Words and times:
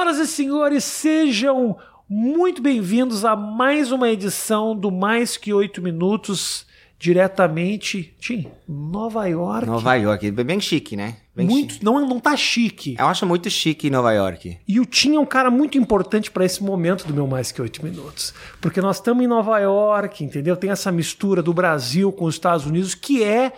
Senhoras 0.00 0.18
e 0.18 0.26
senhores, 0.26 0.84
sejam 0.84 1.76
muito 2.08 2.62
bem-vindos 2.62 3.22
a 3.22 3.36
mais 3.36 3.92
uma 3.92 4.08
edição 4.08 4.74
do 4.74 4.90
Mais 4.90 5.36
Que 5.36 5.52
Oito 5.52 5.82
Minutos, 5.82 6.64
diretamente 6.98 8.16
de 8.18 8.48
Nova 8.66 9.26
York. 9.26 9.66
Nova 9.66 9.94
York, 9.96 10.30
bem 10.30 10.58
chique, 10.58 10.96
né? 10.96 11.18
Bem 11.36 11.46
muito, 11.46 11.74
chique. 11.74 11.84
não, 11.84 12.08
não 12.08 12.18
tá 12.18 12.34
chique. 12.34 12.96
Eu 12.98 13.08
acho 13.08 13.26
muito 13.26 13.50
chique 13.50 13.88
em 13.88 13.90
Nova 13.90 14.10
York. 14.12 14.56
E 14.66 14.80
o 14.80 14.86
Tim 14.86 15.16
é 15.16 15.20
um 15.20 15.26
cara 15.26 15.50
muito 15.50 15.76
importante 15.76 16.30
para 16.30 16.46
esse 16.46 16.62
momento 16.62 17.06
do 17.06 17.12
meu 17.12 17.26
Mais 17.26 17.52
Que 17.52 17.60
Oito 17.60 17.84
Minutos. 17.84 18.32
Porque 18.58 18.80
nós 18.80 18.96
estamos 18.96 19.22
em 19.22 19.28
Nova 19.28 19.58
York, 19.58 20.24
entendeu? 20.24 20.56
Tem 20.56 20.70
essa 20.70 20.90
mistura 20.90 21.42
do 21.42 21.52
Brasil 21.52 22.10
com 22.10 22.24
os 22.24 22.36
Estados 22.36 22.64
Unidos, 22.64 22.94
que 22.94 23.22
é 23.22 23.52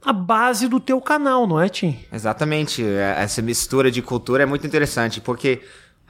a 0.00 0.12
base 0.12 0.68
do 0.68 0.78
teu 0.78 1.00
canal, 1.00 1.44
não 1.44 1.60
é, 1.60 1.68
Tim? 1.68 1.98
Exatamente. 2.12 2.84
Essa 2.84 3.42
mistura 3.42 3.90
de 3.90 4.00
cultura 4.00 4.44
é 4.44 4.46
muito 4.46 4.64
interessante, 4.64 5.20
porque 5.20 5.60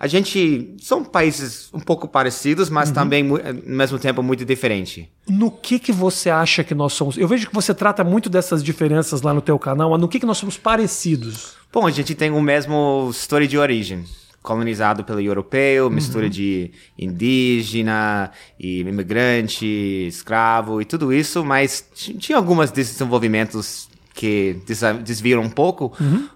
a 0.01 0.07
gente 0.07 0.75
são 0.81 1.03
países 1.05 1.69
um 1.73 1.81
pouco 1.81 2.07
parecidos, 2.07 2.71
mas 2.71 2.91
também 2.91 3.23
mu- 3.25 3.37
ao 3.37 3.55
mesmo 3.67 3.99
tempo 3.99 4.23
muito 4.23 4.45
diferente. 4.45 5.11
No 5.29 5.51
que 5.51 5.79
que 5.79 5.91
você 5.93 6.31
acha 6.31 6.63
que 6.63 6.75
nós 6.75 6.93
somos? 6.93 7.19
Eu 7.19 7.27
vejo 7.29 7.49
que 7.49 7.55
você 7.55 7.75
trata 7.75 8.05
muito 8.05 8.29
dessas 8.31 8.63
diferenças 8.63 9.23
lá 9.23 9.35
no 9.35 9.41
teu 9.41 9.59
canal, 9.59 9.91
mas 9.91 10.01
no 10.01 10.09
que 10.09 10.21
que 10.21 10.27
nós 10.27 10.39
somos 10.39 10.57
parecidos? 10.57 11.55
Bom, 11.73 11.87
a 11.87 11.91
gente 11.91 12.15
tem 12.15 12.31
o 12.31 12.41
mesmo 12.41 13.09
história 13.11 13.47
de 13.49 13.59
origem. 13.59 14.05
Colonizado 14.41 15.03
pelo 15.05 15.21
europeu, 15.21 15.91
mistura 15.91 16.31
de 16.31 16.71
indígena 16.99 18.31
e 18.59 18.81
imigrante, 18.81 19.67
escravo 20.07 20.81
e 20.81 20.85
tudo 20.85 21.13
isso, 21.13 21.45
mas 21.45 21.85
tinha 21.95 22.39
alguns 22.39 22.71
desenvolvimentos 22.71 23.88
que 24.19 24.61
desviram 25.05 25.43
um 25.43 25.49
pouco, 25.49 25.93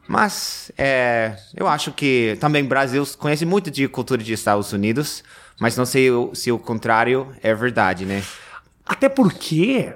mas 0.06 0.70
é, 0.78 1.36
eu 1.56 1.66
acho 1.66 1.90
que 1.90 2.36
também 2.40 2.62
o 2.62 2.68
Brasil 2.68 3.04
conhece 3.18 3.44
muito 3.44 3.72
de 3.72 3.88
cultura 3.88 4.22
de 4.22 4.32
Estados 4.32 4.72
Unidos, 4.72 5.24
mas 5.58 5.76
não 5.76 5.84
sei 5.84 6.08
se 6.32 6.52
o 6.52 6.60
contrário 6.60 7.34
é 7.42 7.52
verdade, 7.52 8.04
né? 8.04 8.22
Até 8.86 9.08
porque 9.08 9.92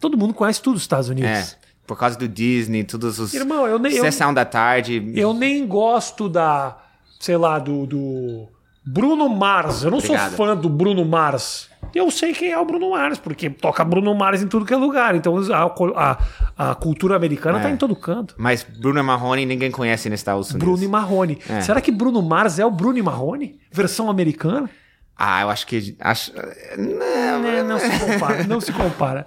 todo 0.00 0.16
mundo 0.16 0.32
conhece 0.32 0.62
tudo 0.62 0.74
dos 0.74 0.82
Estados 0.82 1.10
Unidos. 1.10 1.30
É, 1.30 1.46
por 1.86 1.98
causa 1.98 2.16
do 2.18 2.26
Disney, 2.26 2.84
todos 2.84 3.18
os 3.18 3.34
Irmão, 3.34 3.66
eu 3.66 3.78
nem- 3.78 3.92
eu- 3.94 4.02
sessão 4.04 4.32
da 4.32 4.46
tarde. 4.46 5.12
Eu 5.14 5.34
nem 5.34 5.66
gosto 5.66 6.30
da, 6.30 6.78
sei 7.20 7.36
lá, 7.36 7.58
do, 7.58 7.86
do 7.86 8.48
Bruno 8.82 9.28
Mars. 9.28 9.82
Eu 9.82 9.90
não 9.90 9.98
Obrigado. 9.98 10.28
sou 10.34 10.46
fã 10.46 10.56
do 10.56 10.70
Bruno 10.70 11.04
Mars. 11.04 11.68
Eu 11.94 12.10
sei 12.10 12.32
quem 12.32 12.50
é 12.52 12.58
o 12.58 12.64
Bruno 12.64 12.90
Mars, 12.90 13.18
porque 13.18 13.48
toca 13.50 13.84
Bruno 13.84 14.14
Mars 14.14 14.42
em 14.42 14.46
tudo 14.48 14.64
que 14.66 14.74
é 14.74 14.76
lugar. 14.76 15.14
Então 15.14 15.36
a, 15.52 16.18
a, 16.56 16.70
a 16.70 16.74
cultura 16.74 17.16
americana 17.16 17.60
tá 17.60 17.68
É. 17.68 17.72
em 17.72 17.76
todo 17.76 17.94
canto. 17.96 18.34
Mas 18.38 18.62
Bruno 18.62 19.02
Marrone 19.02 19.46
ninguém 19.46 19.70
conhece 19.70 20.08
nos 20.10 20.20
Estados 20.20 20.50
Unidos. 20.50 20.66
Bruno 20.66 20.82
e 20.84 20.88
Marrone. 20.88 21.38
É. 21.48 21.60
Será 21.60 21.80
que 21.80 21.90
Bruno 21.90 22.20
Mars 22.22 22.58
é 22.58 22.66
o 22.66 22.70
Bruno 22.70 22.98
e 22.98 23.02
Marrone? 23.02 23.58
Versão 23.72 24.10
americana? 24.10 24.68
Ah, 25.16 25.42
eu 25.42 25.48
acho 25.50 25.66
que. 25.66 25.96
Acho... 25.98 26.32
Não, 26.76 27.46
É, 27.48 27.62
não 27.62 27.78
se 27.78 27.88
compara, 28.04 28.44
não 28.44 28.60
se 28.60 28.72
compara. 28.72 29.26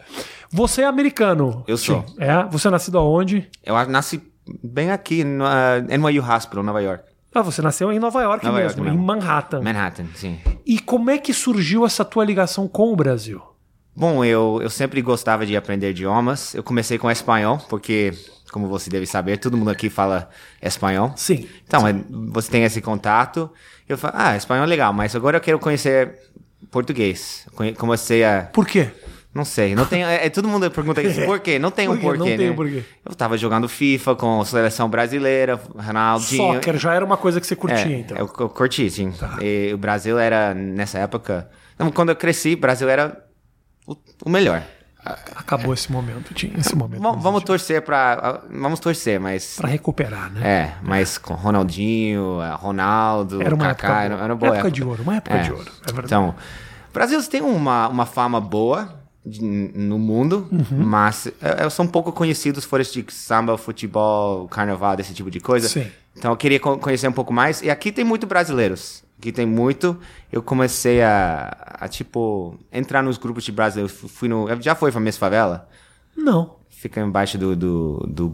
Você 0.52 0.82
é 0.84 0.86
americano. 0.86 1.64
Eu 1.68 1.78
sou. 1.78 2.06
É? 2.20 2.44
Você 2.52 2.68
é 2.68 2.72
nascido 2.72 2.98
aonde? 3.00 3.48
Eu 3.64 3.74
nasci 3.88 4.22
bem 4.64 4.92
aqui 4.92 5.24
no 5.24 5.44
uh, 5.46 5.98
NYU 6.10 6.24
Hospital, 6.24 6.64
Nova 6.64 6.82
York. 6.82 7.04
Ah, 7.34 7.42
você 7.42 7.62
nasceu 7.62 7.92
em 7.92 8.00
Nova 8.00 8.22
York 8.22 8.44
Nova 8.44 8.58
mesmo, 8.58 8.80
York 8.80 8.82
em 8.82 8.84
mesmo. 8.98 9.06
Manhattan. 9.06 9.62
Manhattan, 9.62 10.06
sim. 10.16 10.40
E 10.66 10.80
como 10.80 11.10
é 11.10 11.18
que 11.18 11.34
surgiu 11.34 11.86
essa 11.86 12.04
tua 12.04 12.26
ligação 12.26 12.68
com 12.68 12.92
o 12.92 12.96
Brasil? 12.96 13.42
Bom, 13.96 14.24
eu, 14.24 14.60
eu 14.62 14.70
sempre 14.70 15.02
gostava 15.02 15.46
de 15.46 15.56
aprender 15.56 15.92
idiomas. 15.92 16.56
Eu 16.56 16.64
comecei 16.64 16.98
com 16.98 17.12
espanhol, 17.12 17.60
porque, 17.70 18.14
como 18.52 18.68
você 18.68 18.90
deve 18.90 19.06
saber, 19.06 19.38
todo 19.38 19.58
mundo 19.58 19.70
aqui 19.70 19.90
fala 19.90 20.30
espanhol. 20.62 21.14
Sim. 21.16 21.48
Então, 21.68 21.88
é, 21.88 21.94
você 22.10 22.50
tem 22.50 22.64
esse 22.64 22.82
contato. 22.82 23.50
Eu 23.88 23.98
falo, 23.98 24.14
ah, 24.18 24.36
espanhol 24.38 24.64
é 24.64 24.68
legal, 24.68 24.94
mas 24.94 25.16
agora 25.16 25.38
eu 25.38 25.42
quero 25.42 25.60
conhecer 25.60 26.18
português. 26.72 27.46
Comecei 27.78 28.24
a. 28.24 28.50
Por 28.54 28.66
quê? 28.66 28.90
Não 29.34 29.46
sei, 29.46 29.76
não 29.76 29.86
tem. 29.86 30.04
É, 30.04 30.26
é- 30.26 30.30
todo 30.30 30.48
mundo 30.48 30.70
pergunta 30.72 31.02
isso. 31.04 31.22
Por 31.24 31.40
quê? 31.40 31.60
Não 31.60 31.70
tem 31.70 31.88
um 31.88 31.96
quê? 31.98 32.02
porquê, 32.02 32.18
Não 32.18 32.26
tem 32.26 32.38
né? 32.38 32.50
um 32.52 32.56
porquê. 32.56 32.84
Eu 33.06 33.14
tava 33.14 33.38
jogando 33.38 33.70
FIFA 33.70 34.16
com 34.16 34.42
a 34.42 34.46
seleção 34.46 34.90
brasileira, 34.90 35.60
Ronaldinho. 35.76 36.54
Soccer 36.56 36.78
já 36.78 36.94
era 36.96 37.06
uma 37.06 37.16
coisa 37.18 37.40
que 37.40 37.46
você 37.46 37.56
curtia, 37.56 37.96
É, 37.96 38.00
então. 38.00 38.18
eu, 38.18 38.26
eu 38.40 38.50
curti, 38.50 38.90
sim. 38.90 39.14
E 39.42 39.72
o 39.74 39.78
Brasil 39.78 40.18
era, 40.18 40.54
nessa 40.56 40.98
época. 41.00 41.48
Não, 41.78 41.92
quando 41.92 42.10
eu 42.10 42.16
cresci, 42.16 42.54
o 42.56 42.58
Brasil 42.58 42.90
era 42.90 43.24
o, 43.88 43.96
o 44.26 44.30
melhor. 44.30 44.64
Acabou 45.36 45.74
esse 45.74 45.90
momento, 45.92 46.34
tinha 46.34 46.58
esse 46.60 46.76
momento. 46.76 47.02
Vamos, 47.02 47.24
vamos 47.24 47.44
torcer 47.44 47.82
pra. 47.82 48.42
Vamos 48.52 48.80
torcer, 48.80 49.20
mas. 49.20 49.56
Pra 49.58 49.70
recuperar, 49.70 50.30
né? 50.32 50.42
É, 50.44 50.74
mas 50.84 51.18
com 51.18 51.36
Ronaldinho, 51.36 52.40
Ronaldo, 52.58 53.42
Era 53.42 53.56
uma 53.56 53.68
Kaká, 53.74 53.88
época 53.88 54.04
era, 54.04 54.10
boa. 54.16 54.24
era 54.26 54.34
uma 54.34 54.40
boa 54.40 54.54
Época 54.56 54.72
de 54.72 54.84
ouro, 54.84 55.04
uma 55.04 55.16
época 55.16 55.36
É. 55.38 55.42
de 55.44 55.52
ouro, 55.52 55.72
é 55.84 55.94
verdade. 55.94 56.06
Então, 56.06 56.30
o 56.90 56.94
Brasil 56.94 57.24
tem 57.24 57.42
uma, 57.42 57.88
uma 57.88 58.06
fama 58.06 58.42
boa 58.42 58.99
de- 59.26 59.42
no 59.42 59.98
mundo, 60.00 60.48
Uhum. 60.52 60.84
mas 60.86 61.28
eh, 61.28 61.34
eh, 61.66 61.70
são 61.70 61.86
pouco 61.88 62.12
conhecidos 62.12 62.66
fora 62.66 62.84
de 62.84 63.06
samba, 63.10 63.58
futebol, 63.58 64.48
carnaval, 64.48 64.96
desse 64.96 65.14
tipo 65.14 65.30
de 65.30 65.40
coisa. 65.40 65.68
Sim. 65.68 65.88
Então 66.18 66.32
eu 66.32 66.38
queria 66.38 66.60
co- 66.60 66.78
conhecer 66.78 67.08
um 67.08 67.12
pouco 67.14 67.32
mais. 67.34 67.62
E 67.62 67.70
aqui 67.70 67.92
tem 67.92 68.04
muito 68.04 68.26
brasileiros. 68.28 69.04
Aqui 69.18 69.32
tem 69.32 69.46
muito. 69.46 69.98
Eu 70.32 70.42
comecei 70.42 71.02
a, 71.02 71.50
a 71.82 71.88
tipo, 71.88 72.58
entrar 72.72 73.02
nos 73.04 73.18
grupos 73.18 73.44
de 73.44 73.52
brasileiros. 73.52 73.92
Fu- 73.92 74.08
Fui 74.08 74.28
no, 74.30 74.48
já 74.62 74.76
foi 74.76 74.92
pra 74.92 75.00
Miss 75.02 75.18
Favela? 75.18 75.68
Não. 76.16 76.56
Fica 76.70 77.02
embaixo 77.02 77.38
do, 77.38 77.56
do, 77.56 77.98
do 78.10 78.34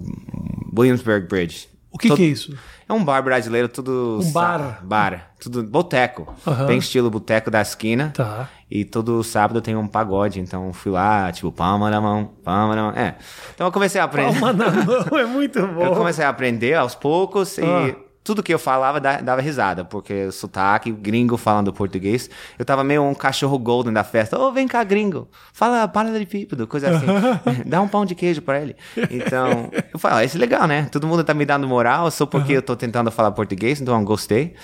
Williamsburg 0.78 1.28
Bridge. 1.28 1.68
O 1.95 1.97
que, 1.97 2.09
Todo- 2.09 2.17
que 2.17 2.23
é 2.23 2.28
isso? 2.28 2.53
é 2.89 2.94
um 2.94 3.01
bar 3.03 3.22
brasileiro, 3.23 3.69
tudo. 3.69 4.19
Um 4.22 4.31
bar? 4.33 4.81
Bar. 4.83 5.31
Tudo. 5.39 5.63
Boteco. 5.63 6.28
Aham. 6.45 6.66
Bem 6.66 6.78
estilo 6.79 7.09
boteco 7.09 7.50
da 7.50 7.61
esquina. 7.61 8.11
Tá. 8.13 8.50
E 8.69 8.83
todo 8.83 9.23
sábado 9.23 9.61
tem 9.61 9.78
um 9.78 9.88
pagode. 9.88 10.41
Então 10.41 10.73
fui 10.73 10.91
lá, 10.91 11.31
tipo, 11.31 11.51
palma 11.53 11.89
na 11.89 12.01
mão, 12.01 12.31
palma 12.44 12.75
na 12.75 12.81
mão. 12.83 12.91
É. 12.91 13.16
Então 13.53 13.66
eu 13.67 13.72
comecei 13.72 14.01
a 14.01 14.03
aprender. 14.03 14.38
Palma 14.39 14.51
na 14.51 14.69
mão, 14.72 15.17
é 15.17 15.25
muito 15.25 15.57
Eu 15.59 15.67
bom. 15.73 15.95
comecei 15.95 16.25
a 16.25 16.29
aprender 16.29 16.73
aos 16.73 16.94
poucos 16.95 17.57
e 17.57 17.63
Ah. 17.63 17.95
Tudo 18.25 18.41
que 18.44 18.52
eu 18.53 18.58
falava 18.59 19.00
da- 19.00 19.22
dava 19.22 19.40
risada, 19.40 19.86
porque 19.86 20.31
sotaque, 20.31 20.91
gringo 20.91 21.38
falando 21.38 21.72
português. 21.72 22.28
Eu 22.59 22.66
tava 22.66 22.84
meio 22.84 23.03
um 23.03 23.13
cachorro 23.13 23.58
golden 23.59 23.94
da 23.94 24.03
festa. 24.03 24.38
Ô, 24.38 24.52
vem 24.52 24.68
cá, 24.68 24.84
gringo. 24.84 25.30
Fala 25.53 25.88
paralelepípedo, 25.88 26.66
coisa 26.68 26.90
assim. 26.90 27.06
Dá 27.69 27.80
um 27.81 27.88
pão 27.88 28.03
de 28.03 28.16
queijo 28.16 28.41
pra 28.41 28.59
ele. 28.59 28.75
Então, 29.12 29.69
eu 29.94 30.00
falei, 30.00 30.18
ah, 30.18 30.24
isso 30.25 30.36
é 30.38 30.40
legal, 30.40 30.68
né? 30.68 30.90
Todo 30.91 31.08
mundo 31.08 31.24
tá 31.24 31.34
me 31.36 31.46
dando 31.46 31.68
moral 31.68 32.09
só 32.09 32.25
porque 32.25 32.53
eu 32.53 32.62
tô 32.63 32.75
tentando 32.75 33.12
falar 33.12 33.31
português, 33.31 33.80
então 33.80 33.97
eu 33.97 34.03
gostei. 34.03 34.56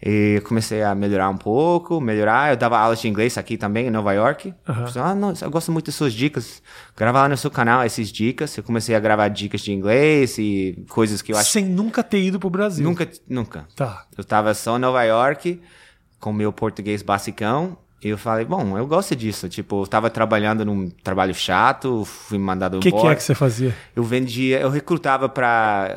E 0.00 0.36
eu 0.36 0.42
comecei 0.42 0.82
a 0.82 0.94
melhorar 0.94 1.28
um 1.28 1.36
pouco, 1.36 2.00
melhorar. 2.00 2.52
Eu 2.52 2.56
dava 2.56 2.78
aulas 2.78 3.00
de 3.00 3.08
inglês 3.08 3.36
aqui 3.36 3.56
também, 3.56 3.88
em 3.88 3.90
Nova 3.90 4.12
York. 4.12 4.54
Eu 4.66 4.74
falei, 4.74 5.10
ah, 5.10 5.14
não, 5.14 5.34
eu 5.40 5.50
gosto 5.50 5.72
muito 5.72 5.86
das 5.86 5.96
suas 5.96 6.12
dicas. 6.12 6.62
Grava 6.96 7.22
lá 7.22 7.28
no 7.28 7.36
seu 7.36 7.50
canal 7.50 7.82
essas 7.82 8.08
dicas. 8.08 8.56
Eu 8.56 8.62
comecei 8.62 8.94
a 8.94 9.00
gravar 9.00 9.26
dicas 9.28 9.60
de 9.60 9.72
inglês 9.72 10.38
e 10.38 10.84
coisas 10.88 11.20
que 11.20 11.32
eu 11.32 11.36
acho 11.36 11.50
Sem 11.50 11.64
nunca 11.64 12.04
ter 12.04 12.20
ido 12.20 12.38
pro 12.38 12.48
Brasil. 12.48 12.84
Nunca, 12.84 13.08
nunca. 13.28 13.66
Tá. 13.74 14.04
Eu 14.16 14.22
tava 14.22 14.54
só 14.54 14.76
em 14.76 14.80
Nova 14.80 15.02
York, 15.02 15.60
com 16.20 16.32
meu 16.32 16.52
português 16.52 17.02
basicão, 17.02 17.76
e 18.02 18.10
eu 18.10 18.18
falei, 18.18 18.44
bom, 18.44 18.78
eu 18.78 18.86
gosto 18.86 19.16
disso. 19.16 19.48
Tipo, 19.48 19.82
eu 19.82 19.86
tava 19.88 20.08
trabalhando 20.08 20.64
num 20.64 20.88
trabalho 20.88 21.34
chato, 21.34 22.04
fui 22.04 22.38
mandado 22.38 22.76
O 22.76 22.80
que, 22.80 22.90
que 22.92 22.96
embora. 22.96 23.14
é 23.14 23.16
que 23.16 23.22
você 23.24 23.34
fazia? 23.34 23.74
Eu 23.96 24.04
vendia, 24.04 24.60
eu 24.60 24.70
recrutava 24.70 25.28
para 25.28 25.88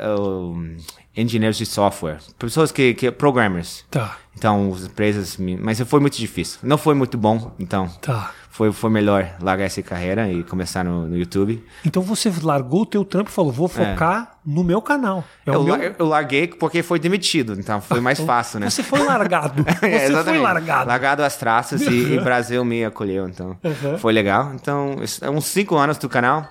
engenheiros 1.16 1.58
de 1.58 1.66
software, 1.66 2.18
pessoas 2.38 2.72
que, 2.72 2.94
que 2.94 3.10
programmers. 3.10 3.84
Tá. 3.90 4.16
Então, 4.36 4.72
as 4.74 4.84
empresas, 4.84 5.36
mas 5.60 5.78
foi 5.82 6.00
muito 6.00 6.16
difícil. 6.16 6.58
Não 6.62 6.78
foi 6.78 6.94
muito 6.94 7.18
bom, 7.18 7.52
então 7.58 7.86
Tá. 8.00 8.32
foi, 8.48 8.72
foi 8.72 8.88
melhor 8.88 9.28
largar 9.42 9.66
essa 9.66 9.82
carreira 9.82 10.30
e 10.32 10.42
começar 10.42 10.82
no, 10.82 11.06
no 11.06 11.16
YouTube. 11.18 11.62
Então 11.84 12.02
você 12.02 12.32
largou 12.42 12.80
o 12.82 12.86
teu 12.86 13.04
trampo 13.04 13.28
e 13.28 13.32
falou, 13.32 13.52
vou 13.52 13.68
focar 13.68 14.38
no 14.44 14.64
meu 14.64 14.80
canal. 14.80 15.22
É 15.46 15.50
Eu, 15.54 15.62
meu... 15.62 15.76
eu 15.98 16.06
larguei 16.06 16.46
porque 16.48 16.82
foi 16.82 16.98
demitido, 16.98 17.52
então 17.60 17.78
foi 17.82 18.00
mais 18.00 18.18
fácil, 18.18 18.58
né? 18.60 18.70
Você 18.70 18.82
foi 18.82 19.04
largado. 19.04 19.62
Você 19.80 19.86
É, 19.86 20.24
foi 20.24 20.38
largado. 20.38 20.88
Largado 20.88 21.22
as 21.22 21.36
traças 21.36 21.82
e, 21.82 22.14
e 22.14 22.20
Brasil 22.24 22.64
me 22.64 22.86
acolheu, 22.86 23.28
então 23.28 23.54
Uhum. 23.62 23.98
foi 23.98 24.14
legal. 24.14 24.52
Então, 24.54 24.96
é 25.20 25.28
uns 25.28 25.44
cinco 25.44 25.76
anos 25.76 25.98
do 25.98 26.08
canal, 26.08 26.48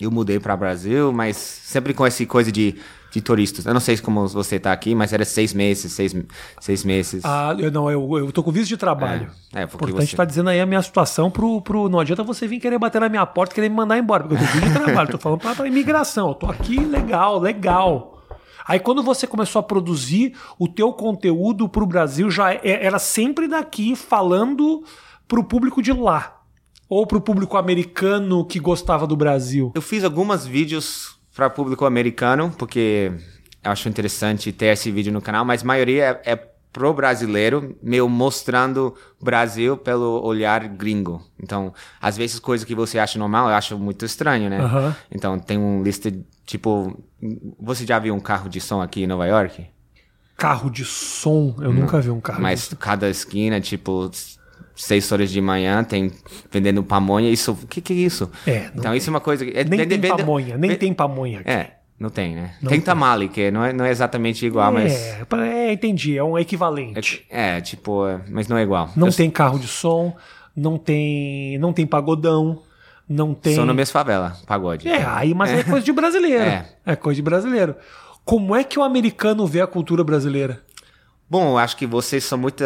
eu 0.00 0.12
mudei 0.12 0.38
para 0.38 0.56
Brasil, 0.56 1.12
mas 1.12 1.36
sempre 1.36 1.92
com 1.92 2.06
essa 2.06 2.24
coisa 2.24 2.50
de, 2.52 2.76
de 3.10 3.20
turistas. 3.20 3.66
Eu 3.66 3.74
não 3.74 3.80
sei 3.80 3.96
como 3.98 4.26
você 4.28 4.58
tá 4.60 4.72
aqui, 4.72 4.94
mas 4.94 5.12
era 5.12 5.24
seis 5.24 5.52
meses, 5.52 5.92
seis, 5.92 6.14
seis 6.60 6.84
meses. 6.84 7.22
Ah, 7.24 7.54
eu, 7.58 7.70
não, 7.70 7.90
eu, 7.90 8.18
eu 8.18 8.32
tô 8.32 8.42
com 8.42 8.52
visto 8.52 8.68
de 8.68 8.76
trabalho. 8.76 9.30
É, 9.54 9.62
é, 9.62 9.66
porque 9.66 9.86
Importante 9.86 10.10
você- 10.10 10.16
tá 10.16 10.24
dizendo 10.24 10.50
aí 10.50 10.60
a 10.60 10.66
minha 10.66 10.82
situação 10.82 11.30
pro, 11.30 11.60
pro. 11.60 11.88
Não 11.88 11.98
adianta 12.00 12.22
você 12.22 12.46
vir 12.46 12.60
querer 12.60 12.78
bater 12.78 13.00
na 13.00 13.08
minha 13.08 13.26
porta 13.26 13.52
e 13.52 13.56
querer 13.56 13.68
me 13.68 13.74
mandar 13.76 13.98
embora, 13.98 14.22
porque 14.24 14.36
eu 14.42 14.46
tô 14.46 14.52
com 14.52 14.58
visto 14.60 14.68
de 14.78 14.84
trabalho. 14.84 15.10
tô 15.10 15.18
falando 15.18 15.40
pra, 15.40 15.54
pra 15.54 15.66
imigração. 15.66 16.28
Eu 16.28 16.34
tô 16.34 16.46
aqui, 16.46 16.78
legal, 16.78 17.38
legal. 17.38 18.16
Aí 18.66 18.78
quando 18.78 19.02
você 19.02 19.26
começou 19.26 19.58
a 19.58 19.62
produzir 19.62 20.36
o 20.58 20.68
teu 20.68 20.92
conteúdo 20.92 21.68
pro 21.68 21.84
Brasil, 21.86 22.30
já 22.30 22.52
é- 22.52 22.60
era 22.86 22.98
sempre 23.00 23.48
daqui 23.48 23.96
falando 23.96 24.84
pro 25.26 25.42
público 25.42 25.82
de 25.82 25.92
lá. 25.92 26.36
Ou 26.88 27.06
pro 27.06 27.20
público 27.20 27.56
americano 27.56 28.44
que 28.44 28.58
gostava 28.58 29.06
do 29.06 29.16
Brasil. 29.16 29.70
Eu 29.74 29.82
fiz 29.82 30.02
alguns 30.04 30.44
vídeos 30.44 31.18
para 31.40 31.48
público 31.48 31.86
americano, 31.86 32.52
porque 32.58 33.10
eu 33.64 33.70
acho 33.70 33.88
interessante 33.88 34.52
ter 34.52 34.66
esse 34.66 34.90
vídeo 34.90 35.10
no 35.10 35.22
canal, 35.22 35.42
mas 35.42 35.62
a 35.62 35.64
maioria 35.64 36.20
é, 36.22 36.32
é 36.32 36.36
pro 36.70 36.92
brasileiro, 36.92 37.78
meio 37.82 38.06
mostrando 38.10 38.94
Brasil 39.18 39.74
pelo 39.74 40.22
olhar 40.22 40.68
gringo. 40.68 41.24
Então, 41.42 41.72
às 41.98 42.14
vezes 42.18 42.38
coisas 42.38 42.66
que 42.66 42.74
você 42.74 42.98
acha 42.98 43.18
normal, 43.18 43.48
eu 43.48 43.54
acho 43.54 43.78
muito 43.78 44.04
estranho, 44.04 44.50
né? 44.50 44.58
Então, 45.10 45.38
tem 45.38 45.56
um 45.56 45.82
lista, 45.82 46.12
tipo... 46.44 47.02
Você 47.58 47.86
já 47.86 47.98
viu 47.98 48.14
um 48.14 48.20
carro 48.20 48.46
de 48.46 48.60
som 48.60 48.82
aqui 48.82 49.04
em 49.04 49.06
Nova 49.06 49.26
York? 49.26 49.66
Carro 50.36 50.70
de 50.70 50.84
som, 50.84 51.56
eu 51.60 51.72
nunca 51.72 52.02
vi 52.02 52.10
um 52.10 52.20
carro. 52.20 52.42
Mas 52.42 52.68
cada 52.78 53.08
esquina, 53.08 53.62
tipo, 53.62 54.10
seis 54.74 55.10
horas 55.12 55.30
de 55.30 55.40
manhã, 55.40 55.82
tem 55.84 56.10
vendendo 56.50 56.82
pamonha. 56.82 57.28
Isso, 57.30 57.52
o 57.52 57.66
que 57.66 57.80
que 57.80 57.92
é 57.92 57.96
isso? 57.96 58.30
É, 58.46 58.70
Então, 58.74 58.94
isso 58.94 59.08
é 59.08 59.12
uma 59.12 59.20
coisa... 59.20 59.44
que- 59.44 59.50
É, 59.56 59.64
Nem 59.64 59.80
vende- 59.80 59.88
tem 59.90 60.00
vende- 60.00 60.16
pamonha, 60.22 60.56
nem 60.56 60.70
ve- 60.70 60.76
tem 60.76 60.92
pamonha 60.94 61.40
aqui. 61.40 61.50
É, 61.50 61.76
não 61.98 62.08
tem, 62.10 62.34
né? 62.34 62.54
Não 62.62 62.70
tem 62.70 62.78
tem. 62.78 62.84
tamale, 62.86 63.28
que 63.28 63.50
não 63.50 63.64
é, 63.64 63.72
não 63.72 63.84
é 63.84 63.90
exatamente 63.90 64.44
igual, 64.46 64.72
mas... 64.72 64.92
É, 64.92 65.22
é, 65.38 65.72
entendi, 65.72 66.16
é 66.16 66.24
um 66.24 66.38
equivalente. 66.38 67.26
É, 67.30 67.60
tipo, 67.60 68.06
é, 68.06 68.20
mas 68.28 68.48
não 68.48 68.56
é 68.56 68.62
igual. 68.62 68.90
Não 68.96 69.08
Eu 69.08 69.12
tem 69.12 69.30
carro 69.30 69.58
de 69.58 69.66
som, 69.68 70.16
não 70.56 70.78
tem, 70.78 71.58
não 71.58 71.72
tem 71.72 71.86
pagodão, 71.86 72.62
não 73.08 73.34
tem. 73.34 73.54
Sou 73.54 73.66
na 73.66 73.74
minha 73.74 73.86
favela, 73.86 74.36
pagode. 74.46 74.88
É, 74.88 75.04
aí, 75.04 75.34
mas 75.34 75.50
é 75.50 75.62
coisa 75.62 75.84
de 75.84 75.92
brasileiro. 75.92 76.42
É. 76.44 76.64
É. 76.86 76.96
coisa 76.96 77.16
de 77.16 77.22
brasileiro. 77.22 77.74
Como 78.24 78.54
é 78.54 78.62
que 78.64 78.78
o 78.78 78.82
americano 78.82 79.46
vê 79.46 79.60
a 79.60 79.66
cultura 79.66 80.04
brasileira? 80.04 80.60
Bom, 81.28 81.58
acho 81.58 81.76
que 81.76 81.86
vocês 81.86 82.22
são 82.24 82.38
muito 82.38 82.62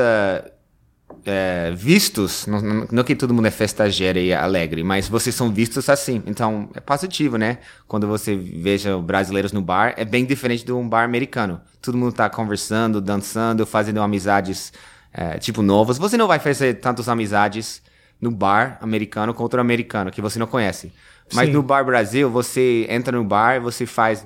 eh, 1.26 1.72
vistos, 1.74 2.46
não, 2.46 2.60
não, 2.90 3.04
que 3.04 3.16
todo 3.16 3.32
mundo 3.32 3.46
é 3.46 3.50
festageiro 3.50 4.18
e 4.18 4.32
alegre, 4.32 4.84
mas 4.84 5.08
vocês 5.08 5.34
são 5.34 5.50
vistos 5.50 5.88
assim. 5.88 6.22
Então, 6.26 6.68
é 6.74 6.80
positivo, 6.80 7.36
né? 7.36 7.58
Quando 7.88 8.06
você 8.06 8.36
veja 8.36 8.98
brasileiros 8.98 9.52
no 9.52 9.62
bar, 9.62 9.94
é 9.96 10.04
bem 10.04 10.24
diferente 10.24 10.64
de 10.64 10.72
um 10.72 10.88
bar 10.88 11.04
americano. 11.04 11.60
Todo 11.80 11.96
mundo 11.96 12.12
tá 12.12 12.28
conversando, 12.28 13.00
dançando, 13.00 13.64
fazendo 13.64 14.00
amizades, 14.00 14.72
eh, 15.12 15.38
tipo, 15.38 15.62
novas. 15.62 15.98
Você 15.98 16.16
não 16.16 16.26
vai 16.26 16.38
fazer 16.38 16.74
tantas 16.74 17.08
amizades 17.08 17.82
no 18.20 18.30
bar 18.30 18.78
americano 18.80 19.34
com 19.34 19.42
outro 19.42 19.60
americano 19.60 20.10
que 20.10 20.20
você 20.20 20.38
não 20.38 20.46
conhece. 20.46 20.92
Mas 21.32 21.46
Sim. 21.46 21.54
no 21.54 21.62
bar 21.62 21.84
Brasil, 21.84 22.30
você 22.30 22.86
entra 22.88 23.16
no 23.16 23.24
bar, 23.24 23.60
você 23.60 23.86
faz 23.86 24.24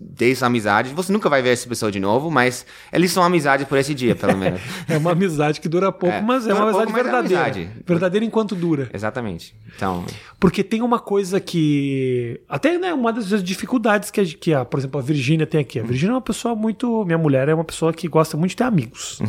10 0.00 0.42
amizades. 0.42 0.92
Você 0.92 1.12
nunca 1.12 1.28
vai 1.28 1.40
ver 1.40 1.50
essa 1.50 1.68
pessoa 1.68 1.90
de 1.90 2.00
novo, 2.00 2.30
mas 2.30 2.66
eles 2.92 3.12
são 3.12 3.22
amizades 3.22 3.66
por 3.66 3.78
esse 3.78 3.94
dia, 3.94 4.14
pelo 4.16 4.36
menos. 4.36 4.60
É 4.88 4.96
uma 4.98 5.12
amizade 5.12 5.60
que 5.60 5.68
dura 5.68 5.92
pouco, 5.92 6.14
É, 6.14 6.20
mas 6.20 6.46
é 6.46 6.52
uma 6.52 6.64
amizade 6.64 6.84
pouco, 6.86 6.98
é 6.98 7.02
verdadeira. 7.02 7.42
amizade. 7.44 7.70
Verdadeira 7.86 8.26
enquanto 8.26 8.54
dura. 8.54 8.90
Exatamente. 8.92 9.54
Então, 9.76 10.04
Porque 10.40 10.62
tem 10.64 10.82
uma 10.82 10.98
coisa 10.98 11.40
que. 11.40 12.40
Até 12.48 12.78
né, 12.78 12.92
uma 12.92 13.12
das 13.12 13.42
dificuldades 13.42 14.10
que, 14.10 14.20
a, 14.20 14.24
que 14.24 14.52
a, 14.54 14.64
por 14.64 14.78
exemplo, 14.78 14.98
a 15.00 15.02
Virgínia 15.02 15.46
tem 15.46 15.60
aqui. 15.60 15.78
A 15.78 15.82
Virgínia 15.82 16.12
é 16.12 16.14
uma 16.16 16.20
pessoa 16.20 16.54
muito. 16.54 17.04
Minha 17.04 17.18
mulher 17.18 17.48
é 17.48 17.54
uma 17.54 17.64
pessoa 17.64 17.92
que 17.92 18.08
gosta 18.08 18.36
muito 18.36 18.50
de 18.50 18.56
ter 18.56 18.64
amigos. 18.64 19.20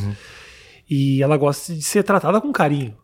E 0.90 1.22
ela 1.22 1.38
gosta 1.38 1.74
de 1.74 1.82
ser 1.82 2.04
tratada 2.04 2.40
com 2.42 2.52
carinho. 2.52 2.96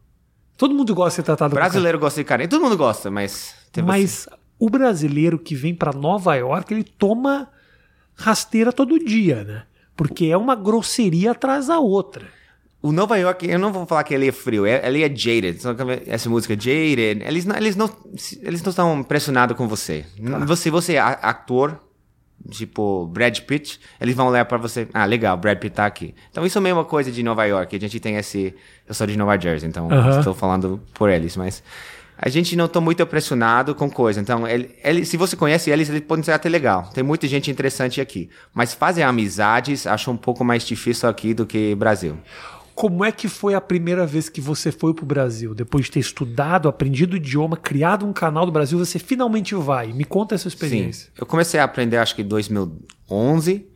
Todo 0.58 0.74
mundo 0.76 0.94
gosta 0.94 1.10
de 1.10 1.16
ser 1.16 1.24
tratado 1.24 1.56
brasileiro 1.56 1.98
gosta 1.98 2.22
de 2.22 2.26
carinho. 2.26 2.50
Todo 2.50 2.62
mundo 2.62 2.78
gosta, 2.78 3.10
mas. 3.10 3.56
com 3.74 3.82
carinho. 3.82 3.88
Mas 3.88 4.28
o 4.62 4.70
brasileiro 4.70 5.40
que 5.40 5.56
vem 5.56 5.74
pra 5.74 5.92
Nova 5.92 6.36
York, 6.36 6.72
ele 6.72 6.84
toma 6.84 7.50
rasteira 8.16 8.72
todo 8.72 9.00
dia, 9.04 9.44
né? 9.44 9.64
Porque 9.96 10.26
é 10.28 10.38
uma 10.38 10.56
grosseria 10.56 11.32
atrás 11.32 11.66
da 11.68 11.80
outra. 11.80 12.26
O 12.82 12.92
Nova 12.92 13.18
York, 13.18 13.48
eu 13.50 13.58
não 13.60 13.74
vou 13.74 13.86
falar 13.88 14.04
que 14.04 14.14
ele 14.14 14.28
é 14.28 14.32
frio, 14.32 14.66
é- 14.66 14.88
ele 14.88 15.04
é 15.04 15.10
jaded. 15.10 15.60
Essa 16.08 16.30
música 16.30 16.54
jaded, 16.54 17.24
eles 17.24 17.46
não, 17.46 17.56
eles 17.56 17.76
não, 17.76 17.90
eles 18.44 18.62
não 18.64 18.70
estão 18.70 19.00
impressionados 19.00 19.58
com 19.58 19.68
você. 19.68 20.06
Você, 20.48 20.70
você 20.70 20.94
é 20.94 21.00
ator, 21.00 21.80
tipo 22.50 23.06
Brad 23.08 23.40
Pitt, 23.42 23.80
eles 24.00 24.16
vão 24.16 24.28
olhar 24.28 24.46
pra 24.46 24.58
você, 24.58 24.88
ah, 24.94 25.06
legal, 25.06 25.38
Brad 25.38 25.58
Pitt 25.60 25.76
tá 25.76 25.86
aqui. 25.86 26.14
Então 26.32 26.46
isso 26.46 26.58
é 26.58 26.60
a 26.60 26.64
mesma 26.64 26.84
coisa 26.86 27.12
de 27.12 27.22
Nova 27.22 27.46
York. 27.46 27.76
A 27.76 27.80
gente 27.80 28.00
tem 28.00 28.16
esse, 28.16 28.54
eu 28.88 28.94
sou 28.96 29.06
de 29.06 29.16
Nova 29.18 29.38
Jersey, 29.40 29.70
então 29.70 29.88
Aham. 29.92 30.18
estou 30.20 30.34
falando 30.34 30.82
por 30.96 31.10
eles, 31.10 31.36
mas 31.38 31.64
a 32.22 32.30
gente 32.30 32.56
não 32.56 32.68
tá 32.68 32.80
muito 32.80 33.02
impressionado 33.02 33.74
com 33.74 33.90
coisa. 33.90 34.22
Então, 34.22 34.48
ele, 34.48 34.70
ele- 34.84 35.04
se 35.06 35.18
você 35.18 35.36
conhece 35.36 35.72
eles, 35.72 35.90
eles 35.90 36.02
podem 36.02 36.24
ser 36.24 36.32
até 36.34 36.48
legal. 36.48 36.90
Tem 36.94 37.04
muita 37.04 37.28
gente 37.28 37.50
interessante 37.50 38.00
aqui. 38.00 38.30
Mas 38.54 38.74
fazer 38.76 39.02
amizades, 39.02 39.88
acho 39.88 40.12
um 40.12 40.18
pouco 40.18 40.44
mais 40.46 40.64
difícil 40.64 41.10
aqui 41.10 41.34
do 41.34 41.46
que 41.48 41.74
Brasil. 41.74 42.18
Como 42.76 43.04
é 43.04 43.12
que 43.12 43.28
foi 43.28 43.54
a 43.54 43.60
primeira 43.62 44.06
vez 44.08 44.30
que 44.30 44.40
você 44.40 44.72
foi 44.72 44.94
pro 44.94 45.06
Brasil? 45.06 45.54
Depois 45.54 45.86
de 45.86 45.92
ter 45.92 46.00
estudado, 46.00 46.70
aprendido 46.70 47.14
o 47.14 47.18
idioma, 47.18 47.58
criado 47.58 48.06
um 48.06 48.14
canal 48.14 48.46
do 48.46 48.52
Brasil, 48.52 48.78
você 48.80 48.98
finalmente 48.98 49.54
vai. 49.56 49.92
Me 49.92 50.06
conta 50.06 50.36
essa 50.36 50.50
Sim. 50.50 50.56
experiência. 50.56 51.10
Eu 51.20 51.26
comecei 51.26 51.60
a 51.60 51.64
aprender, 51.64 51.98
acho 51.98 52.16
que 52.16 52.22
em 52.22 52.28
2011. 52.28 53.68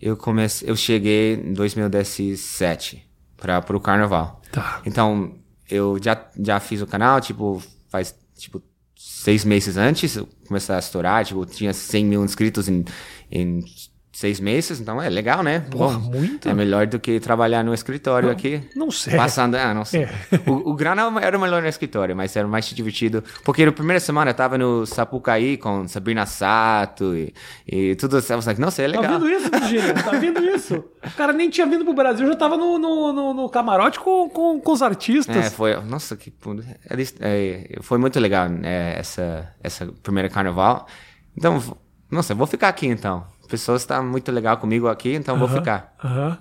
Eu, 0.00 0.16
comecei, 0.16 0.68
eu 0.68 0.74
cheguei 0.76 1.34
em 1.34 1.52
2017 1.52 3.06
para 3.36 3.76
o 3.76 3.80
carnaval. 3.80 4.40
Tá. 4.50 4.80
Então, 4.84 5.34
eu 5.70 5.98
já, 6.02 6.20
já 6.38 6.60
fiz 6.60 6.82
o 6.82 6.86
canal, 6.86 7.20
tipo, 7.20 7.62
faz, 7.92 8.14
tipo, 8.36 8.62
seis 8.96 9.44
meses 9.44 9.76
antes 9.76 10.18
começar 10.48 10.76
a 10.76 10.78
estourar. 10.78 11.24
Tipo, 11.24 11.44
tinha 11.44 11.72
100 11.74 12.04
mil 12.06 12.24
inscritos 12.24 12.68
em, 12.68 12.84
em 13.30 13.62
seis 14.12 14.38
meses. 14.38 14.78
Então, 14.78 15.00
é 15.00 15.08
legal, 15.08 15.42
né? 15.42 15.60
Porra, 15.70 15.98
muito. 15.98 16.48
É 16.48 16.52
melhor 16.54 16.86
do 16.86 17.00
que 17.00 17.18
trabalhar 17.18 17.64
no 17.64 17.72
escritório 17.72 18.30
aqui. 18.30 18.60
Não 18.76 18.90
sei. 18.90 19.16
Passando, 19.16 19.54
ah, 19.56 19.72
não 19.72 19.84
sei. 19.84 20.02
É. 20.02 20.10
O, 20.46 20.70
o 20.72 20.74
grana 20.74 21.02
era 21.20 21.38
melhor 21.38 21.62
no 21.62 21.68
escritório, 21.68 22.14
mas 22.14 22.36
era 22.36 22.46
mais 22.46 22.66
divertido. 22.66 23.24
Porque 23.44 23.64
na 23.64 23.72
primeira 23.72 23.98
semana 24.00 24.30
eu 24.30 24.34
tava 24.34 24.58
no 24.58 24.84
Sapucaí 24.84 25.56
com 25.56 25.88
Sabrina 25.88 26.26
Sato 26.26 27.16
e, 27.16 27.32
e 27.66 27.94
tudo. 27.96 28.18
Eu 28.18 28.40
like, 28.46 28.60
nossa, 28.60 28.82
é 28.82 28.90
Tá 28.90 29.00
legal. 29.00 29.18
vendo 29.20 29.28
isso, 29.30 29.50
Virgínia? 29.50 29.94
Tá 29.94 30.10
vendo 30.10 30.40
isso? 30.40 30.84
O 31.04 31.10
cara 31.16 31.32
nem 31.32 31.48
tinha 31.48 31.66
vindo 31.66 31.84
pro 31.84 31.94
Brasil, 31.94 32.26
já 32.26 32.36
tava 32.36 32.56
no, 32.56 32.78
no, 32.78 33.12
no- 33.12 33.34
no 33.34 33.48
camarote 33.48 33.98
com, 33.98 34.28
com, 34.28 34.60
com 34.60 34.72
os 34.72 34.82
artistas. 34.82 35.34
É, 35.36 35.50
foi, 35.50 35.74
nossa, 35.82 36.16
que. 36.16 36.32
Eles- 36.90 37.14
é, 37.20 37.78
foi 37.80 37.98
muito 37.98 38.20
legal 38.20 38.46
é, 38.62 38.94
essa 38.98 39.48
essa 39.62 39.86
primeira 40.02 40.28
carnaval. 40.28 40.86
Então, 41.36 41.62
nossa, 42.10 42.32
eu 42.32 42.36
vou 42.36 42.46
ficar 42.46 42.68
aqui 42.68 42.86
então. 42.86 43.24
Pessoas 43.48 43.82
estão 43.82 44.04
muito 44.04 44.30
legal 44.32 44.56
comigo 44.56 44.88
aqui, 44.88 45.12
então 45.14 45.38
vou 45.38 45.46
Aham, 45.48 45.56
ficar. 45.58 45.94
aham. 46.02 46.38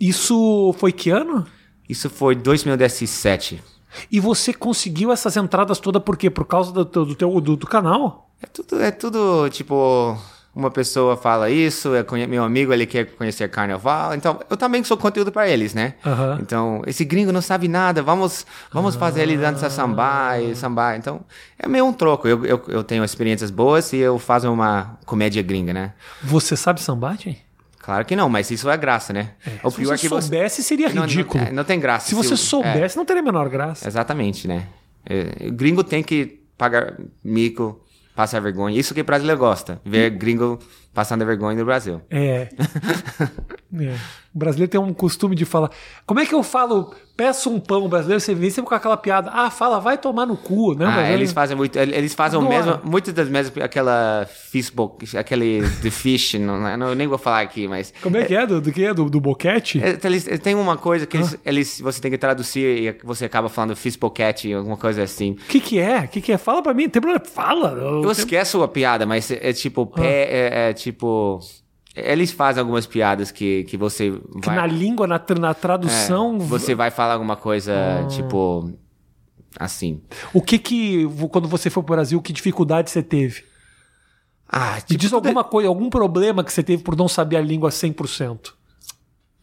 Isso 0.00 0.74
foi 0.78 0.92
que 0.92 1.10
ano? 1.10 1.46
Isso 1.88 2.08
foi 2.08 2.34
2017. 2.34 3.62
E 4.10 4.20
você 4.20 4.52
conseguiu 4.52 5.10
essas 5.10 5.36
entradas 5.36 5.78
todas 5.78 6.02
por 6.02 6.16
quê? 6.16 6.30
Por 6.30 6.44
causa 6.44 6.72
do, 6.72 6.84
do 6.84 7.14
teu 7.14 7.40
do, 7.40 7.56
do 7.56 7.66
canal? 7.66 8.30
É 8.42 8.46
tudo, 8.46 8.80
é 8.82 8.90
tudo 8.90 9.48
tipo. 9.50 10.16
Uma 10.58 10.72
pessoa 10.72 11.16
fala 11.16 11.48
isso, 11.48 11.94
é 11.94 12.04
meu 12.26 12.42
amigo 12.42 12.72
ele 12.72 12.84
quer 12.84 13.04
conhecer 13.14 13.48
carnaval, 13.48 14.12
então 14.12 14.40
eu 14.50 14.56
também 14.56 14.82
sou 14.82 14.96
conteúdo 14.96 15.30
para 15.30 15.48
eles, 15.48 15.72
né? 15.72 15.94
Então 16.42 16.82
esse 16.84 17.04
gringo 17.04 17.30
não 17.30 17.40
sabe 17.40 17.68
nada, 17.68 18.02
vamos 18.02 18.44
vamos 18.72 18.96
fazer 18.96 19.22
ele 19.22 19.36
dançar 19.36 19.70
samba 19.70 20.36
e 20.40 20.56
samba. 20.56 20.96
Então 20.96 21.20
é 21.56 21.68
meio 21.68 21.86
um 21.86 21.92
troco. 21.92 22.26
Eu, 22.26 22.44
eu, 22.44 22.60
eu 22.66 22.82
tenho 22.82 23.04
experiências 23.04 23.52
boas 23.52 23.92
e 23.92 23.98
eu 23.98 24.18
faço 24.18 24.52
uma 24.52 24.98
comédia 25.06 25.40
gringa, 25.44 25.72
né? 25.72 25.92
Você 26.24 26.56
sabe 26.56 26.80
sambar, 26.80 27.16
Tim? 27.16 27.36
Claro 27.78 28.04
que 28.04 28.16
não, 28.16 28.28
mas 28.28 28.50
isso 28.50 28.68
é 28.68 28.76
graça, 28.76 29.12
né? 29.12 29.30
o 29.62 29.70
Se 29.70 29.84
você 29.84 30.08
soubesse, 30.08 30.64
seria 30.64 30.88
Não, 30.88 31.04
ridículo. 31.04 31.44
Não, 31.44 31.50
é, 31.50 31.52
não 31.52 31.62
tem 31.62 31.78
graça. 31.78 32.08
Se 32.08 32.16
você 32.16 32.36
soubesse, 32.36 32.96
não 32.96 33.04
teria 33.04 33.22
a 33.22 33.24
menor 33.24 33.48
graça. 33.48 33.86
é, 33.86 33.88
exatamente, 33.88 34.48
né? 34.48 34.66
É, 35.06 35.46
o 35.46 35.52
gringo 35.52 35.84
tem 35.84 36.02
que 36.02 36.40
pagar 36.58 36.98
mico, 37.22 37.80
passar 38.18 38.40
vergonha. 38.40 38.76
Isso 38.76 38.94
que 38.94 39.00
o 39.00 39.04
brasileiro 39.04 39.38
gosta, 39.38 39.80
ver 39.84 40.10
gringo 40.10 40.58
passando 40.92 41.24
vergonha 41.24 41.56
no 41.56 41.64
Brasil. 41.64 42.02
É. 42.10 42.48
É. 43.70 43.94
O 44.38 44.44
brasileiro 44.46 44.70
tem 44.70 44.80
um 44.80 44.94
costume 44.94 45.34
de 45.34 45.44
falar. 45.44 45.68
Como 46.06 46.20
é 46.20 46.24
que 46.24 46.32
eu 46.32 46.44
falo, 46.44 46.94
peço 47.16 47.50
um 47.50 47.58
pão? 47.58 47.84
O 47.86 47.88
brasileiro 47.88 48.20
você 48.20 48.32
vem 48.36 48.50
sempre 48.50 48.68
com 48.68 48.74
aquela 48.76 48.96
piada. 48.96 49.30
Ah, 49.34 49.50
fala, 49.50 49.80
vai 49.80 49.98
tomar 49.98 50.26
no 50.26 50.36
cu, 50.36 50.74
né? 50.74 50.86
Ah, 50.86 51.10
eles 51.10 51.32
fazem 51.32 51.56
muito, 51.56 51.76
eles 51.76 52.14
fazem 52.14 52.38
o 52.38 52.42
Adoro. 52.46 52.56
mesmo, 52.66 52.80
muitas 52.84 53.12
das 53.12 53.28
mesmas, 53.28 53.52
aquela 53.64 54.28
Facebook, 54.30 55.16
aquele 55.18 55.60
The 55.82 55.90
Fish, 55.90 56.34
não, 56.34 56.60
não, 56.76 56.88
eu 56.90 56.94
nem 56.94 57.08
vou 57.08 57.18
falar 57.18 57.40
aqui, 57.40 57.66
mas 57.66 57.92
Como 58.00 58.16
é 58.16 58.24
que 58.24 58.34
é? 58.36 58.46
Do, 58.46 58.60
do 58.60 58.70
que? 58.70 58.92
Do, 58.94 59.10
do 59.10 59.20
boquete? 59.20 59.82
É, 59.82 59.98
Eles, 60.04 60.28
eles 60.28 60.38
têm 60.40 60.54
uma 60.54 60.76
coisa 60.76 61.04
que 61.04 61.16
Ah. 61.16 61.20
eles, 61.20 61.38
eles- 61.44 61.80
você 61.80 62.00
tem 62.00 62.12
que 62.12 62.18
traduzir 62.18 62.60
e 62.64 62.96
você 63.04 63.24
acaba 63.24 63.48
falando 63.48 63.74
Fishpocket, 63.74 64.44
alguma 64.54 64.76
coisa 64.76 65.02
assim. 65.02 65.32
O 65.32 65.36
que, 65.48 65.58
que 65.58 65.80
é? 65.80 65.98
O 66.04 66.08
que, 66.08 66.20
que 66.20 66.30
é? 66.30 66.38
Fala 66.38 66.62
pra 66.62 66.72
mim. 66.72 66.88
Tem 66.88 67.02
problema? 67.02 67.24
Fala. 67.24 67.70
Eu 67.72 68.02
Tem- 68.02 68.12
esqueço 68.12 68.62
a 68.62 68.68
piada, 68.68 69.04
mas 69.04 69.28
é, 69.32 69.48
é 69.50 69.52
tipo, 69.52 69.90
Ah. 69.94 69.96
pé, 70.00 70.28
é, 70.30 70.70
é 70.70 70.72
tipo... 70.72 71.40
Eles 72.04 72.30
fazem 72.32 72.60
algumas 72.60 72.86
piadas 72.86 73.30
que, 73.30 73.64
que 73.64 73.76
você 73.76 74.10
que 74.40 74.46
vai... 74.46 74.56
na 74.56 74.66
língua, 74.66 75.06
na, 75.06 75.20
na 75.40 75.50
é, 75.50 75.54
tradução. 75.54 76.38
você 76.38 76.74
vai 76.74 76.90
falar 76.90 77.14
alguma 77.14 77.36
coisa, 77.36 77.72
Ah. 77.74 78.06
tipo... 78.06 78.72
Assim. 79.58 80.02
O 80.32 80.42
que 80.42 80.58
que, 80.58 81.04
quando 81.30 81.48
você 81.48 81.70
foi 81.70 81.82
pro 81.82 81.94
Brasil, 81.96 82.20
que 82.20 82.32
dificuldade 82.32 82.90
você 82.90 83.02
teve? 83.02 83.44
Ah, 84.48 84.74
Me 84.76 84.80
tipo... 84.82 85.00
diz 85.00 85.12
alguma 85.12 85.42
coisa, 85.42 85.68
algum 85.68 85.90
problema 85.90 86.44
que 86.44 86.52
você 86.52 86.62
teve 86.62 86.82
por 86.82 86.94
não 86.96 87.08
saber 87.08 87.36
a 87.36 87.40
língua 87.40 87.70
100%. 87.70 88.52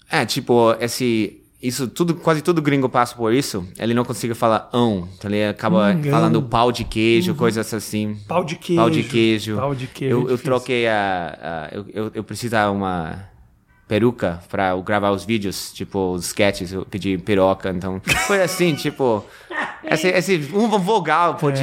É, 0.10 0.26
tipo, 0.26 0.74
esse... 0.80 1.42
Isso, 1.68 1.88
tudo, 1.88 2.16
quase 2.16 2.42
todo 2.42 2.62
gringo 2.62 2.88
passa 2.90 3.16
por 3.16 3.34
isso. 3.34 3.66
Ele 3.80 3.94
não 3.94 4.04
consegue 4.06 4.34
falar 4.34 4.70
ão. 4.74 5.08
Então 5.18 5.30
ele 5.32 5.44
acaba 5.46 5.92
Hum, 5.94 6.04
falando 6.10 6.42
pau 6.44 6.72
de 6.72 6.84
queijo, 6.84 7.34
coisas 7.36 7.74
assim. 7.74 8.18
Pau 8.28 8.44
de 8.44 8.56
queijo. 8.56 8.82
Pau 8.82 8.90
de 8.90 9.04
queijo. 9.04 9.56
Pau 9.56 9.76
de 9.76 9.88
queijo. 9.88 10.16
Eu, 10.16 10.30
é 10.30 10.32
eu 10.34 10.38
troquei 10.38 10.88
a. 10.88 11.70
a- 11.72 11.76
eu, 11.76 11.86
eu, 11.94 12.12
eu 12.16 12.24
uma. 12.72 13.30
peruca 13.88 14.42
pra 14.50 14.70
eu 14.70 14.82
gravar 14.82 15.12
os 15.12 15.24
vídeos, 15.26 15.72
tipo, 15.74 16.14
os 16.14 16.26
sketches, 16.28 16.72
eu 16.74 16.86
pedi 16.86 17.18
peruca, 17.20 17.70
então 17.70 18.02
foi 18.26 18.42
assim, 18.42 18.74
tipo, 18.76 19.24
esse, 19.84 20.08
esse 20.08 20.50
um 20.56 20.68
vogal 20.80 21.36
pode 21.36 21.62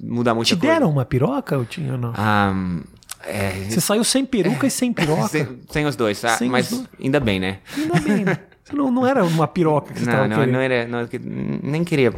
mudar 0.00 0.34
muita 0.34 0.48
Te 0.48 0.56
coisa. 0.56 0.74
deram 0.74 0.90
uma 0.90 1.04
piroca 1.04 1.56
ou 1.56 1.64
tinha 1.64 1.92
ou 1.92 1.98
não? 1.98 2.12
Ah, 2.16 2.52
é, 3.24 3.52
Você 3.70 3.80
saiu 3.80 4.02
sem 4.02 4.24
peruca 4.26 4.66
e 4.66 4.70
sem 4.70 4.90
piroca. 4.94 5.28
sem, 5.28 5.46
sem 5.70 5.86
os 5.86 5.94
dois, 5.94 6.24
ah, 6.24 6.36
Sem 6.36 6.48
mas 6.50 6.68
dois. 6.70 6.84
ainda 7.00 7.20
bem, 7.20 7.38
né? 7.38 7.58
Ainda 7.76 8.00
bem, 8.00 8.24
né? 8.24 8.38
Não, 8.72 8.90
não 8.90 9.06
era 9.06 9.24
uma 9.24 9.46
piroca 9.46 9.92
que 9.92 10.00
você 10.00 10.06
Não, 10.10 10.28
não, 10.28 10.36
querendo. 10.36 10.52
não 10.52 10.60
era, 10.60 10.86
não, 10.86 11.08
nem 11.62 11.84
queria 11.84 12.12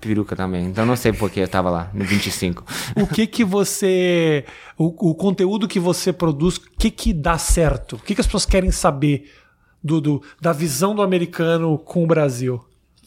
peruca 0.00 0.34
também, 0.36 0.66
então 0.66 0.84
não 0.86 0.96
sei 0.96 1.12
por 1.12 1.30
que 1.30 1.40
eu 1.40 1.48
tava 1.48 1.70
lá, 1.70 1.90
no 1.94 2.04
25. 2.04 2.64
O 2.96 3.06
que 3.06 3.26
que 3.26 3.44
você... 3.44 4.44
O, 4.76 5.10
o 5.10 5.14
conteúdo 5.14 5.66
que 5.68 5.80
você 5.80 6.12
produz, 6.12 6.56
o 6.56 6.62
que 6.78 6.90
que 6.90 7.12
dá 7.12 7.36
certo? 7.38 7.96
O 7.96 7.98
que 7.98 8.14
que 8.14 8.20
as 8.20 8.26
pessoas 8.26 8.46
querem 8.46 8.70
saber 8.70 9.30
do, 9.82 10.00
do- 10.00 10.22
da 10.40 10.52
visão 10.52 10.94
do 10.94 11.02
americano 11.02 11.76
com 11.78 12.04
o 12.04 12.06
Brasil? 12.06 12.60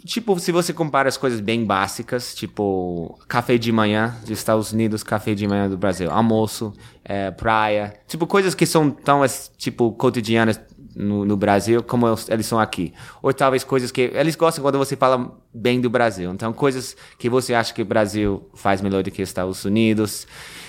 Tipo, 0.03 0.39
se 0.39 0.51
você 0.51 0.73
compara 0.73 1.07
as 1.07 1.15
coisas 1.15 1.39
bem 1.39 1.63
básicas, 1.63 2.33
tipo 2.33 3.19
café 3.27 3.55
de 3.57 3.71
manhã 3.71 4.15
dos 4.21 4.31
Estados 4.31 4.71
Unidos, 4.73 5.03
café 5.03 5.35
de 5.35 5.47
manhã 5.47 5.69
do 5.69 5.77
Brasil, 5.77 6.09
almoço, 6.09 6.73
é, 7.05 7.29
praia, 7.29 7.93
tipo 8.07 8.25
coisas 8.25 8.55
que 8.55 8.65
são 8.65 8.89
tão 8.89 9.21
as, 9.21 9.51
tipo 9.59 9.91
cotidianas 9.91 10.59
no, 10.95 11.25
no 11.25 11.37
Brasil 11.37 11.83
como 11.83 12.07
eles 12.27 12.45
são 12.45 12.59
aqui. 12.59 12.93
Ou 13.21 13.33
talvez 13.33 13.63
coisas 13.63 13.91
que 13.91 14.11
eles 14.13 14.35
gostam 14.35 14.63
quando 14.63 14.77
você 14.77 14.95
fala 14.95 15.37
bem 15.53 15.79
do 15.79 15.89
Brasil. 15.89 16.31
Então 16.31 16.51
coisas 16.53 16.95
que 17.17 17.29
você 17.29 17.53
acha 17.53 17.73
que 17.73 17.81
o 17.81 17.85
Brasil 17.85 18.49
faz 18.53 18.81
melhor 18.81 19.03
do 19.03 19.11
que 19.11 19.21
os 19.21 19.29
Estados 19.29 19.63
Unidos. 19.65 20.27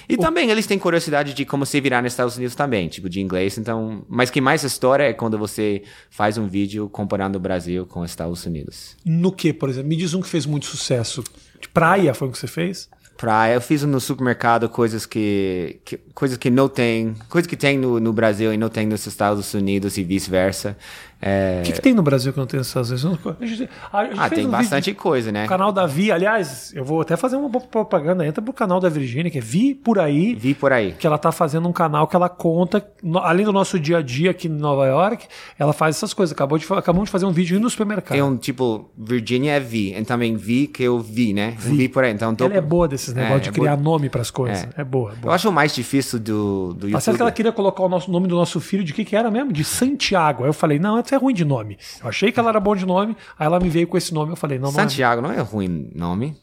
E 0.09 0.17
também 0.17 0.51
eles 0.51 0.67
têm 0.67 0.79
curiosidade 0.79 1.33
de 1.33 1.45
como 1.45 1.65
se 1.65 1.81
virar 1.81 2.03
nos 2.03 2.13
Estados 2.13 2.37
Unidos 2.37 2.55
também, 2.55 2.89
tipo 2.89 3.09
de 3.09 3.21
inglês. 3.21 3.57
Então, 3.57 4.05
mas 4.09 4.31
que 4.31 4.41
mais 4.41 4.63
história 4.63 5.05
é 5.05 5.13
quando 5.13 5.39
você 5.39 5.83
faz 6.11 6.37
um 6.37 6.47
vídeo 6.47 6.89
comparando 6.89 7.39
o 7.39 7.41
Brasil 7.41 7.87
com 7.87 8.01
os 8.01 8.11
Estados 8.11 8.45
Unidos. 8.45 8.97
No 9.05 9.33
que, 9.33 9.53
por 9.53 9.69
exemplo? 9.69 9.89
Me 9.89 9.97
diz 9.97 10.13
um 10.15 10.21
que 10.21 10.29
fez 10.29 10.45
muito 10.45 10.67
sucesso. 10.67 11.23
De 11.61 11.69
praia 11.69 12.13
foi 12.13 12.29
o 12.29 12.33
que 12.33 12.39
você 12.39 12.47
fez? 12.47 12.89
Praia. 13.23 13.55
Eu 13.55 13.61
fiz 13.61 13.85
no 13.85 14.01
supermercado 14.01 14.69
coisas 14.69 15.07
que, 15.07 15.79
que 15.85 15.97
coisas 16.13 16.37
que 16.37 16.51
não 16.51 16.69
tem, 16.69 17.15
coisas 17.29 17.49
que 17.49 17.57
tem 17.57 17.79
no, 17.79 18.01
no 18.01 18.13
Brasil 18.13 18.53
e 18.53 18.57
não 18.57 18.69
tem 18.69 18.85
nos 18.85 19.07
Estados 19.07 19.55
Unidos 19.55 19.97
e 19.97 20.03
vice-versa. 20.03 20.77
É, 21.25 21.61
O 21.61 21.63
que, 21.67 21.73
que 21.75 21.81
tem 21.81 21.95
no 21.95 22.03
Brasil 22.03 22.33
que 22.33 22.39
não 22.39 22.47
tem? 22.47 22.59
A 22.59 22.63
gente, 22.65 23.69
a 23.93 24.05
gente 24.05 24.19
ah, 24.19 24.29
tem 24.29 24.45
um 24.47 24.51
bastante 24.51 24.87
vídeo- 24.91 25.01
coisa, 25.01 25.31
né? 25.31 25.45
O 25.45 25.49
canal 25.49 25.71
da 25.71 25.87
Vi, 25.87 26.11
aliás, 26.11 26.73
eu 26.75 26.85
vou 26.85 27.01
até 27.01 27.17
fazer 27.17 27.37
uma 27.37 27.49
propaganda. 27.61 28.27
Entra 28.27 28.43
pro 28.43 28.53
canal 28.53 28.81
da 28.81 28.89
Virgínia, 28.89 29.31
que 29.31 29.39
é 29.39 29.41
Vi 29.41 29.73
por 29.75 29.99
aí. 30.01 30.35
Vi 30.35 30.53
por 30.55 30.73
aí. 30.73 30.93
que 30.99 31.07
ela 31.07 31.19
tá 31.19 31.31
fazendo 31.31 31.69
um 31.69 31.73
canal 31.73 32.07
que 32.09 32.17
ela 32.17 32.29
conta, 32.29 32.85
no- 33.03 33.21
além 33.21 33.45
do 33.47 33.53
nosso 33.53 33.79
dia 33.79 33.99
a 33.99 34.03
dia 34.03 34.33
aqui 34.33 34.49
em 34.49 34.51
Nova 34.51 34.85
York, 34.87 35.27
ela 35.59 35.73
faz 35.73 35.97
essas 35.97 36.13
coisas. 36.13 36.33
Acabou 36.35 36.59
de, 36.59 36.67
acabamos 36.73 37.07
de 37.07 37.13
fazer 37.13 37.25
um 37.27 37.33
vídeo 37.33 37.61
no 37.61 37.71
supermercado. 37.71 38.13
Tem 38.13 38.23
um 38.23 38.37
tipo, 38.37 38.91
Virginia 38.99 39.53
é 39.53 39.61
Vi, 39.61 39.95
e 39.97 40.05
também 40.05 40.37
Vi 40.37 40.67
que 40.67 40.83
eu 40.83 40.99
vi, 40.99 41.33
né? 41.33 41.55
Vi, 41.57 41.89
por 41.89 42.03
aí. 42.03 42.13
Então, 42.13 42.35
tô- 42.35 42.47
Ela 42.47 42.57
é 42.57 42.61
boa 42.61 42.89
desses 42.89 43.15
negócios 43.15 43.39
É, 43.41 43.43
de 43.45 43.49
é 43.51 43.53
criar 43.53 43.77
boa. 43.77 43.93
nome 43.97 44.09
pras 44.09 44.31
coisas. 44.31 44.65
É. 44.77 44.81
É, 44.81 44.85
boa, 44.85 45.11
é 45.11 45.15
Eu 45.15 45.17
boa. 45.19 45.35
acho 45.35 45.49
o 45.49 45.53
mais 45.53 45.73
difícil 45.75 46.19
do, 46.19 46.75
do 46.75 46.89
YouTube. 46.89 47.17
que 47.17 47.23
ela 47.23 47.31
queria 47.33 47.53
colocar 47.53 47.83
o 47.85 47.89
nosso 47.89 48.11
nome 48.11 48.27
do 48.27 48.35
nosso 48.35 48.61
filho 48.61 48.83
de 48.83 48.93
que 48.93 49.05
que 49.05 49.15
era 49.15 49.31
mesmo? 49.31 49.53
De 49.53 49.63
Santiago. 49.63 50.43
Aí 50.43 50.49
eu 50.49 50.53
falei, 50.55 50.79
não, 50.79 50.97
é 51.15 51.19
ruim 51.19 51.35
de 51.35 51.45
nome. 51.45 51.79
Eu 52.03 52.09
achei 52.09 52.31
que 52.33 52.39
ela 52.39 52.49
era 52.51 52.61
bom 52.61 52.75
de 52.77 52.87
nome, 52.87 53.17
aí 53.39 53.47
ela 53.47 53.61
me 53.61 53.69
veio 53.69 53.87
com 53.87 53.97
esse 53.97 54.13
nome. 54.13 54.33
Eu 54.33 54.37
falei, 54.37 54.59
não, 54.59 54.71
não 54.73 54.81
é. 54.81 54.83
Santiago 54.83 55.21
não 55.23 55.31
é 55.33 55.41
ruim 55.41 55.91
nome. 55.95 56.37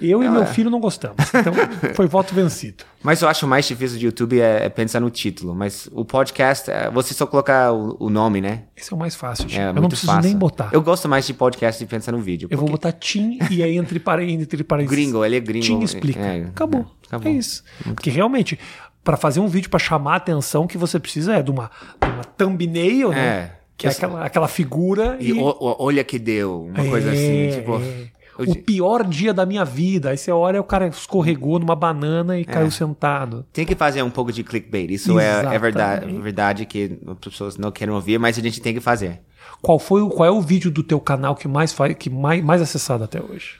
Eu 0.00 0.22
e 0.22 0.28
meu 0.28 0.42
é. 0.44 0.46
filho 0.46 0.70
não 0.70 0.80
gostamos. 0.80 1.16
Então 1.34 1.52
foi 1.94 2.06
voto 2.06 2.32
vencido. 2.34 2.84
Mas 3.02 3.20
eu 3.20 3.28
acho 3.28 3.46
mais 3.46 3.66
difícil 3.66 3.98
de 3.98 4.06
YouTube 4.06 4.40
é, 4.40 4.64
é 4.64 4.68
pensar 4.68 5.00
no 5.00 5.10
título. 5.10 5.54
Mas 5.54 5.88
o 5.92 6.04
podcast, 6.04 6.70
é, 6.70 6.88
você 6.90 7.12
só 7.12 7.26
colocar 7.26 7.72
o, 7.72 7.96
o 7.98 8.08
nome, 8.08 8.40
né? 8.40 8.62
Esse 8.76 8.92
é 8.92 8.96
o 8.96 8.98
mais 8.98 9.14
fácil. 9.14 9.46
É 9.50 9.60
eu 9.60 9.64
muito 9.66 9.82
não 9.82 9.88
preciso 9.88 10.12
fácil. 10.12 10.30
nem 10.30 10.38
botar. 10.38 10.70
Eu 10.72 10.80
gosto 10.80 11.08
mais 11.08 11.26
de 11.26 11.34
podcast 11.34 11.82
de 11.84 11.90
pensar 11.90 12.12
no 12.12 12.18
vídeo. 12.20 12.48
Eu 12.50 12.56
vou 12.56 12.66
porque- 12.68 12.86
botar 12.88 12.92
Tim 12.92 13.38
e 13.50 13.62
aí 13.62 13.76
entre, 13.76 13.98
pare- 13.98 14.30
entre 14.30 14.62
parênteses. 14.64 14.96
Gringo, 14.96 15.24
ele 15.24 15.36
é 15.36 15.40
gringo. 15.40 15.66
Tim 15.66 15.80
explica. 15.82 16.20
É, 16.20 16.44
acabou. 16.44 16.80
é, 16.80 17.06
acabou. 17.08 17.32
É 17.32 17.34
isso. 17.34 17.62
Porque 17.94 18.08
realmente, 18.08 18.58
para 19.02 19.16
fazer 19.16 19.40
um 19.40 19.48
vídeo 19.48 19.68
para 19.68 19.80
chamar 19.80 20.14
a 20.14 20.16
atenção, 20.16 20.64
o 20.64 20.68
que 20.68 20.78
você 20.78 20.98
precisa 21.00 21.34
é 21.34 21.42
de 21.42 21.50
uma, 21.50 21.70
de 22.00 22.08
uma 22.08 22.24
thumbnail, 22.24 23.10
né? 23.10 23.52
É. 23.78 23.80
Que 23.80 23.86
é 23.86 23.90
aquela, 23.90 24.24
aquela 24.24 24.48
figura 24.48 25.16
E 25.20 25.32
o- 25.32 25.44
o- 25.44 25.76
olha 25.78 26.02
que 26.02 26.18
deu, 26.18 26.64
uma 26.74 26.84
coisa 26.84 27.10
assim, 27.12 27.50
tipo... 27.52 27.76
é. 27.76 28.18
O 28.40 28.54
pior 28.54 29.02
dia 29.04 29.34
da 29.34 29.44
minha 29.44 29.64
vida. 29.64 30.10
Aí 30.10 30.16
você 30.16 30.30
olha, 30.30 30.60
o 30.60 30.64
cara 30.64 30.86
escorregou 30.86 31.58
numa 31.58 31.74
banana 31.74 32.38
e 32.38 32.42
É. 32.42 32.44
caiu 32.44 32.70
sentado. 32.70 33.44
Tem 33.52 33.66
que 33.66 33.74
fazer 33.74 34.00
um 34.04 34.10
pouco 34.10 34.30
de 34.32 34.44
clickbait. 34.44 34.88
Isso 34.92 35.18
é, 35.18 35.44
é 35.56 35.58
verdade, 35.58 36.06
verdade 36.20 36.64
que 36.64 37.00
as 37.08 37.18
pessoas 37.32 37.56
não 37.56 37.72
querem 37.72 37.92
ouvir, 37.92 38.16
mas 38.16 38.38
a 38.38 38.40
gente 38.40 38.60
tem 38.60 38.72
que 38.72 38.78
fazer. 38.80 39.20
Qual 39.60 39.76
foi 39.80 40.08
qual 40.08 40.24
é 40.24 40.30
o 40.30 40.40
vídeo 40.40 40.70
do 40.70 40.84
teu 40.84 41.00
canal 41.00 41.34
que 41.34 41.48
mais 41.48 41.72
faz, 41.72 41.96
que 41.96 42.08
mais, 42.08 42.40
mais 42.44 42.62
acessado 42.62 43.02
até 43.02 43.20
hoje? 43.20 43.54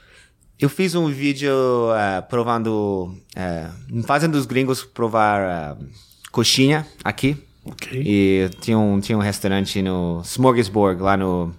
Eu 0.60 0.68
fiz 0.68 0.94
um 0.94 1.08
vídeo 1.08 1.52
eh, 1.96 2.20
provando... 2.20 3.12
eh, 3.34 3.66
fazendo 4.04 4.36
os 4.36 4.46
gringos 4.46 4.84
provar 4.84 5.76
eh, 5.80 5.84
coxinha 6.30 6.86
aqui. 7.02 7.36
Ok. 7.70 8.02
E 8.04 8.50
tinha 8.60 8.78
um, 8.78 9.00
tinha 9.00 9.16
um 9.16 9.20
restaurante 9.20 9.80
no 9.82 10.20
Smorgasburg, 10.24 11.02
lá 11.02 11.16
no, 11.16 11.54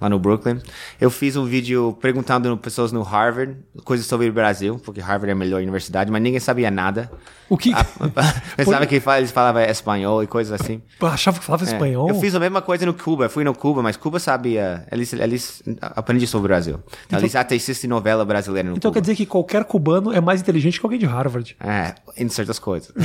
lá 0.00 0.08
no 0.08 0.18
Brooklyn. 0.18 0.58
Eu 1.00 1.10
fiz 1.10 1.36
um 1.36 1.44
vídeo 1.44 1.96
perguntando 2.00 2.56
pessoas 2.56 2.90
no 2.92 3.02
Harvard 3.02 3.56
coisas 3.84 4.06
sobre 4.06 4.28
o 4.28 4.32
Brasil, 4.32 4.80
porque 4.84 5.00
Harvard 5.00 5.28
é 5.30 5.32
a 5.32 5.36
melhor 5.36 5.60
universidade, 5.60 6.10
mas 6.10 6.22
ninguém 6.22 6.40
sabia 6.40 6.70
nada. 6.70 7.10
O 7.48 7.56
que. 7.58 7.72
Ah, 7.74 7.84
Pensava 8.56 8.86
que 8.86 8.94
eles 8.94 9.30
falavam 9.32 9.62
espanhol 9.62 10.22
e 10.22 10.26
coisas 10.26 10.58
assim. 10.60 10.80
Eu 11.00 11.06
achava 11.08 11.38
que 11.38 11.44
falava 11.44 11.64
É. 11.64 11.66
espanhol. 11.72 12.08
Eu 12.08 12.14
fiz 12.20 12.34
a 12.34 12.40
mesma 12.40 12.62
coisa 12.62 12.86
no 12.86 12.94
Cuba. 12.94 13.28
Fui 13.28 13.42
no 13.44 13.54
Cuba, 13.54 13.82
mas 13.82 13.96
Cuba 13.96 14.18
sabia. 14.20 14.86
Eles, 14.90 15.12
eles 15.12 15.62
aprendem 15.80 16.26
sobre 16.26 16.46
o 16.46 16.48
Brasil. 16.48 16.80
Então, 17.06 17.18
eles 17.18 17.34
até 17.34 17.56
assistem 17.56 17.90
novela 17.90 18.24
brasileira 18.24 18.68
no 18.68 18.76
Então 18.76 18.90
Cuba. 18.90 18.94
quer 18.94 19.00
dizer 19.02 19.16
que 19.16 19.26
qualquer 19.26 19.64
cubano 19.64 20.12
é 20.12 20.20
mais 20.20 20.40
inteligente 20.40 20.78
que 20.78 20.86
alguém 20.86 20.98
de 20.98 21.06
Harvard. 21.06 21.56
É, 21.60 21.94
em 22.16 22.28
certas 22.28 22.58
coisas. 22.58 22.92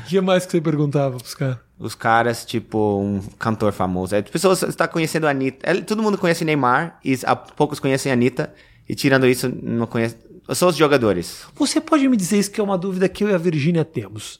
O 0.00 0.02
que 0.10 0.20
mais 0.20 0.44
que 0.44 0.52
você 0.52 0.60
perguntava 0.60 1.16
pros 1.18 1.34
caras? 1.34 1.58
Os 1.80 1.94
caras, 1.94 2.44
tipo, 2.44 3.00
um 3.00 3.22
cantor 3.38 3.72
famoso. 3.72 4.14
As 4.14 4.28
pessoas 4.28 4.62
estão 4.62 4.86
conhecendo 4.86 5.26
a 5.26 5.30
Anitta. 5.30 5.58
É, 5.70 5.80
Todo 5.80 6.02
mundo 6.02 6.18
conhece 6.18 6.44
Neymar 6.44 7.00
e 7.02 7.18
há 7.24 7.34
poucos 7.34 7.80
conhecem 7.80 8.12
a 8.12 8.14
Anitta. 8.14 8.52
E 8.86 8.94
tirando 8.94 9.26
isso, 9.26 9.50
não 9.62 9.86
conhece. 9.86 10.14
Só 10.50 10.68
os 10.68 10.76
jogadores. 10.76 11.46
Você 11.54 11.80
pode 11.80 12.06
me 12.06 12.18
dizer 12.18 12.38
isso 12.38 12.50
que 12.50 12.60
é 12.60 12.64
uma 12.64 12.76
dúvida 12.76 13.08
que 13.08 13.24
eu 13.24 13.30
e 13.30 13.34
a 13.34 13.38
Virgínia 13.38 13.82
temos. 13.82 14.38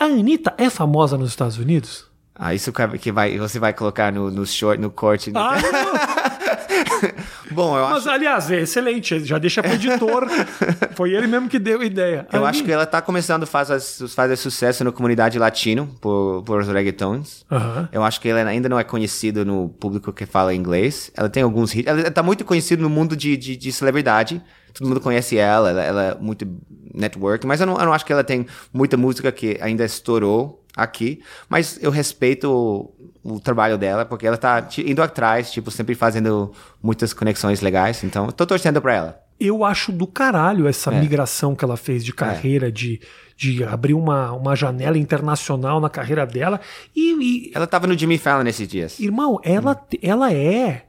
A 0.00 0.06
Anitta 0.06 0.54
é 0.56 0.70
famosa 0.70 1.18
nos 1.18 1.28
Estados 1.28 1.58
Unidos? 1.58 2.06
Ah, 2.34 2.54
isso 2.54 2.72
que 2.72 2.98
que 2.98 3.12
vai, 3.12 3.36
você 3.36 3.58
vai 3.58 3.74
colocar 3.74 4.10
no, 4.10 4.30
no 4.30 4.46
short, 4.46 4.80
no 4.80 4.90
corte. 4.90 5.30
Ah, 5.34 5.58
não. 5.60 6.37
Bom, 7.50 7.76
eu 7.76 7.84
Mas, 7.84 7.98
acho, 7.98 8.10
aliás, 8.10 8.50
é 8.50 8.60
excelente. 8.60 9.24
Já 9.24 9.38
deixa 9.38 9.62
pro 9.62 9.72
editor. 9.72 10.28
Foi 10.94 11.12
ele 11.12 11.26
mesmo 11.26 11.48
que 11.48 11.58
deu 11.58 11.80
a 11.80 11.84
ideia. 11.84 12.26
eu 12.32 12.44
acho 12.44 12.62
que 12.62 12.70
ela 12.70 12.86
tá 12.86 13.00
começando 13.00 13.44
a 13.44 13.46
fazer, 13.46 13.80
fazer 14.08 14.36
sucesso 14.36 14.84
na 14.84 14.92
comunidade 14.92 15.38
latino 15.38 15.86
por, 16.00 16.42
por 16.44 16.60
os 16.60 16.68
reggaetons. 16.68 17.44
Eu 17.92 18.02
acho 18.02 18.20
que 18.20 18.28
ela 18.28 18.48
ainda 18.48 18.68
não 18.68 18.78
é 18.78 18.84
conhecida 18.84 19.44
no 19.44 19.68
público 19.68 20.12
que 20.12 20.26
fala 20.26 20.54
inglês. 20.54 21.10
Ela 21.16 21.28
tem 21.28 21.42
alguns 21.42 21.74
hits. 21.74 21.86
Ela 21.86 22.10
tá 22.10 22.22
muito 22.22 22.44
conhecida 22.44 22.82
no 22.82 22.90
mundo 22.90 23.16
de, 23.16 23.36
de, 23.36 23.56
de 23.56 23.72
celebridade. 23.72 24.42
Todo 24.74 24.88
mundo 24.88 25.00
conhece 25.00 25.36
ela. 25.36 25.70
Ela, 25.70 25.82
ela 25.82 26.02
é 26.04 26.14
muito 26.14 26.46
network. 26.94 27.46
Mas 27.46 27.60
eu 27.60 27.66
não, 27.66 27.78
eu 27.78 27.84
não 27.86 27.92
acho 27.92 28.04
que 28.04 28.12
ela 28.12 28.24
tem 28.24 28.46
muita 28.72 28.96
música 28.96 29.32
que 29.32 29.58
ainda 29.60 29.84
estourou 29.84 30.64
aqui. 30.76 31.20
Mas 31.48 31.78
eu 31.82 31.90
respeito 31.90 32.90
o, 33.34 33.40
trabalho 33.40 33.76
dela, 33.78 34.04
porque 34.04 34.26
ela 34.26 34.36
tá 34.36 34.66
indo 34.78 35.02
atrás, 35.02 35.50
tipo, 35.52 35.70
sempre 35.70 35.94
fazendo 35.94 36.52
muitas 36.82 37.12
conexões 37.12 37.60
legais. 37.60 38.02
Então, 38.04 38.26
eu 38.26 38.32
tô 38.32 38.44
torcendo 38.46 38.80
pra 38.80 38.94
ela. 38.94 39.20
Eu 39.40 39.64
acho 39.64 39.92
do 39.92 40.06
caralho 40.06 40.66
essa 40.66 40.92
É. 40.92 41.00
migração 41.00 41.54
que 41.54 41.64
ela 41.64 41.76
fez 41.76 42.04
de 42.04 42.12
carreira, 42.12 42.72
de, 42.72 43.00
de 43.36 43.62
abrir 43.62 43.94
uma, 43.94 44.32
uma 44.32 44.56
janela 44.56 44.98
internacional 44.98 45.80
na 45.80 45.88
carreira 45.88 46.26
dela. 46.26 46.60
E, 46.94 47.12
e, 47.48 47.52
Ela 47.54 47.66
tava 47.66 47.86
no 47.86 47.96
Jimmy 47.96 48.18
Fallon 48.18 48.42
nesses 48.42 48.66
dias. 48.66 48.98
irmão, 48.98 49.38
ela, 49.44 49.74
te- 49.76 50.00
ela 50.02 50.32
é 50.32 50.86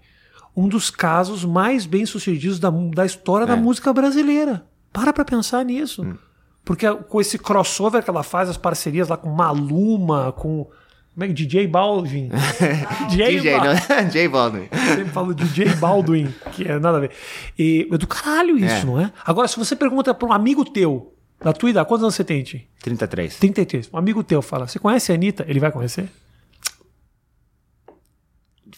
um 0.58 0.68
dos 0.68 0.90
casos 0.90 1.46
mais 1.46 1.86
bem-sucedidos 1.86 2.60
da, 2.60 2.72
mu- 2.72 2.90
da 2.90 3.06
história 3.06 3.46
da 3.46 3.54
É. 3.54 3.56
música 3.56 3.94
brasileira. 3.94 4.66
Para 4.92 5.14
pra 5.14 5.24
pensar 5.24 5.64
nisso. 5.64 6.02
Hum. 6.04 6.16
Porque 6.66 6.92
com 6.92 7.22
esse 7.22 7.38
crossover 7.38 8.04
que 8.04 8.10
ela 8.10 8.24
faz, 8.24 8.50
as 8.50 8.58
parcerias 8.58 9.08
lá 9.08 9.16
com 9.18 9.30
Maluma, 9.30 10.32
com. 10.34 10.68
Como 11.20 11.26
é 11.26 11.28
que 11.28 11.34
DJ 11.34 11.68
Balvin? 11.68 12.30
DJ, 13.10 13.42
Ba- 13.58 13.64
não? 14.00 14.10
Jay 14.10 14.28
Baldwin. 14.30 14.68
Eu 14.72 14.96
sempre 14.96 15.12
falo 15.12 15.34
DJ 15.34 15.66
Baldwin, 15.76 16.34
que 16.54 16.64
é 16.66 16.80
nada 16.80 16.96
a 16.98 17.02
ver. 17.02 17.12
E 17.58 17.86
é 17.92 17.98
do 17.98 18.08
caralho 18.08 18.58
isso, 18.58 18.74
É. 18.74 18.86
não 18.86 18.98
é? 19.02 19.12
Agora, 19.26 19.46
se 19.50 19.58
você 19.60 19.76
pergunta 19.76 20.14
pra 20.14 20.30
um 20.30 20.32
amigo 20.32 20.64
teu, 20.64 21.14
da 21.44 21.52
tua 21.52 21.72
idade, 21.72 21.90
quantos 21.90 22.04
anos 22.04 22.16
você 22.16 22.24
tem, 22.24 22.42
Tim? 22.42 22.62
33. 22.82 23.38
33. 23.38 23.90
Um 23.94 23.98
amigo 23.98 24.24
teu 24.24 24.42
fala, 24.42 24.66
você 24.66 24.80
conhece 24.80 25.12
a 25.12 25.16
Anitta? 25.16 25.44
Ele 25.46 25.60
vai 25.60 25.74
conhecer? 25.74 26.08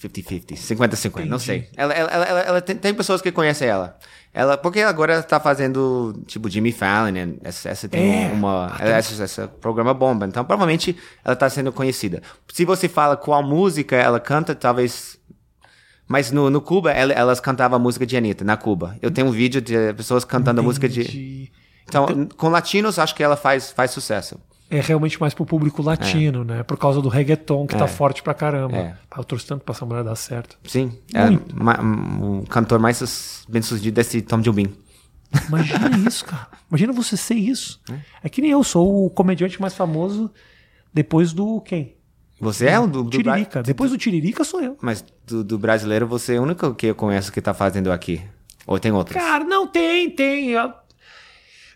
50-50, 0.02 0.54
50-50, 0.56 1.16
não 1.26 1.38
Entendi. 1.38 1.44
sei. 1.44 1.70
Ela, 1.78 1.94
ela, 1.94 2.10
ela, 2.12 2.40
ela- 2.42 2.62
tem, 2.62 2.76
tem 2.76 2.94
pessoas 2.94 3.22
que 3.22 3.32
conhecem 3.32 3.68
ela. 3.68 3.98
Ela, 4.34 4.58
porque 4.58 4.80
agora 4.82 5.14
ela 5.14 5.24
tá 5.24 5.40
fazendo, 5.40 6.14
tipo, 6.26 6.50
Jimmy 6.50 6.72
Fallon, 6.72 7.12
né? 7.12 7.34
Essa, 7.44 7.70
essa 7.70 7.90
tem 7.90 8.26
É. 8.26 8.32
uma... 8.32 8.76
Essa, 8.80 9.24
essa 9.24 9.48
programa 9.48 9.94
bomba. 9.94 10.26
Então, 10.26 10.44
provavelmente, 10.46 10.96
ela 11.24 11.36
tá 11.36 11.50
sendo 11.50 11.72
conhecida. 11.72 12.22
Se 12.52 12.64
você 12.64 12.88
fala 12.88 13.18
qual 13.18 13.44
música 13.44 13.96
ela 13.96 14.20
canta, 14.20 14.56
talvez... 14.56 15.20
Mas 16.08 16.32
no, 16.32 16.50
no 16.50 16.62
Cuba, 16.62 16.92
ela- 16.92 17.14
elas 17.14 17.40
cantavam 17.40 17.76
a 17.78 17.80
música 17.80 18.06
de 18.06 18.16
Anitta, 18.18 18.44
na 18.44 18.58
Cuba. 18.58 18.98
Eu 19.02 19.12
tenho 19.12 19.28
um 19.28 19.32
vídeo 19.32 19.62
de 19.62 19.94
pessoas 19.94 20.24
cantando 20.26 20.62
a 20.62 20.64
música 20.64 20.88
de... 20.90 21.02
Entendi. 21.02 21.52
Então, 21.88 22.28
com 22.38 22.48
latinos, 22.50 22.98
acho 23.00 23.14
que 23.14 23.22
ela 23.24 23.36
faz, 23.36 23.72
faz 23.72 23.92
sucesso. 23.92 24.40
É 24.74 24.80
realmente 24.80 25.20
mais 25.20 25.34
pro 25.34 25.46
público 25.46 25.82
latino, 25.82 26.46
né? 26.46 26.64
Por 26.64 26.78
causa 26.78 27.02
do 27.02 27.10
reggaeton 27.10 27.68
que 27.68 27.76
tá 27.76 27.84
É. 27.84 27.88
forte 27.90 28.24
pra 28.24 28.34
caramba. 28.34 28.78
É. 28.78 28.96
Pá, 29.10 29.18
Eu 29.20 29.24
torço 29.26 29.46
tanto 29.46 29.66
pra 29.66 29.76
essa 29.76 29.86
mulher 29.86 30.04
dar 30.04 30.16
certo. 30.16 30.58
Sim. 30.64 30.98
É 31.14 31.30
ma- 31.54 31.82
um 31.82 32.44
cantor 32.46 32.80
mais 32.80 33.44
bem 33.50 33.62
sucedido 33.62 33.96
desse 33.96 34.22
Tom 34.22 34.40
Jobim. 34.40 34.74
Imagina 35.48 35.90
isso, 36.08 36.24
cara. 36.26 36.48
Imagina 36.70 36.94
você 36.94 37.18
ser 37.18 37.36
isso. 37.36 37.82
É 38.24 38.30
que 38.30 38.42
nem 38.42 38.52
eu 38.52 38.64
sou 38.64 39.06
o 39.06 39.10
comediante 39.10 39.60
mais 39.62 39.74
famoso 39.76 40.32
depois 40.94 41.34
do 41.34 41.60
quem? 41.62 41.96
Você 42.40 42.66
é 42.68 42.80
o 42.80 42.88
do, 42.88 43.04
do 43.04 43.10
Tiririca. 43.10 43.62
Depois 43.62 43.92
do 43.92 43.98
Tiririca 43.98 44.44
sou 44.44 44.62
eu. 44.62 44.78
Mas 44.82 45.04
do, 45.28 45.44
do 45.44 45.60
brasileiro, 45.60 46.08
você 46.08 46.36
é 46.36 46.40
o 46.40 46.44
único 46.44 46.74
que 46.74 46.88
eu 46.88 46.96
conheço 46.96 47.32
que 47.32 47.40
tá 47.42 47.54
fazendo 47.54 47.92
aqui. 47.92 48.22
Ou 48.66 48.80
tem 48.80 48.92
outros? 48.92 49.16
Cara, 49.16 49.44
não 49.44 49.68
tem, 49.68 50.10
tem. 50.10 50.50
Eu 50.50 50.72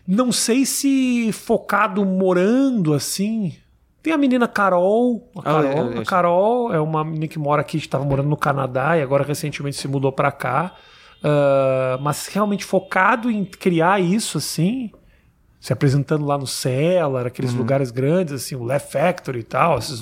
Não 0.08 0.32
sei 0.32 0.66
se 0.66 1.32
focado 1.32 2.06
morando 2.06 2.94
assim. 2.94 3.56
Tem 4.04 4.14
a 4.14 4.18
menina 4.18 4.48
Carol. 4.48 5.32
A 5.36 5.40
Ah, 5.40 5.44
Carol, 5.44 5.72
eu- 5.78 5.92
eu- 5.94 6.02
a 6.02 6.06
Carol 6.06 6.74
é 6.74 6.80
uma 6.80 7.04
menina 7.04 7.28
que 7.28 7.40
mora 7.40 7.62
aqui, 7.62 7.78
estava 7.78 8.04
morando 8.06 8.30
no 8.30 8.38
Canadá 8.38 8.98
e 8.98 9.02
agora 9.02 9.24
recentemente 9.24 9.78
se 9.78 9.88
mudou 9.88 10.12
pra 10.12 10.32
cá. 10.32 10.76
Ah, 11.24 11.98
mas 12.02 12.28
realmente 12.28 12.64
focado 12.64 13.32
em 13.32 13.44
criar 13.44 14.00
isso 14.00 14.38
assim, 14.38 14.92
se 15.66 15.74
apresentando 15.74 16.24
lá 16.28 16.38
no 16.38 16.46
Cellar, 16.46 17.26
aqueles 17.26 17.52
Uhum. 17.52 17.58
lugares 17.58 17.90
grandes, 17.90 18.36
assim, 18.36 18.54
o 18.54 18.64
Left 18.64 18.92
Factory 18.92 19.40
e 19.40 19.44
tal, 19.44 19.80
esses, 19.80 20.00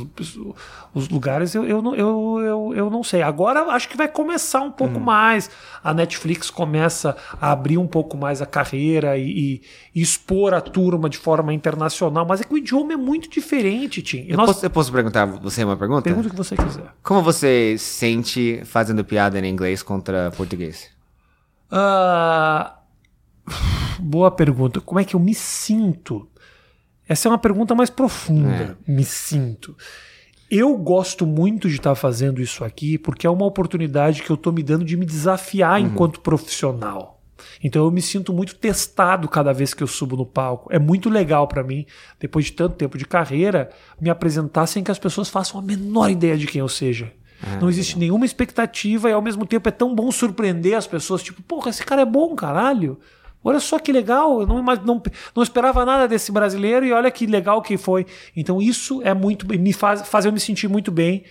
os 0.94 1.08
lugares 1.08 1.56
eu, 1.56 1.64
eu, 1.64 1.82
não- 1.82 1.96
eu, 1.96 2.42
eu, 2.42 2.74
eu 2.76 2.90
não 2.90 3.02
sei. 3.02 3.22
Agora 3.22 3.62
acho 3.72 3.88
que 3.88 3.96
vai 3.96 4.10
começar 4.10 4.60
um 4.60 4.70
pouco 4.72 4.96
Uhum. 4.96 5.06
mais. 5.06 5.50
A 5.82 5.94
Netflix 5.94 6.50
começa 6.50 7.16
a 7.40 7.54
abrir 7.54 7.78
um 7.78 7.88
pouco 7.88 8.18
mais 8.18 8.42
a 8.42 8.46
carreira 8.46 9.18
e, 9.18 9.62
e- 9.96 10.02
expor 10.02 10.54
a 10.54 10.60
turma 10.60 11.10
de 11.10 11.18
forma 11.18 11.54
internacional, 11.54 12.26
mas 12.28 12.42
é 12.42 12.44
que 12.44 12.54
o 12.54 12.58
idioma 12.58 12.92
é 12.92 12.98
muito 12.98 13.30
diferente, 13.30 14.02
Tim. 14.02 14.26
Eu, 14.28 14.36
nós- 14.36 14.48
posso, 14.48 14.66
eu 14.66 14.70
posso 14.70 14.92
perguntar 14.92 15.24
você 15.26 15.64
uma 15.64 15.78
pergunta? 15.78 16.02
Pergunta 16.02 16.28
o 16.28 16.32
que 16.32 16.36
você 16.36 16.58
quiser. 16.58 16.88
Como 17.02 17.22
você 17.22 17.78
sente 17.78 18.62
fazendo 18.66 19.06
piada 19.06 19.40
em 19.40 19.50
inglês 19.50 19.82
contra 19.82 20.30
português? 20.32 20.90
Ah, 21.72 22.76
boa 24.00 24.32
pergunta. 24.32 24.82
Como 24.82 25.00
é 25.00 25.04
que 25.04 25.16
eu 25.16 25.20
me 25.20 25.34
sinto? 25.34 26.28
Essa 27.08 27.28
é 27.28 27.32
uma 27.32 27.38
pergunta 27.38 27.76
mais 27.76 27.90
profunda. 27.90 28.78
Me 28.88 29.04
sinto. 29.04 29.76
Eu 30.50 30.78
gosto 30.78 31.26
muito 31.26 31.68
de 31.68 31.76
estar 31.76 31.96
fazendo 31.96 32.42
isso 32.42 32.64
aqui 32.64 32.98
porque 32.98 33.26
é 33.26 33.30
uma 33.30 33.46
oportunidade 33.46 34.22
que 34.22 34.30
eu 34.30 34.36
estou 34.36 34.54
me 34.54 34.62
dando 34.62 34.86
de 34.86 34.96
me 34.96 35.06
desafiar 35.06 35.82
enquanto 35.82 36.20
profissional. 36.20 37.22
Então 37.64 37.84
eu 37.86 37.92
me 37.92 38.02
sinto 38.02 38.34
muito 38.34 38.56
testado 38.56 39.28
cada 39.28 39.54
vez 39.54 39.74
que 39.74 39.84
eu 39.84 39.88
subo 39.88 40.16
no 40.16 40.26
palco. 40.26 40.72
É 40.72 40.80
muito 40.80 41.10
legal 41.10 41.48
para 41.48 41.64
mim, 41.64 41.86
depois 42.20 42.46
de 42.46 42.54
tanto 42.54 42.76
tempo 42.76 42.98
de 42.98 43.06
carreira, 43.06 43.70
me 44.00 44.10
apresentar 44.10 44.68
sem 44.68 44.84
que 44.84 44.92
as 44.92 45.00
pessoas 45.00 45.30
façam 45.30 45.60
a 45.60 45.64
menor 45.64 46.10
ideia 46.10 46.38
de 46.38 46.48
quem 46.48 46.60
eu 46.60 46.70
seja. 46.70 47.12
não 47.60 47.70
existe 47.70 47.98
nenhuma 48.00 48.26
expectativa 48.26 49.10
e 49.10 49.14
ao 49.14 49.22
mesmo 49.22 49.46
tempo 49.46 49.68
é 49.68 49.72
tão 49.72 49.94
bom 49.94 50.12
surpreender 50.12 50.78
as 50.78 50.88
pessoas, 50.88 51.22
tipo, 51.22 51.42
porra, 51.42 51.70
esse 51.70 51.84
cara 51.84 52.02
é 52.02 52.06
bom, 52.06 52.36
caralho. 52.36 53.00
Olha 53.44 53.60
só 53.60 53.78
que 53.78 53.92
legal, 53.92 54.42
eu 54.42 54.48
não, 54.48 54.64
não, 54.64 55.04
não 55.36 55.44
esperava 55.44 55.86
nada 55.86 56.08
desse 56.08 56.32
brasileiro 56.32 56.86
e 56.86 56.94
olha 56.94 57.12
que 57.12 57.26
legal 57.26 57.62
que 57.62 57.78
foi. 57.78 58.06
Então 58.36 58.62
isso 58.62 59.02
é 59.04 59.14
muito 59.14 59.48
me 59.48 59.74
faz, 59.74 60.08
faz 60.08 60.26
eu 60.26 60.32
me 60.32 60.40
sentir 60.40 60.70
muito 60.70 60.92
bem 60.92 61.24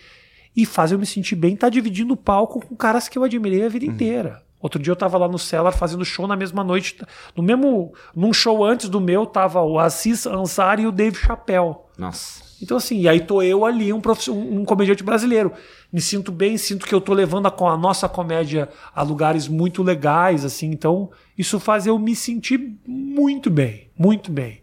e 0.55 0.67
faz 0.67 0.93
eu 0.93 0.99
me 0.99 1.07
sentir 1.07 1.35
bem 1.35 1.55
estar 1.55 1.71
dividindo 1.71 2.13
o 2.13 2.17
palco 2.17 2.65
com 2.67 2.77
caras 2.77 3.09
que 3.09 3.19
eu 3.19 3.25
admirei 3.25 3.65
a 3.65 3.69
vida 3.69 3.87
inteira. 3.87 4.43
Outro 4.61 4.81
dia 4.81 4.93
eu 4.93 4.97
tava 4.97 5.19
lá 5.19 5.27
no 5.27 5.39
Cellar 5.39 5.73
fazendo 5.73 6.05
show 6.05 6.27
na 6.29 6.37
mesma 6.37 6.63
noite, 6.63 6.97
no 7.35 7.43
mesmo 7.43 7.93
num 8.15 8.33
show 8.33 8.65
antes 8.65 8.89
do 8.89 9.01
meu 9.01 9.27
tava 9.27 9.61
o 9.63 9.79
Assis 9.79 10.25
Ansari 10.25 10.83
e 10.83 10.87
o 10.87 10.93
Dave 10.93 11.17
Chappelle. 11.17 11.75
Nossa. 11.99 12.53
Então, 12.63 12.77
assim, 12.77 13.01
e 13.01 13.09
aí 13.09 13.19
tô 13.19 13.43
eu 13.43 13.67
ali, 13.67 13.93
um, 13.93 14.01
um, 14.29 14.65
comediante 14.65 15.03
brasileiro. 15.03 15.53
Me 15.93 16.01
sinto 16.01 16.31
bem, 16.31 16.57
sinto 16.57 16.87
que 16.87 16.95
eu 16.95 17.01
tô 17.01 17.13
levando 17.13 17.49
a, 17.49 17.55
a 17.73 17.77
nossa 17.77 18.09
comédia 18.09 18.69
a 18.95 19.03
lugares 19.03 19.49
muito 19.49 19.83
legais, 19.83 20.45
assim. 20.45 20.71
Então, 20.71 21.11
isso 21.43 21.61
faz 21.61 21.87
eu 21.87 21.99
me 21.99 22.15
sentir 22.17 22.59
muito 22.87 23.51
bem, 23.51 23.91
muito 23.99 24.31
bem. 24.33 24.61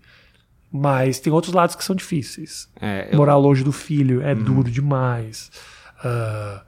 Mas 0.71 1.19
tem 1.19 1.31
outros 1.33 1.53
lados 1.53 1.75
que 1.75 1.83
são 1.83 1.95
difíceis. 1.95 2.67
É, 2.79 3.05
eu- 3.07 3.11
Uhum. 3.13 3.17
Morar 3.17 3.37
longe 3.37 3.63
do 3.63 3.71
filho 3.71 4.21
é 4.21 4.33
duro 4.35 4.69
demais. 4.69 5.51
Ah, 6.03 6.63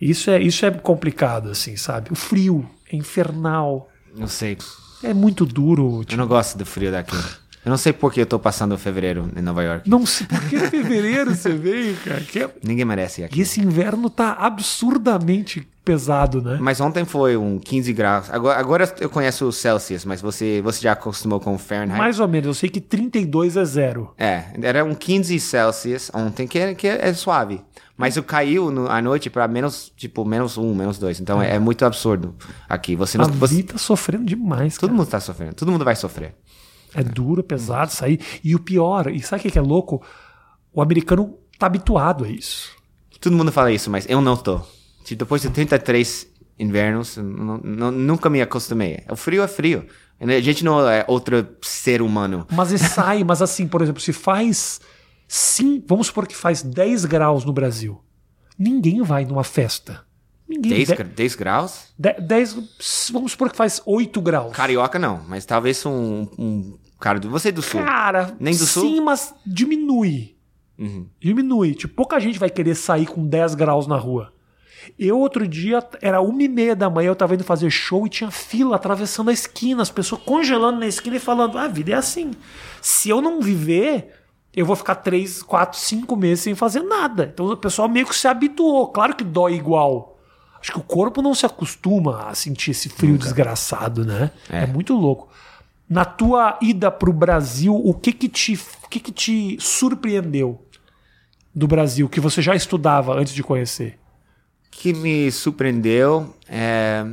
isso, 0.00 0.30
é, 0.30 0.40
isso 0.40 0.64
é 0.66 0.70
complicado, 0.70 1.50
assim, 1.50 1.76
sabe? 1.76 2.12
O 2.12 2.14
frio 2.14 2.68
é 2.90 2.96
infernal. 2.96 3.90
não 4.16 4.26
sei. 4.28 4.56
É 5.02 5.12
muito 5.12 5.44
duro. 5.44 6.00
Eu 6.00 6.04
Tipo, 6.04 6.20
não 6.20 6.28
gosto 6.28 6.56
do 6.56 6.64
frio 6.64 6.90
daqui. 6.92 7.16
Eu 7.64 7.70
não 7.70 7.76
sei 7.78 7.92
por 7.94 8.12
que 8.12 8.20
eu 8.20 8.26
tô 8.26 8.38
passando 8.38 8.76
fevereiro 8.78 9.30
em 9.36 9.40
Nova 9.42 9.62
York. 9.62 9.88
não 9.88 10.04
sei 10.06 10.26
por 10.26 10.40
que 10.48 10.58
fevereiro 10.68 11.34
você 11.34 11.50
veio, 11.54 11.96
cara. 12.04 12.20
Que 12.20 12.40
é- 12.40 12.54
Ninguém 12.62 12.84
merece 12.84 13.20
ir 13.20 13.24
E 13.24 13.26
aqui. 13.26 13.40
esse 13.40 13.60
inverno 13.60 14.08
tá 14.10 14.32
absurdamente 14.32 15.66
pesado, 15.84 16.40
né? 16.40 16.56
Mas 16.60 16.80
ontem 16.80 17.04
foi 17.04 17.36
um 17.36 17.58
15 17.58 17.92
graus. 17.92 18.30
Agora, 18.30 18.58
agora 18.58 18.94
eu 19.00 19.10
conheço 19.10 19.46
o 19.46 19.52
Celsius, 19.52 20.04
mas 20.04 20.20
você, 20.20 20.60
você 20.62 20.80
já 20.80 20.92
acostumou 20.92 21.38
com 21.38 21.54
o 21.54 21.58
Fahrenheit? 21.58 21.98
Mais 21.98 22.18
ou 22.18 22.26
menos, 22.26 22.46
eu 22.46 22.54
sei 22.54 22.68
que 22.68 22.80
32 22.80 23.56
é 23.56 23.64
zero. 23.64 24.14
É, 24.16 24.44
era 24.62 24.84
um 24.84 24.94
15 24.94 25.38
Celsius 25.38 26.10
ontem, 26.14 26.46
que 26.46 26.58
é, 26.58 26.74
que 26.74 26.86
é 26.86 27.12
suave. 27.12 27.60
Mas 27.96 28.16
eu 28.16 28.24
caiu 28.24 28.70
no, 28.70 28.90
à 28.90 29.00
noite 29.00 29.30
pra 29.30 29.46
menos, 29.46 29.92
tipo, 29.96 30.24
menos 30.24 30.58
um, 30.58 30.74
menos 30.74 30.98
dois. 30.98 31.20
Então 31.20 31.40
é, 31.40 31.54
é 31.54 31.58
muito 31.58 31.84
absurdo 31.84 32.34
aqui. 32.68 32.96
Você 32.96 33.16
não. 33.18 33.26
A 33.26 33.28
Você, 33.28 33.62
tá 33.62 33.78
sofrendo 33.78 34.24
demais, 34.24 34.76
todo 34.76 34.90
cara. 34.90 34.98
mundo 34.98 35.08
tá 35.08 35.20
sofrendo. 35.20 35.54
Todo 35.54 35.70
mundo 35.70 35.84
vai 35.84 35.94
sofrer. 35.94 36.34
É 36.94 37.02
duro, 37.02 37.40
é 37.40 37.44
pesado 37.44 37.92
sair. 37.92 38.20
E 38.42 38.54
o 38.54 38.58
pior, 38.58 39.08
e 39.08 39.20
sabe 39.20 39.40
o 39.40 39.42
que 39.42 39.50
que 39.52 39.58
é 39.58 39.62
louco? 39.62 40.02
O 40.72 40.82
americano 40.82 41.38
tá 41.58 41.66
habituado 41.66 42.24
a 42.24 42.28
isso. 42.28 42.70
Todo 43.20 43.36
mundo 43.36 43.52
fala 43.52 43.70
isso, 43.70 43.90
mas 43.90 44.06
eu 44.08 44.20
não 44.20 44.36
tô. 44.36 44.60
Depois 45.16 45.42
de 45.42 45.50
33 45.50 46.26
invernos, 46.58 47.16
não- 47.16 47.58
não- 47.58 47.90
nunca 47.90 48.30
me 48.30 48.40
acostumei. 48.40 49.02
O 49.10 49.16
frio 49.16 49.42
é 49.42 49.48
frio. 49.48 49.86
A 50.20 50.40
gente 50.40 50.64
não 50.64 50.88
é 50.88 51.04
outro 51.08 51.46
ser 51.60 52.00
humano. 52.00 52.46
Mas 52.52 52.70
e 52.70 52.78
sai, 52.78 53.24
mas 53.24 53.42
assim, 53.42 53.66
por 53.66 53.82
exemplo, 53.82 54.00
se 54.00 54.12
faz. 54.12 54.80
Sim, 55.26 55.82
vamos 55.86 56.06
supor 56.06 56.26
que 56.26 56.36
faz 56.36 56.62
10 56.62 57.04
graus 57.04 57.44
no 57.44 57.52
Brasil. 57.52 58.00
Ninguém 58.58 59.02
vai 59.02 59.24
numa 59.24 59.42
festa. 59.42 60.02
Ninguém. 60.48 60.72
10, 60.74 60.88
de- 60.88 60.94
gra- 60.94 61.04
10 61.04 61.34
graus? 61.34 61.92
de- 61.98 62.12
10 62.20 62.52
vamos 63.12 63.32
supor 63.32 63.50
que 63.50 63.56
faz 63.56 63.80
8 63.84 64.20
graus. 64.20 64.52
Carioca 64.54 64.98
não, 64.98 65.22
mas 65.26 65.44
talvez 65.44 65.84
um, 65.84 66.28
um 66.38 66.78
cara 67.00 67.18
do. 67.18 67.28
Você 67.30 67.48
é 67.48 67.52
do 67.52 67.62
sul. 67.62 67.80
Cara, 67.82 68.36
Nem 68.38 68.54
do 68.54 68.66
sul? 68.66 68.82
sim, 68.84 69.00
mas 69.00 69.34
diminui. 69.44 70.36
Uhum. 70.78 71.06
Diminui. 71.18 71.74
Tipo, 71.74 71.94
pouca 71.94 72.20
gente 72.20 72.38
vai 72.38 72.50
querer 72.50 72.74
sair 72.74 73.06
com 73.06 73.26
10 73.26 73.54
graus 73.54 73.86
na 73.86 73.96
rua. 73.96 74.32
Eu, 74.98 75.18
outro 75.18 75.46
dia, 75.46 75.82
era 76.00 76.20
uma 76.20 76.42
e 76.42 76.48
meia 76.48 76.74
da 76.76 76.90
manhã, 76.90 77.08
eu 77.08 77.16
tava 77.16 77.34
indo 77.34 77.44
fazer 77.44 77.70
show 77.70 78.06
e 78.06 78.10
tinha 78.10 78.30
fila 78.30 78.76
atravessando 78.76 79.30
a 79.30 79.32
esquina, 79.32 79.82
as 79.82 79.90
pessoas 79.90 80.22
congelando 80.22 80.80
na 80.80 80.86
esquina 80.86 81.16
e 81.16 81.20
falando: 81.20 81.58
"Ah, 81.58 81.64
a 81.64 81.68
vida 81.68 81.92
é 81.92 81.94
assim. 81.94 82.32
Se 82.80 83.08
eu 83.08 83.20
não 83.20 83.40
viver, 83.40 84.12
eu 84.54 84.64
vou 84.64 84.76
ficar 84.76 84.96
3, 84.96 85.42
4, 85.42 85.78
5 85.78 86.16
meses 86.16 86.44
sem 86.44 86.54
fazer 86.54 86.82
nada. 86.82 87.30
Então 87.32 87.46
o 87.46 87.56
pessoal 87.56 87.88
meio 87.88 88.06
que 88.06 88.14
se 88.14 88.28
habituou. 88.28 88.88
Claro 88.88 89.16
que 89.16 89.24
dói 89.24 89.54
igual. 89.54 90.18
Acho 90.60 90.72
que 90.72 90.78
o 90.78 90.82
corpo 90.82 91.20
não 91.20 91.34
se 91.34 91.44
acostuma 91.44 92.28
a 92.28 92.34
sentir 92.34 92.70
esse 92.70 92.88
frio 92.88 93.18
desgraçado, 93.18 94.04
né? 94.04 94.30
É. 94.48 94.66
muito 94.66 94.94
louco. 94.94 95.28
Na 95.88 96.06
tua 96.06 96.58
ida 96.62 96.90
pro 96.90 97.12
Brasil, 97.12 97.74
o 97.74 97.92
que 97.92 98.12
que 98.12 98.28
te, 98.30 98.58
o 98.82 98.88
que 98.88 98.98
que 98.98 99.12
te 99.12 99.58
surpreendeu 99.60 100.66
do 101.54 101.68
Brasil 101.68 102.08
que 102.08 102.18
você 102.18 102.40
já 102.40 102.54
estudava 102.54 103.12
antes 103.14 103.34
de 103.34 103.42
conhecer? 103.42 103.98
Que 104.76 104.92
me 104.92 105.30
surpreendeu 105.30 106.34
é 106.48 107.04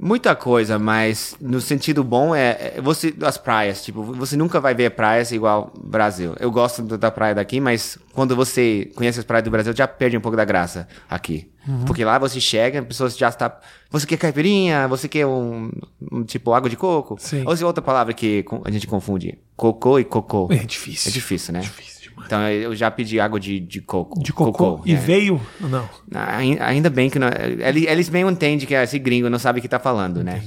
muita 0.00 0.34
coisa, 0.34 0.78
mas 0.78 1.36
no 1.40 1.60
sentido 1.60 2.02
bom 2.02 2.34
é, 2.34 2.74
é 2.76 2.80
você 2.80 3.14
as 3.20 3.36
praias, 3.36 3.84
tipo, 3.84 4.02
você 4.02 4.34
nunca 4.36 4.58
vai 4.58 4.74
ver 4.74 4.90
praias 4.92 5.30
igual 5.30 5.72
Brasil. 5.78 6.34
Eu 6.40 6.50
gosto 6.50 6.82
da 6.82 7.10
praia 7.10 7.34
daqui, 7.34 7.60
mas 7.60 7.98
quando 8.14 8.34
você 8.34 8.90
conhece 8.94 9.18
as 9.18 9.24
praias 9.24 9.44
do 9.44 9.50
Brasil, 9.50 9.74
já 9.76 9.86
perde 9.86 10.16
um 10.16 10.20
pouco 10.20 10.36
da 10.36 10.44
graça 10.44 10.88
aqui. 11.08 11.50
Porque 11.86 12.04
lá 12.04 12.18
você 12.18 12.40
chega, 12.40 12.80
as 12.80 12.86
pessoas 12.86 13.16
já 13.16 13.28
está, 13.28 13.60
você 13.90 14.06
quer 14.06 14.16
caipirinha, 14.16 14.88
você 14.88 15.06
quer 15.06 15.26
um, 15.26 15.70
um 16.10 16.24
tipo 16.24 16.52
água 16.52 16.70
de 16.70 16.76
coco? 16.76 17.16
Sim. 17.18 17.44
Ou 17.46 17.54
se 17.54 17.62
outra 17.62 17.82
palavra 17.82 18.14
que 18.14 18.44
a 18.64 18.70
gente 18.70 18.86
confunde, 18.86 19.38
cocô 19.56 19.98
e 19.98 20.04
cocô. 20.04 20.48
É 20.50 20.64
difícil. 20.64 21.10
É 21.10 21.12
difícil, 21.12 21.52
né? 21.52 21.60
Difícil 21.60 21.99
demais. 21.99 21.99
Então 22.26 22.48
eu 22.48 22.74
já 22.74 22.90
pedi 22.90 23.18
água 23.20 23.38
de, 23.40 23.58
de 23.60 23.80
coco. 23.80 24.20
De 24.22 24.32
cocô. 24.32 24.80
e 24.84 24.92
é. 24.92 24.96
veio? 24.96 25.40
Não. 25.60 25.88
Ai- 26.14 26.58
Ainda 26.60 26.88
bem 26.90 27.08
que 27.10 27.18
não, 27.18 27.28
eles, 27.28 28.08
bem 28.08 28.22
entendem 28.28 28.66
que 28.66 28.74
esse 28.74 28.98
gringo 28.98 29.28
não 29.30 29.38
sabe 29.38 29.58
o 29.58 29.62
que 29.62 29.68
tá 29.68 29.78
falando, 29.78 30.22
né? 30.22 30.42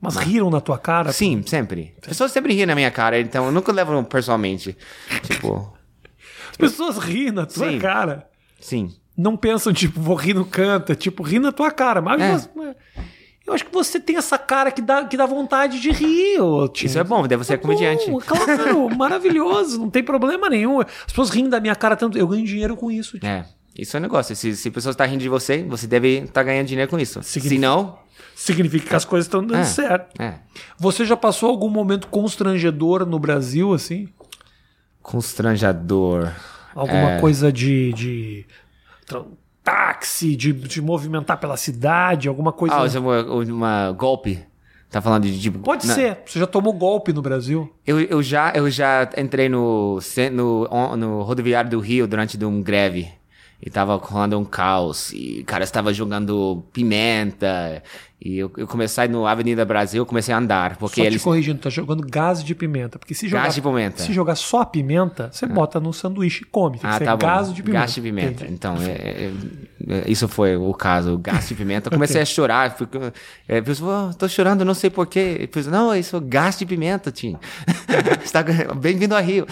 Mas 0.00 0.16
riram 0.16 0.48
na 0.50 0.60
tua 0.60 0.78
cara? 0.78 1.12
Sim, 1.12 1.42
sempre. 1.44 1.94
As 2.02 2.08
pessoas 2.08 2.30
sempre 2.32 2.54
riem 2.54 2.66
na 2.66 2.74
minha 2.74 2.90
cara, 2.90 3.18
então 3.20 3.46
eu 3.46 3.52
nunca 3.52 3.72
levo 3.72 4.02
pessoalmente. 4.04 4.76
Tipo, 5.24 5.72
As 6.50 6.56
pessoas 6.56 6.98
riem 6.98 7.30
na 7.32 7.46
tua 7.46 7.70
Sim. 7.70 7.78
cara. 7.78 8.28
sim. 8.60 8.94
Não 9.16 9.36
pensam, 9.36 9.72
tipo, 9.72 10.00
vou 10.00 10.14
rir 10.14 10.34
no 10.34 10.44
canto. 10.44 10.92
é 10.92 10.94
Tipo, 10.94 11.24
rir 11.24 11.40
na 11.40 11.50
tua 11.50 11.72
cara. 11.72 12.00
Mas 12.00 12.20
É. 12.22 12.32
você- 12.38 12.48
eu 13.48 13.54
acho 13.54 13.64
que 13.64 13.72
você 13.72 13.98
tem 13.98 14.16
essa 14.16 14.38
cara 14.38 14.70
que 14.70 14.80
dá, 14.82 15.04
que 15.04 15.16
dá 15.16 15.26
vontade 15.26 15.80
de 15.80 15.90
rir. 15.90 16.40
ô. 16.40 16.70
Isso 16.74 16.98
é 16.98 17.02
bom, 17.04 17.26
deve 17.26 17.42
ser 17.44 17.54
É 17.54 17.56
comediante. 17.56 18.10
bom, 18.10 18.18
claro, 18.20 18.88
maravilhoso. 18.96 19.78
Não 19.80 19.90
tem 19.90 20.02
problema 20.04 20.48
nenhum. 20.48 20.80
As 20.80 20.86
pessoas 21.06 21.30
riem 21.30 21.48
da 21.48 21.58
minha 21.60 21.74
cara 21.74 21.96
tanto. 21.96 22.16
Eu 22.18 22.28
ganho 22.28 22.44
dinheiro 22.44 22.76
com 22.76 22.90
isso. 22.90 23.18
Tim. 23.18 23.26
É, 23.26 23.44
isso 23.76 23.96
é 23.96 24.00
um 24.00 24.02
negócio. 24.02 24.36
Se, 24.36 24.54
se 24.54 24.68
a 24.68 24.72
pessoa 24.72 24.92
está 24.92 25.04
rindo 25.04 25.20
de 25.22 25.28
você, 25.28 25.62
você 25.64 25.86
deve 25.86 26.18
estar 26.20 26.42
ganhando 26.42 26.66
dinheiro 26.66 26.90
com 26.90 26.98
isso. 26.98 27.22
Significa- 27.22 27.54
Se 27.54 27.58
não, 27.60 27.98
Significa 28.34 28.88
que 28.90 28.94
as 28.94 29.04
coisas 29.04 29.26
estão 29.26 29.44
dando 29.44 29.60
É. 29.60 29.64
certo. 29.64 30.20
é. 30.22 30.34
Você 30.78 31.04
já 31.04 31.16
passou 31.16 31.50
algum 31.50 31.68
momento 31.68 32.06
constrangedor 32.06 33.04
no 33.04 33.18
Brasil, 33.18 33.72
assim? 33.74 34.08
Constrangedor. 35.02 36.30
Alguma 36.74 37.12
É. 37.12 37.20
coisa 37.20 37.50
de. 37.50 37.92
de 37.94 38.46
táxi, 39.68 40.34
de, 40.34 40.52
de 40.52 40.80
movimentar 40.80 41.38
pela 41.38 41.56
cidade, 41.56 42.28
alguma 42.28 42.52
coisa. 42.52 42.74
Ah, 42.74 42.86
é 42.86 42.98
uma, 42.98 43.92
golpe. 43.92 44.46
Tá 44.90 45.02
falando 45.02 45.24
de 45.24 45.38
tipo. 45.38 45.58
Pode 45.58 45.86
na- 45.86 45.94
ser. 45.94 46.18
Você 46.24 46.38
já 46.38 46.46
tomou 46.46 46.72
golpe 46.72 47.12
no 47.12 47.20
Brasil? 47.20 47.70
Eu, 47.86 48.00
eu, 48.00 48.22
já, 48.22 48.52
eu 48.54 48.70
já 48.70 49.08
entrei 49.18 49.48
no, 49.48 49.98
no, 50.32 50.96
no 50.96 51.22
rodoviário 51.22 51.70
do 51.70 51.78
Rio 51.78 52.06
durante 52.06 52.42
um 52.42 52.62
greve. 52.62 53.17
E 53.60 53.68
tava 53.70 53.96
rolando 53.96 54.38
um 54.38 54.44
caos. 54.44 55.12
E 55.12 55.40
o 55.40 55.44
cara 55.44 55.64
estava 55.64 55.92
jogando 55.92 56.62
pimenta. 56.72 57.82
E 58.20 58.38
eu, 58.38 58.50
eu 58.56 58.66
comecei 58.66 59.08
no 59.08 59.26
Avenida 59.26 59.64
Brasil, 59.64 60.06
comecei 60.06 60.32
a 60.32 60.38
andar. 60.38 60.76
Porque 60.76 61.00
só 61.00 61.06
eles. 61.06 61.20
te 61.20 61.24
corrigindo, 61.24 61.58
tá 61.58 61.68
jogando 61.68 62.04
gás 62.08 62.42
de 62.42 62.54
pimenta. 62.54 62.98
Porque 63.00 63.14
se 63.14 63.28
jogar, 63.28 63.44
Gás 63.44 63.54
de 63.56 63.62
pimenta. 63.62 64.02
Se 64.02 64.12
jogar 64.12 64.36
só 64.36 64.64
pimenta, 64.64 65.28
você 65.32 65.44
bota 65.46 65.80
no 65.80 65.92
sanduíche 65.92 66.42
e 66.42 66.46
come. 66.46 66.78
Tem 66.78 66.88
que 66.88 66.94
Ah, 66.96 66.98
ser 66.98 67.04
tá 67.04 67.16
gás 67.16 67.52
de 67.52 67.62
pimenta. 67.62 67.80
Gás 67.80 67.94
de 67.94 68.00
pimenta. 68.00 68.44
Entendi. 68.44 68.52
Então, 68.52 68.76
é, 68.76 68.90
é, 68.90 69.32
é, 69.88 70.04
isso 70.10 70.28
foi 70.28 70.56
o 70.56 70.72
caso, 70.72 71.18
gás 71.18 71.48
de 71.48 71.54
pimenta. 71.56 71.88
Eu 71.88 71.92
comecei 71.98 72.20
a 72.20 72.24
chorar. 72.24 72.76
Fui, 72.76 72.86
é, 73.48 73.60
pessoal, 73.60 74.14
tô 74.14 74.28
chorando, 74.28 74.64
não 74.64 74.74
sei 74.74 74.88
porquê. 74.90 75.48
Falei, 75.52 75.68
não, 75.70 75.94
isso 75.96 76.16
é 76.16 76.20
gás 76.20 76.56
de 76.58 76.64
pimenta, 76.64 77.10
Tim. 77.10 77.36
Bem-vindo 78.80 79.14
a 79.16 79.20
Rio. 79.20 79.46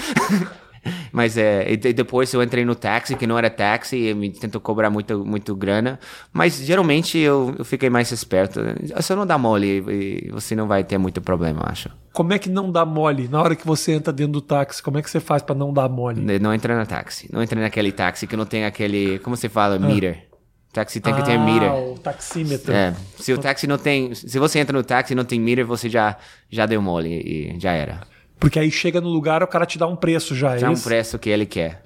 Mas 1.12 1.36
é, 1.36 1.72
e 1.72 1.76
de- 1.76 1.92
depois 1.92 2.32
eu 2.32 2.42
entrei 2.42 2.64
no 2.64 2.74
táxi, 2.74 3.14
que 3.16 3.26
não 3.26 3.38
era 3.38 3.50
táxi, 3.50 3.96
e 3.96 4.14
me 4.14 4.30
tentou 4.30 4.60
cobrar 4.60 4.90
muito, 4.90 5.24
muito 5.24 5.54
grana. 5.54 5.98
Mas 6.32 6.56
geralmente 6.58 7.18
eu, 7.18 7.54
eu 7.58 7.64
fiquei 7.64 7.90
mais 7.90 8.10
esperto. 8.10 8.60
Você 8.94 9.14
não 9.14 9.26
dá 9.26 9.38
mole 9.38 9.84
e 9.88 10.30
você 10.30 10.54
não 10.54 10.66
vai 10.66 10.84
ter 10.84 10.98
muito 10.98 11.20
problema, 11.20 11.60
eu 11.60 11.70
acho. 11.70 11.90
Como 12.12 12.32
é 12.32 12.38
que 12.38 12.48
não 12.48 12.70
dá 12.70 12.84
mole? 12.84 13.28
Na 13.28 13.42
hora 13.42 13.54
que 13.54 13.66
você 13.66 13.92
entra 13.92 14.12
dentro 14.12 14.32
do 14.32 14.40
táxi, 14.40 14.82
como 14.82 14.98
é 14.98 15.02
que 15.02 15.10
você 15.10 15.20
faz 15.20 15.42
pra 15.42 15.54
não 15.54 15.72
dar 15.72 15.88
mole? 15.88 16.38
Não 16.38 16.52
entra 16.54 16.78
no 16.78 16.86
táxi. 16.86 17.28
Não 17.32 17.42
entra 17.42 17.60
naquele 17.60 17.92
táxi 17.92 18.26
que 18.26 18.36
não 18.36 18.46
tem 18.46 18.64
aquele. 18.64 19.18
Como 19.18 19.36
se 19.36 19.48
fala? 19.48 19.78
Meter. 19.78 20.26
Táxi 20.72 21.00
tem 21.00 21.14
que 21.14 21.22
ter 21.22 21.32
ah, 21.32 21.38
meter. 21.38 21.70
o 21.70 21.98
taxímetro. 21.98 22.70
É, 22.70 22.94
se 23.18 23.32
o 23.32 23.38
táxi 23.38 23.66
não 23.66 23.78
tem, 23.78 24.14
se 24.14 24.38
você 24.38 24.58
entra 24.58 24.76
no 24.76 24.84
táxi 24.84 25.14
e 25.14 25.16
não 25.16 25.24
tem 25.24 25.40
meter, 25.40 25.64
você 25.64 25.88
já 25.88 26.18
já 26.50 26.66
deu 26.66 26.82
mole 26.82 27.08
e 27.08 27.58
já 27.58 27.72
era. 27.72 28.00
Porque 28.38 28.58
aí 28.58 28.70
chega 28.70 29.00
no 29.00 29.08
lugar, 29.08 29.42
o 29.42 29.46
cara 29.46 29.64
te 29.64 29.78
dá 29.78 29.86
um 29.86 29.96
preço 29.96 30.34
já. 30.34 30.56
Já 30.58 30.66
é 30.66 30.70
é 30.70 30.72
um 30.72 30.78
preço 30.78 31.18
que 31.18 31.30
ele 31.30 31.46
quer. 31.46 31.80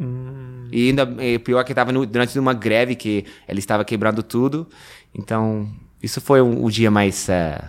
E 0.73 0.89
ainda 0.89 1.09
e 1.25 1.39
pior 1.39 1.65
que 1.65 1.73
estava 1.73 1.93
durante 1.93 2.39
uma 2.39 2.53
greve 2.55 2.95
que 2.97 3.25
ele 3.49 3.59
estava 3.61 3.85
quebrando 3.85 4.23
tudo. 4.23 4.67
Então, 5.15 5.69
isso 6.03 6.21
foi 6.21 6.41
um- 6.43 6.65
o 6.65 6.71
dia 6.71 6.91
mais 6.91 7.29
eh, 7.29 7.61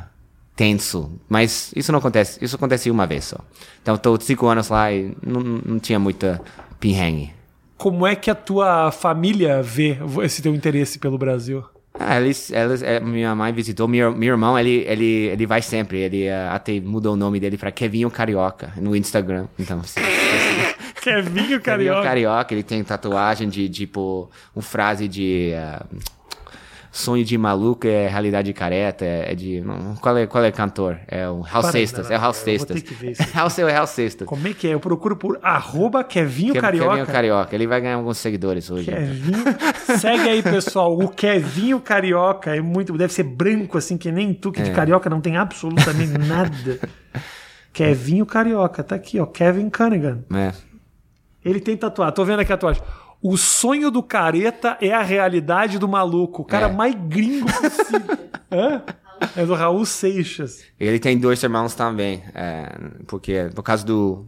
tenso. 0.55 1.11
Mas 1.29 1.71
isso 1.75 1.91
não 1.91 1.99
acontece, 1.99 2.43
isso 2.43 2.55
acontece 2.55 2.89
uma 2.91 3.05
vez 3.07 3.25
só. 3.25 3.37
Então, 3.81 3.95
estou 3.95 4.19
cinco 4.19 4.47
anos 4.47 4.69
lá 4.69 4.91
e 4.91 5.15
não, 5.25 5.41
não 5.41 5.79
tinha 5.79 5.99
muita 5.99 6.41
pinhengue. 6.79 7.31
Como 7.77 8.05
é 8.05 8.15
que 8.15 8.29
a 8.29 8.35
tua 8.35 8.91
família 8.91 9.61
vê 9.63 9.97
esse 10.23 10.41
teu 10.41 10.53
interesse 10.53 10.99
pelo 10.99 11.17
Brasil? 11.17 11.63
Ah, 11.93 12.19
eles, 12.19 12.49
eles, 12.51 12.82
é, 12.82 12.99
minha 12.99 13.36
mãe 13.36 13.51
visitou, 13.51 13.88
meu, 13.88 14.15
meu 14.15 14.34
irmão, 14.34 14.58
ele, 14.58 14.86
ele, 14.88 15.27
ele 15.27 15.45
vai 15.45 15.62
sempre, 15.62 15.99
ele 15.99 16.23
eh, 16.23 16.47
até 16.49 16.80
mudou 16.80 17.13
o 17.13 17.17
nome 17.17 17.39
dele 17.39 17.58
para 17.58 17.69
Kevinho 17.71 18.10
Carioca 18.10 18.71
no 18.77 18.95
Instagram, 18.95 19.47
então... 19.60 19.84
sim. 19.84 19.99
Kevinho 21.01 21.34
Kevinho 21.34 21.62
Carioca. 21.62 22.04
Carioca, 22.04 22.54
ele 22.54 22.63
tem 22.63 22.84
tatuagem 22.84 23.49
de, 23.49 23.67
tipo, 23.67 24.30
uma 24.56 24.62
frase 24.62 25.08
de... 25.08 25.54
ah, 25.56 25.86
sonho 26.91 27.23
de 27.23 27.38
maluco 27.38 27.88
é 27.88 28.08
realidade 28.08 28.51
careta, 28.54 29.06
é, 29.06 29.32
é 29.32 29.36
de... 29.36 29.62
não, 29.62 29.95
qual, 29.95 30.17
é, 30.17 30.27
qual 30.27 30.43
é 30.43 30.49
o 30.49 30.54
cantor? 30.54 30.99
É 31.08 31.27
o 31.30 31.38
Hal 31.41 31.62
Para, 31.62 31.71
Sextas, 31.71 32.12
é 32.12 32.17
o 32.17 32.21
Hal 32.21 32.34
vou 32.34 32.43
ter 32.43 32.60
Sextas. 32.60 32.84
Hal, 33.34 33.69
é 33.69 33.75
Hal 33.75 33.88
Sextas. 33.88 34.27
Como 34.27 34.47
é 34.47 34.54
que 34.54 34.67
é? 34.67 34.73
Eu 34.73 34.80
procuro 34.80 35.15
por 35.15 35.39
arroba 35.41 36.04
Kevinho 36.04 36.54
Kev- 36.54 36.62
Carioca. 36.62 36.89
Kevinho 36.89 37.08
Carioca, 37.08 37.56
ele 37.56 37.65
vai 37.65 37.80
ganhar 37.80 37.95
alguns 37.95 38.17
seguidores 38.17 38.69
hoje. 38.69 38.91
Kevinho. 38.91 39.38
Segue 39.99 40.30
aí, 40.30 40.43
pessoal. 40.43 40.97
O 40.97 41.08
Kevinho 41.08 41.80
Carioca 41.80 42.56
é 42.56 42.62
muito. 42.62 42.97
Deve 42.97 43.13
ser 43.13 43.23
branco, 43.23 43.77
assim, 43.77 43.97
que 43.97 44.12
nem 44.12 44.34
tu, 44.34 44.51
que 44.51 44.62
de 44.62 44.71
carioca 44.71 45.10
não 45.10 45.21
tem 45.21 45.38
absolutamente 45.38 46.17
nada. 46.19 46.80
Kevinho 47.73 48.25
Carioca, 48.25 48.84
tá 48.84 48.95
aqui, 48.95 49.19
ó. 49.19 49.25
Kevin 49.25 49.69
Cunningham. 49.69 50.23
É. 50.34 50.51
Ele 51.43 51.60
tem 51.60 51.75
tatuagem. 51.77 52.13
Tô 52.13 52.25
vendo 52.25 52.41
aqui 52.41 52.51
a 52.51 52.58
tatuagem. 52.58 52.84
O 53.21 53.38
sonho 53.38 53.91
do 53.91 54.01
careta 54.01 54.77
é 54.81 54.91
a 54.93 55.01
realidade 55.03 55.77
do 55.77 55.88
maluco. 55.88 56.41
O 56.41 56.45
cara 56.45 56.67
É. 56.67 56.71
mais 56.71 56.95
gringo 56.95 57.45
possível. 57.45 58.17
Hã? 58.51 58.81
É 59.38 59.45
do 59.45 59.53
Raul 59.53 59.86
Seixas. 59.86 60.63
Ele 60.79 60.97
tem 60.97 61.17
dois 61.17 61.41
irmãos 61.43 61.75
também, 61.75 62.23
é, 62.34 62.71
porque 63.07 63.49
por 63.53 63.62
causa 63.63 63.86
do 63.86 64.25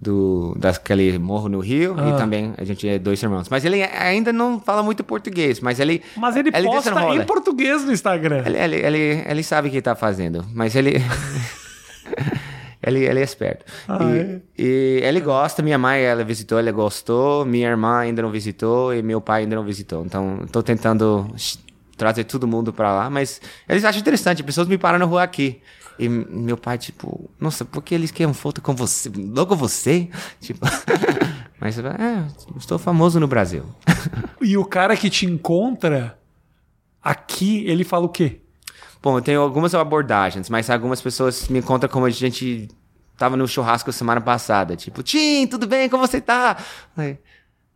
do 0.00 0.54
daquele 0.58 1.16
morro 1.20 1.48
no 1.48 1.60
Rio 1.60 1.94
Ah. 1.96 2.10
e 2.10 2.16
também 2.18 2.52
a 2.58 2.64
gente 2.64 2.86
é 2.86 2.98
dois 2.98 3.22
irmãos. 3.22 3.48
Mas 3.48 3.64
ele 3.64 3.80
ainda 3.82 4.32
não 4.32 4.60
fala 4.60 4.82
muito 4.82 5.04
português, 5.04 5.60
mas 5.60 5.78
ele 5.78 6.02
Mas 6.16 6.34
ele, 6.36 6.50
posta 6.50 6.90
desenrola. 6.90 7.22
em 7.22 7.24
português 7.24 7.84
no 7.84 7.92
Instagram. 7.92 8.42
Ele, 8.44 8.58
ele, 8.58 8.76
ele, 8.76 9.24
ele 9.24 9.42
sabe 9.44 9.68
o 9.68 9.70
que 9.70 9.78
está 9.78 9.94
fazendo, 9.94 10.44
mas 10.52 10.74
ele 10.74 10.94
ele, 12.84 13.04
ele 13.04 13.20
é 13.20 13.22
esperto. 13.22 13.64
Ah, 13.88 13.98
e, 14.02 14.18
é? 14.18 14.40
e 14.58 15.00
ele 15.02 15.20
gosta. 15.20 15.62
Minha 15.62 15.78
mãe 15.78 16.02
ela 16.02 16.22
visitou, 16.22 16.58
ele 16.58 16.70
gostou. 16.70 17.44
Minha 17.44 17.70
irmã 17.70 18.00
ainda 18.00 18.20
não 18.20 18.30
visitou 18.30 18.94
e 18.94 19.02
meu 19.02 19.20
pai 19.20 19.42
ainda 19.42 19.56
não 19.56 19.64
visitou. 19.64 20.04
Então 20.04 20.40
estou 20.44 20.62
tentando 20.62 21.34
trazer 21.96 22.24
todo 22.24 22.46
mundo 22.46 22.72
para 22.72 22.92
lá, 22.92 23.08
mas 23.08 23.40
eles 23.68 23.84
acham 23.84 24.00
interessante. 24.00 24.42
Pessoas 24.42 24.68
me 24.68 24.76
param 24.76 24.98
na 24.98 25.04
rua 25.04 25.22
aqui. 25.22 25.60
E 25.98 26.08
meu 26.08 26.56
pai, 26.56 26.76
tipo, 26.76 27.30
nossa, 27.38 27.64
por 27.64 27.82
que 27.82 27.94
eles 27.94 28.10
querem 28.10 28.34
foto 28.34 28.60
com 28.60 28.74
você? 28.74 29.10
Logo 29.14 29.54
você? 29.54 30.08
Tipo, 30.40 30.66
mas, 31.60 31.78
é, 31.78 32.26
estou 32.56 32.78
famoso 32.78 33.18
no 33.18 33.26
Brasil. 33.26 33.64
E 34.42 34.58
o 34.58 34.64
cara 34.64 34.94
que 34.94 35.08
te 35.08 35.24
encontra 35.24 36.18
aqui, 37.02 37.64
ele 37.66 37.82
fala 37.82 38.04
o 38.04 38.10
quê? 38.10 38.42
Bom, 39.04 39.18
eu 39.18 39.20
tenho 39.22 39.42
algumas 39.42 39.74
abordagens, 39.74 40.48
mas 40.48 40.70
algumas 40.70 40.98
pessoas 40.98 41.46
me 41.48 41.58
encontram 41.58 41.90
como 41.90 42.06
a 42.06 42.10
gente 42.10 42.70
tava 43.18 43.36
no 43.36 43.46
churrasco 43.46 43.92
semana 43.92 44.18
passada. 44.18 44.76
Tipo, 44.76 45.02
Tim, 45.02 45.46
tudo 45.46 45.66
bem? 45.66 45.90
Como 45.90 46.06
você 46.06 46.22
tá? 46.22 46.56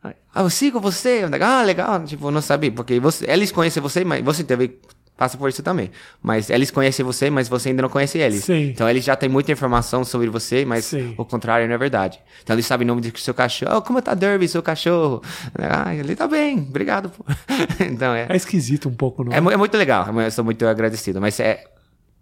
Ah, 0.02 0.14
eu 0.42 0.48
sigo 0.48 0.80
você. 0.80 1.28
Ah, 1.42 1.62
legal. 1.62 2.02
Tipo, 2.04 2.30
não 2.30 2.40
sabia, 2.40 2.72
porque 2.72 2.98
você, 2.98 3.30
eles 3.30 3.52
conhecem 3.52 3.82
você, 3.82 4.06
mas 4.06 4.24
você 4.24 4.42
deve 4.42 4.80
passa 5.18 5.36
por 5.36 5.50
isso 5.50 5.62
também. 5.62 5.90
Mas 6.22 6.48
eles 6.48 6.70
conhecem 6.70 7.04
você, 7.04 7.28
mas 7.28 7.48
você 7.48 7.68
ainda 7.68 7.82
não 7.82 7.88
conhece 7.90 8.16
eles. 8.18 8.44
Sim. 8.44 8.70
Então 8.70 8.88
eles 8.88 9.04
já 9.04 9.14
têm 9.16 9.28
muita 9.28 9.52
informação 9.52 10.04
sobre 10.04 10.28
você, 10.30 10.64
mas 10.64 10.86
Sim. 10.86 11.14
o 11.18 11.24
contrário 11.24 11.66
não 11.66 11.74
é 11.74 11.78
verdade. 11.78 12.18
Então 12.42 12.54
eles 12.54 12.64
sabem 12.64 12.86
o 12.86 12.88
nome 12.88 13.02
do 13.02 13.18
seu 13.18 13.34
cachorro. 13.34 13.76
Oh, 13.76 13.82
como 13.82 14.00
tá 14.00 14.14
Derby, 14.14 14.48
seu 14.48 14.62
cachorro? 14.62 15.20
Ah, 15.58 15.94
ele 15.94 16.14
tá 16.16 16.26
bem, 16.26 16.60
obrigado. 16.60 17.10
então 17.80 18.14
é. 18.14 18.26
É 18.30 18.36
esquisito 18.36 18.88
um 18.88 18.94
pouco, 18.94 19.24
não 19.24 19.32
É, 19.32 19.40
mu- 19.40 19.50
é 19.50 19.56
muito 19.56 19.76
legal, 19.76 20.06
eu 20.20 20.30
sou 20.30 20.44
muito 20.44 20.64
agradecido, 20.66 21.20
mas 21.20 21.38
é. 21.40 21.64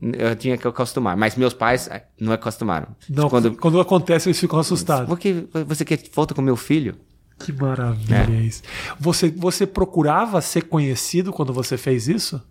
Eu 0.00 0.36
tinha 0.36 0.58
que 0.58 0.68
acostumar, 0.68 1.16
mas 1.16 1.36
meus 1.36 1.54
pais 1.54 1.88
eh, 1.88 2.02
não 2.20 2.30
acostumaram. 2.32 2.88
Não, 3.08 3.30
quando... 3.30 3.56
Quando, 3.56 3.80
acontece, 3.80 4.28
eles 4.28 4.38
ficam 4.38 4.58
assustados. 4.58 5.08
por 5.08 5.18
que 5.18 5.46
você 5.66 5.86
quer 5.86 5.98
foto 6.12 6.34
com 6.34 6.42
meu 6.42 6.54
filho? 6.56 6.96
Que 7.38 7.50
maravilha 7.50 8.30
isso. 8.42 8.62
Você, 9.00 9.30
você 9.30 9.66
procurava 9.66 10.40
ser 10.42 10.62
conhecido 10.64 11.32
quando 11.32 11.50
você 11.52 11.78
fez 11.78 12.08
isso? 12.08 12.42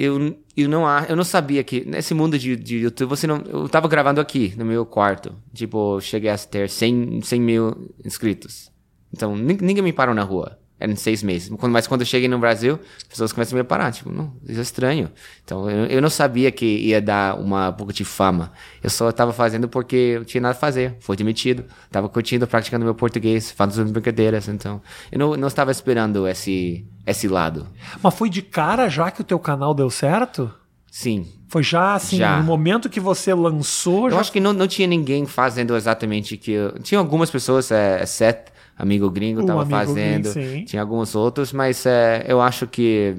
Eu, 0.00 0.38
eu, 0.56 0.68
não, 0.68 0.84
eu 1.08 1.16
não 1.16 1.24
sabia 1.24 1.64
que 1.64 1.84
nesse 1.84 2.14
mundo 2.14 2.38
de, 2.38 2.54
de 2.54 2.76
YouTube 2.78 3.08
você 3.08 3.26
não. 3.26 3.38
Eu 3.48 3.68
tava 3.68 3.88
gravando 3.88 4.20
aqui, 4.20 4.54
no 4.56 4.64
meu 4.64 4.86
quarto. 4.86 5.34
Tipo, 5.52 6.00
cheguei 6.00 6.30
a 6.30 6.38
ter 6.38 6.70
100, 6.70 7.20
100 7.22 7.40
mil 7.40 7.94
inscritos. 8.04 8.70
Então, 9.12 9.34
nin- 9.36 9.58
ninguém 9.60 9.82
me 9.82 9.92
parou 9.92 10.14
na 10.14 10.22
rua. 10.22 10.56
Era 10.80 10.92
em 10.92 10.96
seis 10.96 11.22
meses. 11.24 11.48
Quando- 11.58 11.72
Mas 11.72 11.86
quando 11.86 12.02
eu 12.02 12.06
cheguei 12.06 12.28
no 12.28 12.38
Brasil, 12.38 12.78
as 12.98 13.02
pessoas 13.04 13.32
começam 13.32 13.58
a 13.58 13.62
me 13.62 13.66
parar. 13.66 13.90
Tipo, 13.92 14.12
não, 14.12 14.32
isso 14.48 14.58
é 14.60 14.62
estranho. 14.62 15.10
Então, 15.44 15.68
eu, 15.68 15.86
eu 15.86 16.00
não 16.00 16.08
sabia 16.10 16.50
que 16.52 16.64
ia 16.64 17.00
dar 17.02 17.36
uma 17.38 17.70
um 17.70 17.72
pouco 17.72 17.92
de 17.92 18.04
fama. 18.04 18.52
Eu 18.82 18.88
só 18.90 19.10
tava 19.10 19.32
fazendo 19.32 19.68
porque 19.68 19.96
eu 19.96 20.24
tinha 20.24 20.40
nada 20.40 20.52
a 20.52 20.58
fazer. 20.58 20.96
Fui 21.00 21.16
demitido. 21.16 21.64
Tava 21.90 22.08
curtindo, 22.08 22.46
praticando 22.46 22.84
meu 22.84 22.94
português, 22.94 23.50
fazendo 23.50 23.90
brincadeiras. 23.90 24.46
Então, 24.48 24.80
eu 25.10 25.18
não, 25.18 25.36
não 25.36 25.48
estava 25.48 25.70
esperando 25.72 26.28
esse, 26.28 26.86
esse 27.04 27.26
lado. 27.26 27.66
Mas 28.00 28.14
foi 28.14 28.30
de 28.30 28.40
cara 28.42 28.88
já 28.88 29.10
que 29.10 29.20
o 29.20 29.24
teu 29.24 29.38
canal 29.40 29.74
deu 29.74 29.90
certo? 29.90 30.48
Sim. 30.90 31.26
Foi 31.48 31.62
já 31.62 31.94
assim, 31.94 32.18
Já. 32.18 32.36
no 32.38 32.44
momento 32.44 32.88
que 32.90 33.00
você 33.00 33.32
lançou, 33.32 34.06
Eu 34.06 34.12
já 34.12 34.20
acho 34.20 34.30
que 34.32 34.38
não, 34.40 34.52
não 34.52 34.66
tinha 34.68 34.86
ninguém 34.86 35.24
fazendo 35.26 35.74
exatamente 35.76 36.34
o 36.34 36.38
que 36.38 36.52
eu... 36.52 36.78
Tinha 36.82 36.98
algumas 36.98 37.30
pessoas, 37.30 37.70
é, 37.70 38.04
Seth, 38.06 38.48
amigo 38.78 39.10
gringo, 39.10 39.42
O 39.42 39.46
tava 39.46 39.62
amigo 39.62 39.76
fazendo. 39.76 40.32
gringo, 40.32 40.64
tinha 40.66 40.80
alguns 40.82 41.14
outros, 41.14 41.52
mas 41.52 41.84
é, 41.84 42.24
eu 42.28 42.40
acho 42.40 42.66
que 42.66 43.14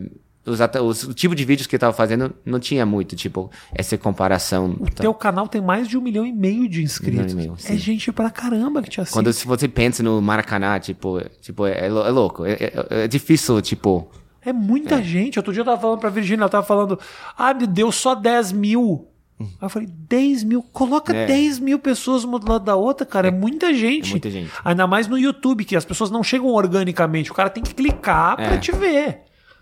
os, 0.45 0.59
os- 0.81 1.03
o 1.03 1.13
tipo 1.13 1.35
de 1.35 1.45
vídeos 1.45 1.67
que 1.67 1.75
eu 1.75 1.79
tava 1.79 1.93
fazendo 1.93 2.33
não 2.45 2.59
tinha 2.59 2.85
muito, 2.85 3.15
tipo, 3.15 3.51
essa 3.75 3.97
comparação. 3.97 4.75
O 4.79 4.85
teu 4.89 5.13
canal 5.13 5.47
tem 5.47 5.61
mais 5.61 5.87
de 5.87 5.97
um 5.97 6.01
milhão 6.01 6.25
e 6.25 6.31
meio 6.33 6.67
de 6.67 6.81
inscritos. 6.81 7.33
Um 7.33 7.37
meio, 7.37 7.55
é 7.65 7.75
gente 7.75 8.11
pra 8.11 8.29
caramba 8.31 8.81
que 8.81 8.89
te 8.89 9.01
assiste. 9.01 9.13
Quando 9.13 9.31
você 9.31 9.67
pensa 9.67 10.01
no 10.01 10.21
Maracanã, 10.21 10.79
tipo, 10.79 11.21
tipo 11.41 11.65
é, 11.67 11.87
lou- 11.89 12.07
é 12.07 12.09
louco. 12.09 12.45
É, 12.45 12.53
é- 12.53 12.85
é 13.03 13.07
difícil, 13.07 13.61
tipo... 13.61 14.09
É 14.41 14.53
muita 14.53 15.03
gente. 15.03 15.37
Outro 15.37 15.51
dia 15.51 15.61
eu 15.61 15.65
tava 15.65 15.79
falando 15.81 15.99
pra 15.99 16.09
Virgínia, 16.09 16.43
ela 16.43 16.49
tava 16.49 16.65
falando, 16.65 16.97
ah, 17.37 17.53
meu 17.53 17.67
Deus, 17.67 17.95
só 17.95 18.15
10 18.15 18.53
mil. 18.53 19.05
Aí 19.39 19.47
eu 19.61 19.69
falei, 19.69 19.87
10 19.89 20.43
mil? 20.43 20.61
Coloca 20.61 21.15
É. 21.15 21.25
10 21.25 21.59
mil 21.59 21.79
pessoas 21.79 22.23
uma 22.23 22.37
do 22.39 22.51
lado 22.51 22.65
da 22.65 22.75
outra, 22.75 23.05
cara. 23.05 23.29
É, 23.29 23.31
muita 23.31 23.73
gente. 23.73 24.07
é 24.09 24.11
muita 24.11 24.29
gente. 24.29 24.51
Ainda 24.65 24.85
mais 24.85 25.07
no 25.07 25.17
YouTube, 25.17 25.63
que 25.63 25.75
as 25.75 25.85
pessoas 25.85 26.11
não 26.11 26.23
chegam 26.23 26.47
organicamente. 26.47 27.31
O 27.31 27.33
cara 27.33 27.49
tem 27.49 27.63
que 27.63 27.73
clicar 27.73 28.35
pra 28.35 28.55
É. 28.55 28.57
te 28.57 28.71
ver. 28.71 29.19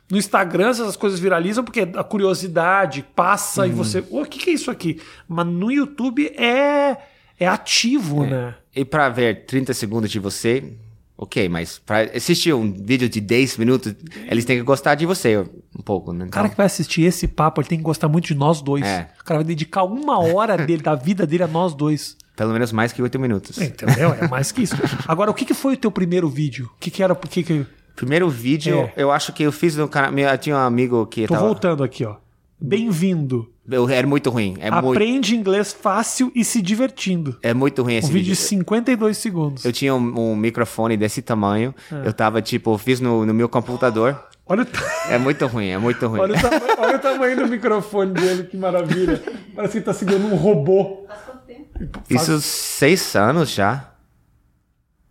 No 0.09 0.17
Instagram, 0.17 0.69
essas 0.69 0.95
coisas 0.95 1.19
viralizam 1.19 1.63
porque 1.63 1.81
a 1.95 2.03
curiosidade 2.03 3.05
passa 3.15 3.61
Uhum. 3.63 3.67
e 3.67 3.71
você. 3.71 4.03
O 4.09 4.25
que, 4.25 4.39
que 4.39 4.49
é 4.49 4.53
isso 4.53 4.71
aqui? 4.71 5.01
Mas 5.27 5.45
no 5.45 5.69
YouTube 5.71 6.27
é, 6.37 6.97
é 7.39 7.47
ativo, 7.47 8.25
né? 8.25 8.55
E 8.75 8.85
pra 8.85 9.09
ver 9.09 9.45
30 9.45 9.73
segundos 9.73 10.09
de 10.09 10.17
você, 10.17 10.73
ok, 11.17 11.49
mas 11.49 11.79
pra 11.79 12.01
assistir 12.03 12.53
um 12.53 12.71
vídeo 12.71 13.09
de 13.09 13.19
10 13.19 13.57
minutos, 13.57 13.95
eles 14.29 14.45
têm 14.45 14.57
que 14.57 14.63
gostar 14.63 14.95
de 14.95 15.05
você 15.05 15.37
um 15.37 15.81
pouco, 15.83 16.13
né? 16.13 16.25
O 16.25 16.29
cara 16.29 16.47
que 16.49 16.55
vai 16.57 16.65
assistir 16.65 17.01
esse 17.03 17.27
papo, 17.27 17.61
ele 17.61 17.67
tem 17.67 17.77
que 17.77 17.83
gostar 17.83 18.07
muito 18.07 18.27
de 18.27 18.35
nós 18.35 18.61
dois. 18.61 18.85
É. 18.85 19.09
O 19.19 19.23
cara 19.23 19.39
vai 19.39 19.45
dedicar 19.45 19.83
uma 19.83 20.19
hora 20.19 20.55
dele, 20.57 20.81
da 20.83 20.95
vida 20.95 21.25
dele 21.25 21.43
a 21.43 21.47
nós 21.47 21.73
dois. 21.73 22.15
Pelo 22.35 22.53
menos 22.53 22.71
mais 22.71 22.93
que 22.93 23.01
8 23.01 23.19
minutos. 23.19 23.57
Entendeu? 23.57 24.13
É 24.13 24.27
mais 24.27 24.51
que 24.51 24.61
isso. 24.61 24.75
Agora, 25.07 25.31
o 25.31 25.33
que, 25.33 25.43
que 25.43 25.55
foi 25.55 25.73
o 25.73 25.77
teu 25.77 25.91
primeiro 25.91 26.29
vídeo? 26.29 26.69
O 26.75 26.79
que, 26.79 26.91
que 26.91 27.01
era? 27.01 27.15
Por 27.15 27.27
que 27.27 27.41
que... 27.41 27.65
Primeiro 27.95 28.29
vídeo, 28.29 28.81
É. 28.81 28.93
eu 28.95 29.11
acho 29.11 29.33
que 29.33 29.41
eu 29.41 29.51
fiz 29.51 29.75
no 29.75 29.87
canal. 29.87 30.13
Eu 30.15 30.37
tinha 30.37 30.55
um 30.55 30.59
amigo 30.59 31.07
que 31.07 31.25
Tô 31.25 31.33
tava. 31.33 31.47
voltando 31.47 31.83
aqui, 31.83 32.05
ó. 32.05 32.17
Bem-vindo. 32.59 33.51
Era 33.91 34.07
muito 34.07 34.29
ruim. 34.29 34.55
É 34.59 34.71
muito, 34.71 34.91
Aprende 34.91 35.35
inglês 35.35 35.73
fácil 35.73 36.31
e 36.33 36.43
se 36.43 36.61
divertindo. 36.61 37.37
é 37.43 37.53
muito 37.53 37.83
ruim 37.83 37.95
Um 37.95 37.97
esse 37.97 38.07
vídeo 38.07 38.29
vídeo. 38.29 38.35
de 38.35 38.41
52 38.41 39.17
segundos. 39.17 39.65
Eu 39.65 39.71
tinha 39.71 39.93
um, 39.93 40.31
um 40.31 40.35
microfone 40.35 40.95
desse 40.97 41.21
tamanho. 41.21 41.75
É. 41.91 42.07
Eu 42.07 42.13
tava, 42.13 42.41
tipo, 42.41 42.77
fiz 42.77 42.99
no, 42.99 43.25
no 43.25 43.33
meu 43.33 43.47
computador. 43.49 44.17
Olha, 44.45 44.63
o 44.63 44.65
ta- 44.65 44.79
É 45.11 45.17
muito 45.17 45.45
ruim, 45.47 45.67
é 45.67 45.77
muito 45.77 46.07
ruim. 46.07 46.19
olha, 46.21 46.35
o 46.35 46.41
tamanho, 46.41 46.63
olha 46.79 46.95
o 46.95 46.99
tamanho 46.99 47.35
do 47.37 47.47
microfone 47.47 48.13
dele, 48.13 48.43
que 48.45 48.57
maravilha. 48.57 49.21
Parece 49.55 49.73
que 49.73 49.77
ele 49.79 49.85
tá 49.85 49.93
segurando 49.93 50.25
um 50.27 50.35
robô. 50.35 51.05
Isso 52.09 52.39
seis 52.41 53.15
anos 53.15 53.51
já. 53.51 53.91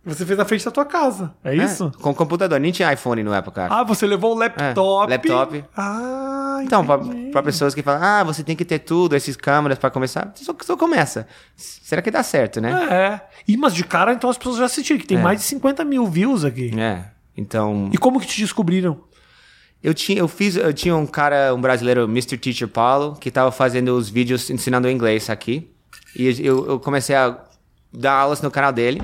Você 0.07 0.25
fez 0.25 0.37
na 0.37 0.45
frente 0.45 0.63
da 0.65 0.71
tua 0.71 0.85
casa, 0.85 1.33
é 1.43 1.51
É, 1.51 1.55
isso? 1.63 1.91
com 2.01 2.13
computador. 2.13 2.59
Nem 2.59 2.71
tinha 2.71 2.91
iPhone 2.93 3.21
na 3.23 3.37
época. 3.37 3.67
Ah, 3.69 3.83
você 3.83 4.07
levou 4.07 4.33
o 4.35 4.37
laptop. 4.39 5.11
É, 5.11 5.15
laptop. 5.15 5.65
Ah, 5.75 6.59
Então, 6.63 6.85
pra, 6.85 6.97
pra 7.31 7.43
pessoas 7.43 7.75
que 7.75 7.83
falam, 7.83 8.01
ah, 8.03 8.23
você 8.23 8.43
tem 8.43 8.55
que 8.55 8.65
ter 8.65 8.79
tudo, 8.79 9.15
essas 9.15 9.35
câmeras 9.35 9.77
pra 9.77 9.89
começar, 9.91 10.31
só, 10.35 10.55
só 10.61 10.75
começa. 10.77 11.27
Será 11.55 12.01
que 12.01 12.09
dá 12.09 12.23
certo, 12.23 12.59
né? 12.61 12.71
É. 12.89 13.21
E, 13.47 13.55
mas 13.57 13.73
de 13.73 13.83
cara, 13.83 14.13
então 14.13 14.29
as 14.29 14.37
pessoas 14.37 14.57
já 14.57 14.65
assistiram, 14.65 14.99
que 14.99 15.05
tem 15.07 15.17
É. 15.17 15.21
mais 15.21 15.39
de 15.39 15.45
50 15.45 15.83
mil 15.85 16.05
views 16.07 16.43
aqui. 16.45 16.71
É. 16.79 17.05
Então, 17.35 17.89
E 17.93 17.97
como 17.97 18.19
que 18.19 18.25
te 18.27 18.41
descobriram? 18.41 18.99
eu 19.83 19.93
tinha, 19.93 20.17
eu 20.19 20.27
fiz, 20.27 20.55
eu 20.55 20.73
tinha 20.73 20.95
um 20.95 21.05
cara, 21.05 21.53
um 21.53 21.61
brasileiro, 21.61 22.03
Mr. 22.05 22.37
Teacher 22.37 22.67
Paulo, 22.67 23.15
que 23.19 23.29
tava 23.29 23.51
fazendo 23.51 23.89
os 23.95 24.09
vídeos 24.09 24.49
ensinando 24.49 24.89
inglês 24.89 25.29
aqui. 25.29 25.71
E 26.15 26.27
eu, 26.43 26.65
eu 26.67 26.79
comecei 26.79 27.15
a 27.15 27.37
dar 27.93 28.13
aulas 28.13 28.41
no 28.41 28.49
canal 28.49 28.71
dele. 28.73 29.01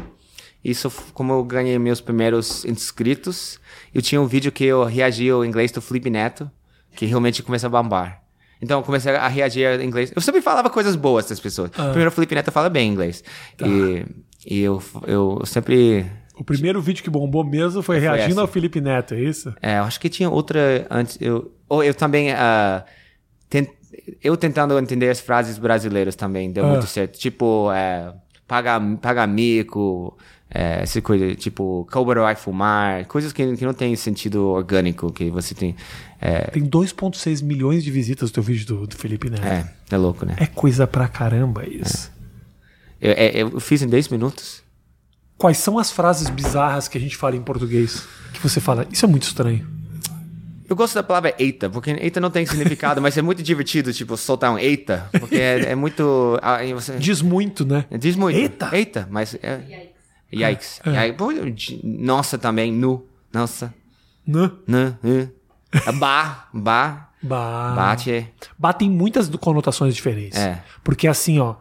Isso 0.63 0.89
como 1.13 1.33
eu 1.33 1.43
ganhei 1.43 1.77
meus 1.77 1.99
primeiros 1.99 2.63
inscritos. 2.65 3.59
Eu 3.93 4.01
tinha 4.01 4.21
um 4.21 4.25
vídeo 4.27 4.51
que 4.51 4.63
eu 4.63 4.83
reagia 4.85 5.33
ao 5.33 5.43
inglês 5.43 5.71
do 5.71 5.81
Felipe 5.81 6.09
Neto, 6.09 6.49
que 6.95 7.05
realmente 7.05 7.43
começou 7.43 7.67
a 7.67 7.81
bombar. 7.81 8.21
Então 8.61 8.79
eu 8.79 8.83
comecei 8.83 9.13
a 9.13 9.27
reagir 9.27 9.67
ao 9.67 9.81
inglês. 9.81 10.11
Eu 10.15 10.21
sempre 10.21 10.41
falava 10.41 10.69
coisas 10.69 10.95
boas 10.95 11.25
das 11.27 11.39
pessoas. 11.39 11.69
Primeiro 11.71 12.07
o 12.09 12.11
Felipe 12.11 12.33
Neto 12.33 12.49
fala 12.51 12.69
bem 12.69 12.89
inglês. 12.89 13.21
E, 13.61 14.05
e 14.45 14.59
eu, 14.61 14.81
eu 15.05 15.41
sempre 15.45 16.05
O 16.39 16.45
primeiro 16.45 16.81
vídeo 16.81 17.03
que 17.03 17.09
bombou 17.09 17.43
mesmo 17.43 17.81
foi 17.83 17.99
reagindo 17.99 18.31
essa. 18.31 18.41
ao 18.41 18.47
Felipe 18.47 18.79
Neto, 18.79 19.15
é 19.15 19.19
isso? 19.19 19.53
É, 19.61 19.79
eu 19.79 19.83
acho 19.83 19.99
que 19.99 20.07
tinha 20.07 20.29
outra 20.29 20.87
antes. 20.89 21.17
Eu, 21.19 21.51
ou 21.67 21.83
eu 21.83 21.93
também. 21.93 22.31
ah, 22.31 22.85
ten- 23.49 23.67
eu 24.23 24.37
tentando 24.37 24.79
entender 24.79 25.09
as 25.09 25.19
frases 25.19 25.57
brasileiras 25.57 26.15
também 26.15 26.49
deu 26.51 26.65
Ah. 26.65 26.69
muito 26.69 26.87
certo. 26.87 27.19
Tipo, 27.19 27.69
é, 27.73 28.13
paga, 28.47 28.79
paga 29.01 29.27
mico, 29.27 30.17
é, 30.53 30.81
essa 30.83 31.01
coisa, 31.01 31.33
tipo, 31.35 31.87
cobra 31.91 32.21
vai 32.21 32.35
fumar, 32.35 33.05
coisas 33.05 33.33
que, 33.33 33.55
que 33.57 33.65
não 33.65 33.73
tem 33.73 33.95
sentido 33.95 34.47
orgânico, 34.47 35.11
que 35.11 35.29
você 35.29 35.55
tem. 35.55 35.75
É, 36.21 36.51
Tem 36.51 36.63
2,6 36.65 37.43
milhões 37.43 37.83
de 37.83 37.91
visitas 37.91 38.29
no 38.29 38.33
teu 38.33 38.43
vídeo 38.43 38.65
do, 38.65 38.87
do 38.87 38.95
Felipe 38.95 39.29
Neto. 39.29 39.43
é, 39.45 39.69
é 39.91 39.97
louco, 39.97 40.25
né? 40.25 40.35
É 40.37 40.45
coisa 40.45 40.85
pra 40.87 41.07
caramba 41.07 41.67
isso. 41.67 42.11
Eu, 43.01 43.11
é, 43.11 43.41
eu 43.41 43.59
fiz 43.59 43.81
em 43.81 43.87
10 43.87 44.07
minutos. 44.09 44.63
Quais 45.37 45.57
são 45.57 45.77
as 45.77 45.91
frases 45.91 46.29
bizarras 46.29 46.87
que 46.87 46.97
a 46.97 47.01
gente 47.01 47.17
fala 47.17 47.35
em 47.35 47.41
português? 47.41 48.05
Que 48.31 48.39
você 48.39 48.61
fala, 48.61 48.87
isso 48.91 49.03
é 49.03 49.07
muito 49.07 49.23
estranho. 49.23 49.67
Eu 50.69 50.75
gosto 50.77 50.95
da 50.95 51.03
palavra 51.03 51.35
eita, 51.37 51.69
porque 51.69 51.91
eita 51.91 52.21
não 52.21 52.29
tem 52.31 52.45
significado, 52.45 53.01
mas 53.01 53.17
é 53.17 53.21
muito 53.21 53.43
divertido, 53.43 53.91
tipo, 53.91 54.15
soltar 54.15 54.51
um 54.51 54.57
eita, 54.57 55.09
porque 55.19 55.35
é, 55.35 55.71
é 55.71 55.75
muito. 55.75 56.39
ah, 56.41 56.59
você- 56.73 56.95
Diz 56.97 57.21
muito, 57.21 57.65
né? 57.65 57.83
Diz 57.99 58.15
muito. 58.15 58.37
Eita! 58.37 58.69
Eita, 58.71 59.07
mas. 59.11 59.35
É... 59.43 59.89
Yikes. 60.33 60.81
Yikes. 60.85 61.17
Pô, 61.17 61.29
Nossa 61.83 62.37
também, 62.37 62.71
nu. 62.71 63.07
Nossa. 63.31 63.73
Né? 64.25 64.51
né. 64.67 64.97
Bah, 65.99 66.47
bah. 66.53 67.09
Bah. 67.23 67.73
Bate. 67.73 68.33
Bah 68.57 68.73
tem 68.73 68.89
muitas 68.89 69.29
conotações 69.29 69.95
diferentes. 69.95 70.37
É. 70.37 70.61
Porque 70.83 71.07
assim, 71.07 71.39
ó, 71.39 71.55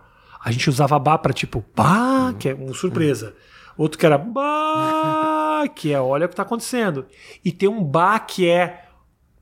a 0.44 0.50
gente 0.50 0.68
usava 0.68 0.98
bah 0.98 1.18
pra 1.18 1.32
tipo, 1.32 1.64
bah, 1.76 2.34
que 2.38 2.48
é 2.48 2.54
uma 2.54 2.74
surpresa. 2.74 3.34
Outro 3.76 3.98
que 3.98 4.04
era 4.04 4.18
bah, 4.18 5.68
que 5.74 5.92
é 5.92 6.00
olha 6.00 6.26
o 6.26 6.28
que 6.28 6.34
tá 6.34 6.42
acontecendo. 6.42 7.06
E 7.44 7.52
tem 7.52 7.68
um 7.68 7.82
bah 7.82 8.18
que 8.18 8.48
é, 8.48 8.86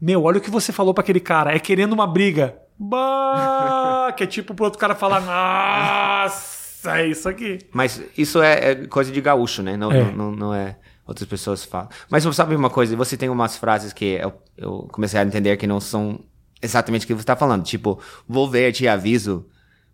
meu, 0.01 0.23
olha 0.25 0.39
o 0.39 0.41
que 0.41 0.51
você 0.51 0.73
falou 0.73 0.93
pra 0.93 1.03
aquele 1.03 1.21
cara, 1.21 1.55
é 1.55 1.59
querendo 1.59 1.95
uma 1.95 2.07
briga. 2.07 2.57
Bah, 2.79 4.13
que 4.17 4.25
é 4.25 4.27
tipo 4.27 4.55
pro 4.55 4.67
outro 4.67 4.79
cara 4.79 4.95
falar, 4.95 5.21
nossa, 5.21 6.60
é 6.87 7.07
isso 7.07 7.29
aqui. 7.29 7.59
Mas 7.73 8.01
isso 8.17 8.41
é, 8.43 8.71
é 8.73 8.75
coisa 8.87 9.11
de 9.13 9.21
gaúcho, 9.21 9.63
né? 9.63 9.77
Não 9.77 9.91
É. 9.93 10.05
não, 10.05 10.13
não, 10.13 10.33
não 10.33 10.55
é. 10.55 10.77
Outras 11.07 11.29
pessoas 11.29 11.65
falam. 11.65 11.89
Mas 12.09 12.23
você 12.25 12.37
sabe 12.37 12.55
uma 12.55 12.71
coisa? 12.71 12.95
Você 12.97 13.17
tem 13.17 13.29
umas 13.29 13.57
frases 13.57 13.93
que 13.93 14.05
eu, 14.21 14.33
eu 14.57 14.89
comecei 14.93 15.19
a 15.19 15.25
entender 15.25 15.57
que 15.57 15.67
não 15.67 15.81
são 15.81 16.21
exatamente 16.63 17.05
o 17.05 17.07
que 17.09 17.15
você 17.15 17.23
está 17.23 17.35
falando. 17.35 17.65
Tipo, 17.65 17.99
vou 18.29 18.49
ver, 18.49 18.73
te 18.73 18.87
aviso. 18.87 19.47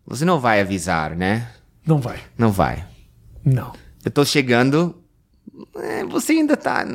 Você 0.05 0.23
não 0.25 0.39
vai 0.39 0.61
avisar, 0.61 1.15
né? 1.15 1.49
Não 1.85 1.97
vai. 1.99 2.19
Não 2.37 2.51
vai. 2.51 2.85
Não. 3.43 3.73
Eu 4.05 4.11
tô 4.11 4.23
chegando. 4.23 5.01
é, 5.77 6.03
você 6.05 6.33
ainda 6.33 6.55
tá, 6.55 6.85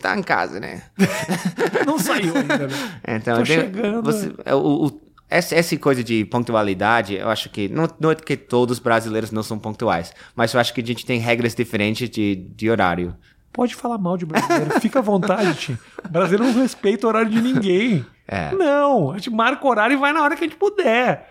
tá 0.00 0.16
em 0.18 0.22
casa, 0.22 0.60
né? 0.60 0.82
Não 1.86 1.98
saiu 1.98 2.36
ainda, 2.36 2.58
né? 2.68 2.74
Então, 3.08 3.36
Tô 3.36 3.40
eu 3.42 3.46
tenho- 3.46 3.60
chegando, 3.62 4.02
você- 4.02 4.32
é, 4.44 4.54
o- 4.54 4.86
o- 4.86 5.00
essa, 5.30 5.54
essa 5.54 5.76
coisa 5.76 6.02
de 6.02 6.24
pontualidade, 6.24 7.14
eu 7.14 7.28
acho 7.28 7.48
que. 7.48 7.68
Não, 7.68 7.88
não 8.00 8.10
é 8.10 8.14
que 8.16 8.36
todos 8.36 8.78
os 8.78 8.82
brasileiros 8.82 9.30
não 9.30 9.42
são 9.42 9.58
pontuais, 9.58 10.12
mas 10.34 10.52
eu 10.52 10.60
acho 10.60 10.74
que 10.74 10.80
a 10.80 10.86
gente 10.86 11.06
tem 11.06 11.20
regras 11.20 11.54
diferentes 11.54 12.10
de, 12.10 12.34
de 12.34 12.68
horário. 12.68 13.16
Pode 13.52 13.74
falar 13.74 13.98
mal 13.98 14.16
de 14.16 14.26
brasileiro, 14.26 14.80
fica 14.80 14.98
à 14.98 15.02
vontade, 15.02 15.54
tio. 15.54 15.78
Brasileiro 16.08 16.52
não 16.52 16.62
respeita 16.62 17.06
o 17.06 17.10
horário 17.10 17.30
de 17.30 17.40
ninguém. 17.40 18.04
É. 18.26 18.52
Não, 18.52 19.10
a 19.10 19.16
gente 19.16 19.30
marca 19.30 19.64
o 19.64 19.70
horário 19.70 19.94
e 19.94 19.96
vai 19.96 20.12
na 20.12 20.22
hora 20.22 20.36
que 20.36 20.44
a 20.44 20.46
gente 20.46 20.56
puder. 20.56 21.29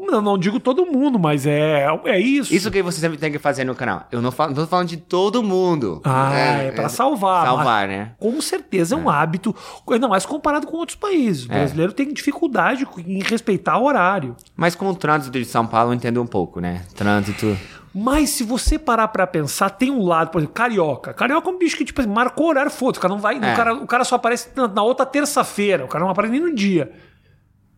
Não, 0.00 0.20
não 0.20 0.38
digo 0.38 0.58
todo 0.60 0.84
mundo, 0.86 1.18
mas 1.18 1.46
é, 1.46 1.86
é 2.04 2.18
isso. 2.20 2.54
Isso 2.54 2.70
que 2.70 2.82
você 2.82 3.00
sempre 3.00 3.18
tem 3.18 3.30
que 3.32 3.38
fazer 3.38 3.64
no 3.64 3.74
canal. 3.74 4.06
Eu 4.10 4.20
não, 4.22 4.30
falo, 4.30 4.50
não 4.54 4.62
tô 4.62 4.66
falando 4.66 4.88
de 4.88 4.96
todo 4.96 5.42
mundo. 5.42 6.00
Ah, 6.04 6.32
é, 6.34 6.70
pra 6.72 6.88
salvar. 6.88 7.46
Salvar, 7.46 7.88
né? 7.88 8.12
Com 8.18 8.40
certeza 8.40 8.94
é 8.94 8.98
um 8.98 9.08
hábito, 9.08 9.54
ainda 9.90 10.08
mais 10.08 10.24
comparado 10.26 10.66
com 10.66 10.76
outros 10.76 10.96
países. 10.96 11.46
O 11.46 11.52
É. 11.52 11.56
brasileiro 11.58 11.92
tem 11.92 12.12
dificuldade 12.12 12.86
em 13.06 13.22
respeitar 13.22 13.78
o 13.78 13.84
horário. 13.84 14.36
Mas 14.56 14.74
com 14.74 14.88
o 14.88 14.94
trânsito 14.94 15.38
de 15.38 15.44
São 15.44 15.66
Paulo 15.66 15.90
eu 15.90 15.94
entendo 15.94 16.20
um 16.22 16.26
pouco, 16.26 16.60
né? 16.60 16.82
Trânsito. 16.94 17.56
Mas 17.98 18.28
se 18.28 18.44
você 18.44 18.78
parar 18.78 19.08
pra 19.08 19.26
pensar, 19.26 19.70
tem 19.70 19.90
um 19.90 20.04
lado, 20.04 20.28
por 20.30 20.36
exemplo, 20.38 20.52
carioca. 20.54 21.14
Carioca 21.14 21.48
é 21.48 21.52
um 21.52 21.56
bicho 21.58 21.78
que, 21.78 21.84
tipo, 21.84 21.98
assim, 21.98 22.10
marcou 22.10 22.48
horário, 22.50 22.70
foda. 22.70 22.98
O 22.98 23.00
cara 23.00 23.14
não 23.14 23.20
vai. 23.20 23.36
É. 23.36 23.38
O, 23.38 23.56
cara, 23.56 23.74
o 23.74 23.86
cara 23.86 24.04
só 24.04 24.16
aparece 24.16 24.50
na, 24.54 24.68
na 24.68 24.82
outra 24.82 25.06
terça-feira. 25.06 25.82
O 25.82 25.88
cara 25.88 26.04
não 26.04 26.10
aparece 26.10 26.32
nem 26.32 26.42
no 26.42 26.54
dia. 26.54 26.92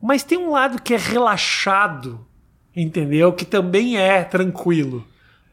Mas 0.00 0.22
tem 0.22 0.38
um 0.38 0.50
lado 0.50 0.80
que 0.80 0.94
é 0.94 0.98
relaxado, 0.98 2.24
entendeu? 2.74 3.32
Que 3.32 3.44
também 3.44 3.98
é 3.98 4.22
tranquilo. 4.24 5.04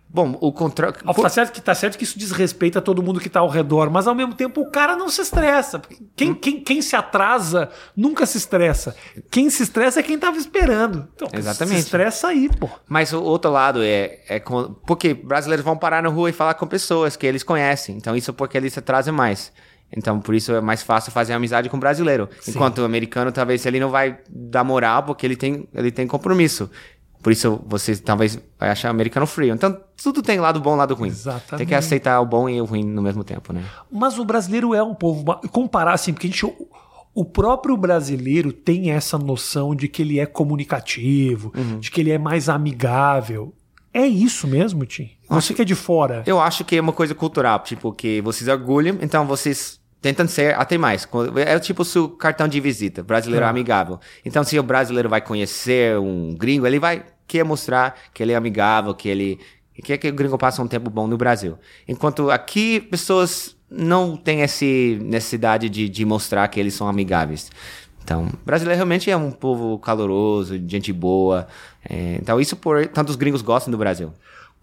Bom, 0.07 0.37
o 0.39 0.53
controle. 0.53 0.95
Ah, 1.05 1.13
Tá 1.13 1.27
certo, 1.27 1.51
que, 1.51 1.59
tá 1.59 1.75
certo 1.75 1.97
que 1.97 2.05
isso 2.05 2.17
desrespeita 2.17 2.79
todo 2.81 3.03
mundo 3.03 3.19
que 3.19 3.27
tá 3.27 3.41
ao 3.41 3.49
redor, 3.49 3.89
mas 3.89 4.07
ao 4.07 4.15
mesmo 4.15 4.33
tempo 4.33 4.61
o 4.61 4.71
cara 4.71 4.95
não 4.95 5.09
se 5.09 5.19
estressa. 5.19 5.81
Quem, 6.15 6.31
Hum. 6.31 6.35
quem, 6.35 6.59
quem 6.63 6.81
se 6.81 6.95
atrasa 6.95 7.69
nunca 7.97 8.25
se 8.25 8.37
estressa. 8.37 8.95
Quem 9.29 9.49
se 9.49 9.63
estressa 9.63 9.99
é 9.99 10.03
quem 10.03 10.17
tava 10.17 10.37
esperando. 10.37 11.05
Então, 11.15 11.27
Exatamente. 11.33 11.79
Se 11.79 11.83
estressa 11.85 12.27
aí, 12.29 12.47
pô. 12.47 12.69
Mas 12.87 13.11
o 13.11 13.21
outro 13.21 13.51
lado 13.51 13.83
é, 13.83 14.19
é 14.29 14.41
porque 14.87 15.13
brasileiros 15.13 15.65
vão 15.65 15.75
parar 15.75 16.01
na 16.01 16.07
rua 16.07 16.29
e 16.29 16.33
falar 16.33 16.53
com 16.53 16.65
pessoas 16.65 17.17
que 17.17 17.27
eles 17.27 17.43
conhecem. 17.43 17.97
Então 17.97 18.15
isso 18.15 18.31
é 18.31 18.33
porque 18.33 18.55
eles 18.55 18.71
se 18.71 18.79
atrasam 18.79 19.13
mais. 19.13 19.51
Então 19.95 20.19
por 20.19 20.35
isso 20.35 20.51
é 20.53 20.61
mais 20.61 20.81
fácil 20.83 21.11
fazer 21.11 21.33
amizade 21.33 21.69
com 21.69 21.79
brasileiro. 21.79 22.29
Enquanto 22.47 22.79
o 22.79 22.85
americano 22.85 23.31
talvez 23.31 23.65
ele 23.65 23.79
não 23.79 23.89
vai 23.89 24.17
dar 24.29 24.63
moral 24.63 25.03
porque 25.03 25.25
ele 25.25 25.35
tem 25.35 25.67
ele 25.73 25.91
tem 25.91 26.05
compromisso. 26.07 26.69
Por 27.23 27.31
isso 27.31 27.59
você 27.65 27.95
talvez 27.97 28.39
vai 28.59 28.69
achar 28.69 28.89
americano 28.89 29.25
frio. 29.25 29.53
Então 29.55 29.75
tudo 30.01 30.21
tem 30.21 30.39
lado 30.39 30.59
bom, 30.59 30.75
lado 30.75 30.93
ruim. 30.93 31.09
Exatamente. 31.09 31.57
Tem 31.57 31.65
que 31.67 31.73
aceitar 31.75 32.19
o 32.21 32.25
bom 32.25 32.47
e 32.47 32.61
o 32.61 32.65
ruim 32.65 32.83
no 32.83 33.01
mesmo 33.01 33.23
tempo, 33.23 33.51
né? 33.51 33.63
Mas 33.91 34.19
o 34.19 34.25
brasileiro 34.25 34.75
é 34.75 34.83
um 34.83 34.93
povo. 34.93 35.23
Comparar 35.51 35.93
assim, 35.93 36.13
porque 36.13 36.27
a 36.27 36.29
gente. 36.29 36.45
O 37.17 37.23
próprio 37.23 37.77
brasileiro 37.77 38.51
tem 38.51 38.91
essa 38.91 39.17
noção 39.17 39.73
de 39.73 39.87
que 39.87 40.01
ele 40.01 40.19
é 40.19 40.25
comunicativo, 40.25 41.53
Uhum. 41.55 41.79
de 41.79 41.89
que 41.89 42.01
ele 42.01 42.11
é 42.11 42.17
mais 42.17 42.49
amigável. 42.49 43.53
É 43.93 44.05
isso 44.05 44.45
mesmo, 44.47 44.85
Tim? 44.85 45.11
Você 45.29 45.53
que 45.53 45.61
é 45.61 45.65
de 45.65 45.73
fora. 45.75 46.23
Eu 46.25 46.41
acho 46.41 46.65
que 46.65 46.75
é 46.75 46.81
uma 46.81 46.91
coisa 46.91 47.15
cultural, 47.15 47.59
tipo, 47.59 47.93
que 47.93 48.19
vocês 48.21 48.49
orgulham, 48.49 48.97
então 49.01 49.25
vocês 49.25 49.79
tentam 50.05 50.27
ser 50.27 50.53
até 50.53 50.77
mais. 50.77 51.07
É 51.47 51.57
tipo 51.57 51.81
o 51.81 51.85
seu 51.85 52.07
cartão 52.07 52.47
de 52.47 52.59
visita, 52.59 53.01
brasileiro 53.01 53.43
É. 53.43 53.49
amigável. 53.49 53.99
Então, 54.23 54.43
se 54.43 54.59
o 54.59 54.61
brasileiro 54.61 55.09
vai 55.09 55.19
conhecer 55.19 55.97
um 55.97 56.35
gringo, 56.35 56.67
ele 56.67 56.77
vai 56.77 57.03
querer 57.25 57.43
mostrar 57.43 57.95
que 58.13 58.21
ele 58.21 58.31
é 58.31 58.35
amigável, 58.35 58.93
que 58.93 59.09
ele 59.09 59.39
quer 59.83 59.97
que 59.97 60.07
o 60.07 60.13
gringo 60.13 60.37
passe 60.37 60.61
um 60.61 60.67
tempo 60.67 60.91
bom 60.91 61.07
no 61.07 61.17
Brasil. 61.17 61.57
Enquanto 61.87 62.29
aqui, 62.29 62.79
pessoas 62.79 63.57
não 63.67 64.15
têm 64.15 64.41
essa 64.43 64.63
necessidade 65.01 65.69
de, 65.69 65.89
de 65.89 66.05
mostrar 66.05 66.47
que 66.49 66.59
eles 66.59 66.75
são 66.75 66.87
amigáveis. 66.87 67.49
Então, 68.03 68.29
brasileiro 68.45 68.77
realmente 68.77 69.09
é 69.09 69.17
um 69.17 69.31
povo 69.31 69.79
caloroso, 69.79 70.55
gente 70.67 70.93
boa. 70.93 71.47
É, 71.89 72.19
então, 72.21 72.39
isso 72.39 72.55
por 72.55 72.85
tantos 72.85 73.15
gringos 73.15 73.41
gostam 73.41 73.71
do 73.71 73.77
Brasil. 73.79 74.13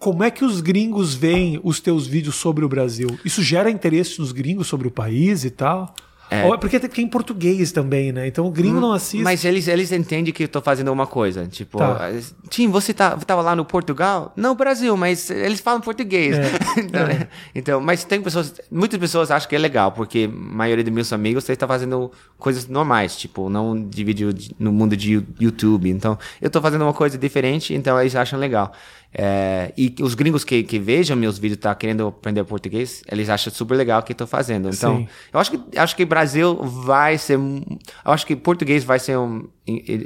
Como 0.03 0.25
é 0.25 0.33
que 0.33 0.45
os 0.45 0.61
gringos 0.61 1.15
veem 1.15 1.61
os 1.62 1.79
teus 1.79 2.09
vídeos 2.09 2.35
sobre 2.35 2.65
o 2.65 2.69
Brasil? 2.69 3.07
Isso 3.25 3.41
gera 3.41 3.71
interesse 3.71 4.19
nos 4.19 4.33
gringos 4.33 4.67
sobre 4.67 4.88
o 4.88 4.91
país 4.91 5.45
e 5.45 5.51
tal? 5.51 5.95
É. 6.29 6.45
Ou 6.47 6.55
é 6.55 6.57
porque 6.57 6.81
tem 6.81 7.05
em 7.05 7.09
português 7.09 7.71
também, 7.73 8.11
né? 8.11 8.27
Então 8.27 8.47
o 8.47 8.51
gringo 8.51 8.81
não 8.81 8.93
assiste. 8.93 9.23
Mas 9.23 9.45
eles, 9.45 9.69
eles 9.69 9.93
entendem 9.93 10.33
que 10.33 10.45
eu 10.45 10.49
tô 10.49 10.62
fazendo 10.62 10.91
uma 10.91 11.07
coisa. 11.07 11.47
Tipo, 11.47 11.77
Tá. 11.79 12.11
Tim, 12.49 12.69
você 12.69 12.95
tá, 12.95 13.15
tava 13.19 13.43
lá 13.43 13.55
no 13.55 13.67
Portugal? 13.67 14.33
Não, 14.35 14.57
Brasil, 14.57 14.97
mas 14.97 15.31
eles 15.31 15.61
falam 15.61 15.81
português. 15.83 16.37
É, 16.37 16.51
então, 16.81 17.01
é. 17.03 17.29
então, 17.55 17.81
mas 17.81 18.03
tem 18.03 18.21
pessoas, 18.23 18.55
muitas 18.71 18.99
pessoas 18.99 19.31
acham 19.31 19.49
que 19.49 19.55
é 19.55 19.59
legal, 19.59 19.93
porque 19.93 20.29
a 20.29 20.35
maioria 20.35 20.83
dos 20.83 20.93
meus 20.93 21.12
amigos 21.12 21.49
estão 21.49 21.69
fazendo 21.69 22.11
coisas 22.38 22.67
normais, 22.67 23.15
tipo, 23.15 23.51
não 23.51 23.81
dividir 23.88 24.35
no 24.59 24.73
mundo 24.73 24.97
de 24.97 25.23
YouTube. 25.38 25.91
Então, 25.91 26.19
eu 26.41 26.49
tô 26.49 26.61
fazendo 26.62 26.83
uma 26.83 26.95
coisa 26.95 27.19
diferente, 27.19 27.75
então 27.75 28.01
eles 28.01 28.17
acham 28.17 28.38
legal. 28.38 28.73
É, 29.14 29.72
e 29.77 29.94
os 30.01 30.14
gringos 30.14 30.42
que, 30.42 30.62
que 30.62 30.79
vejam 30.79 31.14
meus 31.16 31.38
vídeos, 31.38 31.61
tá 31.61 31.75
querendo 31.75 32.07
aprender 32.07 32.42
português, 32.44 33.03
eles 33.11 33.29
acham 33.29 33.53
super 33.53 33.75
legal 33.75 34.01
o 34.01 34.03
que 34.03 34.12
eu 34.12 34.16
tô 34.16 34.27
fazendo. 34.27 34.70
Então, 34.70 34.96
Sim. 34.98 35.09
eu 35.33 35.38
acho 35.40 35.51
que 35.51 35.79
acho 35.79 35.96
que 35.96 36.05
Brasil 36.05 36.57
vai 36.62 37.18
ser, 37.18 37.37
eu 37.38 38.12
acho 38.12 38.27
que 38.27 38.35
português 38.35 38.85
vai 38.85 38.98
ser 38.98 39.18
um, 39.18 39.46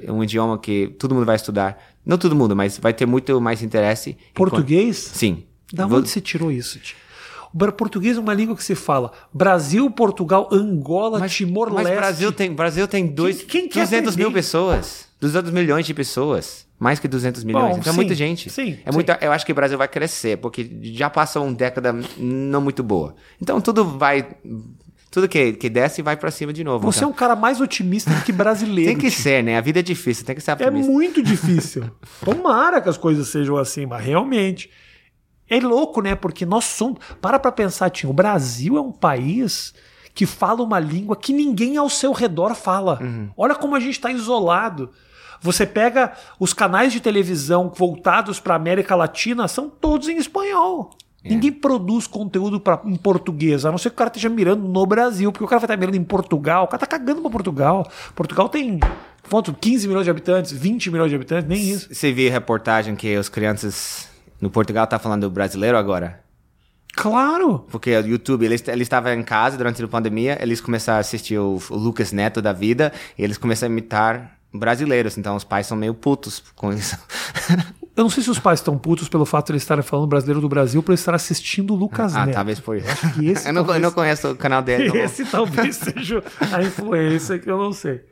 um 0.09 0.25
idioma 0.25 0.59
que 0.59 0.89
todo 0.99 1.15
mundo 1.15 1.25
vai 1.25 1.37
estudar. 1.37 1.81
Não 2.05 2.19
todo 2.19 2.35
mundo, 2.35 2.55
mas 2.57 2.79
vai 2.79 2.93
ter 2.93 3.07
muito 3.07 3.41
mais 3.41 3.63
interesse. 3.63 4.17
Português? 4.35 4.97
Sim. 4.97 5.45
Da 5.73 5.87
Vou- 5.87 5.99
onde 5.99 6.09
você 6.09 6.21
tirou 6.21 6.51
isso, 6.51 6.79
Tim? 6.81 6.95
O 7.55 7.73
português 7.73 8.17
é 8.17 8.21
uma 8.21 8.35
língua 8.35 8.55
que 8.55 8.63
se 8.63 8.75
fala 8.75 9.13
Brasil, 9.33 9.91
Portugal, 9.91 10.49
Angola, 10.53 11.27
Timor-Leste. 11.27 11.89
mas 11.91 11.97
Brasil 11.99 12.31
tem, 12.33 12.53
Brasil 12.53 12.87
tem 12.87 13.07
dois, 13.07 13.39
Quem- 13.39 13.63
quem 13.63 13.69
quer 13.69 13.81
200 13.81 14.15
mil 14.17 14.31
pessoas. 14.31 15.06
200 15.21 15.51
milhões 15.51 15.87
de 15.87 15.95
pessoas. 15.95 16.67
Mais 16.79 16.99
que 16.99 17.09
200 17.09 17.43
milhões. 17.43 17.73
Bom, 17.73 17.79
então 17.79 17.85
sim, 17.93 17.99
é 17.99 18.03
muita 18.03 18.15
gente. 18.15 18.51
sim, 18.51 18.79
é 18.85 18.91
sim. 18.91 18.95
muita, 18.95 19.19
eu 19.23 19.33
acho 19.33 19.47
que 19.47 19.53
o 19.53 19.55
Brasil 19.55 19.79
vai 19.79 19.89
crescer, 19.89 20.37
porque 20.37 20.71
já 20.83 21.09
passou 21.09 21.45
uma 21.45 21.55
década 21.55 21.95
não 22.19 22.61
muito 22.61 22.83
boa. 22.83 23.15
Então 23.41 23.61
tudo 23.61 23.85
vai. 23.85 24.37
Tudo 25.11 25.27
que, 25.27 25.55
que 25.55 25.71
desce 25.71 26.03
vai 26.03 26.15
pra 26.19 26.31
cima 26.31 26.53
de 26.53 26.63
novo. 26.63 26.93
Você 26.93 26.99
é 26.99 27.01
então. 27.01 27.11
um 27.11 27.13
cara 27.15 27.35
mais 27.35 27.63
otimista 27.63 28.11
do 28.11 28.23
que 28.23 28.31
brasileiro. 28.33 28.91
Tem 28.91 28.99
que 28.99 29.09
Tim. 29.11 29.23
ser, 29.23 29.43
né? 29.43 29.57
A 29.57 29.63
vida 29.63 29.79
é 29.79 29.83
difícil, 29.83 30.27
tem 30.27 30.35
que 30.35 30.43
ser 30.43 30.51
É 30.51 30.55
optimista. 30.55 30.93
muito 30.93 31.23
difícil. 31.25 31.91
Tomara 32.23 32.83
que 32.83 32.89
as 32.91 32.99
coisas 32.99 33.27
sejam 33.29 33.57
assim, 33.57 33.87
mas 33.87 34.05
realmente. 34.05 34.71
É 35.49 35.59
louco, 35.61 36.03
né? 36.03 36.15
Porque 36.15 36.45
nós 36.45 36.65
somos. 36.65 36.99
Para 37.23 37.39
pra 37.39 37.51
pensar, 37.51 37.89
Tim. 37.89 38.09
O 38.09 38.13
Brasil 38.13 38.77
é 38.77 38.81
um 38.81 38.93
país 38.93 39.73
que 40.17 40.25
fala 40.25 40.63
uma 40.63 40.81
língua 40.81 41.15
que 41.15 41.31
ninguém 41.31 41.77
ao 41.77 41.91
seu 41.91 42.11
redor 42.11 42.55
fala. 42.55 42.99
Uhum. 43.03 43.29
Olha 43.37 43.55
como 43.55 43.77
a 43.77 43.81
gente 43.81 43.93
está 43.93 44.11
isolado. 44.11 44.91
Você 45.43 45.67
pega 45.67 46.15
os 46.41 46.55
canais 46.55 46.91
de 46.91 47.01
televisão 47.01 47.71
voltados 47.77 48.41
para 48.41 48.55
América 48.55 48.97
Latina, 48.97 49.47
são 49.47 49.69
todos 49.69 50.09
em 50.09 50.17
espanhol. 50.17 50.89
É. 51.23 51.29
Ninguém 51.29 51.53
produz 51.53 52.07
conteúdo 52.07 52.59
pra, 52.59 52.81
em 52.87 52.97
português, 52.97 53.67
a 53.67 53.71
não 53.71 53.77
ser 53.77 53.91
que 53.91 53.95
o 53.95 53.99
cara 53.99 54.09
esteja 54.09 54.31
mirando 54.31 54.67
no 54.67 54.87
Brasil, 54.87 55.31
porque 55.31 55.45
o 55.45 55.47
cara 55.47 55.61
vai 55.61 55.67
estar 55.67 55.77
mirando 55.77 55.97
em 55.97 56.05
Portugal, 56.05 56.65
o 56.65 56.67
cara 56.67 56.81
tá 56.81 56.87
cagando 56.87 57.21
pra 57.21 57.31
Portugal. 57.31 57.87
Portugal 58.15 58.49
tem 58.49 58.81
quanto? 59.29 59.53
15 59.53 59.87
milhões 59.87 60.05
de 60.05 60.11
habitantes, 60.11 60.51
20 60.51 60.91
milhões 60.91 61.11
de 61.11 61.17
habitantes, 61.17 61.47
nem 61.47 61.61
isso. 61.61 61.93
Você 61.93 62.11
viu 62.11 62.31
a 62.31 62.33
reportagem 62.33 62.97
que 62.97 63.15
as 63.15 63.29
crianças 63.29 64.09
no 64.41 64.49
Portugal 64.49 64.87
tá 64.87 64.99
falando 64.99 65.29
brasileiro 65.29 65.77
agora? 65.77 66.25
Claro! 66.97 67.65
Porque 67.71 67.95
o 67.95 68.07
YouTube, 68.07 68.47
eles 68.47 68.67
eles 68.67 68.87
estavam 68.87 69.13
em 69.13 69.23
casa 69.23 69.57
durante 69.59 69.85
a 69.85 69.87
pandemia, 69.87 70.39
eles 70.41 70.61
começaram 70.61 70.97
a 70.97 71.01
assistir 71.01 71.39
o, 71.39 71.61
o 71.71 71.77
Lucas 71.77 72.11
Neto 72.11 72.41
da 72.41 72.53
vida, 72.53 72.93
e 73.19 73.23
eles 73.23 73.37
começaram 73.37 73.71
a 73.71 73.73
imitar 73.73 74.37
brasileiros, 74.53 75.19
então 75.19 75.37
os 75.37 75.45
pais 75.45 75.67
são 75.67 75.77
meio 75.77 75.95
putos 75.95 76.43
com 76.55 76.73
isso. 76.73 76.97
Eu 77.95 78.03
não 78.05 78.11
sei 78.11 78.23
se 78.23 78.31
os 78.31 78.39
pais 78.39 78.61
estão 78.61 78.77
putos 78.77 79.09
pelo 79.09 79.25
fato 79.25 79.47
de 79.47 79.53
eles 79.53 79.63
estarem 79.63 79.83
falando 79.83 80.07
brasileiro 80.07 80.41
do 80.41 80.49
Brasil 80.49 80.83
por 80.83 80.93
eles 80.93 81.01
estarem 81.01 81.17
assistindo 81.17 81.73
o 81.73 81.77
Lucas 81.77 82.15
ah, 82.15 82.27
Neto. 82.27 82.35
talvez 82.35 82.61
por 82.61 82.77
isso. 82.77 83.13
que 83.15 83.29
esse 83.29 83.47
eu, 83.49 83.53
não, 83.53 83.63
eu 83.63 83.67
talvez- 83.67 83.83
não 83.83 83.93
conheço 83.93 84.31
o 84.31 84.37
canal 84.37 84.63
dele. 84.63 84.91
Esse 84.99 85.25
talvez 85.25 85.77
seja 85.77 86.23
a 86.53 86.63
influência 86.63 87.39
que 87.39 87.51
eu 87.51 87.57
não 87.59 87.73
sei. 87.73 88.03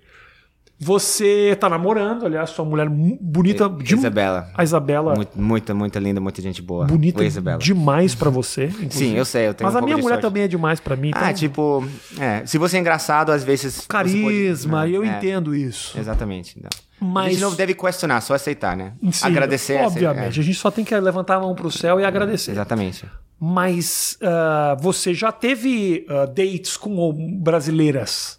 Você 0.78 1.56
tá 1.60 1.68
namorando, 1.68 2.26
aliás, 2.26 2.50
sua 2.50 2.64
mulher 2.64 2.90
mu- 2.90 3.16
bonita. 3.20 3.68
de- 3.68 3.94
Isabela. 3.94 4.50
A 4.54 4.64
Isabela. 4.64 5.14
Muito, 5.14 5.40
muita, 5.40 5.72
muita 5.74 5.98
linda, 6.00 6.20
muita 6.20 6.42
gente 6.42 6.60
boa. 6.60 6.84
bonita 6.84 7.20
Oi, 7.20 7.26
Isabela. 7.26 7.58
demais 7.58 8.14
pra 8.14 8.28
você. 8.28 8.64
inclusive. 8.82 8.92
Sim, 8.92 9.16
eu 9.16 9.24
sei, 9.24 9.48
eu 9.48 9.54
tenho 9.54 9.66
Mas 9.66 9.74
um 9.76 9.78
a 9.78 9.82
minha 9.82 9.96
mulher 9.96 10.14
sorte. 10.16 10.22
também 10.22 10.42
é 10.42 10.48
demais 10.48 10.80
pra 10.80 10.96
mim. 10.96 11.12
Ah, 11.14 11.20
então, 11.30 11.34
tipo, 11.34 11.84
é, 12.18 12.44
se 12.44 12.58
você 12.58 12.76
é 12.76 12.80
engraçado, 12.80 13.30
às 13.30 13.44
vezes. 13.44 13.74
você 13.74 13.80
pode- 13.86 13.88
carisma, 13.88 14.88
eu 14.88 15.04
É, 15.04 15.06
entendo 15.16 15.54
isso. 15.54 15.96
Exatamente. 15.98 16.56
Então. 16.58 16.70
Mas- 17.00 17.26
A 17.26 17.30
gente 17.30 17.40
não 17.42 17.54
deve 17.54 17.74
questionar, 17.74 18.20
só 18.20 18.34
aceitar, 18.34 18.76
né? 18.76 18.94
Sim, 19.12 19.26
Agradecer. 19.26 19.80
Obviamente, 19.80 20.38
é. 20.38 20.40
a 20.40 20.44
gente 20.44 20.58
só 20.58 20.70
tem 20.70 20.84
que 20.84 20.94
levantar 20.98 21.36
a 21.36 21.40
mão 21.40 21.54
pro 21.54 21.70
céu 21.70 22.00
e 22.00 22.04
agradecer. 22.04 22.50
Exatamente. 22.50 23.04
Mas 23.38 24.18
ah, 24.22 24.76
você 24.80 25.14
já 25.14 25.30
teve 25.30 26.04
ah, 26.08 26.26
dates 26.26 26.76
com 26.76 27.12
brasileiras? 27.40 28.38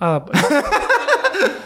Ah, 0.00 0.22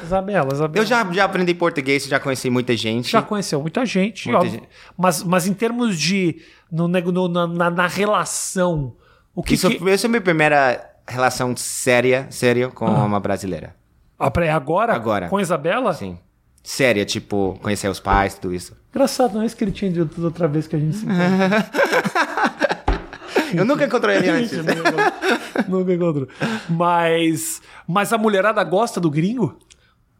Isabela, 0.02 0.52
Isabela. 0.52 0.82
Eu 0.84 0.86
já, 0.86 1.12
já 1.12 1.24
aprendi 1.24 1.54
português, 1.54 2.04
já 2.04 2.18
conheci 2.20 2.48
muita 2.50 2.76
gente. 2.76 3.10
Já 3.10 3.20
conheceu 3.22 3.60
muita 3.60 3.84
gente, 3.84 4.28
Muita 4.28 4.46
gente. 4.48 4.68
Mas, 4.96 5.22
mas 5.22 5.46
em 5.46 5.52
termos 5.54 5.98
de. 5.98 6.40
No, 6.70 6.86
no- 6.88 7.28
na, 7.28 7.70
na- 7.70 7.86
relação. 7.86 8.94
O 9.34 9.42
que. 9.42 9.54
Isso, 9.54 9.68
que 9.70 9.88
essa 9.90 10.06
é 10.06 10.08
a 10.08 10.10
minha 10.10 10.20
primeira 10.20 10.84
relação 11.06 11.54
séria, 11.56 12.26
séria 12.30 12.68
com 12.68 12.84
uma 12.86 13.20
brasileira. 13.20 13.74
Ah, 14.18 14.30
peraí, 14.30 14.48
agora? 14.50 14.92
Agora. 14.94 15.28
Com 15.28 15.36
a 15.36 15.42
Isabela? 15.42 15.92
Sim. 15.94 16.18
Séria, 16.62 17.04
tipo, 17.04 17.58
conhecer 17.62 17.88
os 17.88 18.00
pais, 18.00 18.34
tudo 18.34 18.52
isso. 18.54 18.76
Engraçado, 18.90 19.34
não 19.34 19.42
é 19.42 19.46
isso 19.46 19.56
que 19.56 19.64
ele 19.64 19.72
tinha 19.72 19.90
dito 19.90 20.20
da 20.20 20.26
outra 20.26 20.46
vez 20.48 20.66
que 20.66 20.76
a 20.76 20.78
gente 20.78 20.96
se. 20.96 21.06
Eu 23.54 23.64
nunca 23.64 23.84
encontrei 23.86 24.16
ele 24.16 24.28
antes. 24.28 24.58
Nunca 25.66 25.92
encontrou. 25.94 26.28
Mas, 26.68 27.62
mas 27.86 28.12
a 28.12 28.18
mulherada 28.18 28.62
gosta 28.64 29.00
do 29.00 29.10
gringo? 29.10 29.56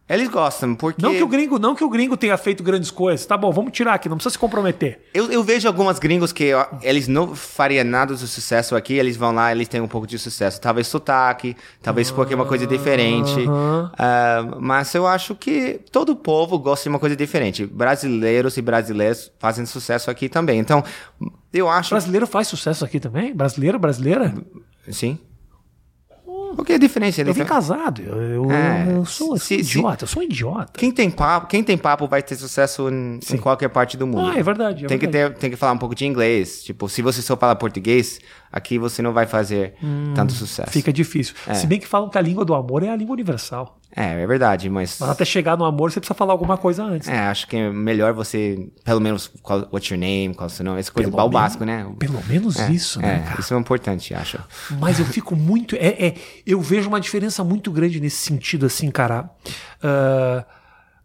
Eles 0.09 0.29
gostam, 0.29 0.75
porque. 0.75 1.03
Não 1.03 1.13
que 1.13 1.23
o 1.23 1.29
gringo, 1.29 1.59
não 1.59 1.75
que 1.75 1.85
o 1.85 1.89
gringo 1.89 2.17
tenha 2.17 2.37
feito 2.39 2.63
grandes 2.63 2.91
coisas. 2.91 3.27
Tá 3.27 3.37
bom, 3.37 3.53
vamos 3.53 3.73
tirar 3.73 3.95
aqui, 3.95 4.09
não 4.09 4.17
precisa 4.17 4.33
se 4.33 4.39
comprometer. 4.39 5.01
Eu, 5.13 5.31
eu 5.31 5.45
vejo 5.45 5.69
algumas 5.69 5.99
gringos 5.99 6.33
que 6.33 6.55
ó, 6.55 6.67
eles 6.83 7.07
não 7.07 7.35
fariam 7.35 7.85
nada 7.85 8.15
de 8.15 8.27
sucesso 8.27 8.75
aqui, 8.75 8.95
eles 8.95 9.17
vão 9.17 9.33
lá, 9.33 9.53
eles 9.53 9.69
têm 9.69 9.81
um 9.83 9.89
pouco 9.89 10.07
de 10.07 10.19
sucesso. 10.19 10.59
Talvez 10.61 10.87
sotaque, 10.87 11.55
talvez 11.83 12.11
qualquer 12.11 12.37
uma 12.37 12.47
coisa 12.47 12.67
diferente. 12.67 13.45
Ah, 13.99 14.57
mas 14.59 14.95
eu 14.95 15.07
acho 15.07 15.35
que 15.35 15.81
todo 15.93 16.17
povo 16.17 16.59
gosta 16.59 16.85
de 16.85 16.89
uma 16.89 16.99
coisa 16.99 17.15
diferente. 17.15 17.67
Brasileiros 17.67 18.57
e 18.57 18.63
brasileiras 18.63 19.31
fazem 19.39 19.67
sucesso 19.67 20.11
aqui 20.11 20.29
também. 20.29 20.59
Então, 20.59 20.83
eu 21.53 21.69
acho. 21.69 21.91
Brasileiro 21.91 22.27
faz 22.27 22.49
sucesso 22.49 22.85
aqui 22.85 22.99
também? 22.99 23.35
Brasileiro, 23.35 23.79
brasileira? 23.79 24.35
Sim. 24.91 25.19
Porque 26.57 26.73
é 26.73 26.79
diferente. 26.79 27.21
é 27.21 27.29
Eu 27.29 27.33
vim 27.35 27.45
casado. 27.45 28.03
Eu, 28.03 28.51
É, 28.51 28.87
eu 28.91 29.05
sou, 29.05 29.29
sou 29.29 29.39
se- 29.39 29.47
se- 29.47 29.79
idiota, 29.79 30.05
eu 30.05 30.09
sou 30.09 30.23
um 30.23 30.25
idiota. 30.27 30.73
Quem 30.77 30.91
tem 30.91 31.11
papo, 31.11 31.47
quem 31.47 31.63
tem 31.63 31.77
papo 31.79 32.07
vai 32.07 32.23
ter 32.23 32.37
sucesso 32.37 32.89
em, 32.89 33.19
em 33.33 33.37
qualquer 33.39 33.69
parte 33.69 33.97
do 33.97 34.07
mundo. 34.07 34.27
Ah, 34.31 34.39
é 34.39 34.43
verdade. 34.43 34.85
é 34.85 34.89
tem, 34.89 34.99
que 34.99 35.07
verdade. 35.07 35.35
ter, 35.35 35.41
tem 35.41 35.51
que 35.51 35.57
falar 35.57 35.73
um 35.73 35.79
pouco 35.79 35.95
de 35.95 36.07
inglês. 36.07 36.63
Tipo, 36.65 36.89
se 36.89 37.01
você 37.03 37.23
só 37.23 37.37
fala 37.37 37.55
português, 37.57 38.21
aqui 38.53 38.79
você 38.79 39.01
não 39.03 39.13
vai 39.13 39.27
fazer 39.27 39.75
tanto 40.15 40.33
sucesso. 40.33 40.69
Hum, 40.71 40.73
Fica 40.73 40.93
difícil. 40.93 41.35
Se 41.55 41.67
bem 41.67 41.79
que 41.79 41.87
falam 41.87 42.09
que 42.11 42.19
a 42.19 42.21
língua 42.21 42.45
do 42.45 42.55
amor 42.55 42.83
é 42.83 42.89
a 42.91 42.97
língua 42.97 43.13
universal. 43.15 43.78
É, 43.95 44.23
é 44.23 44.27
verdade, 44.27 44.69
mas. 44.69 44.99
Mas 45.01 45.11
até 45.11 45.25
chegar 45.25 45.57
no 45.57 45.65
amor, 45.65 45.91
você 45.91 45.99
precisa 45.99 46.15
falar 46.15 46.33
alguma 46.33 46.57
coisa 46.57 46.85
antes. 46.85 47.09
É, 47.09 47.19
acho 47.27 47.47
que 47.49 47.57
é 47.57 47.71
melhor 47.71 48.13
você, 48.13 48.69
pelo 48.85 49.01
menos, 49.01 49.29
qual, 49.43 49.67
what's 49.73 49.89
your 49.91 49.99
name, 49.99 50.35
qual 50.35 50.47
é 50.49 50.53
o 50.53 50.55
seu 50.55 50.65
nome, 50.65 50.81
essa 50.81 50.93
coisa, 50.93 51.11
Pelo 51.11 51.29
básico, 51.29 51.65
né? 51.65 51.87
Pelo 51.99 52.23
menos 52.27 52.59
É, 52.59 52.71
isso, 52.71 53.01
né, 53.01 53.17
é, 53.17 53.29
cara? 53.29 53.41
isso 53.41 53.55
é 53.55 53.59
importante, 53.59 54.15
acho. 54.15 54.39
Mas 54.79 54.99
eu 54.99 55.07
fico 55.07 55.35
muito. 55.35 55.75
É, 55.77 56.07
é, 56.07 56.15
eu 56.47 56.61
vejo 56.61 56.89
uma 56.89 57.01
diferença 57.01 57.43
muito 57.43 57.73
grande 57.73 58.01
nesse 58.01 58.19
sentido, 58.19 58.67
assim, 58.67 58.91
cara. 58.91 59.31
Ah, 59.83 60.45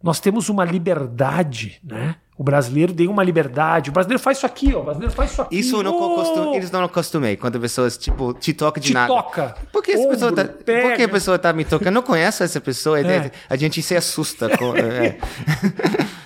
nós 0.02 0.20
temos 0.20 0.50
uma 0.50 0.64
liberdade, 0.64 1.80
né? 1.82 2.16
O 2.36 2.42
brasileiro 2.42 2.92
tem 2.92 3.06
uma 3.06 3.22
liberdade. 3.22 3.90
O 3.90 3.92
brasileiro 3.92 4.20
faz 4.20 4.38
isso 4.38 4.46
aqui, 4.46 4.74
ó. 4.74 4.80
O 4.80 4.82
brasileiro 4.82 5.14
faz 5.14 5.30
isso 5.30 5.42
aqui. 5.42 5.56
Isso 5.56 5.76
eu 5.76 5.82
não 5.84 5.94
Oh! 5.96 6.14
costumo, 6.16 6.54
eles 6.56 6.68
não 6.70 6.82
acostumei. 6.82 7.36
Quando 7.36 7.60
pessoas, 7.60 7.96
tipo, 7.96 8.34
te 8.34 8.52
tocam 8.52 8.80
de 8.80 8.88
Te 8.88 8.94
nada. 8.94 9.06
toca. 9.06 9.54
Por 9.72 9.80
que, 9.82 9.92
essa 9.92 10.08
pessoa 10.08 10.32
tá, 10.32 10.42
Ombro, 10.42 10.54
por 10.54 10.96
que 10.96 11.02
a 11.04 11.08
pessoa 11.08 11.38
tá 11.38 11.52
me 11.52 11.64
tocando? 11.64 11.86
Eu 11.86 11.92
não 11.92 12.02
conheço 12.02 12.42
essa 12.42 12.60
pessoa. 12.60 12.98
É. 13.00 13.30
A 13.48 13.54
gente 13.54 13.80
se 13.82 13.94
assusta. 13.96 14.48
Com, 14.58 14.74
é. 14.76 15.16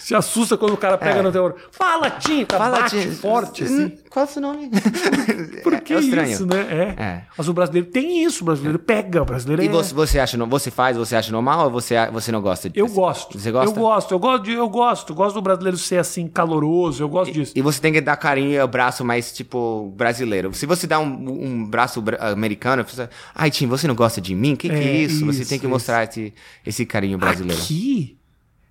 Se 0.08 0.14
assusta 0.14 0.56
quando 0.56 0.72
o 0.72 0.76
cara 0.78 0.96
pega 0.96 1.18
É. 1.18 1.22
no 1.22 1.30
teu. 1.30 1.54
Fala, 1.70 2.08
Tinta, 2.10 2.56
Fala, 2.56 2.80
bate 2.80 2.98
tia, 2.98 3.12
forte, 3.12 3.64
assim. 3.64 3.92
Qual 4.08 4.24
é 4.24 4.28
o 4.28 4.32
seu 4.32 4.40
nome? 4.40 4.70
Por 5.62 5.78
que 5.82 5.92
é 5.92 5.98
estranho. 6.00 6.30
isso, 6.32 6.46
né? 6.46 6.66
É. 6.96 7.02
É. 7.02 7.24
Mas 7.36 7.46
o 7.46 7.52
brasileiro 7.52 7.88
tem 7.88 8.24
isso, 8.24 8.42
o 8.42 8.46
brasileiro 8.46 8.78
pega, 8.78 9.20
o 9.20 9.24
brasileiro 9.26 9.62
E 9.62 9.66
é... 9.66 9.68
você, 9.68 9.92
você 9.92 10.18
acha, 10.18 10.38
você 10.46 10.70
faz, 10.70 10.96
você 10.96 11.14
acha 11.14 11.30
normal 11.30 11.66
ou 11.66 11.70
você, 11.70 11.94
você 12.10 12.32
não 12.32 12.40
gosta? 12.40 12.70
Eu 12.74 12.88
gosto. 12.88 13.38
Você 13.38 13.50
gosta? 13.52 13.70
Eu 13.70 13.74
gosto, 13.82 14.12
eu 14.14 14.18
gosto, 14.18 14.42
de- 14.44 14.52
eu 14.52 14.68
gosto. 14.68 15.12
Eu 15.12 15.16
gosto 15.16 15.34
do 15.34 15.42
brasileiro 15.42 15.76
ser 15.76 15.98
assim, 15.98 16.26
caloroso, 16.26 17.02
eu 17.02 17.08
gosto 17.10 17.30
disso. 17.30 17.52
E 17.54 17.60
você 17.60 17.78
tem 17.78 17.92
que 17.92 18.00
dar 18.00 18.16
carinho 18.16 18.52
e 18.52 18.60
o 18.62 18.66
braço 18.66 19.04
mais, 19.04 19.30
tipo, 19.30 19.92
brasileiro. 19.94 20.54
Se 20.54 20.64
você 20.64 20.86
dá 20.86 20.98
um, 20.98 21.04
um 21.04 21.64
braço 21.66 22.00
bra- 22.00 22.30
americano, 22.32 22.82
você... 22.82 23.10
Ai, 23.34 23.50
Tim, 23.50 23.66
você 23.66 23.86
não 23.86 23.94
gosta 23.94 24.22
de 24.22 24.34
mim? 24.34 24.56
Que 24.56 24.70
que 24.70 24.74
é, 24.74 24.78
É, 24.78 24.96
isso? 25.02 25.26
Você 25.26 25.42
isso, 25.42 25.50
tem 25.50 25.58
que 25.58 25.66
isso. 25.66 25.70
mostrar 25.72 26.04
esse, 26.04 26.32
esse 26.64 26.86
carinho 26.86 27.18
brasileiro. 27.18 27.60
Aqui 27.60 28.16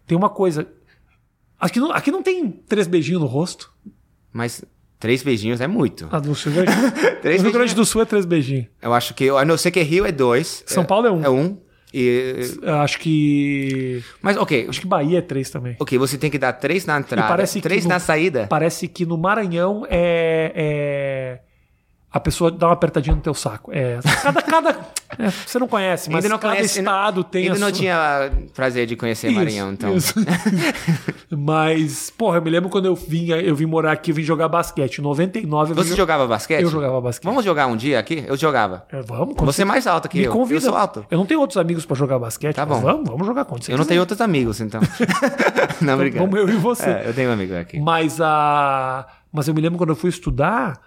tem 0.08 0.18
uma 0.18 0.30
coisa. 0.30 0.68
Aqui 1.60 1.80
não, 1.80 1.92
aqui 1.92 2.12
não 2.12 2.22
tem 2.22 2.50
três 2.68 2.88
beijinhos 2.88 3.22
no 3.22 3.28
rosto. 3.28 3.72
Mas 4.32 4.64
três 5.00 5.24
beijinhos 5.24 5.60
é 5.62 5.68
muito. 5.68 6.08
Ah, 6.12 6.20
no 6.20 6.34
Rio 6.34 6.52
Grande, 6.54 6.92
Três 7.22 7.38
no 7.42 7.50
Rio 7.50 7.54
Grande 7.58 7.74
do 7.76 7.86
Sul 7.86 8.02
é 8.02 8.06
três 8.06 8.26
beijinhos. 8.26 8.68
Eu 8.82 8.94
acho 8.94 9.14
que, 9.14 9.30
a 9.30 9.44
não 9.46 9.58
ser 9.58 9.72
que 9.72 9.82
Rio 9.82 10.06
é 10.06 10.12
dois. 10.12 10.64
São 10.68 10.86
Paulo 10.86 11.08
é 11.08 11.12
um. 11.12 11.24
É 11.24 11.30
um. 11.30 11.58
E, 11.94 12.58
Eu 12.62 12.76
Acho 12.76 13.00
que. 13.00 14.04
mas, 14.22 14.36
ok. 14.38 14.68
Acho 14.70 14.82
que 14.82 14.86
Bahia 14.88 15.20
é 15.20 15.22
três 15.22 15.50
também. 15.50 15.76
Ok, 15.80 15.98
você 15.98 16.18
tem 16.18 16.30
que 16.30 16.38
dar 16.38 16.52
três 16.54 16.86
na 16.86 17.00
entrada, 17.00 17.44
três 17.62 17.84
no- 17.86 17.90
na 17.90 18.00
saída. 18.00 18.46
Parece 18.48 18.88
que 18.88 19.06
no 19.06 19.18
Maranhão 19.18 19.86
é. 19.90 20.52
é- 20.54 21.40
A 22.18 22.20
pessoa 22.20 22.50
dá 22.50 22.68
uma 22.68 22.74
apertadinha 22.74 23.16
no 23.16 23.22
teu 23.22 23.34
saco. 23.34 23.72
É. 23.74 24.00
Cada. 24.24 24.42
cada 24.42 24.70
é, 25.20 25.30
você 25.30 25.58
não 25.60 25.68
conhece, 25.68 26.10
mas 26.10 26.26
Ainda 26.26 26.34
não 26.34 26.40
cada 26.40 26.56
conhece- 26.56 26.80
estado 26.80 27.24
tem 27.24 27.44
Ainda 27.44 27.56
a 27.56 27.60
não 27.60 27.68
sua- 27.70 27.78
tinha 27.78 27.96
ah, 27.96 28.30
prazer 28.54 28.86
de 28.86 28.96
conhecer 28.96 29.28
Isso, 29.30 29.36
Maranhão, 29.40 29.72
então. 29.72 29.96
isso. 29.96 30.14
Mas, 31.32 32.10
porra, 32.10 32.38
eu 32.38 32.42
me 32.42 32.50
lembro 32.50 32.70
quando 32.70 32.86
eu 32.86 32.96
vim, 32.96 33.30
eu 33.30 33.56
vim 33.56 33.66
morar 33.66 33.92
aqui, 33.92 34.12
eu 34.12 34.16
vim 34.16 34.24
jogar 34.24 34.48
basquete. 34.48 34.98
Em 35.00 35.02
99 35.02 35.72
eu 35.72 35.76
vim 35.76 35.82
Você 35.84 35.90
jo- 35.90 35.96
jogava 35.96 36.28
basquete? 36.28 36.62
Eu 36.64 36.70
jogava 36.70 37.00
basquete. 37.02 37.26
Vamos 37.26 37.44
jogar 37.44 37.68
um 37.68 37.76
dia 37.76 38.00
aqui? 38.00 38.24
Eu 38.28 38.36
jogava. 38.38 38.86
É, 38.92 39.02
vamos, 39.02 39.36
Você 39.38 39.62
é 39.62 39.66
mais 39.66 39.86
alto 39.88 40.08
que 40.10 40.18
me 40.20 40.26
eu. 40.26 40.32
convida. 40.32 40.58
Eu 40.58 40.62
sou 40.62 40.76
alto. 40.76 41.06
Eu 41.10 41.18
não 41.18 41.26
tenho 41.26 41.40
outros 41.40 41.58
amigos 41.58 41.86
pra 41.86 41.96
jogar 41.96 42.20
basquete. 42.20 42.56
Tá 42.56 42.66
bom. 42.66 42.80
Vamos, 42.82 43.10
vamos 43.10 43.26
jogar 43.28 43.44
você 43.44 43.72
Eu 43.72 43.78
não 43.78 43.84
quiser. 43.84 43.90
tenho 43.90 44.02
outros 44.02 44.22
amigos, 44.22 44.62
então. 44.62 44.82
não, 45.82 45.94
obrigado. 45.96 46.22
Vamos 46.30 46.40
eu 46.40 46.50
e 46.50 46.58
você. 46.58 46.90
É, 46.90 47.04
eu 47.08 47.14
tenho 47.14 47.30
um 47.30 47.34
amigo 47.34 47.56
aqui. 47.56 47.80
Mas 47.80 48.20
a. 48.22 49.06
Mas 49.32 49.48
eu 49.48 49.54
me 49.54 49.62
lembro 49.62 49.78
quando 49.78 49.90
eu 49.90 49.96
fui 49.96 50.10
estudar 50.10 50.80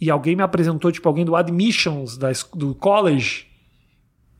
e 0.00 0.10
alguém 0.10 0.36
me 0.36 0.42
apresentou, 0.42 0.90
tipo, 0.92 1.08
alguém 1.08 1.24
do 1.24 1.36
admissions 1.36 2.16
da, 2.16 2.30
do 2.54 2.74
college. 2.74 3.46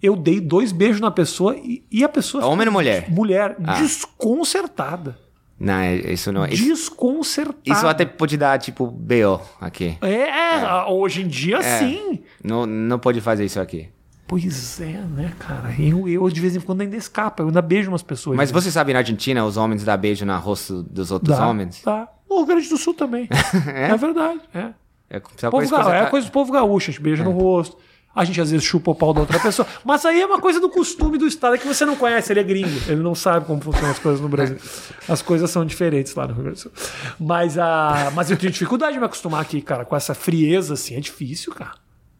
Eu 0.02 0.16
dei 0.16 0.40
dois 0.40 0.70
beijos 0.72 1.00
na 1.00 1.10
pessoa 1.10 1.56
e, 1.56 1.82
e 1.90 2.04
a 2.04 2.08
pessoa. 2.08 2.44
Homem 2.46 2.66
ou 2.66 2.72
mulher? 2.72 3.10
Mulher, 3.10 3.56
Ah. 3.64 3.80
desconcertada. 3.80 5.18
Não, 5.58 5.74
é- 5.74 5.96
isso 6.12 6.32
não. 6.32 6.44
Isso, 6.46 6.64
Desconcertada. 6.64 7.60
isso 7.64 7.86
até 7.86 8.04
pode 8.04 8.36
dar, 8.36 8.58
tipo, 8.58 8.86
BO 8.88 9.40
aqui. 9.60 9.96
É, 10.02 10.28
é, 10.28 10.84
hoje 10.88 11.22
em 11.22 11.28
dia 11.28 11.58
É. 11.58 11.78
sim. 11.78 12.20
Não, 12.42 12.66
não 12.66 12.98
pode 12.98 13.20
fazer 13.20 13.44
isso 13.44 13.60
aqui. 13.60 13.88
Pois 14.26 14.80
é, 14.80 15.00
né, 15.00 15.32
cara? 15.38 15.72
Eu, 15.78 16.08
eu 16.08 16.28
de 16.28 16.40
vez 16.40 16.56
em 16.56 16.60
quando 16.60 16.80
ainda 16.80 16.96
escapa, 16.96 17.42
eu 17.42 17.46
ainda 17.46 17.62
beijo 17.62 17.90
umas 17.90 18.02
pessoas. 18.02 18.36
Mas 18.36 18.50
você 18.50 18.70
sabe, 18.70 18.92
na 18.92 18.98
Argentina, 19.00 19.44
os 19.44 19.56
homens 19.56 19.84
dão 19.84 19.96
beijo 19.96 20.24
no 20.26 20.36
rosto 20.38 20.82
dos 20.82 21.10
outros 21.10 21.36
Dá, 21.38 21.46
homens? 21.46 21.82
Dá. 21.84 22.08
No 22.28 22.38
Rio 22.38 22.46
Grande 22.46 22.68
do 22.68 22.76
Sul 22.76 22.94
também. 22.94 23.28
é? 23.68 23.96
verdade. 23.96 24.40
É. 24.52 24.70
É, 25.10 25.20
só 25.36 25.50
Povo 25.50 25.62
coisa- 25.62 25.76
ga- 25.76 25.82
coisa- 25.84 25.96
é 25.98 26.06
coisa 26.10 26.26
do 26.28 26.32
povo 26.32 26.52
gaúcho, 26.52 26.90
a 26.90 26.92
gente 26.92 27.02
beija 27.02 27.22
no 27.24 27.30
rosto. 27.30 27.76
A 28.16 28.24
gente 28.24 28.40
às 28.40 28.48
vezes 28.52 28.64
chupa 28.64 28.92
o 28.92 28.94
pau 28.94 29.12
da 29.12 29.20
outra 29.22 29.40
pessoa. 29.40 29.66
Mas 29.84 30.04
aí 30.04 30.20
é 30.20 30.26
uma 30.26 30.40
coisa 30.40 30.60
do 30.60 30.70
costume 30.70 31.18
do 31.18 31.26
Estado, 31.26 31.56
é 31.56 31.58
que 31.58 31.66
você 31.66 31.84
não 31.84 31.96
conhece, 31.96 32.32
ele 32.32 32.38
é 32.38 32.44
gringo. 32.44 32.80
Ele 32.86 33.02
não 33.02 33.12
sabe 33.14 33.44
como 33.44 33.60
funcionam 33.60 33.90
as 33.90 33.98
coisas 33.98 34.20
no 34.20 34.28
Brasil. 34.28 34.56
As 35.08 35.20
coisas 35.20 35.50
são 35.50 35.64
diferentes 35.66 36.14
lá 36.14 36.24
no 36.28 36.32
Rio 36.34 36.44
Grande 36.44 36.58
do 36.58 36.62
Sul. 36.62 36.72
Mas, 37.18 37.58
a, 37.58 38.12
mas 38.14 38.30
eu 38.30 38.36
tenho 38.36 38.52
dificuldade 38.52 38.92
de 38.92 39.00
me 39.00 39.04
acostumar 39.06 39.40
aqui, 39.40 39.60
cara, 39.60 39.84
com 39.84 39.96
essa 39.96 40.14
frieza, 40.14 40.74
assim. 40.74 40.94
É 40.94 41.00
difícil, 41.00 41.52
cara. 41.52 41.72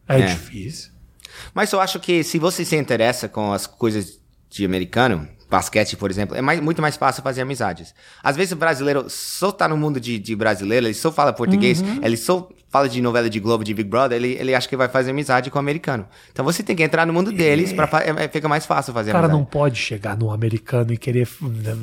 É, 0.07 0.19
É. 0.19 0.25
difícil. 0.25 0.91
Mas 1.53 1.71
eu 1.71 1.79
acho 1.79 1.97
que 2.01 2.23
se 2.25 2.37
você 2.39 2.65
se 2.65 2.75
interessa 2.75 3.29
com 3.29 3.53
as 3.53 3.65
coisas 3.65 4.19
de 4.49 4.65
americano, 4.65 5.25
basquete, 5.49 5.95
por 5.95 6.11
exemplo, 6.11 6.35
é 6.35 6.41
mais- 6.41 6.59
muito 6.59 6.81
mais 6.81 6.97
fácil 6.97 7.23
fazer 7.23 7.41
amizades. 7.41 7.95
Às 8.21 8.35
vezes 8.35 8.51
o 8.51 8.55
brasileiro 8.57 9.05
só 9.09 9.49
tá 9.49 9.65
no 9.67 9.77
mundo 9.77 9.97
de, 9.99 10.19
de 10.19 10.35
brasileiro, 10.35 10.87
ele 10.87 10.93
só 10.93 11.09
fala 11.09 11.31
português, 11.31 11.81
Uhum. 11.81 11.99
ele 12.03 12.17
só 12.17 12.49
fala 12.75 12.89
de 12.89 13.01
novela 13.01 13.29
de 13.29 13.39
Globo, 13.39 13.63
de 13.63 13.73
Big 13.73 13.87
Brother, 13.89 14.17
ele, 14.17 14.33
ele 14.37 14.53
acha 14.53 14.67
que 14.67 14.75
vai 14.75 14.89
fazer 14.89 15.11
amizade 15.11 15.49
com 15.49 15.57
o 15.57 15.59
americano. 15.61 16.05
Então 16.33 16.43
você 16.43 16.61
tem 16.61 16.75
que 16.75 16.83
entrar 16.83 17.05
no 17.07 17.13
mundo 17.13 17.31
deles, 17.31 17.71
pra, 17.71 17.87
é, 18.03 18.25
é- 18.25 18.27
fica 18.27 18.49
mais 18.49 18.65
fácil 18.65 18.91
fazer 18.93 19.11
O 19.11 19.13
cara 19.13 19.27
amizade. 19.27 19.39
não 19.41 19.45
pode 19.49 19.77
chegar 19.77 20.17
no 20.17 20.29
americano 20.29 20.91
e 20.91 20.97
querer 20.97 21.25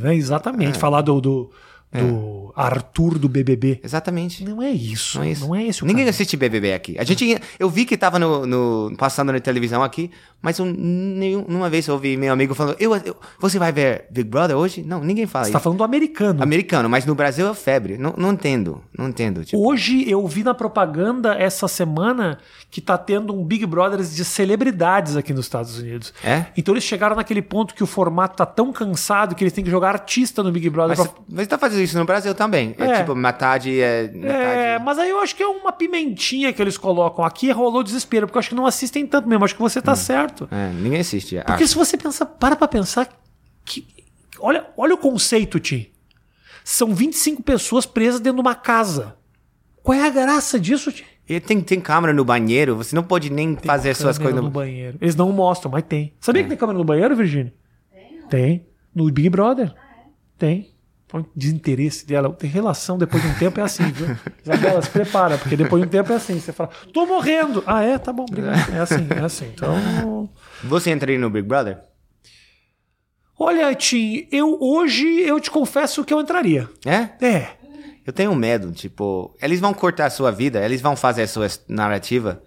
né, 0.03 0.15
exatamente 0.15 0.79
falar 0.79 1.01
do, 1.01 1.19
do, 1.19 1.51
do 1.93 2.53
Arthur 2.57 3.19
do 3.19 3.29
BBB. 3.29 3.81
Exatamente. 3.83 4.45
Não 4.45 4.63
é 4.63 4.71
isso. 4.71 5.19
Não 5.19 5.25
é 5.25 5.31
isso. 5.31 5.47
Não 5.47 5.55
é 5.55 5.65
esse 5.67 5.83
Ninguém 5.83 5.95
caminho. 5.97 6.11
assiste 6.11 6.37
BBB 6.37 6.73
aqui. 6.75 6.97
A 6.99 7.05
gente, 7.05 7.39
eu 7.59 7.69
vi 7.71 7.85
que 7.85 7.97
tava 7.97 8.19
no, 8.19 8.47
no- 8.47 8.95
passando 8.97 9.33
na 9.33 9.41
televisão 9.41 9.83
aqui, 9.83 10.11
mas 10.41 10.59
eu, 10.59 10.67
nenhum, 10.67 11.45
nenhuma 11.47 11.69
vez 11.71 11.87
eu 11.87 11.95
ouvi 11.95 12.17
meu 12.17 12.33
amigo 12.33 12.55
falando, 12.55 12.77
eu, 12.79 12.95
eu- 12.97 13.17
você 13.39 13.59
vai 13.59 13.73
ver 13.73 14.07
Big 14.11 14.29
Brother 14.29 14.57
hoje? 14.57 14.83
Não, 14.83 15.03
ninguém 15.03 15.27
fala 15.27 15.45
Você 15.45 15.51
isso. 15.51 15.53
tá 15.55 15.61
falando 15.61 15.79
do 15.79 15.85
americano. 15.85 16.43
Americano, 16.43 16.89
mas 16.89 17.05
no 17.07 17.15
Brasil 17.15 17.49
é 17.49 17.55
febre. 17.55 17.97
Não, 17.99 18.15
não 18.17 18.33
entendo, 18.33 18.83
não 18.99 19.09
entendo. 19.09 19.45
Tipo, 19.45 19.67
Hoje 19.67 20.09
eu 20.11 20.27
vi 20.27 20.43
na 20.43 20.55
propaganda 20.55 21.35
essa 21.35 21.67
semana 21.69 22.39
que 22.71 22.81
tá 22.81 22.97
tendo 22.99 23.35
um 23.35 23.45
Big 23.45 23.65
Brothers 23.67 24.15
de 24.15 24.25
celebridades 24.25 25.17
aqui 25.17 25.33
nos 25.33 25.45
Estados 25.47 25.79
Unidos. 25.79 26.13
É? 26.25 26.47
Então 26.57 26.75
eles 26.75 26.85
chegaram 26.85 27.17
naquele 27.17 27.43
ponto 27.43 27.75
que 27.75 27.83
o 27.83 27.87
formato 27.87 28.37
tá 28.37 28.47
tão 28.47 28.73
cansado 28.73 29.35
que 29.35 29.43
eles 29.45 29.53
têm 29.53 29.63
que 29.65 29.71
jogar 29.71 29.91
artista 29.91 30.43
no 30.43 30.51
Big 30.53 30.69
Brother. 30.71 30.97
mas, 30.97 31.07
pra- 31.09 31.23
mas 31.31 31.47
tá 31.47 31.59
fazendo 31.59 31.82
isso 31.83 31.99
no 31.99 32.05
Brasil 32.05 32.35
também. 32.35 32.75
É, 32.79 32.85
É. 32.85 32.99
tipo, 33.01 33.15
metade 33.15 33.81
é. 33.81 34.09
Metade... 34.13 34.59
É, 34.61 34.79
mas 34.79 34.99
aí 34.99 35.11
eu 35.11 35.21
acho 35.21 35.35
que 35.37 35.43
é 35.43 35.47
uma 35.47 35.73
pimentinha 35.73 36.53
que 36.53 36.61
eles 36.63 36.79
colocam 36.79 37.25
aqui 37.25 37.51
rolou 37.51 37.83
desespero, 37.83 38.27
porque 38.27 38.37
eu 38.37 38.41
acho 38.41 38.49
que 38.49 38.55
não 38.55 38.67
assistem 38.67 39.07
tanto 39.07 39.29
mesmo. 39.29 39.45
Acho 39.45 39.55
que 39.55 39.61
você 39.63 39.79
Hum. 39.79 39.83
tá 39.83 39.95
certo. 39.97 40.49
É, 40.51 40.71
ninguém 40.73 41.01
assiste. 41.01 41.37
Porque 41.47 41.65
acho. 41.65 41.69
se 41.69 41.75
você 41.79 41.97
pensar, 41.97 42.27
para 42.27 42.57
pra 42.57 42.67
pensar 42.69 43.09
que. 43.65 43.87
Olha, 44.41 44.67
olha 44.77 44.95
o 44.95 44.99
conceito, 44.99 45.61
Tim. 45.61 45.87
São 46.65 46.95
25 46.95 47.43
pessoas 47.43 47.87
presas 47.87 48.21
dentro 48.21 48.37
de 48.37 48.47
uma 48.47 48.55
casa. 48.55 49.17
Qual 49.83 49.97
é 49.99 50.07
a 50.07 50.11
graça 50.11 50.59
disso, 50.61 50.93
Tim? 50.93 51.05
E 51.29 51.39
tem, 51.41 51.61
tem 51.61 51.81
câmera 51.81 52.13
no 52.13 52.25
banheiro, 52.25 52.77
você 52.77 52.95
não 52.97 53.03
pode 53.03 53.31
nem 53.31 53.57
fazer 53.57 53.95
suas 53.95 54.19
coisas 54.19 54.35
no 54.37 54.43
no. 54.43 54.51
banheiro. 54.51 54.99
Eles 55.01 55.15
não 55.17 55.31
mostram, 55.33 55.71
mas 55.71 55.83
tem. 55.85 56.13
Sabia 56.21 56.41
É. 56.41 56.43
que 56.43 56.49
tem 56.51 56.59
câmera 56.59 56.79
no 56.79 56.85
banheiro, 56.85 57.15
Virgínia? 57.17 57.55
Tem. 57.91 58.23
Tem. 58.29 58.67
No 58.95 59.11
Big 59.11 59.29
Brother? 59.31 59.73
Tem. 60.37 60.72
Desinteresse 61.35 62.07
dela. 62.07 62.33
Tem 62.33 62.49
relação 62.49 62.97
depois 62.97 63.23
de 63.23 63.29
um 63.29 63.35
tempo 63.35 63.61
é 63.61 63.63
assim, 63.63 63.91
viu? 63.93 64.17
Isabela, 64.43 64.81
se 64.83 64.91
prepara, 64.91 65.37
porque 65.39 65.57
depois 65.57 65.83
de 65.83 65.89
um 65.89 65.91
tempo 65.91 66.13
é 66.13 66.17
assim. 66.17 66.39
Você 66.39 66.53
fala, 66.53 66.71
tô 66.93 67.07
morrendo. 67.07 67.63
Ah, 67.67 67.83
é? 67.83 67.99
Tá 67.99 68.13
bom, 68.13 68.25
obrigado. 68.29 68.75
É 68.75 68.81
assim, 68.81 69.07
é 69.11 69.21
assim. 69.21 69.47
Então. 69.53 70.29
Você 70.65 70.91
entraria 70.91 71.19
no 71.19 71.31
Big 71.31 71.47
Brother? 71.47 71.79
Olha, 73.39 73.75
Tim, 73.75 74.29
eu 74.31 74.57
hoje 74.61 75.07
eu 75.23 75.41
te 75.41 75.51
confesso 75.51 76.05
que 76.05 76.15
eu 76.15 76.21
entraria. 76.21 76.69
É? 76.87 77.27
É. 77.27 77.49
Eu 78.07 78.13
tenho 78.13 78.35
medo, 78.35 78.73
tipo, 78.73 79.37
eles 79.41 79.61
vão 79.61 79.73
cortar 79.73 80.07
a 80.07 80.11
sua 80.11 80.31
vida, 80.31 80.65
eles 80.65 80.81
vão 80.81 80.97
fazer 80.97 81.23
a 81.23 81.29
sua 81.29 81.47
narrativa. 81.69 82.43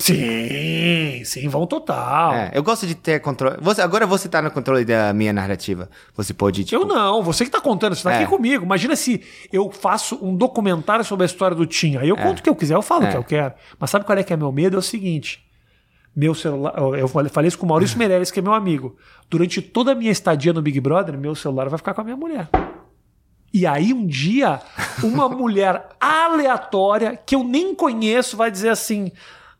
Sim, 0.00 1.22
sim, 1.24 1.48
vão 1.48 1.66
total. 1.66 2.32
É, 2.32 2.50
eu 2.54 2.62
gosto 2.62 2.86
de 2.86 2.94
ter 2.94 3.20
controle. 3.20 3.58
Você, 3.60 3.80
agora 3.82 4.06
você 4.06 4.28
tá 4.28 4.40
no 4.40 4.50
controle 4.50 4.84
da 4.84 5.12
minha 5.12 5.32
narrativa. 5.32 5.88
Você 6.16 6.32
pode, 6.32 6.64
tipo... 6.64 6.82
Eu 6.82 6.86
não, 6.86 7.22
você 7.22 7.44
que 7.44 7.50
tá 7.50 7.60
contando, 7.60 7.94
você 7.94 8.02
tá 8.02 8.12
É. 8.12 8.16
aqui 8.22 8.26
comigo. 8.26 8.64
Imagina 8.64 8.96
se 8.96 9.22
eu 9.52 9.70
faço 9.70 10.18
um 10.22 10.34
documentário 10.34 11.04
sobre 11.04 11.24
a 11.24 11.26
história 11.26 11.54
do 11.56 11.66
Tim. 11.66 11.96
Aí 11.96 12.08
eu 12.08 12.16
conto 12.16 12.40
o 12.40 12.42
que 12.42 12.48
eu 12.48 12.56
quiser, 12.56 12.74
eu 12.74 12.82
falo 12.82 13.04
o 13.04 13.06
É. 13.06 13.10
que 13.10 13.16
eu 13.16 13.24
quero. 13.24 13.54
Mas 13.78 13.90
sabe 13.90 14.04
qual 14.04 14.16
é 14.18 14.22
que 14.22 14.32
é 14.32 14.36
meu 14.36 14.50
medo? 14.50 14.76
É 14.76 14.78
o 14.78 14.82
seguinte. 14.82 15.44
Meu 16.16 16.34
celular. 16.34 16.74
eu- 16.98 17.06
falei 17.06 17.46
isso 17.48 17.58
com 17.58 17.66
o 17.66 17.68
Maurício 17.68 17.96
Meirelles, 17.98 18.30
que 18.30 18.40
é 18.40 18.42
meu 18.42 18.54
amigo. 18.54 18.96
Durante 19.28 19.60
toda 19.62 19.92
a 19.92 19.94
minha 19.94 20.10
estadia 20.10 20.52
no 20.52 20.60
Big 20.62 20.80
Brother, 20.80 21.16
meu 21.16 21.34
celular 21.34 21.68
vai 21.68 21.78
ficar 21.78 21.94
com 21.94 22.00
a 22.00 22.04
minha 22.04 22.16
mulher. 22.16 22.48
E 23.52 23.66
aí, 23.66 23.92
um 23.92 24.06
dia, 24.06 24.60
uma 25.02 25.28
mulher 25.30 25.88
aleatória, 26.00 27.16
que 27.26 27.34
eu 27.34 27.42
nem 27.44 27.74
conheço, 27.74 28.36
vai 28.36 28.50
dizer 28.50 28.68
assim: 28.70 29.10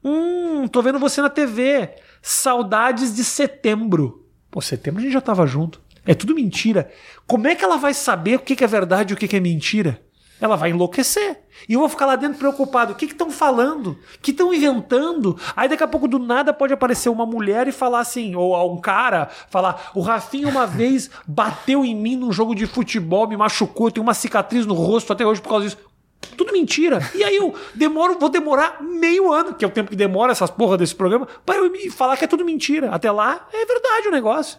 Hum, 0.03 0.67
tô 0.69 0.83
vendo 0.83 0.99
você 0.99 1.21
na 1.21 1.29
TV. 1.29 1.91
Saudades 2.23 3.15
de 3.15 3.25
setembro. 3.25 4.27
Pô, 4.51 4.61
setembro 4.61 5.01
a 5.01 5.05
gente 5.05 5.13
já 5.13 5.21
tava 5.21 5.47
junto. 5.47 5.81
É 6.07 6.15
tudo 6.15 6.35
mentira. 6.35 6.91
Como 7.27 7.47
é 7.47 7.55
que 7.55 7.65
ela 7.65 7.77
vai 7.77 7.95
saber 7.95 8.37
o 8.37 8.41
que 8.41 8.57
que 8.57 8.65
é 8.65 8.67
verdade 8.67 9.13
e 9.13 9.15
o 9.15 9.17
que 9.17 9.29
que 9.29 9.37
é 9.37 9.41
mentira? 9.41 10.03
Ela 10.41 10.57
vai 10.57 10.71
enlouquecer. 10.71 11.43
E 11.69 11.75
eu 11.75 11.81
vou 11.81 11.89
ficar 11.89 12.07
lá 12.07 12.17
dentro 12.17 12.39
preocupado. 12.39 12.93
O 12.93 12.97
que 12.97 13.05
estão 13.05 13.31
falando? 13.31 13.91
O 13.91 14.21
que 14.23 14.31
estão 14.31 14.55
inventando? 14.55 15.39
Aí 15.55 15.69
daqui 15.69 15.85
a 15.85 15.89
pouco 15.89 16.09
do 16.09 16.19
nada 16.19 16.55
pode 16.55 16.73
aparecer 16.73 17.11
uma 17.11 17.27
mulher 17.27 17.69
e 17.69 17.73
falar 17.73 18.01
assim, 18.01 18.35
ou 18.35 18.75
um 18.75 18.81
cara 18.81 19.29
falar: 19.51 19.91
o 19.95 20.01
Rafinha 20.01 20.49
uma 20.49 20.67
vez 20.67 21.11
bateu 21.29 21.85
em 21.85 21.95
mim 21.95 22.17
num 22.17 22.33
jogo 22.33 22.55
de 22.55 22.67
futebol, 22.67 23.29
me 23.29 23.37
machucou, 23.37 23.91
tenho 23.91 24.03
uma 24.03 24.15
cicatriz 24.15 24.65
no 24.65 24.73
rosto 24.73 25.13
até 25.13 25.27
hoje 25.27 25.43
por 25.43 25.51
causa 25.51 25.67
disso. 25.67 25.90
Tudo 26.37 26.53
mentira. 26.53 27.01
E 27.15 27.23
aí 27.25 27.37
eu 27.37 27.55
demoro, 27.75 28.19
vou 28.19 28.29
demorar 28.29 28.79
meio 28.83 29.33
ano, 29.33 29.55
que 29.55 29.65
é 29.65 29.69
o 29.69 29.71
tempo 29.71 29.91
que 29.91 29.97
demora 29.97 30.33
essas 30.33 30.51
porra 30.51 30.77
desse 30.79 30.95
programa, 30.95 31.27
para 31.45 31.57
eu 31.57 31.71
me 31.71 31.91
falar 31.91 32.17
que 32.17 32.25
é 32.25 32.29
tudo 32.29 32.45
mentira. 32.45 32.91
Até 32.91 33.11
lá 33.11 33.47
é 33.53 33.65
verdade 33.67 34.09
o 34.09 34.11
negócio. 34.11 34.59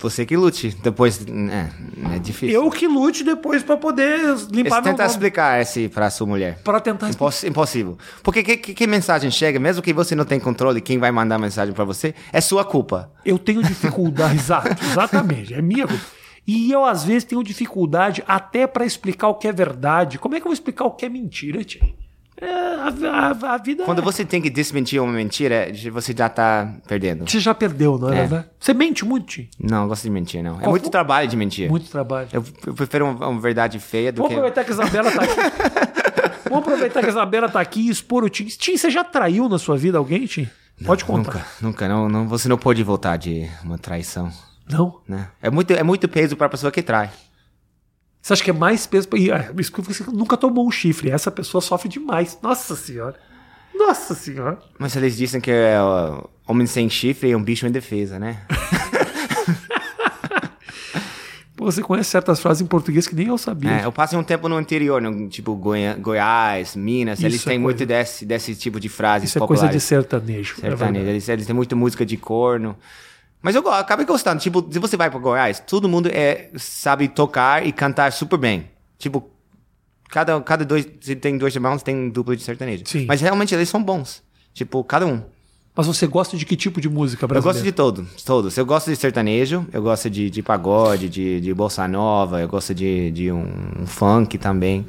Você 0.00 0.24
que 0.24 0.36
lute. 0.36 0.76
Depois, 0.80 1.20
é, 1.26 2.14
é 2.14 2.18
difícil. 2.20 2.54
Eu 2.62 2.70
que 2.70 2.86
lute 2.86 3.24
depois 3.24 3.64
para 3.64 3.76
poder 3.76 4.20
limpar 4.48 4.76
Você 4.76 4.80
meu 4.80 4.82
tenta 4.82 5.02
nome. 5.02 5.06
explicar 5.10 5.60
esse 5.60 5.88
pra 5.88 6.08
sua 6.08 6.24
mulher. 6.24 6.60
Para 6.62 6.78
tentar 6.78 7.08
Imposs- 7.10 7.42
impossível. 7.42 7.98
Porque 8.22 8.44
que, 8.44 8.56
que, 8.58 8.74
que 8.74 8.86
mensagem 8.86 9.28
chega, 9.28 9.58
mesmo 9.58 9.82
que 9.82 9.92
você 9.92 10.14
não 10.14 10.24
tenha 10.24 10.40
controle, 10.40 10.80
quem 10.80 10.98
vai 10.98 11.10
mandar 11.10 11.34
a 11.34 11.38
mensagem 11.40 11.74
pra 11.74 11.84
você, 11.84 12.14
é 12.32 12.40
sua 12.40 12.64
culpa. 12.64 13.10
Eu 13.24 13.38
tenho 13.40 13.60
dificuldade, 13.60 14.36
exato, 14.38 14.68
exatamente, 14.84 15.52
é 15.52 15.60
minha 15.60 15.84
culpa. 15.88 16.04
E 16.48 16.72
eu, 16.72 16.82
às 16.86 17.04
vezes, 17.04 17.24
tenho 17.24 17.42
dificuldade 17.44 18.24
até 18.26 18.66
para 18.66 18.86
explicar 18.86 19.28
o 19.28 19.34
que 19.34 19.46
é 19.46 19.52
verdade. 19.52 20.18
Como 20.18 20.34
é 20.34 20.40
que 20.40 20.46
eu 20.46 20.48
vou 20.48 20.54
explicar 20.54 20.86
o 20.86 20.90
que 20.92 21.04
é 21.04 21.08
mentira, 21.10 21.62
tia? 21.62 21.82
É, 22.40 22.46
a, 22.46 22.88
a- 23.50 23.54
a 23.54 23.58
vida. 23.58 23.84
Quando 23.84 23.98
é- 24.00 24.04
você 24.04 24.24
tem 24.24 24.40
que 24.40 24.48
desmentir 24.48 25.02
uma 25.02 25.12
mentira, 25.12 25.68
você 25.92 26.14
já 26.16 26.28
tá 26.28 26.72
perdendo. 26.86 27.28
Você 27.28 27.38
já 27.38 27.52
perdeu, 27.52 27.98
não 27.98 28.08
é, 28.10 28.16
É. 28.16 28.20
verdade? 28.20 28.46
Você 28.58 28.72
mente 28.72 29.04
muito, 29.04 29.26
tia. 29.26 29.48
Não, 29.60 29.82
eu 29.82 29.88
gosto 29.88 30.04
de 30.04 30.10
mentir, 30.10 30.42
não. 30.42 30.54
É 30.56 30.60
Qual 30.60 30.70
muito 30.70 30.84
foi- 30.84 30.90
trabalho 30.92 31.28
de 31.28 31.36
mentir. 31.36 31.68
Muito 31.68 31.90
trabalho. 31.90 32.28
Eu, 32.32 32.42
eu 32.66 32.72
prefiro 32.74 33.04
uma, 33.10 33.28
uma 33.28 33.40
verdade 33.40 33.78
feia 33.78 34.10
do 34.10 34.22
Vamos 34.22 34.28
que. 34.30 34.34
aproveitar 34.40 34.64
que 34.64 34.70
a 34.70 34.74
Isabela 34.74 35.10
tá 35.10 35.22
aqui. 35.22 35.34
Vamos 36.48 36.58
aproveitar 36.66 37.00
que 37.00 37.06
a 37.06 37.10
Isabela 37.10 37.48
tá 37.50 37.60
aqui 37.60 37.80
e 37.80 37.90
expor 37.90 38.24
o 38.24 38.28
Tim. 38.30 38.44
Tim, 38.46 38.76
você 38.76 38.88
já 38.88 39.04
traiu 39.04 39.48
na 39.50 39.58
sua 39.58 39.76
vida 39.76 39.98
alguém, 39.98 40.24
Tim? 40.26 40.48
Pode 40.86 41.04
contar. 41.04 41.32
Nunca, 41.60 41.86
nunca. 41.86 41.88
Não, 41.88 42.08
não, 42.08 42.28
você 42.28 42.48
não 42.48 42.56
pode 42.56 42.82
voltar 42.84 43.16
de 43.18 43.48
uma 43.64 43.76
traição. 43.76 44.30
Não? 44.70 45.00
Né? 45.08 45.28
É, 45.42 45.50
muito, 45.50 45.72
é 45.72 45.82
muito 45.82 46.08
peso 46.08 46.36
pra 46.36 46.48
pessoa 46.48 46.70
que 46.70 46.82
trai. 46.82 47.10
Você 48.20 48.32
acha 48.32 48.44
que 48.44 48.50
é 48.50 48.52
mais 48.52 48.86
peso? 48.86 49.08
pra- 49.08 49.18
é, 49.18 49.50
isso 49.58 49.72
que 49.72 49.80
Você 49.80 50.04
nunca 50.12 50.36
tomou 50.36 50.66
um 50.66 50.70
chifre. 50.70 51.10
Essa 51.10 51.30
pessoa 51.30 51.60
sofre 51.60 51.88
demais. 51.88 52.38
Nossa 52.42 52.74
senhora. 52.76 53.16
Nossa 53.74 54.14
senhora. 54.14 54.58
Mas 54.78 54.96
eles 54.96 55.16
dizem 55.16 55.40
que 55.40 55.50
é, 55.50 55.76
homem 56.46 56.66
sem 56.66 56.90
chifre 56.90 57.30
é 57.30 57.36
um 57.36 57.42
bicho 57.42 57.66
em 57.66 57.70
defesa, 57.70 58.18
né? 58.18 58.42
Você 61.56 61.82
conhece 61.82 62.08
certas 62.10 62.38
frases 62.40 62.62
em 62.62 62.66
português 62.66 63.06
que 63.08 63.14
nem 63.16 63.26
eu 63.26 63.36
sabia. 63.36 63.80
É, 63.80 63.84
eu 63.84 63.90
passei 63.90 64.16
um 64.16 64.22
tempo 64.22 64.48
no 64.48 64.60
interior, 64.60 65.02
no, 65.02 65.28
tipo 65.28 65.54
Goiá- 65.56 65.94
Goiás, 65.94 66.76
Minas. 66.76 67.18
Isso 67.18 67.26
eles 67.26 67.44
é 67.46 67.50
têm 67.50 67.58
muito 67.58 67.84
desse, 67.84 68.24
desse 68.24 68.54
tipo 68.54 68.78
de 68.78 68.88
frases 68.88 69.28
Isso 69.30 69.38
é 69.38 69.40
coisa 69.46 69.62
de 69.62 69.66
populares. 69.66 69.82
sertanejo. 69.82 70.52
é 70.52 70.60
sertanejo. 70.60 70.78
verdade. 70.78 71.08
eles, 71.10 71.28
eles 71.28 71.46
têm 71.46 71.54
muita 71.56 71.74
música 71.74 72.06
de 72.06 72.16
corno. 72.16 72.76
Mas 73.40 73.54
eu 73.54 73.66
acabei 73.70 74.04
gostando. 74.04 74.40
Tipo, 74.40 74.66
se 74.70 74.78
você 74.78 74.96
vai 74.96 75.10
para 75.10 75.18
Goiás, 75.18 75.60
todo 75.60 75.88
mundo 75.88 76.08
é, 76.12 76.50
sabe 76.56 77.08
tocar 77.08 77.64
e 77.66 77.72
cantar 77.72 78.12
super 78.12 78.36
bem. 78.38 78.68
Tipo, 78.98 79.30
cada, 80.08 80.40
cada 80.40 80.64
dois, 80.64 80.86
se 81.00 81.14
tem 81.14 81.38
dois 81.38 81.54
irmãos, 81.54 81.82
tem 81.82 81.94
um 81.94 82.10
duplo 82.10 82.34
de 82.34 82.42
sertanejo. 82.42 82.84
Sim. 82.86 83.06
Mas 83.06 83.20
realmente 83.20 83.54
eles 83.54 83.68
são 83.68 83.82
bons. 83.82 84.22
Tipo, 84.52 84.82
cada 84.82 85.06
um. 85.06 85.22
Mas 85.76 85.86
você 85.86 86.08
gosta 86.08 86.36
de 86.36 86.44
que 86.44 86.56
tipo 86.56 86.80
de 86.80 86.88
música 86.88 87.22
Eu 87.24 87.28
brasileira? 87.28 87.54
gosto 87.54 87.64
de 87.64 87.70
todos, 87.70 88.22
todos. 88.24 88.56
Eu 88.56 88.66
gosto 88.66 88.90
de 88.90 88.96
sertanejo, 88.96 89.64
eu 89.72 89.80
gosto 89.80 90.10
de, 90.10 90.28
de 90.28 90.42
pagode, 90.42 91.08
de, 91.08 91.40
de 91.40 91.54
bossa 91.54 91.86
nova, 91.86 92.40
eu 92.40 92.48
gosto 92.48 92.74
de, 92.74 93.12
de 93.12 93.30
um, 93.30 93.46
um 93.82 93.86
funk 93.86 94.36
também. 94.38 94.84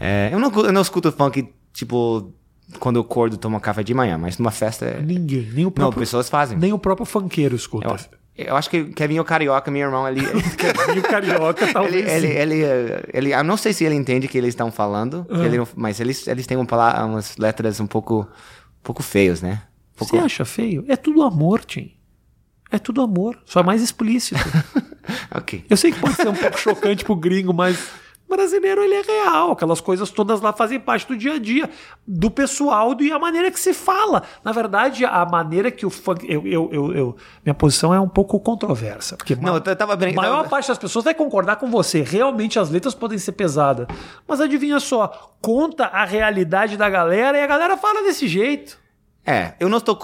É, 0.00 0.30
eu, 0.32 0.38
não, 0.38 0.50
eu 0.50 0.72
não 0.72 0.80
escuto 0.80 1.12
funk, 1.12 1.46
tipo, 1.74 2.32
quando 2.78 2.96
eu 2.96 3.02
acordo 3.02 3.36
tomo 3.36 3.58
café 3.60 3.82
de 3.82 3.92
manhã, 3.94 4.16
mas 4.18 4.38
numa 4.38 4.50
festa... 4.50 4.84
é- 4.86 5.00
Ninguém. 5.00 5.50
Nem 5.52 5.64
o 5.64 5.68
Não, 5.68 5.72
próprio, 5.72 6.00
pessoas 6.00 6.28
fazem. 6.28 6.56
nem 6.58 6.72
o 6.72 6.78
próprio 6.78 7.04
funkeiro 7.06 7.56
escuta. 7.56 7.88
Eu, 8.36 8.46
eu 8.46 8.56
acho 8.56 8.70
que 8.70 8.84
Kevin 8.84 9.16
é 9.16 9.20
o 9.20 9.24
carioca, 9.24 9.70
meu 9.70 9.82
irmão, 9.82 10.06
ele... 10.08 10.20
E 10.94 10.98
o 10.98 11.02
carioca 11.02 11.64
Ele, 11.64 11.72
talvez 11.72 12.08
ele, 12.10 12.26
sim. 12.28 12.32
ele, 12.34 12.62
eh, 12.62 13.02
ele, 13.12 13.34
eu 13.34 13.44
não 13.44 13.56
sei 13.56 13.72
se 13.72 13.84
ele 13.84 13.94
entende 13.94 14.26
o 14.26 14.30
que 14.30 14.38
eles 14.38 14.50
estão 14.50 14.70
falando, 14.70 15.26
Ah. 15.30 15.44
ele 15.44 15.58
não- 15.58 15.68
mas 15.76 16.00
eles, 16.00 16.26
eles 16.28 16.46
têm 16.46 16.62
pala- 16.64 17.04
umas 17.04 17.36
letras 17.36 17.80
um 17.80 17.86
pouco, 17.86 18.20
um 18.22 18.82
pouco 18.82 19.02
feios, 19.02 19.42
né? 19.42 19.62
Um 19.96 20.04
Você 20.04 20.10
pouco... 20.10 20.24
acha 20.24 20.44
feio? 20.44 20.84
É 20.88 20.96
tudo 20.96 21.22
amor, 21.22 21.64
Tim. 21.64 21.92
É 22.70 22.78
tudo 22.78 23.02
amor. 23.02 23.36
Só 23.44 23.62
mais 23.62 23.82
explícito. 23.82 24.40
Ok. 25.34 25.64
Eu 25.68 25.76
sei 25.76 25.90
que 25.90 25.98
pode 25.98 26.14
ser 26.14 26.28
um 26.28 26.34
pouco 26.34 26.56
chocante 26.58 27.04
pro 27.04 27.16
gringo, 27.16 27.52
mas 27.52 27.88
brasileiro 28.30 28.82
ele 28.82 28.94
é 28.94 29.02
real. 29.02 29.52
Aquelas 29.52 29.80
coisas 29.80 30.08
todas 30.10 30.40
lá 30.40 30.52
fazem 30.54 30.80
parte 30.80 31.06
do 31.06 31.16
dia 31.16 31.34
a 31.34 31.38
dia, 31.38 31.68
do 32.06 32.30
pessoal 32.30 32.96
e 32.98 33.12
a 33.12 33.18
maneira 33.18 33.50
que 33.50 33.60
se 33.60 33.74
fala. 33.74 34.22
Na 34.42 34.52
verdade, 34.52 35.04
a 35.04 35.26
maneira 35.26 35.70
que 35.70 35.84
o 35.84 35.90
funk. 35.90 36.24
Eu, 36.26 36.46
eu, 36.46 36.70
eu, 36.72 36.92
eu- 36.94 37.16
minha 37.44 37.52
posição 37.54 37.92
é 37.92 38.00
um 38.00 38.08
pouco 38.08 38.40
controversa. 38.40 39.16
Porque 39.18 39.34
Não, 39.36 39.56
eu 39.56 39.76
tava 39.76 39.92
a 39.92 39.96
brincando... 39.96 40.22
maior 40.26 40.48
parte 40.48 40.68
das 40.68 40.78
pessoas 40.78 41.04
vai 41.04 41.12
concordar 41.14 41.56
com 41.56 41.70
você. 41.70 42.00
Realmente 42.00 42.58
as 42.58 42.70
letras 42.70 42.94
podem 42.94 43.18
ser 43.18 43.32
pesadas. 43.32 43.86
Mas 44.26 44.40
adivinha 44.40 44.80
só, 44.80 45.32
conta 45.42 45.84
a 45.86 46.04
realidade 46.04 46.76
da 46.76 46.88
galera 46.88 47.36
e 47.36 47.42
a 47.42 47.46
galera 47.46 47.76
fala 47.76 48.02
desse 48.02 48.26
jeito. 48.28 48.78
É, 49.24 49.52
eu 49.60 49.68
não 49.68 49.78
estou. 49.78 49.98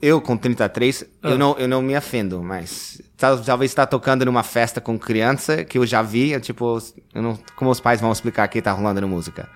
Eu 0.00 0.20
com 0.20 0.36
33, 0.36 1.04
Ah. 1.22 1.30
eu, 1.30 1.38
não, 1.38 1.56
eu 1.58 1.68
não 1.68 1.82
me 1.82 1.96
ofendo, 1.96 2.42
mas 2.42 3.00
tal- 3.16 3.38
talvez 3.38 3.70
está 3.70 3.86
tocando 3.86 4.24
numa 4.24 4.42
festa 4.42 4.80
com 4.80 4.98
criança 4.98 5.64
que 5.64 5.76
eu 5.78 5.84
já 5.86 6.00
vi, 6.02 6.32
é 6.32 6.40
tipo, 6.40 6.78
eu 7.14 7.22
não, 7.22 7.38
como 7.56 7.70
os 7.70 7.78
pais 7.78 8.00
vão 8.00 8.10
explicar 8.10 8.48
que 8.48 8.60
tá 8.62 8.72
rolando 8.72 9.00
na 9.00 9.06
música? 9.06 9.48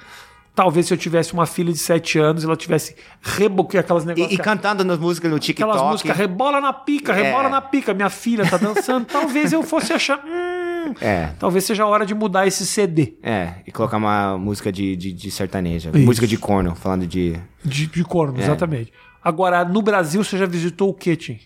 Talvez 0.57 0.87
se 0.87 0.95
eu 0.95 0.97
tivesse 0.97 1.35
uma 1.35 1.45
filha 1.45 1.71
de 1.71 1.79
7 1.79 2.19
anos, 2.19 2.43
ela 2.43 2.57
tivesse 2.57 2.97
reboque 3.23 3.77
aquelas 3.77 4.05
E, 4.05 4.07
negócios. 4.07 4.33
e 4.33 4.39
cantando 4.43 4.83
nas 4.85 4.99
músicas 4.99 5.31
no 5.31 5.39
TikTok. 5.39 5.71
Aquelas 5.71 5.91
músicas 5.93 6.17
rebola 6.17 6.61
na 6.63 6.73
pica, 6.73 7.13
rebola 7.13 7.49
É. 7.49 7.51
na 7.51 7.61
pica, 7.61 7.93
minha 7.93 8.09
filha 8.09 8.45
tá 8.49 8.57
dançando. 8.57 9.05
Talvez 9.05 9.53
eu 9.53 9.63
fosse 9.63 9.93
achar. 9.93 10.19
hum, 10.25 10.95
É, 11.01 11.31
talvez 11.39 11.63
seja 11.65 11.83
a 11.83 11.87
hora 11.87 12.07
de 12.07 12.15
mudar 12.15 12.47
esse 12.47 12.65
CD 12.67 13.15
é, 13.23 13.57
e 13.67 13.71
colocar 13.71 13.99
uma 13.99 14.39
música 14.39 14.73
de, 14.73 14.97
de, 14.97 15.13
de 15.13 15.31
sertaneja, 15.31 15.91
Isso. 15.93 15.99
música 16.07 16.27
de 16.27 16.39
corno, 16.39 16.75
falando 16.75 17.07
de. 17.07 17.39
de, 17.63 17.87
de 17.87 18.01
É. 18.01 18.05
corno, 18.05 18.41
exatamente. 18.41 18.93
Agora, 19.23 19.63
no 19.65 19.83
Brasil, 19.83 20.25
você 20.25 20.39
já 20.39 20.47
visitou 20.47 20.89
o 20.89 20.95
quê, 20.95 21.17
Tim? 21.17 21.39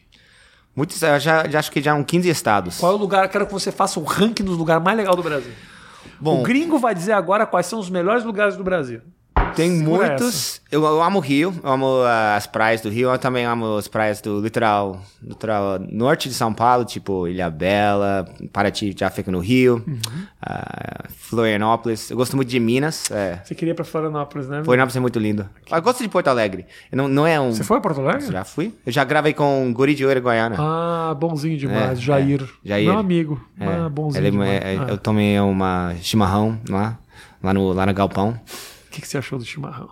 Muitos, 0.76 1.02
eu 1.02 1.18
já, 1.18 1.48
já 1.48 1.58
acho 1.58 1.72
que 1.72 1.82
já 1.82 1.94
um 1.94 2.04
15 2.04 2.28
estados. 2.28 2.78
Qual 2.78 2.92
é 2.92 2.94
o 2.94 2.98
lugar? 2.98 3.28
Quero 3.28 3.44
que 3.46 3.52
você 3.52 3.72
faça 3.72 3.98
um 3.98 4.04
ranking 4.04 4.44
dos 4.44 4.56
lugares 4.56 4.84
mais 4.84 4.96
legais 4.96 5.16
do 5.16 5.22
Brasil. 5.22 5.50
Bom, 6.20 6.40
O 6.40 6.42
gringo 6.42 6.78
vai 6.78 6.94
dizer 6.94 7.12
agora 7.12 7.46
quais 7.46 7.66
são 7.66 7.78
os 7.78 7.90
melhores 7.90 8.24
lugares 8.24 8.56
do 8.56 8.64
Brasil. 8.64 9.00
Tem 9.56 9.78
Segura 9.78 10.08
muitos. 10.08 10.60
Eu, 10.70 10.84
eu 10.84 11.02
amo 11.02 11.18
o 11.18 11.20
Rio, 11.20 11.52
eu 11.62 11.70
amo 11.70 11.86
as 12.36 12.46
praias 12.46 12.80
do 12.80 12.88
Rio, 12.88 13.10
eu 13.10 13.18
também 13.18 13.44
amo 13.44 13.76
as 13.76 13.88
praias 13.88 14.20
do 14.20 14.40
litoral, 14.40 15.00
litoral 15.22 15.78
norte 15.90 16.28
de 16.28 16.34
São 16.34 16.54
Paulo, 16.54 16.84
tipo 16.84 17.26
Ilha 17.26 17.50
Bela, 17.50 18.24
Paraty 18.52 18.94
já 18.96 19.10
fica 19.10 19.30
no 19.32 19.40
Rio, 19.40 19.82
Uhum. 19.86 19.98
ah, 20.40 21.04
Florianópolis. 21.08 22.10
Eu 22.10 22.16
gosto 22.16 22.36
muito 22.36 22.48
de 22.48 22.60
Minas, 22.60 23.10
é. 23.10 23.40
Você 23.44 23.54
queria 23.54 23.72
ir 23.72 23.74
pra 23.74 23.84
Florianópolis, 23.84 24.48
né? 24.48 24.62
Florianópolis 24.64 24.96
é 24.96 25.00
muito 25.00 25.18
lindo. 25.18 25.48
Eu 25.70 25.82
gosto 25.82 26.02
de 26.02 26.08
Porto 26.08 26.28
Alegre. 26.28 26.66
Eu 26.90 26.96
não, 26.98 27.08
não 27.08 27.26
é 27.26 27.40
um. 27.40 27.52
Você 27.52 27.64
foi 27.64 27.78
a 27.78 27.80
Porto 27.80 28.00
Alegre? 28.00 28.30
Já 28.30 28.44
fui. 28.44 28.72
Eu 28.86 28.92
já 28.92 29.02
gravei 29.04 29.34
com 29.34 29.72
Guri 29.72 29.94
de 29.94 30.06
Ouro 30.06 30.20
Guaiana. 30.20 30.56
Ah, 30.58 31.14
bonzinho 31.18 31.58
demais. 31.58 31.98
É, 31.98 32.02
Jair. 32.02 32.42
é. 32.64 32.68
Jair. 32.68 32.88
Meu 32.88 32.98
amigo. 32.98 33.44
É, 33.58 33.66
Ah, 33.66 33.88
bonzinho 33.88 34.22
ele- 34.22 34.30
demais. 34.30 34.50
é, 34.62 34.76
Ah. 34.80 34.86
Eu 34.90 34.98
tomei 34.98 35.38
uma 35.40 35.94
chimarrão 36.00 36.58
lá, 36.68 36.96
lá 37.42 37.52
no, 37.52 37.72
lá 37.72 37.84
no 37.86 37.92
Galpão. 37.94 38.38
O 38.90 38.92
que, 38.92 39.00
que 39.00 39.06
você 39.06 39.18
achou 39.18 39.38
do 39.38 39.44
chimarrão? 39.44 39.88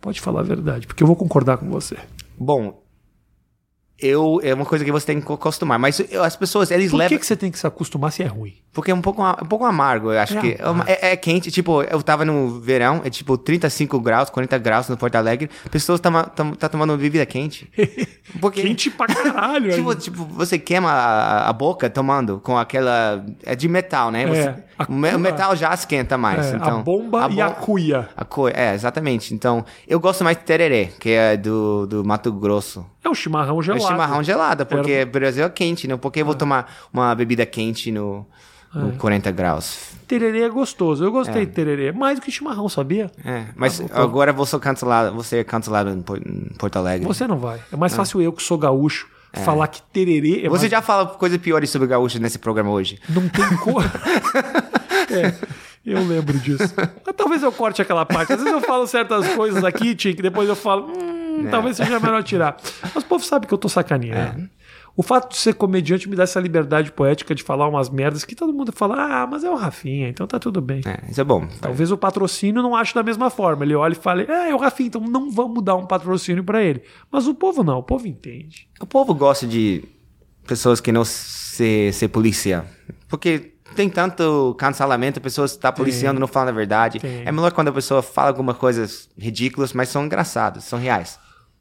Pode 0.00 0.20
falar 0.20 0.40
a 0.40 0.42
verdade, 0.42 0.88
porque 0.88 1.02
eu 1.04 1.06
vou 1.06 1.14
concordar 1.14 1.56
com 1.56 1.70
você. 1.70 1.96
Bom, 2.36 2.82
eu 3.96 4.40
é 4.44 4.54
uma 4.54 4.64
coisa 4.64 4.84
que 4.84 4.90
você 4.92 5.06
tem 5.06 5.20
que 5.20 5.32
acostumar. 5.32 5.78
Mas 5.78 5.98
eu- 6.10 6.22
as 6.24 6.34
pessoas, 6.36 6.70
eles 6.70 6.90
Por 6.90 6.98
levam. 6.98 7.10
que, 7.10 7.18
que 7.20 7.26
você 7.26 7.36
tem 7.36 7.50
que 7.50 7.58
se 7.58 7.66
acostumar 7.66 8.12
se 8.12 8.22
é 8.22 8.26
ruim? 8.26 8.54
Porque 8.72 8.90
é 8.90 8.94
um 8.94 9.00
pouco, 9.00 9.22
um 9.24 9.46
pouco 9.46 9.64
amargo, 9.64 10.12
eu 10.12 10.18
acho 10.20 10.38
É 10.38 10.40
que. 10.40 10.48
É, 10.86 11.08
é- 11.08 11.12
é 11.12 11.16
quente, 11.16 11.50
tipo, 11.50 11.82
eu 11.82 12.00
tava 12.02 12.24
no 12.24 12.60
verão, 12.60 13.02
é 13.04 13.10
tipo 13.10 13.36
35 13.38 13.98
graus, 14.00 14.30
40 14.30 14.56
graus 14.58 14.88
no 14.88 14.96
Porto 14.96 15.16
Alegre, 15.16 15.50
pessoas 15.70 15.98
estão 15.98 16.12
tam, 16.34 16.52
tá 16.54 16.68
tomando 16.68 16.96
bebida 16.96 17.24
quente. 17.26 17.68
Porque, 18.40 18.62
Quente 18.62 18.90
pra 18.90 19.06
caralho. 19.06 19.70
tipo, 19.74 19.94
tipo, 19.94 20.24
você 20.24 20.58
queima 20.58 20.90
a, 20.90 21.48
a 21.48 21.52
boca 21.52 21.88
tomando 21.88 22.40
com 22.40 22.56
aquela. 22.58 23.24
É 23.44 23.54
de 23.56 23.68
metal, 23.68 24.10
né? 24.10 24.26
Você- 24.26 24.40
É, 24.40 24.64
a 24.78 24.84
o 24.88 24.92
o 25.16 25.18
metal 25.18 25.56
já 25.56 25.72
esquenta 25.74 26.16
mais. 26.18 26.52
É, 26.52 26.56
então, 26.56 26.80
a 26.80 26.82
bomba 26.82 27.28
e 27.30 27.40
a 27.40 27.50
cuia. 27.50 28.08
a 28.16 28.24
cor, 28.24 28.52
é, 28.54 28.74
exatamente. 28.74 29.34
Então, 29.34 29.64
eu 29.86 29.98
gosto 29.98 30.22
mais 30.22 30.36
de 30.36 30.44
tererê, 30.44 30.86
que 31.00 31.10
é 31.10 31.36
do, 31.36 31.86
do 31.86 32.04
Mato 32.04 32.30
Grosso. 32.32 32.84
É 33.02 33.08
um 33.08 33.14
chimarrão 33.14 33.58
É 33.60 33.62
gelado. 33.62 33.84
chimarrão 33.86 34.22
gelado, 34.22 34.66
porque 34.66 34.92
Era- 34.92 35.08
o 35.08 35.12
Brasil 35.12 35.44
é 35.44 35.48
quente, 35.50 35.88
né? 35.88 35.96
Por 35.96 36.12
que 36.12 36.20
eu 36.20 36.26
vou 36.26 36.34
tomar 36.34 36.72
uma 36.92 37.14
bebida 37.14 37.44
quente 37.46 37.90
no, 37.90 38.26
no 38.74 38.92
40 38.92 39.30
graus? 39.32 39.78
Tererê 40.06 40.42
é 40.42 40.48
gostoso. 40.48 41.04
Eu 41.04 41.12
gostei 41.12 41.42
É. 41.42 41.44
de 41.44 41.52
tererê. 41.52 41.92
Mais 41.92 42.18
do 42.18 42.22
que 42.24 42.30
chimarrão, 42.30 42.68
sabia? 42.68 43.10
É, 43.24 43.44
mas 43.54 43.80
Ah, 43.92 44.02
agora 44.02 44.32
vou 44.32 44.46
ser 44.46 44.58
cancelado, 44.58 45.12
vou 45.14 45.22
ser 45.22 45.44
cancelado 45.44 45.90
em, 45.90 46.00
Por- 46.00 46.18
em 46.18 46.48
Porto 46.58 46.76
Alegre. 46.76 47.06
Você, 47.06 47.18
Você 47.24 47.26
não 47.26 47.38
vai. 47.38 47.60
É 47.72 47.76
mais 47.76 47.94
fácil 47.94 48.22
eu, 48.22 48.32
que 48.32 48.42
sou 48.42 48.56
gaúcho, 48.56 49.06
falar 49.44 49.68
que 49.68 49.82
tererê 49.92 50.44
é 50.46 50.48
mais... 50.48 50.62
já 50.62 50.80
fala 50.80 51.06
coisas 51.06 51.38
piores 51.38 51.68
sobre 51.70 51.86
gaúcho 51.88 52.18
nesse 52.18 52.38
programa 52.38 52.70
hoje. 52.70 52.98
Não 53.08 53.28
tem 53.28 53.56
cor. 53.58 53.84
é, 55.10 55.34
eu 55.84 56.02
lembro 56.06 56.38
disso. 56.38 56.72
Mas 57.06 57.14
talvez 57.16 57.42
eu 57.42 57.52
corte 57.52 57.82
aquela 57.82 58.04
parte. 58.06 58.32
Às 58.32 58.38
vezes 58.42 58.52
eu 58.52 58.60
falo 58.60 58.86
certas 58.86 59.26
coisas 59.34 59.62
aqui, 59.64 59.94
Tim, 59.94 60.14
que 60.14 60.22
depois 60.22 60.48
eu 60.48 60.56
falo, 60.56 60.86
hum, 60.90 61.44
É. 61.46 61.50
talvez 61.50 61.76
seja 61.76 62.00
melhor 62.00 62.22
tirar. 62.22 62.56
Mas 62.94 63.04
o 63.04 63.06
povo 63.06 63.24
sabe 63.24 63.46
que 63.46 63.52
eu 63.54 63.58
tô 63.58 63.68
sacaneando. 63.68 64.48
O 64.98 65.02
fato 65.04 65.30
de 65.30 65.36
ser 65.36 65.54
comediante 65.54 66.08
me 66.08 66.16
dá 66.16 66.24
essa 66.24 66.40
liberdade 66.40 66.90
poética 66.90 67.32
de 67.32 67.44
falar 67.44 67.68
umas 67.68 67.88
merdas 67.88 68.24
que 68.24 68.34
todo 68.34 68.52
mundo 68.52 68.72
fala, 68.72 68.96
ah, 68.96 69.26
mas 69.28 69.44
é 69.44 69.48
o 69.48 69.54
Rafinha, 69.54 70.08
então 70.08 70.26
tá 70.26 70.40
tudo 70.40 70.60
bem. 70.60 70.80
É, 70.84 71.08
isso 71.08 71.20
é 71.20 71.22
bom. 71.22 71.46
Talvez 71.60 71.92
o 71.92 71.96
patrocínio 71.96 72.60
não 72.60 72.74
ache 72.74 72.92
da 72.92 73.04
mesma 73.04 73.30
forma. 73.30 73.64
Ele 73.64 73.76
olha 73.76 73.92
e 73.92 73.94
fala, 73.94 74.26
ah, 74.28 74.48
é 74.48 74.52
o 74.52 74.58
Rafinha, 74.58 74.88
então 74.88 75.00
não 75.00 75.30
vamos 75.30 75.62
dar 75.62 75.76
um 75.76 75.86
patrocínio 75.86 76.42
pra 76.42 76.60
ele. 76.64 76.82
Mas 77.12 77.28
o 77.28 77.34
povo 77.36 77.62
não, 77.62 77.78
o 77.78 77.82
povo 77.84 78.08
entende. 78.08 78.68
O 78.80 78.86
povo 78.86 79.14
gosta 79.14 79.46
de 79.46 79.84
pessoas 80.44 80.80
que 80.80 80.90
não 80.90 81.04
se, 81.04 81.92
se 81.92 82.08
policia. 82.08 82.64
Porque 83.06 83.52
tem 83.76 83.88
tanto 83.88 84.56
cancelamento, 84.58 85.20
pessoas 85.20 85.52
estão 85.52 85.72
policiando, 85.72 86.18
não 86.18 86.26
falam 86.26 86.48
a 86.48 86.56
verdade. 86.56 86.98
Tem. 86.98 87.22
É 87.24 87.30
melhor 87.30 87.52
quando 87.52 87.68
a 87.68 87.72
pessoa 87.72 88.02
fala 88.02 88.30
algumas 88.30 88.56
coisas 88.56 89.08
ridículas, 89.16 89.72
mas 89.72 89.90
são 89.90 90.06
engraçadas, 90.06 90.64
são 90.64 90.76
reais. 90.76 91.20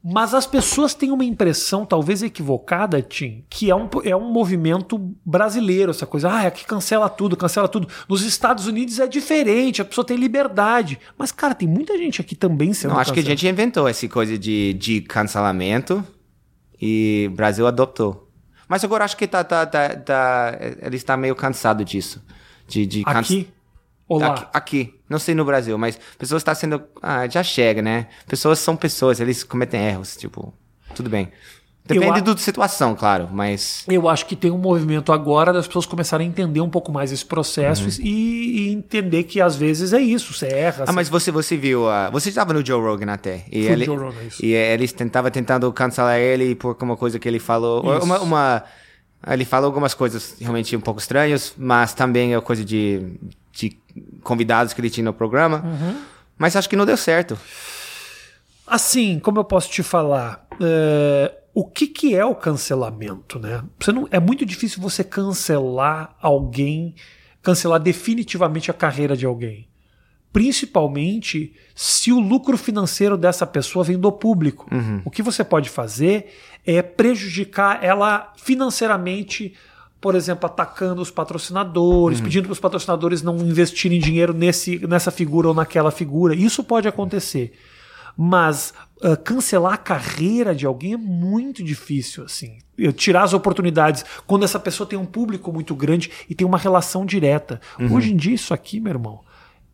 Mas 0.10 0.34
as 0.34 0.48
pessoas 0.48 0.94
têm 0.94 1.12
uma 1.12 1.26
impressão, 1.26 1.86
talvez 1.86 2.24
equivocada, 2.24 3.02
Tim, 3.02 3.44
que 3.50 3.70
é 3.70 3.76
um, 3.76 3.90
é 4.06 4.16
um 4.16 4.32
movimento 4.32 4.98
brasileiro, 5.26 5.92
essa 5.92 6.06
coisa. 6.06 6.30
Ah, 6.30 6.48
aqui 6.48 6.66
cancela 6.66 7.10
tudo, 7.10 7.36
cancela 7.36 7.68
tudo. 7.68 7.90
Nos 8.08 8.22
Estados 8.22 8.68
Unidos 8.68 9.00
é 9.00 9.08
diferente, 9.08 9.82
a 9.82 9.86
pessoa 9.86 10.06
tem 10.06 10.16
liberdade. 10.16 10.98
Mas, 11.18 11.34
cara, 11.34 11.54
tem 11.54 11.68
muita 11.68 11.98
gente 11.98 12.22
aqui 12.22 12.36
também 12.36 12.74
sendo 12.74 12.92
Não, 12.94 13.00
acho 13.00 13.12
que 13.12 13.20
a 13.20 13.24
gente 13.24 13.46
inventou 13.46 13.86
essa 13.86 14.08
coisa 14.08 14.38
de, 14.38 14.74
de 14.76 15.02
cancelamento 15.02 16.02
e 16.82 17.28
o 17.30 17.36
Brasil 17.36 17.68
adotou. 17.68 18.32
Mas 18.66 18.86
agora 18.86 19.04
acho 19.04 19.18
que 19.18 19.28
tá, 19.28 19.44
tá, 19.44 19.66
tá, 19.66 19.90
tá, 19.90 20.58
ele 20.82 20.96
está 20.96 21.18
meio 21.18 21.36
cansado 21.36 21.84
disso. 21.84 22.24
De, 22.66 22.86
de 22.86 23.04
Aqui? 23.06 23.50
Olá. 24.08 24.34
Aqui, 24.34 24.48
aqui. 24.54 24.94
não 25.10 25.20
sei 25.20 25.36
no 25.36 25.44
Brasil, 25.44 25.78
mas 25.78 26.00
pessoas 26.18 26.42
estão 26.42 26.56
sendo. 26.56 26.82
Ah, 27.02 27.28
já 27.28 27.44
chega, 27.44 27.82
né? 27.82 28.08
Pessoas 28.28 28.60
são 28.60 28.76
pessoas, 28.76 29.20
eles 29.20 29.44
cometem 29.44 29.82
erros, 29.86 30.16
tipo, 30.16 30.54
tudo 30.96 31.10
bem. 31.10 31.30
Depende 31.86 32.20
a- 32.20 32.22
da 32.22 32.36
situação, 32.36 32.94
claro, 32.96 33.30
mas. 33.32 33.84
Eu 33.88 34.10
acho 34.10 34.26
que 34.26 34.36
tem 34.36 34.52
um 34.52 34.58
movimento 34.58 35.14
agora 35.14 35.54
das 35.54 35.68
pessoas 35.68 35.86
começarem 35.86 36.28
a 36.28 36.30
entender 36.30 36.60
um 36.60 36.70
pouco 36.70 36.92
mais 36.92 37.14
esse 37.14 37.26
processo 37.26 37.88
e, 38.02 38.68
e 38.70 38.74
entender 38.74 39.24
que 39.24 39.40
às 39.40 39.56
vezes 39.56 39.94
é 39.94 40.02
isso, 40.02 40.34
você 40.34 40.48
erra. 40.48 40.80
Uhum. 40.80 40.84
Ah, 40.84 40.86
você- 40.88 40.92
mas 40.96 41.10
você, 41.10 41.32
você 41.32 41.56
viu. 41.56 41.90
ah, 41.90 42.10
você 42.10 42.28
estava 42.28 42.52
no 42.54 42.66
Joe 42.66 42.82
Rogan 42.82 43.12
até. 43.14 43.46
E 43.50 43.64
Fui 43.64 43.72
ele, 43.72 43.86
Joe 43.86 43.96
Rogan, 43.98 44.22
isso. 44.28 44.44
E 44.46 44.54
eles 44.54 44.92
tentavam 44.92 45.32
tentando 45.32 45.72
cancelar 45.72 46.18
ele 46.18 46.56
por 46.56 46.76
uma 46.82 46.98
coisa 46.98 47.18
que 47.20 47.28
ele 47.28 47.40
falou. 47.40 47.82
Uma, 48.04 48.20
uma- 48.20 48.64
ele 49.26 49.46
falou 49.46 49.68
algumas 49.68 49.94
coisas 49.94 50.36
realmente 50.42 50.76
um 50.76 50.82
pouco 50.82 51.00
estranhas, 51.00 51.54
mas 51.58 51.94
também 51.94 52.36
é 52.36 52.42
coisa 52.42 52.66
de, 52.66 53.02
de 53.58 53.80
convidados 54.24 54.74
que 54.74 54.82
ele 54.82 54.90
tinha 54.90 55.06
no 55.06 55.14
programa. 55.14 55.64
Uhum. 55.66 56.02
Mas 56.38 56.56
acho 56.56 56.70
que 56.70 56.76
não 56.76 56.86
deu 56.86 56.98
certo. 56.98 57.38
Assim, 58.66 59.20
como 59.20 59.40
eu 59.40 59.44
posso 59.44 59.70
te 59.70 59.82
falar, 59.82 60.46
é, 60.62 61.34
o 61.54 61.66
que, 61.66 61.88
que 61.88 62.16
é 62.16 62.24
o 62.24 62.36
cancelamento, 62.36 63.40
né? 63.40 63.64
Você 63.80 63.92
não, 63.92 64.08
é 64.12 64.20
muito 64.20 64.46
difícil 64.46 64.82
você 64.82 65.04
cancelar 65.04 66.16
alguém, 66.22 66.94
cancelar 67.42 67.80
definitivamente 67.80 68.70
a 68.70 68.74
carreira 68.74 69.18
de 69.18 69.26
alguém. 69.26 69.68
Principalmente 70.32 71.56
se 71.74 72.12
o 72.12 72.20
lucro 72.20 72.58
financeiro 72.58 73.18
dessa 73.18 73.48
pessoa 73.48 73.84
vem 73.84 73.98
do 73.98 74.12
público. 74.12 74.68
O 75.04 75.10
que 75.10 75.24
você 75.24 75.44
pode 75.44 75.70
fazer 75.70 76.32
é 76.66 76.82
prejudicar 76.82 77.84
ela 77.84 78.34
financeiramente, 78.38 79.56
por 80.00 80.16
exemplo, 80.16 80.46
atacando 80.46 81.02
os 81.02 81.10
patrocinadores, 81.10 82.22
pedindo 82.22 82.46
para 82.46 82.54
os 82.54 82.60
patrocinadores 82.60 83.22
não 83.22 83.38
investirem 83.38 84.00
dinheiro 84.00 84.34
nesse, 84.34 84.86
nessa 84.88 85.12
figura 85.12 85.48
ou 85.48 85.54
naquela 85.54 85.92
figura. 85.92 86.36
Isso 86.36 86.64
pode 86.64 86.88
acontecer. 86.88 87.54
Mas 88.16 88.74
ah, 89.02 89.16
cancelar 89.16 89.74
a 89.74 89.78
carreira 89.78 90.56
de 90.56 90.66
alguém 90.66 90.94
é 90.94 90.98
muito 90.98 91.64
difícil, 91.64 92.24
assim. 92.24 92.58
Tirar 92.96 93.24
as 93.24 93.34
oportunidades 93.34 94.04
quando 94.26 94.44
essa 94.44 94.60
pessoa 94.60 94.88
tem 94.88 94.98
um 94.98 95.06
público 95.06 95.52
muito 95.52 95.76
grande 95.76 96.12
e 96.30 96.36
tem 96.36 96.46
uma 96.46 96.58
relação 96.58 97.06
direta. 97.06 97.60
Hoje 97.92 98.14
em 98.14 98.16
dia, 98.16 98.36
isso 98.36 98.54
aqui, 98.54 98.80
meu 98.80 98.94
irmão. 98.94 99.22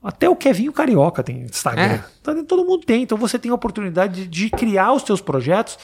Até 0.02 0.30
o 0.30 0.36
Kevinho 0.36 0.74
Carioca 0.74 1.24
tem 1.24 1.44
Instagram. 1.44 1.84
É. 1.84 2.04
Tá, 2.22 2.36
Todo 2.44 2.66
mundo 2.66 2.86
tem. 2.86 3.04
Então 3.04 3.18
você 3.18 3.40
tem 3.40 3.52
a 3.52 3.56
oportunidade 3.56 4.28
de, 4.28 4.28
de 4.28 4.50
criar 4.50 4.94
os 4.94 5.04
teus 5.04 5.22
projetos 5.22 5.78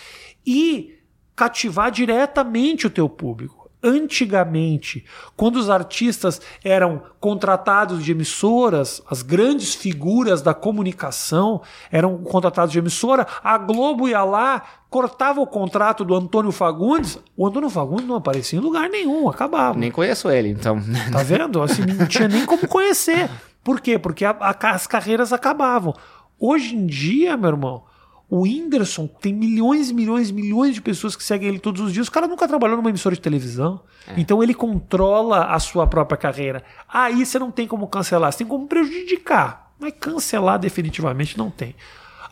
e 0.46 0.98
cativar 1.36 1.90
diretamente 1.90 2.86
o 2.86 2.90
teu 2.90 3.08
público. 3.08 3.59
Antigamente, 3.82 5.06
quando 5.38 5.56
os 5.58 5.70
artistas 5.70 6.42
eram 6.64 7.02
contratados 7.20 8.04
de 8.04 8.12
emissoras, 8.12 9.02
as 9.10 9.22
grandes 9.22 9.74
figuras 9.76 10.42
da 10.42 10.54
comunicação 10.54 11.62
eram 11.92 12.18
contratados 12.18 12.72
de 12.72 12.80
emissora, 12.80 13.26
a 13.44 13.58
Globo 13.58 14.08
ia 14.10 14.24
lá, 14.24 14.64
cortava 14.90 15.40
o 15.40 15.48
contrato 15.48 16.04
do 16.04 16.16
Antônio 16.16 16.52
Fagundes, 16.52 17.20
o 17.38 17.48
Antônio 17.48 17.70
Fagundes 17.70 18.06
não 18.08 18.16
aparecia 18.16 18.60
em 18.60 18.62
lugar 18.62 18.90
nenhum, 18.90 19.30
acabava. 19.30 19.78
Nem 19.78 19.92
conheço 19.92 20.30
ele, 20.30 20.50
então. 20.50 20.82
Tá 21.12 21.24
vendo? 21.24 21.62
Assim, 21.62 21.84
não 21.86 22.08
tinha 22.08 22.28
nem 22.28 22.46
como 22.46 22.68
conhecer. 22.68 23.30
Por 23.64 23.80
quê? 23.80 23.98
Porque 24.00 24.26
a- 24.26 24.36
a- 24.40 24.70
as 24.72 24.88
carreiras 24.88 25.32
acabavam. 25.32 25.94
Hoje 26.40 26.76
em 26.76 26.86
dia, 26.86 27.38
meu 27.38 27.50
irmão, 27.52 27.84
o 28.30 28.42
Whindersson 28.44 29.08
tem 29.08 29.34
milhões 29.34 29.90
e 29.90 29.94
milhões 29.94 30.30
e 30.30 30.34
milhões 30.34 30.76
de 30.76 30.82
pessoas 30.82 31.16
que 31.16 31.24
seguem 31.24 31.50
ele 31.50 31.60
todos 31.60 31.82
os 31.82 31.92
dias. 31.92 32.08
O 32.08 32.12
cara 32.12 32.28
nunca 32.28 32.48
trabalhou 32.48 32.78
numa 32.78 32.90
emissora 32.90 33.16
de 33.16 33.22
televisão. 33.22 33.82
Então 34.16 34.42
ele 34.44 34.54
controla 34.54 35.46
a 35.46 35.60
sua 35.60 35.88
própria 35.88 36.18
carreira. 36.18 36.64
Aí 36.88 37.26
você 37.26 37.40
não 37.40 37.50
tem 37.52 37.68
como 37.68 37.88
cancelar, 37.88 38.32
você 38.32 38.40
tem 38.40 38.48
como 38.48 38.68
prejudicar. 38.68 39.72
Mas 39.80 39.94
cancelar 40.00 40.60
definitivamente 40.60 41.38
não 41.38 41.50
tem. 41.50 41.76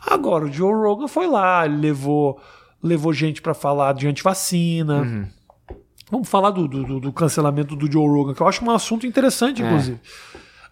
Agora, 0.06 0.44
o 0.44 0.52
Joe 0.52 0.72
Rogan 0.72 1.08
foi 1.08 1.26
lá, 1.26 1.64
ele 1.66 1.76
levou, 1.78 2.40
levou 2.82 3.12
gente 3.12 3.42
pra 3.42 3.52
falar 3.54 3.92
de 3.94 4.06
antivacina. 4.06 5.02
Vamos 6.10 6.28
falar 6.28 6.50
do, 6.50 6.66
do, 6.68 6.84
do- 6.84 7.00
do 7.00 7.12
cancelamento 7.12 7.74
do 7.76 7.90
Joe 7.90 8.06
Rogan, 8.08 8.34
que 8.34 8.40
eu 8.40 8.46
acho 8.48 8.64
um 8.64 8.70
assunto 8.70 9.06
interessante, 9.06 9.60
inclusive. 9.68 10.00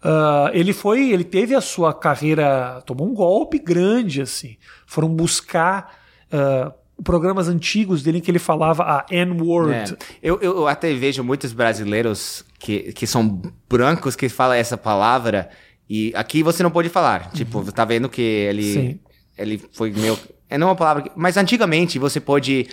Ah, 0.08 0.50
ele 0.54 0.72
foi, 0.72 1.10
ele 1.10 1.24
teve 1.24 1.52
a 1.54 1.60
sua 1.60 1.92
carreira, 1.92 2.80
tomou 2.86 3.08
um 3.08 3.12
golpe 3.14 3.58
grande, 3.58 4.22
assim. 4.22 4.56
Foram 4.86 5.08
buscar 5.08 5.98
ah, 6.30 6.72
programas 7.02 7.48
antigos 7.48 8.04
dele 8.04 8.18
em 8.18 8.20
que 8.20 8.30
ele 8.30 8.38
falava 8.38 8.84
a 8.84 9.04
N-word. 9.10 9.94
É. 9.94 9.96
Eu, 10.22 10.38
eu 10.40 10.68
até 10.68 10.94
vejo 10.94 11.24
muitos 11.24 11.52
brasileiros 11.52 12.44
que, 12.60 12.92
que 12.92 13.04
são 13.06 13.42
brancos 13.68 14.14
que 14.14 14.28
falam 14.28 14.54
essa 14.56 14.76
palavra 14.76 15.50
e 15.90 16.12
aqui 16.14 16.40
você 16.42 16.62
não 16.62 16.70
pode 16.70 16.88
falar. 16.88 17.30
Tipo, 17.32 17.70
tá 17.72 17.84
vendo 17.84 18.08
que 18.08 18.22
ele, 18.22 18.72
Sim. 18.72 19.00
ele 19.36 19.60
foi 19.72 19.90
meio. 19.90 20.16
É 20.48 20.56
não 20.56 20.68
uma 20.68 20.76
palavra. 20.76 21.02
que- 21.02 21.10
Mas 21.16 21.36
antigamente 21.36 21.98
você 21.98 22.20
pode. 22.20 22.68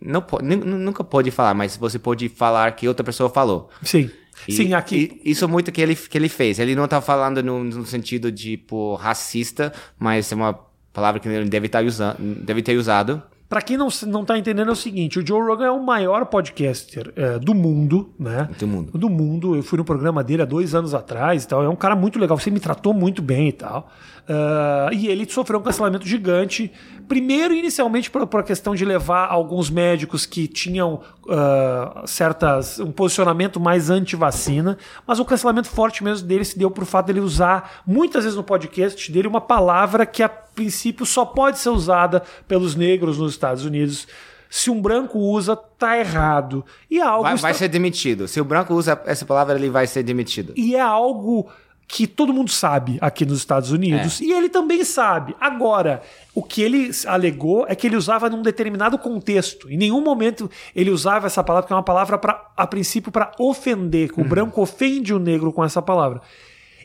Não, 0.00 0.24
nunca 0.64 1.02
pode 1.04 1.30
falar, 1.30 1.54
mas 1.54 1.76
você 1.76 1.98
pode 1.98 2.28
falar 2.30 2.72
que 2.72 2.86
outra 2.88 3.04
pessoa 3.04 3.28
falou. 3.28 3.68
Sim. 3.82 4.08
E- 4.46 4.52
Sim, 4.52 4.74
aqui. 4.74 5.20
e 5.24 5.30
isso 5.32 5.44
é 5.44 5.48
muito 5.48 5.72
que 5.72 5.80
ele, 5.80 5.96
que 5.96 6.16
ele 6.16 6.28
fez. 6.28 6.58
Ele 6.58 6.74
não 6.74 6.86
tá 6.86 7.00
falando 7.00 7.42
no, 7.42 7.64
no 7.64 7.84
sentido 7.86 8.30
de, 8.30 8.56
tipo, 8.56 8.94
racista, 8.96 9.72
mas 9.98 10.30
é 10.30 10.34
uma 10.34 10.58
palavra 10.92 11.20
que 11.20 11.28
ele 11.28 11.48
deve, 11.48 11.68
tá 11.68 11.80
usando, 11.80 12.16
deve 12.18 12.62
ter 12.62 12.76
usado. 12.76 13.22
Pra 13.48 13.62
quem 13.62 13.78
não, 13.78 13.88
não 14.06 14.26
tá 14.26 14.36
entendendo 14.36 14.68
é 14.68 14.72
o 14.72 14.76
seguinte, 14.76 15.18
o 15.18 15.26
Joe 15.26 15.40
Rogan 15.40 15.64
é 15.66 15.70
o 15.70 15.82
maior 15.82 16.26
podcaster 16.26 17.10
é, 17.16 17.38
do 17.38 17.54
mundo, 17.54 18.12
né? 18.18 18.46
Do 18.58 18.66
mundo. 18.66 18.98
Do 18.98 19.08
mundo. 19.08 19.56
Eu 19.56 19.62
fui 19.62 19.78
no 19.78 19.84
programa 19.86 20.22
dele 20.22 20.42
há 20.42 20.44
dois 20.44 20.74
anos 20.74 20.92
atrás 20.92 21.44
e 21.44 21.48
tal. 21.48 21.62
É 21.64 21.68
um 21.68 21.74
cara 21.76 21.96
muito 21.96 22.18
legal. 22.18 22.38
Você 22.38 22.50
me 22.50 22.60
tratou 22.60 22.92
muito 22.92 23.22
bem 23.22 23.48
e 23.48 23.52
tal. 23.52 23.90
Uh, 24.28 24.92
e 24.92 25.08
ele 25.08 25.26
sofreu 25.28 25.58
um 25.58 25.62
cancelamento 25.62 26.06
gigante. 26.06 26.70
Primeiro, 27.08 27.54
inicialmente, 27.54 28.10
por, 28.10 28.26
por 28.26 28.40
a 28.40 28.42
questão 28.42 28.74
de 28.74 28.84
levar 28.84 29.26
alguns 29.26 29.70
médicos 29.70 30.26
que 30.26 30.46
tinham 30.46 31.00
uh, 31.24 32.06
certas 32.06 32.78
um 32.78 32.92
posicionamento 32.92 33.58
mais 33.58 33.88
anti-vacina, 33.88 34.76
mas 35.06 35.18
o 35.18 35.24
cancelamento 35.24 35.68
forte 35.68 36.04
mesmo 36.04 36.28
dele 36.28 36.44
se 36.44 36.58
deu 36.58 36.70
por 36.70 36.84
fato 36.84 37.06
dele 37.06 37.20
usar 37.20 37.82
muitas 37.86 38.24
vezes 38.24 38.36
no 38.36 38.44
podcast 38.44 39.10
dele 39.10 39.26
uma 39.26 39.40
palavra 39.40 40.04
que 40.04 40.22
a 40.22 40.28
princípio 40.28 41.06
só 41.06 41.24
pode 41.24 41.58
ser 41.58 41.70
usada 41.70 42.22
pelos 42.46 42.74
negros 42.74 43.16
nos 43.16 43.32
Estados 43.32 43.64
Unidos 43.64 44.06
se 44.50 44.70
um 44.70 44.80
branco 44.80 45.18
usa, 45.18 45.54
tá 45.54 45.98
errado. 45.98 46.64
E 46.90 46.98
é 46.98 47.02
algo 47.02 47.22
Vai, 47.22 47.36
vai 47.36 47.54
ser 47.54 47.68
demitido. 47.68 48.26
Se 48.26 48.40
o 48.40 48.44
branco 48.44 48.74
usa 48.74 49.00
essa 49.04 49.26
palavra, 49.26 49.56
ele 49.56 49.68
vai 49.68 49.86
ser 49.86 50.02
demitido. 50.02 50.52
E 50.56 50.74
é 50.74 50.80
algo 50.80 51.50
que 51.88 52.06
todo 52.06 52.34
mundo 52.34 52.50
sabe 52.50 52.98
aqui 53.00 53.24
nos 53.24 53.38
Estados 53.38 53.72
Unidos. 53.72 54.20
E 54.20 54.30
ele 54.30 54.50
também 54.50 54.84
sabe. 54.84 55.34
Agora, 55.40 56.02
o 56.34 56.42
que 56.42 56.60
ele 56.60 56.90
alegou 57.06 57.64
é 57.66 57.74
que 57.74 57.86
ele 57.86 57.96
usava 57.96 58.28
num 58.28 58.42
determinado 58.42 58.98
contexto. 58.98 59.70
Em 59.70 59.78
nenhum 59.78 60.02
momento 60.02 60.50
ele 60.76 60.90
usava 60.90 61.26
essa 61.26 61.42
palavra, 61.42 61.66
que 61.66 61.72
é 61.72 61.76
uma 61.76 61.82
palavra, 61.82 62.18
pra, 62.18 62.50
a 62.54 62.66
princípio, 62.66 63.10
para 63.10 63.32
ofender. 63.38 64.12
que 64.12 64.20
O 64.20 64.24
branco 64.24 64.60
ofende 64.60 65.14
o 65.14 65.18
negro 65.18 65.50
com 65.50 65.64
essa 65.64 65.80
palavra. 65.80 66.20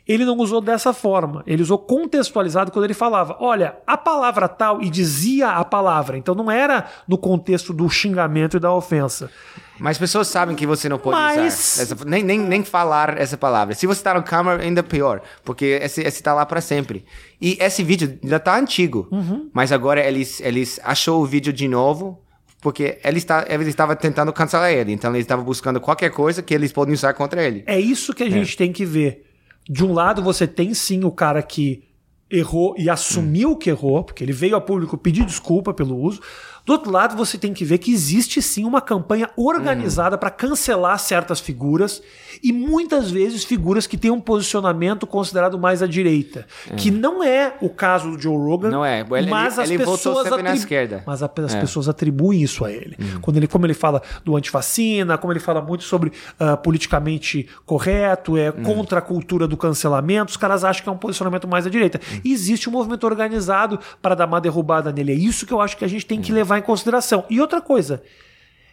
Ele 0.08 0.24
não 0.24 0.38
usou 0.38 0.62
dessa 0.62 0.94
forma. 0.94 1.42
Ele 1.46 1.62
usou 1.62 1.78
contextualizado 1.78 2.72
quando 2.72 2.86
ele 2.86 2.94
falava: 2.94 3.36
olha, 3.40 3.76
a 3.86 3.98
palavra 3.98 4.48
tal, 4.48 4.82
e 4.82 4.88
dizia 4.88 5.50
a 5.50 5.64
palavra. 5.64 6.16
Então 6.16 6.34
não 6.34 6.50
era 6.50 6.86
no 7.06 7.18
contexto 7.18 7.74
do 7.74 7.88
xingamento 7.90 8.56
e 8.56 8.60
da 8.60 8.72
ofensa. 8.72 9.30
Mas 9.78 9.98
pessoas 9.98 10.28
sabem 10.28 10.54
que 10.54 10.66
você 10.66 10.88
não 10.88 10.98
pode 10.98 11.16
Mas- 11.18 11.74
usar. 11.76 11.82
essa- 11.82 12.04
nem, 12.04 12.22
nem, 12.22 12.38
nem 12.38 12.62
falar 12.64 13.18
essa 13.18 13.36
palavra. 13.36 13.74
Se 13.74 13.86
você 13.86 14.02
tá 14.02 14.14
no 14.14 14.22
câmera, 14.22 14.62
ainda 14.62 14.82
pior. 14.82 15.20
Porque 15.44 15.80
esse, 15.82 16.00
esse 16.02 16.22
tá 16.22 16.32
lá 16.32 16.46
pra 16.46 16.60
sempre. 16.60 17.04
E 17.40 17.56
esse 17.60 17.82
vídeo 17.82 18.18
já 18.22 18.38
tá 18.38 18.56
antigo. 18.56 19.08
Uhum. 19.10 19.50
Mas 19.52 19.72
agora 19.72 20.00
eles, 20.06 20.40
eles 20.40 20.78
achou 20.84 21.22
o 21.22 21.26
vídeo 21.26 21.52
de 21.52 21.66
novo. 21.66 22.20
Porque 22.60 22.98
ele 23.04 23.18
está, 23.18 23.44
eles 23.48 23.66
estavam 23.68 23.94
tentando 23.96 24.32
cancelar 24.32 24.70
ele. 24.70 24.92
Então 24.92 25.10
eles 25.10 25.24
estavam 25.24 25.44
buscando 25.44 25.80
qualquer 25.80 26.10
coisa 26.10 26.42
que 26.42 26.54
eles 26.54 26.72
podem 26.72 26.94
usar 26.94 27.12
contra 27.12 27.42
ele. 27.42 27.62
É 27.66 27.78
isso 27.78 28.14
que 28.14 28.22
a 28.22 28.30
gente 28.30 28.56
tem 28.56 28.72
que 28.72 28.86
ver. 28.86 29.24
De 29.68 29.84
um 29.84 29.92
lado, 29.92 30.22
você 30.22 30.46
tem 30.46 30.72
sim 30.72 31.04
o 31.04 31.10
cara 31.10 31.42
que 31.42 31.82
errou 32.30 32.74
e 32.78 32.88
assumiu 32.88 33.54
que 33.56 33.68
errou, 33.70 34.02
porque 34.02 34.24
ele 34.24 34.32
veio 34.32 34.56
a 34.56 34.60
público 34.60 34.96
pedir 34.96 35.24
desculpa 35.26 35.74
pelo 35.74 35.96
uso. 35.96 36.20
Do 36.64 36.72
outro 36.72 36.90
lado, 36.90 37.14
você 37.16 37.36
tem 37.36 37.52
que 37.52 37.64
ver 37.64 37.76
que 37.78 37.92
existe 37.92 38.40
sim 38.40 38.64
uma 38.64 38.80
campanha 38.80 39.28
organizada 39.36 40.16
para 40.16 40.30
cancelar 40.30 40.98
certas 40.98 41.38
figuras 41.38 42.02
e 42.42 42.52
muitas 42.52 43.10
vezes 43.10 43.44
figuras 43.44 43.86
que 43.86 43.98
têm 43.98 44.10
um 44.10 44.20
posicionamento 44.20 45.06
considerado 45.06 45.58
mais 45.58 45.82
à 45.82 45.86
direita, 45.86 46.46
que 46.76 46.90
não 46.90 47.22
é 47.22 47.54
o 47.60 47.68
caso 47.68 48.10
do 48.12 48.20
Joe 48.20 48.36
Rogan. 48.36 48.70
Não 48.70 48.84
é. 48.84 49.00
Ele- 49.00 49.30
mas 49.30 49.58
as 49.58 49.68
ele 49.68 49.78
pessoas 49.84 50.28
na 50.42 50.54
esquerda. 50.54 51.02
Mas 51.06 51.22
a- 51.22 51.30
as 51.44 51.54
É. 51.54 51.60
pessoas 51.60 51.88
atribuem 51.88 52.42
isso 52.42 52.64
a 52.64 52.72
ele. 52.72 52.96
Quando 53.20 53.36
ele, 53.36 53.46
como 53.46 53.66
ele 53.66 53.74
fala 53.74 54.00
do 54.24 54.34
antivacina, 54.36 55.18
como 55.18 55.32
ele 55.32 55.40
fala 55.40 55.60
muito 55.60 55.84
sobre 55.84 56.12
ah, 56.40 56.56
politicamente 56.56 57.46
correto, 57.66 58.36
é 58.36 58.50
contra 58.50 58.98
a 58.98 59.02
cultura 59.02 59.46
do 59.46 59.56
cancelamento, 59.56 60.30
os 60.30 60.36
caras 60.36 60.64
acham 60.64 60.82
que 60.82 60.88
é 60.88 60.92
um 60.92 60.96
posicionamento 60.96 61.46
mais 61.46 61.66
à 61.66 61.70
direita. 61.70 62.00
E 62.24 62.32
existe 62.32 62.68
um 62.68 62.72
movimento 62.72 63.04
organizado 63.04 63.78
para 64.00 64.14
dar 64.14 64.26
uma 64.26 64.40
derrubada 64.40 64.90
nele. 64.92 65.12
É 65.12 65.14
isso 65.14 65.44
que 65.46 65.52
eu 65.52 65.60
acho 65.60 65.76
que 65.76 65.84
a 65.84 65.88
gente 65.88 66.06
tem 66.06 66.20
que 66.20 66.32
levar 66.32 66.53
em 66.58 66.62
consideração. 66.62 67.24
E 67.30 67.40
outra 67.40 67.60
coisa, 67.60 68.02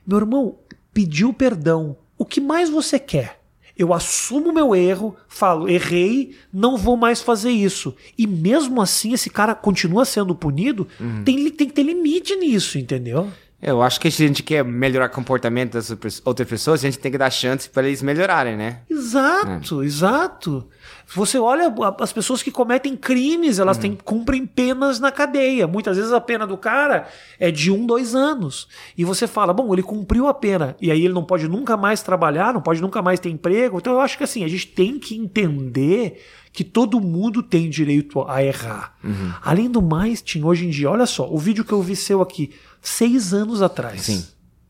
meu 0.06 0.18
irmão, 0.20 0.60
pediu 0.94 1.34
perdão. 1.34 1.98
O 2.18 2.26
que 2.26 2.40
mais 2.42 2.70
você 2.70 3.00
quer? 3.00 3.40
Eu 3.78 3.94
assumo 3.94 4.52
meu 4.54 4.76
erro, 4.76 5.16
falo, 5.28 5.68
errei, 5.68 6.36
não 6.54 6.78
vou 6.78 6.96
mais 6.96 7.22
fazer 7.22 7.50
isso. 7.50 7.96
E 8.18 8.28
mesmo 8.28 8.80
assim, 8.82 9.14
esse 9.14 9.30
cara 9.30 9.56
continua 9.56 10.06
sendo 10.06 10.36
punido, 10.36 10.88
tem, 11.26 11.38
li- 11.38 11.50
tem 11.52 11.68
que 11.68 11.74
ter 11.74 11.82
limite 11.84 12.36
nisso, 12.36 12.78
entendeu? 12.78 13.32
Eu 13.60 13.82
acho 13.82 14.00
que 14.00 14.10
se 14.12 14.24
a 14.24 14.28
gente 14.28 14.44
quer 14.44 14.64
melhorar 14.66 15.06
o 15.08 15.14
comportamento 15.14 15.74
das 15.74 15.90
outras- 16.26 16.48
pessoas, 16.50 16.82
a 16.82 16.88
gente 16.90 17.00
tem 17.00 17.12
que 17.12 17.18
dar 17.18 17.30
chance 17.32 17.70
para 17.70 17.88
eles 17.88 18.02
melhorarem, 18.02 18.58
né? 18.58 18.82
Exato, 18.90 19.84
exato. 19.84 20.68
Você 21.14 21.38
olha 21.38 21.74
as 22.00 22.14
pessoas 22.14 22.42
que 22.42 22.52
cometem 22.52 22.96
crimes, 22.96 23.60
elas 23.60 23.78
têm, 23.78 23.96
cumprem 23.96 24.46
penas 24.46 25.00
na 25.00 25.12
cadeia. 25.12 25.68
Muitas 25.68 25.98
vezes 25.98 26.12
a 26.12 26.22
pena 26.22 26.48
do 26.48 26.58
cara 26.58 27.08
é 27.40 27.52
de 27.52 27.72
um, 27.72 27.86
dois 27.86 28.16
anos. 28.16 28.68
E 28.98 29.04
você 29.04 29.28
fala, 29.28 29.54
bom, 29.54 29.74
ele 29.74 29.84
cumpriu 29.84 30.28
a 30.28 30.34
pena. 30.34 30.76
E 30.82 30.92
aí 30.92 31.04
ele 31.04 31.14
não 31.14 31.24
pode 31.24 31.48
nunca 31.48 31.76
mais 31.76 32.02
trabalhar, 32.02 32.54
não 32.54 32.62
pode 32.62 32.82
nunca 32.82 33.02
mais 33.02 33.20
ter 33.20 33.30
emprego. 33.30 33.78
Então 33.78 33.94
eu 33.94 34.00
acho 34.00 34.18
que 34.18 34.24
assim, 34.24 34.44
a 34.44 34.48
gente 34.48 34.68
tem 34.68 34.98
que 35.00 35.16
entender 35.16 36.22
que 36.54 36.64
todo 36.64 37.00
mundo 37.00 37.42
tem 37.42 37.70
direito 37.70 38.22
a 38.28 38.44
errar. 38.44 38.98
Além 39.42 39.70
do 39.70 39.82
mais, 39.82 40.22
Tim, 40.22 40.44
hoje 40.44 40.66
em 40.66 40.70
dia, 40.70 40.90
olha 40.90 41.06
só, 41.06 41.30
o 41.32 41.38
vídeo 41.38 41.64
que 41.64 41.72
eu 41.72 41.82
vi 41.82 41.96
seu 41.96 42.22
aqui, 42.22 42.52
seis 42.82 43.34
anos 43.34 43.62
atrás. 43.62 44.02
Sim. 44.02 44.26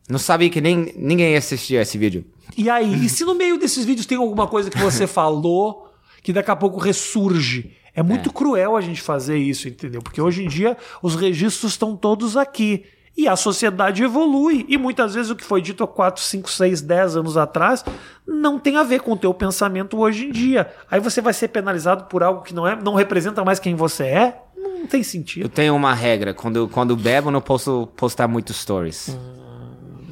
Não 0.09 0.19
sabia 0.19 0.49
que 0.49 0.59
nem 0.59 0.93
ninguém 0.97 1.36
assistia 1.36 1.82
esse 1.82 1.97
vídeo. 1.97 2.26
E 2.57 2.69
aí, 2.69 3.05
e 3.05 3.09
se 3.09 3.24
no 3.24 3.34
meio 3.34 3.57
desses 3.57 3.86
vídeos 3.86 4.05
tem 4.05 4.17
alguma 4.17 4.45
coisa 4.47 4.69
que 4.69 4.78
você 4.78 5.05
falou 5.07 5.91
que 6.22 6.32
daqui 6.34 6.51
a 6.51 6.55
pouco 6.55 6.80
ressurge? 6.80 7.76
É 7.93 8.01
muito 8.01 8.32
cruel 8.32 8.78
a 8.78 8.82
gente 8.82 9.01
fazer 9.01 9.38
isso, 9.38 9.67
entendeu? 9.67 10.01
Porque 10.01 10.22
hoje 10.22 10.43
em 10.43 10.47
dia 10.47 10.78
os 11.01 11.15
registros 11.15 11.74
estão 11.74 11.95
todos 11.95 12.38
aqui. 12.38 12.86
E 13.17 13.28
a 13.28 13.36
sociedade 13.36 14.01
evolui. 14.01 14.65
E 14.69 14.78
muitas 14.78 15.13
vezes 15.13 15.30
o 15.30 15.36
que 15.36 15.43
foi 15.43 15.61
dito 15.61 15.84
há 15.84 15.88
4, 15.88 16.24
5, 16.24 16.49
6, 16.49 16.82
10 16.82 17.17
anos 17.17 17.36
atrás 17.36 17.84
não 18.26 18.57
tem 18.57 18.78
a 18.78 18.84
ver 18.84 19.01
com 19.01 19.11
o 19.11 19.17
teu 19.17 19.34
pensamento 19.34 19.99
hoje 19.99 20.28
em 20.28 20.32
dia. 20.32 20.72
Aí 20.89 21.01
você 21.01 21.19
vai 21.19 21.34
ser 21.34 21.49
penalizado 21.49 22.05
por 22.05 22.24
algo 22.24 22.41
que 22.41 22.53
não, 22.55 22.65
é, 22.65 22.74
não 22.82 22.93
representa 22.95 23.43
mais 23.43 23.59
quem 23.59 23.76
você 23.76 24.05
é? 24.05 24.41
Não 24.55 24.88
tem 24.88 25.01
Eu 25.01 25.03
sentido. 25.03 25.49
tenho 25.49 25.76
uma 25.76 25.93
regra, 25.93 26.34
quando, 26.34 26.69
quando 26.69 26.95
bebo, 26.95 27.28
eu 27.28 27.32
não 27.34 27.41
posso 27.41 27.88
postar 27.97 28.30
muitos 28.30 28.55
stories. 28.55 29.15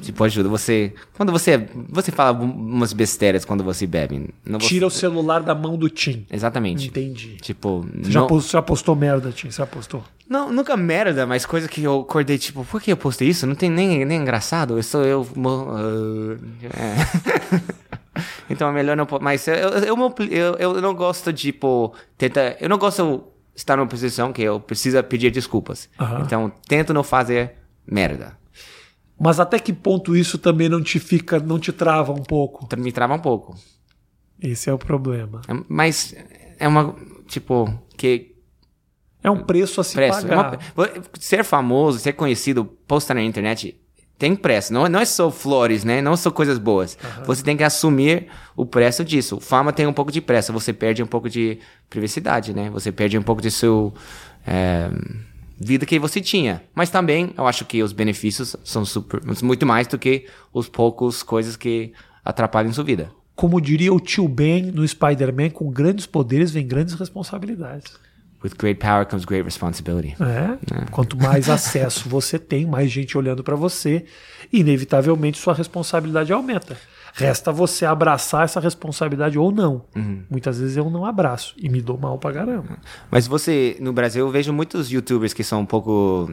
Tipo, 0.00 0.24
ajuda. 0.24 0.48
Você. 0.48 0.92
Quando 1.14 1.30
você. 1.32 1.68
Você 1.88 2.10
fala 2.10 2.38
umas 2.40 2.92
besteiras 2.92 3.44
quando 3.44 3.62
você 3.62 3.86
bebe. 3.86 4.30
Não 4.44 4.58
Tira 4.58 4.86
o 4.86 4.90
celular 4.90 5.42
da 5.42 5.54
mão 5.54 5.76
do 5.76 5.88
Tim. 5.88 6.26
Exatamente. 6.30 6.88
Entendi. 6.88 7.36
Tipo. 7.36 7.86
Você 8.02 8.10
já, 8.10 8.20
não- 8.20 8.26
postou, 8.26 8.50
já 8.52 8.62
postou 8.62 8.96
merda, 8.96 9.30
Tim? 9.30 9.50
Você 9.50 9.58
já 9.58 9.66
postou? 9.66 10.02
Não, 10.28 10.52
nunca 10.52 10.76
merda, 10.76 11.26
mas 11.26 11.44
coisa 11.44 11.66
que 11.68 11.82
eu 11.82 12.00
acordei, 12.02 12.38
tipo, 12.38 12.64
por 12.64 12.80
que 12.80 12.92
eu 12.92 12.96
postei 12.96 13.28
isso? 13.28 13.48
Não 13.48 13.56
tem 13.56 13.68
nem, 13.68 14.04
nem 14.04 14.20
engraçado, 14.20 14.76
eu 14.78 14.82
sou 14.82 15.04
eu. 15.04 15.26
ah, 15.36 16.36
é. 17.58 17.60
então 18.48 18.68
é 18.68 18.72
melhor 18.72 18.96
não. 18.96 19.06
Mas 19.20 19.46
eu, 19.48 19.54
eu, 19.54 19.96
eu, 20.30 20.54
eu, 20.58 20.80
não 20.80 20.94
gosto, 20.94 21.32
tipo, 21.32 21.92
tenta. 22.16 22.56
Eu 22.60 22.68
não 22.68 22.78
gosto 22.78 23.24
de 23.54 23.60
estar 23.60 23.76
numa 23.76 23.88
posição 23.88 24.32
que 24.32 24.42
eu 24.42 24.60
preciso 24.60 25.02
pedir 25.02 25.30
desculpas. 25.30 25.88
Então 26.24 26.52
tento 26.68 26.94
não 26.94 27.02
fazer 27.02 27.54
merda. 27.86 28.38
Mas 29.22 29.38
até 29.38 29.58
que 29.58 29.70
ponto 29.72 30.16
isso 30.16 30.38
também 30.38 30.66
não 30.68 30.82
te 30.82 30.98
fica, 30.98 31.38
não 31.38 31.58
te 31.58 31.72
trava 31.72 32.10
um 32.12 32.22
pouco? 32.22 32.66
Me 32.78 32.90
trava 32.90 33.12
um 33.14 33.18
pouco. 33.18 33.54
Esse 34.40 34.70
é 34.70 34.72
o 34.72 34.78
problema. 34.78 35.42
É- 35.46 35.62
Mas 35.68 36.14
é 36.58 36.66
uma. 36.66 36.96
Tipo, 37.26 37.70
que. 37.98 38.34
É 39.22 39.30
um 39.30 39.42
preço 39.44 39.78
a 39.82 39.84
se 39.84 39.94
Preço. 39.94 40.22
pagar. 40.26 40.58
Uma- 40.74 40.88
ser 41.18 41.44
famoso, 41.44 41.98
ser 41.98 42.14
conhecido, 42.14 42.64
postar 42.64 43.12
na 43.12 43.22
internet, 43.22 43.78
tem 44.18 44.34
preço. 44.34 44.72
Não, 44.72 44.88
não 44.88 44.98
é 45.00 45.04
só 45.04 45.30
flores, 45.30 45.84
né? 45.84 46.00
Não 46.00 46.16
são 46.16 46.32
coisas 46.32 46.56
boas. 46.58 46.96
Você 47.26 47.42
tem 47.42 47.54
que 47.54 47.62
assumir 47.62 48.28
o 48.56 48.64
preço 48.64 49.04
disso. 49.04 49.38
Fama 49.38 49.74
tem 49.74 49.86
um 49.86 49.92
pouco 49.92 50.10
de 50.10 50.22
preço. 50.22 50.50
Você 50.54 50.72
perde 50.72 51.02
um 51.02 51.06
pouco 51.06 51.28
de 51.28 51.58
privacidade, 51.90 52.54
né? 52.54 52.70
Você 52.70 52.90
perde 52.90 53.18
um 53.18 53.22
pouco 53.22 53.42
de 53.42 53.50
sua 53.50 53.92
é, 54.46 54.88
vida 55.60 55.84
que 55.84 55.98
você 55.98 56.20
tinha. 56.20 56.62
Mas 56.74 56.88
também, 56.88 57.34
eu 57.36 57.46
acho 57.46 57.66
que 57.66 57.82
os 57.82 57.92
benefícios 57.92 58.56
são 58.64 58.84
super, 58.84 59.20
muito 59.42 59.66
mais 59.66 59.86
do 59.86 59.98
que 59.98 60.26
os 60.52 60.68
poucos 60.68 61.22
coisas 61.22 61.54
que 61.54 61.92
atrapalham 62.24 62.72
sua 62.72 62.84
vida. 62.84 63.12
Como 63.36 63.60
diria 63.60 63.92
o 63.92 64.00
tio 64.00 64.26
Ben 64.26 64.72
no 64.72 64.86
Spider-Man, 64.86 65.50
com 65.50 65.70
grandes 65.70 66.06
poderes 66.06 66.50
vem 66.50 66.66
grandes 66.66 66.94
responsabilidades. 66.94 67.92
With 68.42 68.52
great 68.58 68.80
power 68.80 69.04
comes 69.04 69.26
great 69.26 69.44
responsibility. 69.44 70.16
É. 70.18 70.90
Quanto 70.90 71.14
mais 71.16 71.50
acesso 71.50 72.08
você 72.08 72.38
tem, 72.38 72.64
mais 72.64 72.90
gente 72.90 73.16
olhando 73.18 73.44
para 73.44 73.54
você, 73.54 74.06
inevitavelmente 74.50 75.38
sua 75.38 75.52
responsabilidade 75.52 76.32
aumenta. 76.32 76.76
Resta 77.14 77.50
você 77.52 77.84
abraçar 77.84 78.44
essa 78.44 78.60
responsabilidade 78.60 79.38
ou 79.38 79.50
não. 79.52 79.84
Muitas 80.30 80.58
vezes 80.60 80.76
eu 80.76 80.88
não 80.90 81.04
abraço 81.04 81.54
e 81.58 81.68
me 81.68 81.80
dou 81.80 81.98
mal 81.98 82.18
pra 82.18 82.32
caramba. 82.32 82.78
Mas 83.10 83.26
você, 83.26 83.76
no 83.80 83.92
Brasil, 83.92 84.24
eu 84.26 84.30
vejo 84.30 84.52
muitos 84.52 84.90
youtubers 84.90 85.32
que 85.34 85.42
são 85.44 85.60
um 85.60 85.66
pouco, 85.66 86.30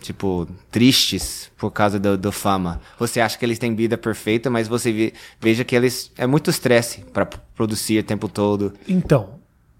tipo, 0.00 0.46
tristes 0.70 1.50
por 1.56 1.70
causa 1.70 1.98
do, 1.98 2.16
do 2.18 2.32
fama. 2.32 2.80
Você 2.98 3.20
acha 3.20 3.38
que 3.38 3.44
eles 3.44 3.58
têm 3.58 3.74
vida 3.74 3.96
perfeita, 3.96 4.50
mas 4.50 4.68
você 4.68 4.92
ve- 4.92 5.12
veja 5.40 5.64
que 5.64 5.74
eles. 5.74 6.12
É 6.16 6.26
muito 6.26 6.50
estresse 6.50 7.00
para 7.12 7.26
produzir 7.26 7.98
o 8.00 8.02
tempo 8.04 8.28
todo. 8.28 8.72
Então, 8.88 9.36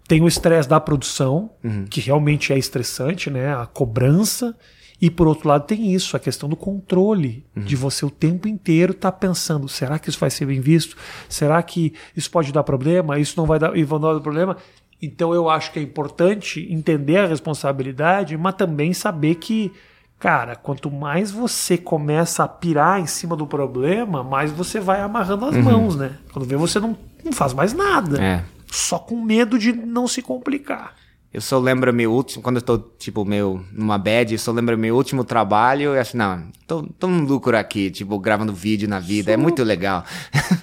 tem 0.08 0.22
o 0.22 0.28
estresse 0.28 0.68
da 0.68 0.78
produção, 0.80 1.50
Uhum. 1.64 1.84
que 1.90 2.00
realmente 2.00 2.52
é 2.52 2.58
estressante, 2.58 3.28
né? 3.30 3.54
A 3.54 3.66
cobrança. 3.66 4.54
E 5.00 5.10
por 5.10 5.26
outro 5.26 5.48
lado 5.48 5.66
tem 5.66 5.92
isso, 5.92 6.16
a 6.16 6.20
questão 6.20 6.48
do 6.48 6.56
controle, 6.56 7.44
de 7.54 7.76
você 7.76 8.06
o 8.06 8.10
tempo 8.10 8.48
inteiro 8.48 8.92
estar 8.92 9.12
pensando, 9.12 9.68
será 9.68 9.98
que 9.98 10.08
isso 10.08 10.18
vai 10.18 10.30
ser 10.30 10.46
bem 10.46 10.60
visto? 10.60 10.96
Será 11.28 11.62
que 11.62 11.92
isso 12.16 12.30
pode 12.30 12.50
dar 12.50 12.62
problema? 12.62 13.18
Isso 13.18 13.34
não 13.36 13.46
vai 13.46 13.58
dar, 13.58 13.76
e 13.76 13.84
vai 13.84 14.00
dar 14.00 14.20
problema? 14.20 14.56
Então 15.00 15.34
eu 15.34 15.50
acho 15.50 15.70
que 15.72 15.78
é 15.78 15.82
importante 15.82 16.66
entender 16.70 17.18
a 17.18 17.26
responsabilidade, 17.26 18.36
mas 18.38 18.54
também 18.54 18.94
saber 18.94 19.34
que, 19.34 19.70
cara, 20.18 20.56
quanto 20.56 20.90
mais 20.90 21.30
você 21.30 21.76
começa 21.76 22.44
a 22.44 22.48
pirar 22.48 22.98
em 22.98 23.06
cima 23.06 23.36
do 23.36 23.46
problema, 23.46 24.22
mais 24.22 24.50
você 24.50 24.80
vai 24.80 25.02
amarrando 25.02 25.44
as 25.44 25.56
mãos, 25.58 25.94
né? 25.94 26.16
Quando 26.32 26.46
vê 26.46 26.56
você 26.56 26.80
não, 26.80 26.96
não 27.22 27.32
faz 27.32 27.52
mais 27.52 27.74
nada. 27.74 28.22
É. 28.22 28.44
Só 28.66 28.98
com 28.98 29.22
medo 29.22 29.58
de 29.58 29.74
não 29.74 30.08
se 30.08 30.22
complicar. 30.22 30.94
Eu 31.36 31.42
só 31.42 31.58
lembro 31.58 31.92
meu 31.92 32.10
último, 32.14 32.42
quando 32.42 32.56
eu 32.56 32.62
tô, 32.62 32.78
tipo, 32.78 33.22
meu, 33.22 33.62
numa 33.70 33.98
bad, 33.98 34.32
eu 34.32 34.38
só 34.38 34.50
lembro 34.52 34.78
meu 34.78 34.96
último 34.96 35.22
trabalho 35.22 35.94
e 35.94 35.98
acho, 35.98 36.16
não, 36.16 36.50
tô, 36.66 36.82
tô 36.84 37.06
um 37.06 37.24
lucro 37.24 37.54
aqui, 37.54 37.90
tipo, 37.90 38.18
gravando 38.18 38.54
vídeo 38.54 38.88
na 38.88 38.98
vida, 38.98 39.32
é 39.32 39.36
muito 39.36 39.62
legal. 39.62 40.02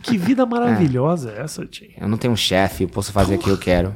Que 0.01 0.17
vida 0.17 0.43
maravilhosa 0.47 1.31
é 1.31 1.41
essa, 1.41 1.63
Tim. 1.67 1.91
Eu 1.95 2.07
não 2.07 2.17
tenho 2.17 2.33
um 2.33 2.35
chefe, 2.35 2.85
eu 2.85 2.89
posso 2.89 3.11
fazer 3.11 3.35
o 3.35 3.37
que 3.37 3.51
eu 3.51 3.57
quero. 3.59 3.95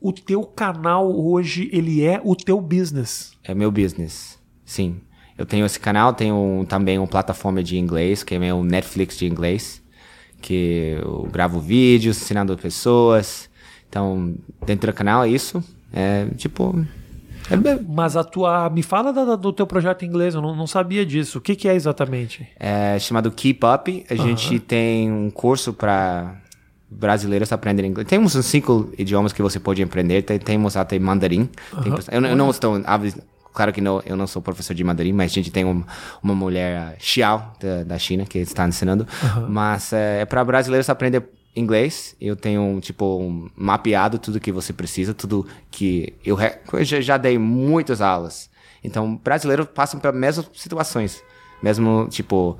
O 0.00 0.10
teu 0.10 0.44
canal 0.44 1.14
hoje, 1.14 1.68
ele 1.74 2.02
é 2.02 2.18
o 2.24 2.34
teu 2.34 2.58
business. 2.58 3.32
É 3.44 3.54
meu 3.54 3.70
business, 3.70 4.38
sim. 4.64 5.02
Eu 5.36 5.44
tenho 5.44 5.66
esse 5.66 5.78
canal, 5.78 6.14
tenho 6.14 6.64
também 6.70 6.96
uma 6.96 7.06
plataforma 7.06 7.62
de 7.62 7.76
inglês, 7.76 8.22
que 8.22 8.34
é 8.34 8.38
meu 8.38 8.64
Netflix 8.64 9.18
de 9.18 9.26
inglês, 9.26 9.82
que 10.40 10.96
eu 11.02 11.28
gravo 11.30 11.60
vídeos 11.60 12.16
ensinando 12.16 12.56
pessoas. 12.56 13.50
Então, 13.90 14.34
dentro 14.64 14.90
do 14.90 14.94
canal 14.94 15.22
é 15.22 15.28
isso. 15.28 15.62
É, 15.92 16.26
tipo... 16.36 16.84
É 17.50 17.56
Mas 17.88 18.14
a 18.14 18.22
tua. 18.22 18.68
Me 18.68 18.82
fala 18.82 19.10
da- 19.10 19.34
do 19.34 19.50
teu 19.54 19.66
projeto 19.66 20.04
em 20.04 20.08
inglês, 20.08 20.34
eu 20.34 20.42
não, 20.42 20.54
não 20.54 20.66
sabia 20.66 21.06
disso. 21.06 21.38
O 21.38 21.40
que, 21.40 21.56
que 21.56 21.66
é 21.66 21.74
exatamente? 21.74 22.46
é 22.60 22.98
chamado 22.98 23.30
Keep 23.30 23.60
Up. 23.64 24.04
A 24.10 24.14
gente 24.14 24.58
tem 24.58 25.10
um 25.10 25.30
curso 25.30 25.72
para 25.72 26.34
brasileiros 26.90 27.50
aprenderem 27.50 27.90
inglês. 27.90 28.06
Temos 28.06 28.34
uns 28.36 28.44
cinco 28.44 28.92
idiomas 28.98 29.32
que 29.32 29.40
você 29.40 29.58
pode 29.58 29.82
aprender. 29.82 30.22
Tem- 30.22 30.38
Temos 30.38 30.76
até 30.76 30.98
mandarim. 30.98 31.48
Tem 31.82 31.92
pessoa- 31.94 32.14
eu, 32.14 32.20
não- 32.20 32.28
eu 32.28 32.36
não 32.36 32.50
estou... 32.50 32.78
Claro 33.54 33.72
que 33.72 33.80
não, 33.80 34.02
eu 34.04 34.14
não 34.14 34.26
sou 34.26 34.40
professor 34.42 34.74
de 34.74 34.84
mandarim, 34.84 35.12
mas 35.12 35.32
a 35.32 35.34
gente 35.34 35.50
tem 35.50 35.64
um- 35.64 35.82
uma 36.22 36.34
mulher, 36.34 36.96
Xiao, 37.00 37.54
da, 37.58 37.82
da 37.82 37.98
China, 37.98 38.24
que 38.26 38.38
está 38.38 38.68
ensinando. 38.68 39.06
Mas 39.48 39.92
é, 39.92 40.20
é 40.20 40.24
para 40.26 40.44
brasileiros 40.44 40.88
aprender 40.90 41.22
inglês. 41.54 42.14
Eu 42.20 42.36
tenho, 42.36 42.80
tipo, 42.80 43.18
um 43.18 43.48
mapeado 43.56 44.18
tudo 44.18 44.40
que 44.40 44.52
você 44.52 44.72
precisa, 44.72 45.12
tudo 45.14 45.46
que... 45.70 46.14
Eu, 46.24 46.36
re- 46.36 46.58
eu 46.72 46.84
já, 46.84 47.16
dei 47.16 47.38
muitas 47.38 48.00
aulas. 48.00 48.48
Então, 48.82 49.16
brasileiros 49.16 49.66
passam 49.74 49.98
pelas 49.98 50.16
mesmas 50.16 50.48
situações. 50.54 51.22
Mesmo, 51.62 52.06
tipo, 52.08 52.56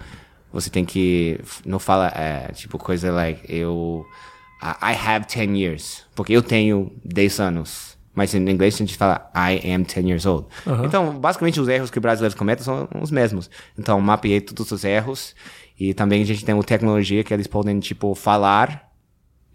você 0.53 0.68
tem 0.68 0.84
que. 0.84 1.39
Não 1.64 1.78
fala, 1.78 2.09
é, 2.09 2.51
tipo, 2.53 2.76
coisa 2.78 3.12
like, 3.12 3.41
eu. 3.49 4.05
I 4.61 4.93
I 4.93 4.97
have 4.97 5.26
10 5.32 5.51
years. 5.57 6.05
Porque 6.16 6.32
eu 6.32 6.43
tenho 6.43 6.91
10 7.05 7.39
anos. 7.39 7.97
Mas 8.12 8.34
em 8.34 8.39
inglês 8.51 8.74
a 8.74 8.78
gente 8.78 8.97
fala 8.97 9.30
I 9.32 9.70
am 9.72 9.84
10 9.84 10.05
years 10.05 10.26
old. 10.26 10.49
Então, 10.84 11.16
basicamente, 11.20 11.61
os 11.61 11.68
erros 11.68 11.89
que 11.91 12.01
brasileiros 12.01 12.34
cometem 12.36 12.64
são 12.64 12.89
os 13.01 13.12
mesmos. 13.12 13.49
Então, 13.78 14.01
mapeei 14.01 14.41
todos 14.41 14.72
os 14.72 14.82
erros. 14.82 15.36
E 15.79 15.95
também 15.95 16.22
a 16.22 16.24
gente 16.24 16.45
tem 16.45 16.55
uma 16.55 16.64
tecnologia 16.64 17.22
que 17.22 17.33
eles 17.33 17.47
podem, 17.47 17.79
tipo, 17.79 18.14
falar 18.14 18.91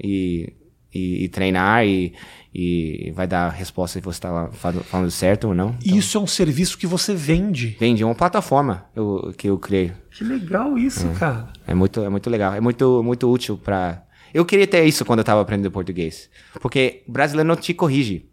e, 0.02 0.54
e, 0.94 1.26
e 1.26 1.30
treinar 1.30 1.86
e, 1.86 2.14
e 2.54 3.12
vai 3.16 3.28
dar 3.28 3.48
a 3.48 3.50
resposta 3.50 4.00
se 4.00 4.04
você 4.04 4.18
está 4.18 4.50
falando 4.52 5.12
certo 5.12 5.50
ou 5.50 5.56
não. 5.56 5.76
E 5.84 5.98
Isso 5.98 6.18
é 6.18 6.22
um 6.22 6.28
serviço 6.28 6.78
que 6.78 6.88
você 6.88 7.14
vende. 7.14 7.76
Vende 7.80 8.04
uma 8.04 8.16
plataforma 8.16 8.86
eu, 8.96 9.34
que 9.38 9.50
eu 9.50 9.58
criei. 9.58 9.92
Que 10.12 10.24
legal 10.24 10.78
isso, 10.78 11.08
cara. 11.20 11.52
É 11.68 11.74
muito, 11.74 12.02
é 12.02 12.10
muito 12.10 12.30
legal. 12.30 12.54
É 12.54 12.62
muito, 12.62 13.04
muito 13.04 13.30
útil 13.30 13.58
para. 13.58 14.04
Eu 14.34 14.46
queria 14.46 14.66
ter 14.66 14.84
isso 14.86 15.04
quando 15.04 15.20
eu 15.20 15.26
tava 15.26 15.42
aprendendo 15.42 15.72
português. 15.72 16.30
Porque 16.62 17.04
brasileiro 17.08 17.48
não 17.48 17.56
te 17.56 17.74
corrige. 17.74 18.30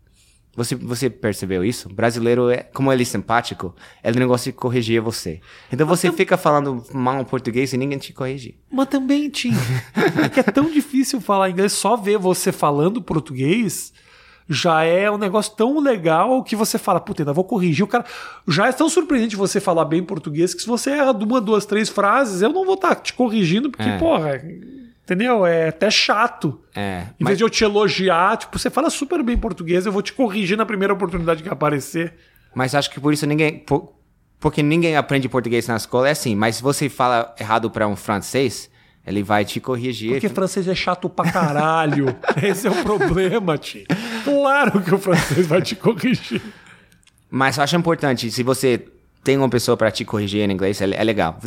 Você, 0.60 0.74
você 0.74 1.08
percebeu 1.08 1.64
isso? 1.64 1.88
Brasileiro, 1.88 2.50
é, 2.50 2.58
como 2.58 2.92
ele 2.92 3.00
é 3.00 3.06
simpático, 3.06 3.74
ele 4.04 4.20
não 4.20 4.26
gosta 4.26 4.50
de 4.50 4.56
corrigir 4.56 5.00
você. 5.00 5.40
Então 5.72 5.86
você 5.86 6.12
fica 6.12 6.36
falando 6.36 6.84
mal 6.92 7.24
português 7.24 7.72
e 7.72 7.78
ninguém 7.78 7.96
te 7.96 8.12
corrige. 8.12 8.58
Mas 8.70 8.88
também, 8.88 9.30
Tim, 9.30 9.52
é 10.22 10.28
que 10.28 10.38
é 10.38 10.42
tão 10.42 10.68
difícil 10.70 11.18
falar 11.18 11.48
inglês, 11.48 11.72
só 11.72 11.96
ver 11.96 12.18
você 12.18 12.52
falando 12.52 13.00
português 13.00 13.90
já 14.52 14.82
é 14.84 15.10
um 15.10 15.16
negócio 15.16 15.54
tão 15.56 15.78
legal 15.80 16.44
que 16.44 16.54
você 16.54 16.76
fala, 16.76 17.00
puta, 17.00 17.22
ainda 17.22 17.32
vou 17.32 17.44
corrigir. 17.44 17.84
O 17.84 17.88
cara 17.88 18.04
já 18.46 18.66
é 18.68 18.72
tão 18.72 18.88
surpreendente 18.90 19.36
você 19.36 19.60
falar 19.60 19.86
bem 19.86 20.02
português 20.02 20.52
que 20.52 20.60
se 20.60 20.66
você 20.68 20.90
erra 20.90 21.12
uma, 21.12 21.40
duas, 21.40 21.64
três 21.64 21.88
frases, 21.88 22.42
eu 22.42 22.52
não 22.52 22.66
vou 22.66 22.74
estar 22.74 22.96
te 22.96 23.14
corrigindo, 23.14 23.70
porque, 23.70 23.88
É. 23.88 23.96
porra, 23.96 24.42
entendeu? 25.12 25.44
É 25.44 25.68
até 25.68 25.90
chato. 25.90 26.60
É. 26.74 27.02
Em 27.18 27.24
mas- 27.24 27.28
vez 27.30 27.38
de 27.38 27.44
eu 27.44 27.50
te 27.50 27.64
elogiar, 27.64 28.36
tipo, 28.36 28.58
você 28.58 28.70
fala 28.70 28.88
super 28.90 29.22
bem 29.22 29.36
português, 29.36 29.86
eu 29.86 29.92
vou 29.92 30.02
te 30.02 30.12
corrigir 30.12 30.56
na 30.56 30.64
primeira 30.64 30.92
oportunidade 30.94 31.42
que 31.42 31.48
aparecer. 31.48 32.14
Mas 32.54 32.74
acho 32.74 32.90
que 32.90 33.00
por 33.00 33.12
isso 33.12 33.26
ninguém. 33.26 33.58
por- 33.58 33.92
porque 34.38 34.62
ninguém 34.62 34.96
aprende 34.96 35.28
português 35.28 35.68
na 35.68 35.76
escola 35.76 36.08
é 36.08 36.12
assim. 36.12 36.34
Mas 36.34 36.56
se 36.56 36.62
você 36.62 36.88
fala 36.88 37.34
errado 37.38 37.70
para 37.70 37.86
um 37.86 37.94
francês, 37.94 38.70
ele 39.06 39.22
vai 39.22 39.44
te 39.44 39.60
corrigir. 39.60 40.12
Porque 40.12 40.28
francês 40.30 40.66
é 40.66 40.74
chato 40.74 41.10
pra 41.10 41.30
caralho. 41.30 42.06
Esse 42.42 42.66
é 42.66 42.70
o 42.70 42.82
problema, 42.82 43.58
tio. 43.58 43.84
Claro 44.24 44.80
que 44.80 44.94
o 44.94 44.98
francês 44.98 45.46
vai 45.46 45.60
te 45.60 45.76
corrigir. 45.76 46.40
Mas 47.30 47.58
eu 47.58 47.62
acho 47.64 47.76
importante, 47.76 48.30
se 48.30 48.42
você 48.42 48.82
tem 49.22 49.36
uma 49.36 49.48
pessoa 49.48 49.76
para 49.76 49.90
te 49.90 50.04
corrigir 50.04 50.48
em 50.48 50.52
inglês, 50.52 50.80
é, 50.80 50.90
é 50.90 51.04
legal. 51.04 51.38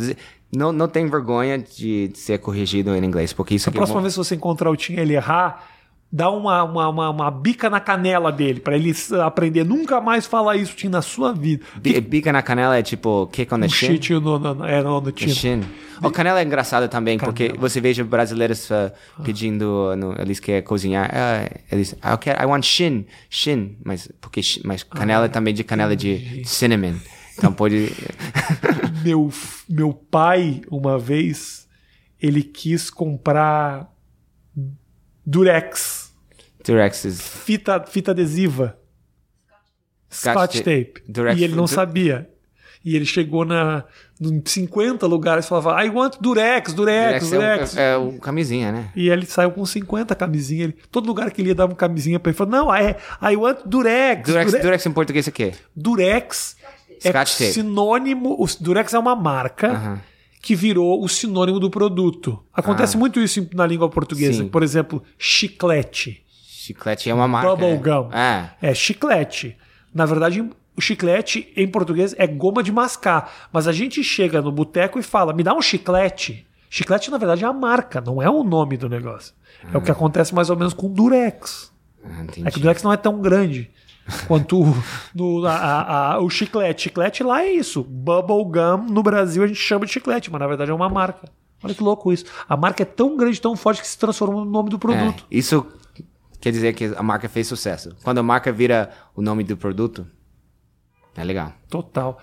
Não, 0.54 0.72
não 0.72 0.86
tem 0.86 1.08
vergonha 1.08 1.58
de 1.58 2.10
ser 2.14 2.38
corrigido 2.38 2.94
em 2.94 3.04
inglês, 3.04 3.32
porque 3.32 3.54
isso 3.54 3.68
A 3.68 3.70
aqui 3.70 3.78
próxima 3.78 3.98
é 4.00 4.02
vez 4.02 4.14
que 4.14 4.18
você 4.18 4.34
encontrar 4.36 4.70
o 4.70 4.76
Tim 4.76 4.92
ele 4.94 5.14
errar, 5.14 5.64
dá 6.12 6.30
uma, 6.30 6.62
uma, 6.62 6.88
uma, 6.88 7.10
uma 7.10 7.30
bica 7.30 7.68
na 7.68 7.80
canela 7.80 8.30
dele, 8.30 8.60
pra 8.60 8.76
ele 8.76 8.94
aprender 9.24 9.64
nunca 9.64 10.00
mais 10.00 10.26
falar 10.26 10.56
isso, 10.56 10.76
Tim, 10.76 10.86
na 10.88 11.02
sua 11.02 11.32
vida. 11.32 11.64
Bi- 11.74 12.00
Bica 12.00 12.32
na 12.32 12.40
canela 12.40 12.78
é 12.78 12.82
tipo 12.84 13.26
kick 13.32 13.52
on 13.52 13.58
the 13.58 13.66
Um 13.66 13.68
shin. 13.68 13.86
shit 14.00 14.12
no, 14.12 14.38
no, 14.38 14.64
é, 14.64 14.80
no, 14.80 15.00
no 15.00 15.12
shin. 15.16 15.62
O 16.00 16.10
canela 16.10 16.38
é 16.40 16.44
engraçado 16.44 16.88
também, 16.88 17.18
porque 17.18 17.48
Canela. 17.48 17.60
você 17.68 17.80
veja 17.80 18.04
brasileiros 18.04 18.70
uh, 18.70 18.92
pedindo, 19.24 19.94
no, 19.96 20.14
eles 20.20 20.38
querem 20.38 20.62
cozinhar, 20.62 21.10
ah, 21.12 21.48
eles, 21.70 21.96
ah, 22.00 22.12
eu 22.12 22.18
quero, 22.18 22.40
I 22.40 22.46
want 22.46 22.64
shin, 22.64 23.06
shin, 23.28 23.76
mas, 23.84 24.08
porque, 24.20 24.40
mas 24.64 24.84
canela 24.84 25.24
é 25.24 25.28
também 25.28 25.52
de 25.54 25.64
canela 25.64 25.96
de 25.96 26.42
cinnamon. 26.44 26.94
Então 27.36 27.52
pode... 27.52 27.92
Meu, 29.04 29.30
meu 29.68 29.92
pai, 29.92 30.62
uma 30.70 30.98
vez, 30.98 31.68
ele 32.20 32.42
quis 32.42 32.88
comprar 32.88 33.92
Durex, 35.26 36.14
Durex 36.64 37.04
is... 37.04 37.20
fita, 37.20 37.84
fita 37.86 38.12
adesiva. 38.12 38.78
Scotch 40.10 40.32
Scotch 40.32 40.56
tape. 40.58 41.02
Durex- 41.06 41.38
e 41.38 41.44
ele 41.44 41.54
não 41.54 41.66
sabia. 41.66 42.30
E 42.84 42.94
ele 42.94 43.06
chegou 43.06 43.46
na, 43.46 43.84
em 44.20 44.42
50 44.44 45.06
lugares 45.06 45.46
e 45.46 45.48
falava, 45.48 45.82
I 45.82 45.88
want 45.88 46.16
Durex, 46.20 46.74
Durex, 46.74 47.30
Durex 47.30 47.32
é, 47.32 47.36
Durex. 47.36 47.74
o, 47.74 47.80
é 47.80 47.96
o 47.96 48.12
camisinha, 48.20 48.70
né? 48.70 48.90
E 48.94 49.08
ele 49.08 49.24
saiu 49.24 49.50
com 49.50 49.64
50 49.64 50.14
camisinhas. 50.14 50.64
Ele, 50.68 50.76
todo 50.90 51.06
lugar 51.06 51.30
que 51.30 51.40
ele 51.40 51.48
ia 51.48 51.54
dar 51.54 51.64
uma 51.64 51.74
camisinha 51.74 52.20
pra 52.20 52.30
ele, 52.30 52.36
falou, 52.36 52.52
não, 52.52 52.74
é 52.74 52.96
I 53.22 53.36
want 53.36 53.60
Durex. 53.64 54.28
Durex, 54.28 54.50
Durex, 54.50 54.64
Durex 54.64 54.86
em 54.86 54.92
português 54.92 55.26
é 55.26 55.30
o 55.30 55.32
quê? 55.32 55.52
Durex 55.74 56.56
é 57.04 57.24
sinônimo... 57.24 58.36
O 58.38 58.46
Durex 58.60 58.94
é 58.94 58.98
uma 58.98 59.16
marca 59.16 59.72
Aham. 59.72 60.00
que 60.42 60.54
virou 60.54 61.02
o 61.02 61.08
sinônimo 61.08 61.58
do 61.58 61.70
produto. 61.70 62.42
Acontece 62.52 62.96
muito 62.96 63.20
isso 63.20 63.48
na 63.54 63.66
língua 63.66 63.88
portuguesa. 63.88 64.42
Sim. 64.42 64.48
Por 64.48 64.62
exemplo, 64.62 65.02
chiclete. 65.18 66.24
Chiclete 66.64 67.10
é 67.10 67.14
uma 67.14 67.28
marca. 67.28 67.48
Bubble 67.54 68.08
né? 68.10 68.50
É. 68.60 68.70
É 68.70 68.74
chiclete. 68.74 69.56
Na 69.92 70.06
verdade, 70.06 70.40
o 70.76 70.80
chiclete 70.80 71.52
em 71.56 71.68
português 71.68 72.14
é 72.18 72.26
goma 72.26 72.62
de 72.62 72.72
mascar. 72.72 73.30
Mas 73.52 73.68
a 73.68 73.72
gente 73.72 74.02
chega 74.02 74.40
no 74.40 74.50
boteco 74.50 74.98
e 74.98 75.02
fala: 75.02 75.32
me 75.32 75.42
dá 75.42 75.54
um 75.54 75.62
chiclete. 75.62 76.46
Chiclete, 76.70 77.10
na 77.10 77.18
verdade, 77.18 77.44
é 77.44 77.46
a 77.46 77.52
marca, 77.52 78.00
não 78.00 78.20
é 78.20 78.28
o 78.28 78.42
nome 78.42 78.76
do 78.76 78.88
negócio. 78.88 79.32
É 79.72 79.76
o 79.76 79.80
que 79.80 79.90
acontece 79.90 80.34
mais 80.34 80.50
ou 80.50 80.56
menos 80.56 80.74
com 80.74 80.86
o 80.86 80.90
Durex. 80.90 81.72
Ah. 82.04 82.24
É 82.44 82.50
que 82.50 82.58
o 82.58 82.60
Durex 82.60 82.82
não 82.82 82.92
é 82.92 82.96
tão 82.96 83.20
grande 83.20 83.70
quanto 84.26 84.62
o- 84.62 84.82
no- 85.14 85.46
a- 85.46 86.14
a- 86.14 86.20
o 86.20 86.28
chiclete. 86.30 86.84
Chiclete 86.84 87.22
lá 87.22 87.42
é 87.42 87.52
isso. 87.52 87.82
Bubble 87.82 88.44
gum 88.44 88.86
no 88.90 89.02
Brasil 89.02 89.42
a 89.42 89.46
gente 89.46 89.58
chama 89.60 89.86
de 89.86 89.92
chiclete, 89.92 90.30
mas 90.30 90.40
na 90.40 90.46
verdade 90.46 90.70
é 90.70 90.74
uma 90.74 90.88
marca. 90.88 91.28
Olha 91.62 91.74
que 91.74 91.82
louco 91.82 92.12
isso. 92.12 92.24
A 92.48 92.56
marca 92.56 92.82
é 92.82 92.86
tão 92.86 93.16
grande, 93.16 93.40
tão 93.40 93.56
forte 93.56 93.80
que 93.80 93.88
se 93.88 93.98
transformou 93.98 94.44
no 94.44 94.50
nome 94.50 94.68
do 94.68 94.78
produto. 94.78 95.24
É, 95.30 95.36
isso 95.36 95.66
quer 96.40 96.52
dizer 96.52 96.74
que 96.74 96.92
a 96.96 97.02
marca 97.02 97.28
fez 97.28 97.46
sucesso. 97.46 97.96
Quando 98.04 98.18
a 98.18 98.22
marca 98.22 98.52
vira 98.52 98.90
o 99.16 99.22
nome 99.22 99.42
do 99.44 99.56
produto, 99.56 100.06
é 101.16 101.24
legal. 101.24 101.52
Total. 101.70 102.18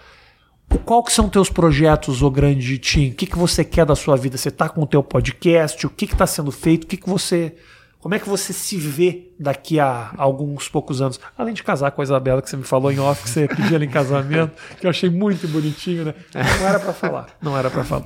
Qual 0.85 1.03
que 1.03 1.11
são 1.11 1.27
teus 1.27 1.49
projetos, 1.49 2.21
ô 2.21 2.29
grande 2.29 2.77
Tim? 2.77 3.09
O 3.09 3.13
que, 3.15 3.25
que 3.25 3.37
você 3.37 3.65
quer 3.65 3.85
da 3.85 3.95
sua 3.95 4.15
vida? 4.15 4.37
Você 4.37 4.49
tá 4.51 4.69
com 4.69 4.81
o 4.83 4.87
teu 4.87 5.03
podcast? 5.03 5.85
O 5.85 5.89
que 5.89 6.07
que 6.07 6.15
tá 6.15 6.25
sendo 6.27 6.51
feito? 6.51 6.83
O 6.85 6.87
que 6.87 6.95
que 6.97 7.09
você... 7.09 7.55
Como 8.01 8.15
é 8.15 8.19
que 8.19 8.27
você 8.27 8.51
se 8.51 8.77
vê 8.77 9.31
daqui 9.39 9.79
a 9.79 10.11
alguns 10.17 10.67
poucos 10.67 11.01
anos? 11.01 11.19
Além 11.37 11.53
de 11.53 11.61
casar 11.63 11.91
com 11.91 12.01
a 12.01 12.03
Isabela, 12.03 12.41
que 12.41 12.49
você 12.49 12.57
me 12.57 12.63
falou 12.63 12.91
em 12.91 12.99
off, 12.99 13.21
que 13.23 13.29
você 13.29 13.47
pediu 13.47 13.75
ela 13.75 13.85
em 13.85 13.89
casamento, 13.89 14.51
que 14.79 14.85
eu 14.87 14.89
achei 14.89 15.09
muito 15.09 15.47
bonitinho, 15.47 16.05
né? 16.05 16.15
Não 16.33 16.67
era 16.67 16.79
pra 16.79 16.93
falar. 16.93 17.27
Não 17.41 17.57
era 17.57 17.69
pra 17.69 17.83
falar. 17.83 18.05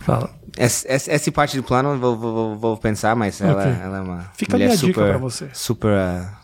Fala. 0.00 0.28
Essa, 0.56 0.86
essa, 0.92 1.10
essa 1.12 1.30
parte 1.32 1.56
do 1.56 1.62
plano 1.62 1.90
eu 1.90 1.98
vou, 1.98 2.16
vou, 2.18 2.56
vou 2.58 2.76
pensar, 2.76 3.14
mas 3.14 3.40
ela, 3.40 3.62
Ok. 3.62 3.72
ela 3.82 3.98
é 3.98 4.00
uma 4.00 4.18
Fica 4.36 4.52
a 4.52 4.58
mulher 4.58 4.66
minha 4.66 4.76
dica 4.76 4.92
super, 4.92 5.08
pra 5.10 5.18
você. 5.18 5.48
super, 5.52 5.90
uh, 5.92 6.41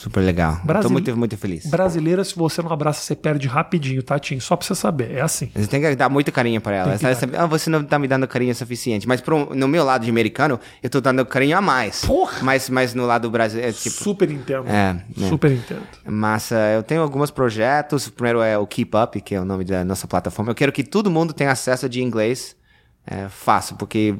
super 0.00 0.20
legal. 0.20 0.60
Brasil- 0.64 0.88
Tô 0.88 0.92
muito, 0.92 1.16
muito 1.16 1.36
feliz. 1.36 1.66
Brasileira, 1.66 2.24
se 2.24 2.34
você 2.34 2.62
não 2.62 2.72
abraça, 2.72 3.00
você 3.02 3.14
perde 3.14 3.46
rapidinho, 3.46 4.02
tá, 4.02 4.18
Tim? 4.18 4.40
Só 4.40 4.56
pra 4.56 4.66
você 4.66 4.74
saber. 4.74 5.12
É 5.12 5.20
assim. 5.20 5.50
Você 5.54 5.66
tem 5.66 5.80
que 5.80 5.94
dar 5.94 6.08
muito 6.08 6.32
carinho 6.32 6.60
pra 6.60 6.74
ela. 6.74 6.98
Sabe, 6.98 7.36
ah, 7.36 7.46
você 7.46 7.68
não 7.68 7.84
tá 7.84 7.98
me 7.98 8.08
dando 8.08 8.26
carinho 8.26 8.54
suficiente. 8.54 9.06
Mas 9.06 9.20
pro, 9.20 9.54
no 9.54 9.68
meu 9.68 9.84
lado 9.84 10.04
de 10.04 10.10
americano, 10.10 10.58
eu 10.82 10.88
tô 10.88 11.00
dando 11.00 11.24
carinho 11.26 11.56
a 11.58 11.60
mais. 11.60 12.04
Porra! 12.04 12.38
Mas, 12.42 12.70
mas 12.70 12.94
no 12.94 13.04
lado 13.06 13.22
do 13.22 13.30
Brasil, 13.30 13.60
é 13.60 13.70
tipo... 13.72 13.96
Super 14.02 14.30
entendo. 14.30 14.66
É, 14.68 14.94
né? 14.94 15.04
Super 15.28 15.52
entendo. 15.52 15.82
Mas 16.06 16.50
eh, 16.50 16.76
eu 16.76 16.82
tenho 16.82 17.02
alguns 17.02 17.30
projetos. 17.30 18.06
O 18.06 18.12
primeiro 18.12 18.40
é 18.40 18.56
o 18.56 18.66
Keep 18.66 18.96
Up, 18.96 19.20
que 19.20 19.34
é 19.34 19.40
o 19.40 19.44
nome 19.44 19.64
da 19.64 19.84
nossa 19.84 20.06
plataforma. 20.08 20.50
Eu 20.50 20.54
quero 20.54 20.72
que 20.72 20.82
todo 20.82 21.10
mundo 21.10 21.32
tenha 21.34 21.50
acesso 21.50 21.88
de 21.88 22.02
inglês 22.02 22.56
é, 23.06 23.28
fácil, 23.28 23.76
porque 23.76 24.14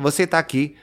você 0.00 0.22
está 0.22 0.38
aqui, 0.38 0.74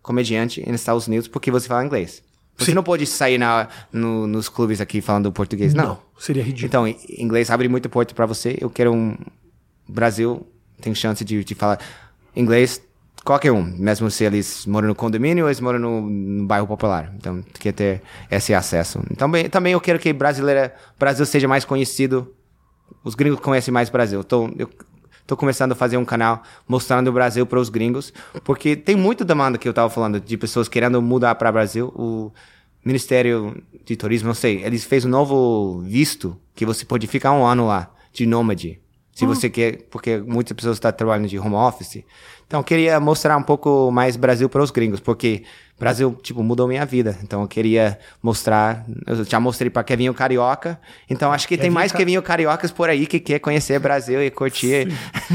comediante, 0.00 0.60
nos 0.68 0.80
Estados 0.80 1.06
Unidos, 1.06 1.28
porque 1.28 1.50
você 1.50 1.68
fala 1.68 1.84
inglês. 1.84 2.22
Você 2.58 2.66
Sim. 2.66 2.74
não 2.74 2.82
pode 2.82 3.06
sair 3.06 3.38
na, 3.38 3.68
no- 3.92 4.26
nos 4.26 4.48
clubes 4.48 4.80
aqui 4.80 5.00
falando 5.00 5.32
português, 5.32 5.74
não. 5.74 5.98
seria 6.18 6.42
ridículo. 6.42 6.66
Então, 6.66 6.86
inglês 7.18 7.50
abre 7.50 7.68
muito 7.68 7.88
porta 7.88 8.14
para 8.14 8.26
você. 8.26 8.56
Eu 8.60 8.70
quero 8.70 8.92
um... 8.92 9.16
Brasil 9.88 10.46
tem 10.80 10.94
chance 10.94 11.24
de, 11.24 11.42
de 11.44 11.54
falar 11.54 11.78
inglês 12.36 12.80
qualquer 13.24 13.52
um, 13.52 13.62
mesmo 13.62 14.10
se 14.10 14.24
eles 14.24 14.66
moram 14.66 14.88
no 14.88 14.94
condomínio 14.94 15.44
ou 15.44 15.48
eles 15.48 15.60
moram 15.60 15.78
no, 15.78 16.00
no 16.02 16.44
bairro 16.46 16.66
popular. 16.66 17.12
Então, 17.16 17.42
quer 17.58 17.72
ter 17.72 18.02
esse 18.30 18.52
acesso. 18.54 19.00
Então, 19.10 19.30
bem, 19.30 19.48
também 19.48 19.72
eu 19.72 19.80
quero 19.80 19.98
que 19.98 20.12
brasileira, 20.12 20.74
Brasil 20.98 21.24
seja 21.26 21.46
mais 21.48 21.64
conhecido. 21.64 22.32
Os 23.04 23.14
gringos 23.14 23.40
conhecem 23.40 23.72
mais 23.72 23.88
o 23.88 23.92
Brasil. 23.92 24.22
Tô, 24.24 24.48
eu 24.58 24.68
tô 25.32 25.36
começando 25.36 25.72
a 25.72 25.74
fazer 25.74 25.96
um 25.96 26.04
canal 26.04 26.42
mostrando 26.68 27.08
o 27.08 27.12
Brasil 27.12 27.46
para 27.46 27.58
os 27.58 27.70
gringos, 27.70 28.12
porque 28.44 28.76
tem 28.76 28.94
muita 28.94 29.24
demanda 29.24 29.56
que 29.56 29.66
eu 29.66 29.72
tava 29.72 29.88
falando 29.88 30.20
de 30.20 30.36
pessoas 30.36 30.68
querendo 30.68 31.00
mudar 31.00 31.34
para 31.36 31.48
o 31.48 31.52
Brasil. 31.52 31.92
O 31.96 32.30
Ministério 32.84 33.62
de 33.84 33.96
Turismo, 33.96 34.28
não 34.28 34.34
sei, 34.34 34.62
eles 34.62 34.84
fez 34.84 35.04
um 35.06 35.08
novo 35.08 35.80
visto 35.80 36.36
que 36.54 36.66
você 36.66 36.84
pode 36.84 37.06
ficar 37.06 37.32
um 37.32 37.46
ano 37.46 37.66
lá 37.66 37.90
de 38.12 38.26
nômade. 38.26 38.78
Se 39.14 39.26
você 39.26 39.50
quer, 39.50 39.82
porque 39.90 40.18
muitas 40.18 40.54
pessoas 40.54 40.76
estão 40.76 40.90
trabalhando 40.90 41.28
de 41.28 41.38
home 41.38 41.54
office. 41.54 42.02
Então, 42.46 42.60
eu 42.60 42.64
queria 42.64 42.98
mostrar 42.98 43.36
um 43.36 43.42
pouco 43.42 43.90
mais 43.90 44.16
Brasil 44.16 44.48
para 44.48 44.62
os 44.62 44.70
gringos, 44.70 45.00
porque 45.00 45.44
Brasil, 45.82 46.18
tipo, 46.22 46.42
mudou 46.42 46.66
minha 46.68 46.84
vida. 46.86 47.18
Então, 47.22 47.42
eu 47.42 47.48
queria 47.48 47.98
mostrar. 48.22 48.84
Eu 49.06 49.24
já 49.24 49.38
mostrei 49.40 49.68
para 49.70 49.82
Kevinho 49.84 50.14
Carioca. 50.14 50.80
Então, 51.10 51.32
acho 51.32 51.46
que 51.48 51.58
tem 51.58 51.70
mais 51.70 51.92
Ca- 51.92 51.98
Kevinho 51.98 52.22
Cariocas 52.22 52.70
por 52.70 52.88
aí 52.88 53.06
que 53.06 53.18
quer 53.20 53.38
conhecer 53.38 53.78
Brasil 53.78 54.22
e 54.22 54.30
curtir. 54.30 54.88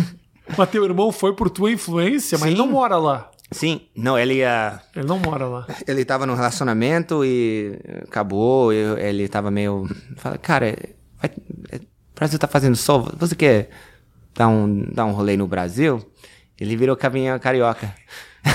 Mas 0.58 0.70
teu 0.70 0.86
irmão 0.86 1.12
foi 1.12 1.36
por 1.36 1.50
tua 1.50 1.70
influência, 1.70 2.38
mas 2.38 2.52
Sim. 2.52 2.58
não 2.58 2.68
mora 2.68 2.95
lá. 2.95 3.30
Sim, 3.52 3.82
não, 3.93 4.18
ele 4.18 4.43
uh, 4.45 4.80
Ele 4.95 5.06
não 5.06 5.20
mora 5.20 5.45
lá. 5.45 5.68
ele 5.86 6.06
tava 6.06 6.26
num 6.26 6.36
relacionamento 6.36 7.24
e 7.26 7.78
acabou, 8.08 8.72
e 8.72 8.78
ele 9.02 9.28
tava 9.28 9.52
meio. 9.52 9.86
Fala, 10.16 10.38
cara, 10.38 10.74
vai, 11.22 11.30
o 11.76 11.82
Brasil 12.16 12.39
tá 12.39 12.48
fazendo 12.48 12.78
sol, 12.78 13.12
você 13.18 13.36
quer 13.36 13.70
dar 14.34 14.48
um, 14.48 14.88
dar 14.93 15.06
um 15.06 15.12
rolê 15.12 15.36
no 15.36 15.48
Brasil? 15.48 16.02
Ele 16.58 16.78
virou 16.78 16.95
caminha 16.95 17.38
carioca. 17.39 17.93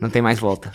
Não 0.00 0.08
tem 0.10 0.22
mais 0.22 0.38
volta. 0.38 0.72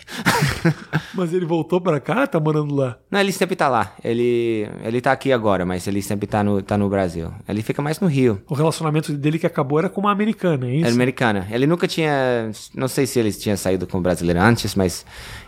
Mas 1.14 1.32
ele 1.32 1.44
voltou 1.44 1.80
pra 1.80 1.98
cá, 1.98 2.26
tá 2.26 2.38
morando 2.38 2.74
lá. 2.74 2.96
Não, 3.10 3.18
ele 3.20 3.32
sempre 3.32 3.56
tá 3.56 3.68
lá. 3.68 3.94
Ele, 4.04 4.68
ele 4.84 5.00
tá 5.00 5.12
aqui 5.12 5.32
agora, 5.32 5.64
mas 5.64 5.86
ele 5.86 6.02
sempre 6.02 6.26
tá 6.26 6.44
no, 6.44 6.62
tá 6.62 6.76
no 6.76 6.88
Brasil. 6.88 7.30
Ele 7.48 7.62
fica 7.62 7.80
mais 7.82 7.98
no 8.00 8.06
Rio. 8.06 8.40
O 8.48 8.54
relacionamento 8.54 9.12
dele 9.12 9.38
que 9.38 9.46
acabou 9.46 9.78
era 9.78 9.88
com 9.88 10.00
uma 10.00 10.10
americana, 10.12 10.66
é 10.66 10.70
É 10.70 10.76
isso? 10.76 10.90
americana. 10.94 11.46
Ele 11.50 11.66
nunca 11.66 11.88
tinha. 11.88 12.50
Não 12.74 12.86
sei 12.88 13.06
se 13.06 13.18
ele 13.18 13.32
tinha 13.32 13.56
saído 13.56 13.86
com 13.86 13.98
o 13.98 14.00
brasileiro 14.00 14.40
antes, 14.40 14.74
mas 14.74 15.04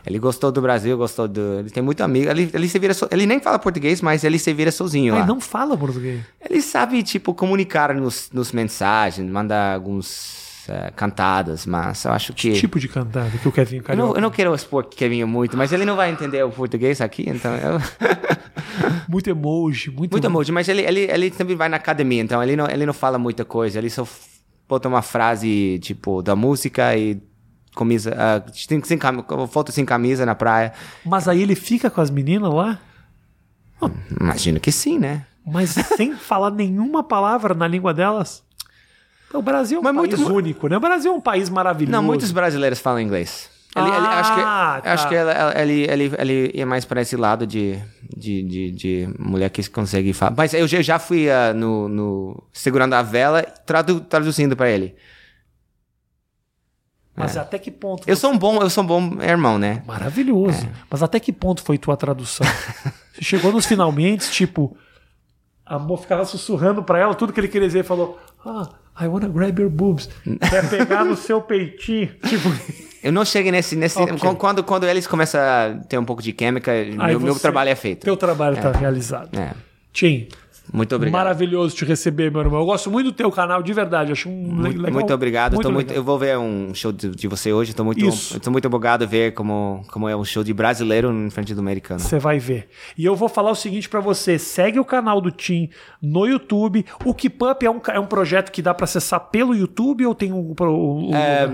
ele 0.07 0.18
gostou 0.18 0.51
do 0.51 0.61
Brasil, 0.62 0.97
gostou 0.97 1.29
do. 1.29 1.61
Ele 1.61 1.70
tem 1.70 1.83
muito 1.83 2.01
amigo. 2.03 2.31
Ele, 2.31 2.51
ele 2.53 2.68
se 2.68 2.79
vira. 2.79 2.95
So... 2.95 3.07
Ele 3.11 3.26
nem 3.26 3.41
fala 3.41 3.59
português, 3.59 4.01
mas 4.01 4.24
ele 4.24 4.39
se 4.39 4.53
vira 4.55 4.70
sozinho 4.72 5.12
Ah, 5.12 5.16
lá. 5.18 5.22
ele 5.22 5.29
não 5.29 5.41
fala 5.41 5.76
português. 5.76 6.20
Ele 6.49 6.62
sabe, 6.62 7.03
tipo, 7.03 7.35
comunicar 7.35 7.95
nos, 7.95 8.31
nos 8.33 8.53
mensagens, 8.53 9.29
mandar 9.31 9.74
alguns 9.74 10.47
eh, 10.68 10.92
cantadas, 10.94 11.66
mas 11.66 12.04
eu 12.04 12.12
acho 12.12 12.32
que. 12.32 12.52
Tipo 12.52 12.78
de 12.78 12.88
cantada 12.88 13.30
que 13.38 13.48
o 13.48 13.52
Kevin 13.52 13.76
eu, 13.76 13.80
não, 13.80 13.86
Carioca. 13.86 14.18
eu 14.18 14.22
não 14.22 14.30
quero 14.30 14.54
expor 14.54 14.84
Kevin 14.84 15.24
muito, 15.24 15.56
mas 15.56 15.72
ele 15.72 15.84
não 15.84 15.96
vai 15.96 16.10
entender 16.10 16.42
o 16.44 16.50
português 16.50 17.00
aqui, 17.00 17.24
então. 17.28 17.54
Eu... 17.56 17.78
Muito 19.08 19.28
emoji, 19.30 19.90
muito, 19.90 20.12
Muito 20.12 20.24
emoji, 20.24 20.52
mas 20.52 20.68
ele, 20.68 20.82
ele, 20.82 21.00
ele 21.00 21.32
sempre 21.32 21.54
vai 21.54 21.68
na 21.68 21.78
academia, 21.78 22.22
então 22.22 22.42
ele 22.42 22.54
não, 22.54 22.68
ele 22.68 22.84
não 22.84 22.92
fala 22.92 23.18
muita 23.18 23.44
coisa, 23.44 23.78
ele 23.78 23.88
só 23.88 24.06
bota 24.68 24.86
uma 24.86 25.00
frase, 25.02 25.78
tipo, 25.80 26.22
da 26.22 26.36
música 26.36 26.94
e 26.96 27.20
camisa, 27.74 28.14
ah, 28.16 28.42
sem, 28.52 28.82
sem 28.84 28.98
foto 29.48 29.72
sem 29.72 29.84
camisa 29.84 30.26
na 30.26 30.34
praia. 30.34 30.72
Mas 31.04 31.26
aí 31.26 31.42
ele 31.42 31.54
fica 31.54 31.90
com 31.90 32.00
as 32.00 32.10
meninas 32.10 32.52
lá, 32.52 32.78
Imagino 34.20 34.58
que 34.60 34.72
sim, 34.72 34.98
né? 34.98 35.24
mas 35.50 35.70
sem 35.70 36.14
falar 36.16 36.50
nenhuma 36.50 37.02
palavra 37.02 37.54
na 37.54 37.66
língua 37.66 37.94
delas. 37.94 38.44
O 39.33 39.43
Brasil 39.43 39.79
é 39.79 39.81
um 39.81 39.85
Mas 39.85 39.97
país 39.97 40.18
muito- 40.20 40.35
único, 40.35 40.68
né? 40.68 40.76
O 40.76 40.81
Brasil 40.81 41.12
é 41.12 41.14
um 41.14 41.20
país 41.20 41.49
maravilhoso. 41.51 41.93
Não, 41.93 42.03
muitos 42.03 42.31
brasileiros 42.33 42.79
falam 42.81 43.01
inglês. 43.01 43.51
Ele, 43.76 43.87
ele- 43.87 43.97
acho 43.97 44.35
que, 44.35 44.41
Ah, 44.41 44.81
tá. 44.83 44.93
acho 44.95 45.09
que 45.09 45.14
ele, 45.14 45.83
ele, 45.91 46.12
ele 46.18 46.51
ia 46.55 46.64
mais 46.66 46.85
para 46.87 47.03
esse 47.03 47.16
lado 47.16 47.47
de, 47.47 47.79
de, 48.16 48.43
de, 48.43 48.70
de 48.72 49.14
mulher 49.18 49.51
que 49.51 49.68
consegue 49.68 50.12
falar. 50.14 50.35
Mas 50.37 50.55
eu 50.55 50.66
já- 50.66 50.99
fui 50.99 51.31
ah, 51.31 51.53
no, 51.53 51.89
no 51.89 52.43
segurando 52.53 52.95
a 52.95 53.03
vela, 53.03 53.43
tradu, 53.43 54.01
traduzindo 54.01 54.57
para 54.57 54.70
ele. 54.70 54.97
Mas 57.14 57.37
até 57.37 57.59
que 57.59 57.70
ponto? 57.70 58.09
Eu 58.09 58.14
sou 58.16 58.31
um 58.33 58.39
bom, 58.39 58.62
eu 58.62 58.70
sou 58.70 58.85
um 58.85 58.87
bom 58.87 59.22
irmão, 59.22 59.59
né? 59.59 59.83
Maravilhoso. 59.87 60.64
É. 60.64 60.70
Mas 60.89 61.03
até 61.03 61.18
que 61.18 61.33
ponto 61.33 61.62
foi 61.62 61.76
tua 61.76 61.97
tradução? 61.97 62.47
Você 63.12 63.22
chegou 63.24 63.51
nos 63.53 63.66
finalmente, 63.66 64.31
tipo, 64.31 64.76
a 65.66 65.74
amor 65.74 66.01
ficava 66.01 66.24
sussurrando 66.24 66.83
pra 66.83 66.99
ela 67.01 67.14
tudo 67.16 67.33
que 67.33 67.41
ele 67.41 67.49
queria 67.49 67.66
dizer 67.66 67.81
e 67.81 67.83
falou: 67.83 68.18
Ah, 68.47 68.68
I 69.01 69.07
wanna 69.07 69.28
grab 69.28 69.59
your 69.61 69.70
boobs. 69.70 70.09
Quer 70.51 70.68
pegar 70.70 71.05
no 71.05 71.16
seu 71.16 71.40
peitinho. 71.40 72.09
Tipo, 72.26 72.49
Eu 73.03 73.12
não 73.12 73.24
cheguei 73.24 73.53
nesse. 73.53 73.76
nesse 73.76 73.99
Ok. 73.99 74.18
quando- 74.36 74.64
quando, 74.64 74.84
eles 74.86 75.07
começam 75.07 75.40
a 75.40 75.78
ter 75.88 75.99
um 75.99 76.05
pouco 76.05 76.20
de 76.22 76.32
química, 76.32 76.72
aí 76.72 76.94
meu, 76.96 77.20
meu 77.20 77.34
você- 77.34 77.40
trabalho 77.42 77.70
é 77.70 77.74
feito. 77.76 78.05
teu 78.05 78.16
trabalho 78.16 78.57
tá 78.57 78.72
realizado. 78.72 79.38
É. 79.38 79.53
Tim, 79.92 80.26
Muito 80.72 80.94
obrigado. 80.94 81.18
maravilhoso 81.18 81.74
te 81.74 81.84
receber, 81.84 82.30
meu 82.30 82.40
irmão. 82.40 82.60
Eu 82.60 82.66
gosto 82.66 82.90
muito 82.90 83.06
do 83.06 83.12
teu 83.12 83.30
canal, 83.30 83.62
de 83.62 83.72
verdade. 83.72 84.12
Acho 84.12 84.28
um 84.28 84.32
Muito, 84.32 84.76
legal. 84.78 84.92
muito 84.92 85.14
obrigado. 85.14 85.54
Muito- 85.54 85.68
legal. 85.70 85.96
eu 85.96 86.02
vou 86.04 86.18
ver 86.18 86.36
um 86.38 86.74
show 86.74 86.92
de, 86.92 87.08
de 87.10 87.28
você 87.28 87.52
hoje. 87.52 87.70
Estou 87.70 87.84
muito, 87.84 88.00
tô 88.40 88.50
muito 88.50 88.66
empolgado 88.68 89.06
ver 89.06 89.32
como, 89.32 89.84
como 89.90 90.08
é 90.08 90.16
um 90.16 90.24
show 90.24 90.44
de 90.44 90.52
brasileiro 90.52 91.10
em 91.12 91.30
frente 91.30 91.54
do 91.54 91.60
americano. 91.60 92.00
Você 92.00 92.18
vai 92.18 92.38
ver. 92.38 92.68
E 92.96 93.04
eu 93.04 93.14
vou 93.16 93.28
falar 93.28 93.50
o 93.50 93.54
seguinte 93.54 93.88
pra 93.88 94.00
você: 94.00 94.38
segue 94.38 94.78
o 94.78 94.84
canal 94.84 95.20
do 95.20 95.30
Tim 95.30 95.70
no 96.02 96.26
YouTube. 96.26 96.84
O 97.04 97.14
Keep 97.14 97.42
Up 97.44 97.64
é 97.66 97.70
um, 97.70 97.80
é 97.88 98.00
um 98.00 98.06
projeto 98.06 98.50
que 98.52 98.60
dá 98.62 98.74
pra 98.74 98.84
acessar 98.84 99.20
pelo 99.30 99.54
YouTube 99.54 100.04
ou 100.06 100.14
tem 100.14 100.32
um. 100.32 100.54
um- 100.60 101.10
um- 101.10 101.14
É, 101.14 101.50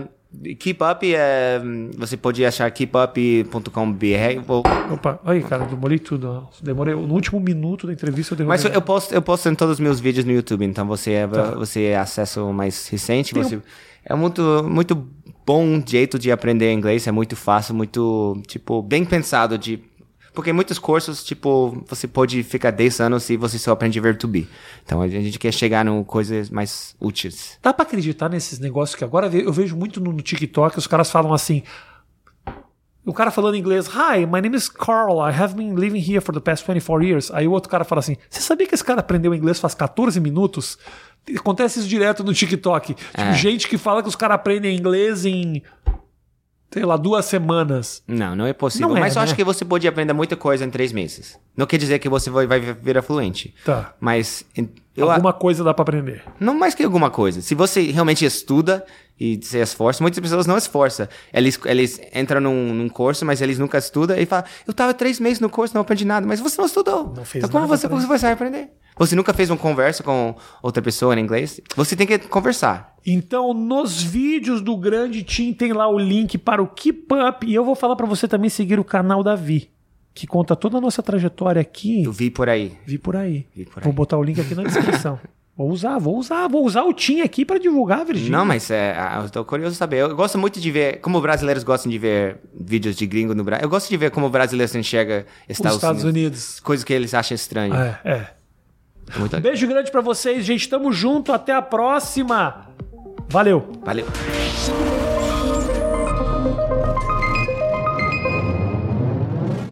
keep 0.59 0.83
Up, 0.83 1.15
é, 1.15 1.61
você 1.97 2.17
pode 2.17 2.45
achar 2.45 2.71
keepup.com.br. 2.71 4.41
Vou- 4.47 4.63
Opa, 4.93 5.21
aí, 5.25 5.43
cara, 5.43 5.65
demorei 5.65 5.99
tudo. 5.99 6.47
Demorei. 6.63 6.95
No 6.95 7.15
último 7.15 7.41
minuto 7.41 7.87
da 7.87 7.93
entrevista 7.93 8.35
eu 8.35 8.39
demorei. 8.39 8.63
Mas 8.63 8.75
eu 8.75 8.83
posto, 8.83 9.15
eu 9.15 9.23
posto 9.23 9.49
em 9.49 9.55
todos 9.55 9.75
os 9.75 9.81
meus 9.81 10.01
vídeos 10.01 10.25
no 10.25 10.33
YouTube, 10.33 10.65
então 10.65 10.87
você 10.87 11.13
é, 11.13 11.27
Tá. 11.27 11.51
você 11.53 11.85
é 11.85 11.97
acesso 11.97 12.53
mais 12.53 12.89
recente. 12.89 13.35
Tem 13.35 13.43
Você, 13.43 13.61
É 14.05 14.15
muito, 14.15 14.43
muito 14.69 15.07
bom 15.47 15.83
jeito 15.87 16.19
de 16.19 16.31
aprender 16.31 16.73
inglês, 16.73 17.07
é 17.07 17.13
muito 17.13 17.35
fácil, 17.37 17.75
muito, 17.75 18.41
tipo, 18.47 18.83
bem 18.83 19.05
pensado 19.05 19.57
de... 19.59 19.81
Porque 20.35 20.53
muitos 20.53 20.79
cursos, 20.81 21.23
tipo, 21.23 21.85
você 21.87 22.09
pode 22.09 22.43
ficar 22.43 22.73
10 22.73 23.01
anos 23.01 23.31
e 23.31 23.37
você 23.37 23.57
só 23.59 23.71
aprende 23.71 24.01
ver 24.01 24.17
to 24.19 24.27
be. 24.27 24.49
Então 24.85 25.01
a 25.01 25.07
gente 25.07 25.39
quer 25.39 25.53
chegar 25.53 25.87
em 25.87 26.05
coisas 26.05 26.51
mais 26.51 26.97
úteis. 27.01 27.57
Dá 27.63 27.73
pra 27.73 27.85
acreditar 27.85 28.29
nesses 28.29 28.59
negócios 28.59 28.97
que 28.97 29.05
agora 29.05 29.29
eu 29.29 29.53
vejo 29.53 29.77
muito 29.77 30.01
no 30.01 30.13
TikTok, 30.21 30.77
os 30.77 30.89
caras 30.89 31.11
falam 31.11 31.33
assim. 31.33 31.63
O 33.07 33.13
cara 33.13 33.31
falando 33.31 33.55
em 33.55 33.59
inglês, 33.59 33.87
Hi, 33.87 34.25
my 34.27 34.41
name 34.41 34.57
is 34.57 34.69
Carl, 34.69 35.19
I 35.21 35.31
have 35.31 35.55
been 35.55 35.75
living 35.75 35.99
here 36.01 36.21
for 36.23 36.33
the 36.35 36.41
past 36.41 36.65
24 36.67 37.05
years. 37.05 37.31
Aí 37.33 37.47
o 37.47 37.53
outro 37.53 37.71
cara 37.71 37.85
fala 37.85 37.99
assim: 38.01 38.17
Você 38.31 38.41
sabia 38.41 38.67
que 38.67 38.75
esse 38.75 38.83
cara 38.83 39.01
aprendeu 39.01 39.35
inglês 39.35 39.61
faz 39.61 39.75
14 39.75 40.19
minutos? 40.21 40.79
Acontece 41.37 41.79
isso 41.81 41.89
direto 41.89 42.25
no 42.25 42.33
TikTok. 42.35 42.95
Tipo, 42.95 43.03
É. 43.15 43.35
gente 43.35 43.69
que 43.69 43.77
fala 43.79 44.03
que 44.03 44.09
os 44.09 44.17
caras 44.17 44.35
aprendem 44.37 44.77
inglês 44.77 45.25
em 45.27 45.63
sei 46.75 46.85
lá, 46.85 46.97
duas 46.97 47.25
semanas. 47.27 48.03
Não, 48.05 48.35
não 48.35 48.47
é 48.47 48.53
possível. 48.53 48.89
Não 48.89 48.97
é, 48.97 49.01
Mas 49.01 49.15
eu 49.15 49.21
né? 49.21 49.25
acho 49.27 49.37
que 49.37 49.45
você 49.45 49.65
pode 49.65 49.87
aprender 49.87 50.13
muita 50.13 50.35
coisa 50.35 50.65
em 50.65 50.71
três 50.71 50.93
meses. 50.93 51.39
Não 51.57 51.67
quer 51.67 51.79
dizer 51.79 52.01
que 52.01 52.09
você 52.09 52.31
vai, 52.31 52.49
vai 52.49 52.59
virar 52.59 53.01
fluente. 53.01 53.55
Tá. 53.65 53.95
Mas 54.01 54.45
eu, 54.97 55.11
Alguma 55.11 55.33
coisa 55.33 55.63
dá 55.65 55.73
pra 55.75 55.83
aprender. 55.83 56.23
não 56.39 56.55
mais 56.55 56.75
que 56.75 56.83
alguma 56.85 57.11
coisa. 57.11 57.41
Se 57.41 57.55
você 57.55 57.83
realmente 57.91 58.25
estuda 58.25 58.85
e 59.19 59.39
se 59.43 59.59
esforça, 59.59 60.03
muitas 60.03 60.21
pessoas 60.21 60.47
não 60.47 60.57
esforçam. 60.59 61.07
Eles, 61.33 61.59
eles 61.65 62.01
entram 62.15 62.41
num, 62.41 62.73
num 62.75 62.89
curso, 62.89 63.25
mas 63.25 63.41
eles 63.41 63.59
nunca 63.59 63.79
estudam 63.79 64.17
e 64.19 64.27
falam, 64.27 64.45
eu 64.67 64.73
tava 64.75 64.93
três 64.95 65.19
meses 65.21 65.41
no 65.41 65.49
curso, 65.51 65.75
não 65.75 65.83
aprendi 65.83 66.05
nada. 66.05 66.27
Mas 66.27 66.41
você 66.41 66.59
não 66.61 66.67
estudou. 66.67 67.13
Não 67.17 67.25
fez 67.25 67.45
então 67.45 67.51
como 67.51 67.65
nada 67.67 67.77
você, 67.77 67.89
pra- 67.89 67.97
você 67.99 68.07
vai 68.23 68.33
aprender? 68.33 68.71
Você 68.97 69.17
nunca 69.17 69.35
fez 69.35 69.51
uma 69.51 69.57
conversa 69.59 70.05
com 70.05 70.37
outra 70.63 70.81
pessoa 70.81 71.15
em 71.19 71.23
inglês? 71.23 71.61
Você 71.77 71.97
tem 71.97 72.07
que 72.07 72.17
conversar. 72.19 72.95
Então, 73.05 73.53
nos 73.53 74.01
vídeos 74.01 74.61
do 74.63 74.77
Grande 74.77 75.25
Team 75.25 75.53
tem 75.53 75.73
lá 75.73 75.89
o 75.89 75.99
link 75.99 76.39
para 76.39 76.63
o 76.63 76.67
Keep 76.69 77.09
Up. 77.13 77.45
E 77.47 77.53
eu 77.55 77.65
vou 77.65 77.75
falar 77.75 77.97
pra 77.97 78.07
você 78.07 78.29
também 78.29 78.49
seguir 78.49 78.79
o 78.79 78.85
canal 78.85 79.23
da 79.23 79.35
Vi, 79.35 79.69
que 80.15 80.27
conta 80.27 80.55
toda 80.55 80.79
a 80.79 80.81
nossa 80.81 81.03
trajetória 81.03 81.61
aqui. 81.61 82.05
Eu 82.05 82.13
vi 82.13 82.31
por 82.31 82.49
aí. 82.49 82.73
Vi 82.87 82.97
por 82.97 83.17
aí. 83.17 83.47
Vi 83.55 83.65
por 83.65 83.83
Vou 83.83 83.91
aí. 83.91 83.97
botar 83.97 84.17
o 84.17 84.23
link 84.23 84.41
aqui 84.41 84.55
na 84.55 84.63
descrição. 84.63 85.19
vou 85.57 85.71
usar, 85.71 85.99
vou 85.99 86.17
usar, 86.17 86.49
vou 86.49 86.65
usar 86.65 86.85
o 86.85 86.95
Team 86.95 87.25
aqui 87.25 87.45
pra 87.45 87.59
divulgar, 87.59 88.05
Virgínia. 88.05 88.39
Não, 88.39 88.45
mas 88.45 88.71
é, 88.71 88.97
eu 89.23 89.29
tô 89.29 89.45
curioso 89.45 89.75
saber. 89.75 89.99
Eu 89.99 90.15
gosto 90.15 90.39
muito 90.39 90.61
de 90.61 90.71
ver 90.71 91.01
como 91.01 91.21
brasileiros 91.21 91.65
gostam 91.65 91.91
de 91.91 91.99
ver 91.99 92.39
vídeos 92.59 92.95
de 92.95 93.07
gringo 93.07 93.35
no 93.35 93.43
Brasil. 93.43 93.65
Eu 93.65 93.69
gosto 93.69 93.89
de 93.89 93.97
ver 93.97 94.13
como 94.13 94.31
brasileiros 94.31 94.75
enxergam 94.75 95.19
Os 95.19 95.25
Estados, 95.49 95.77
Estados 95.77 96.05
Unidos. 96.05 96.21
Unidos. 96.21 96.61
Coisas 96.61 96.85
que 96.85 96.93
eles 96.93 97.13
acham 97.13 97.35
estranho. 97.35 97.75
É, 97.75 98.01
é. 98.05 98.27
Muito. 99.19 99.39
Beijo 99.41 99.67
grande 99.67 99.91
pra 99.91 100.01
vocês, 100.01 100.45
gente. 100.45 100.69
Tamo 100.69 100.93
junto. 100.93 101.33
Até 101.33 101.53
a 101.53 101.61
próxima. 101.61 102.69
Valeu. 103.29 103.73
Valeu. 103.85 104.07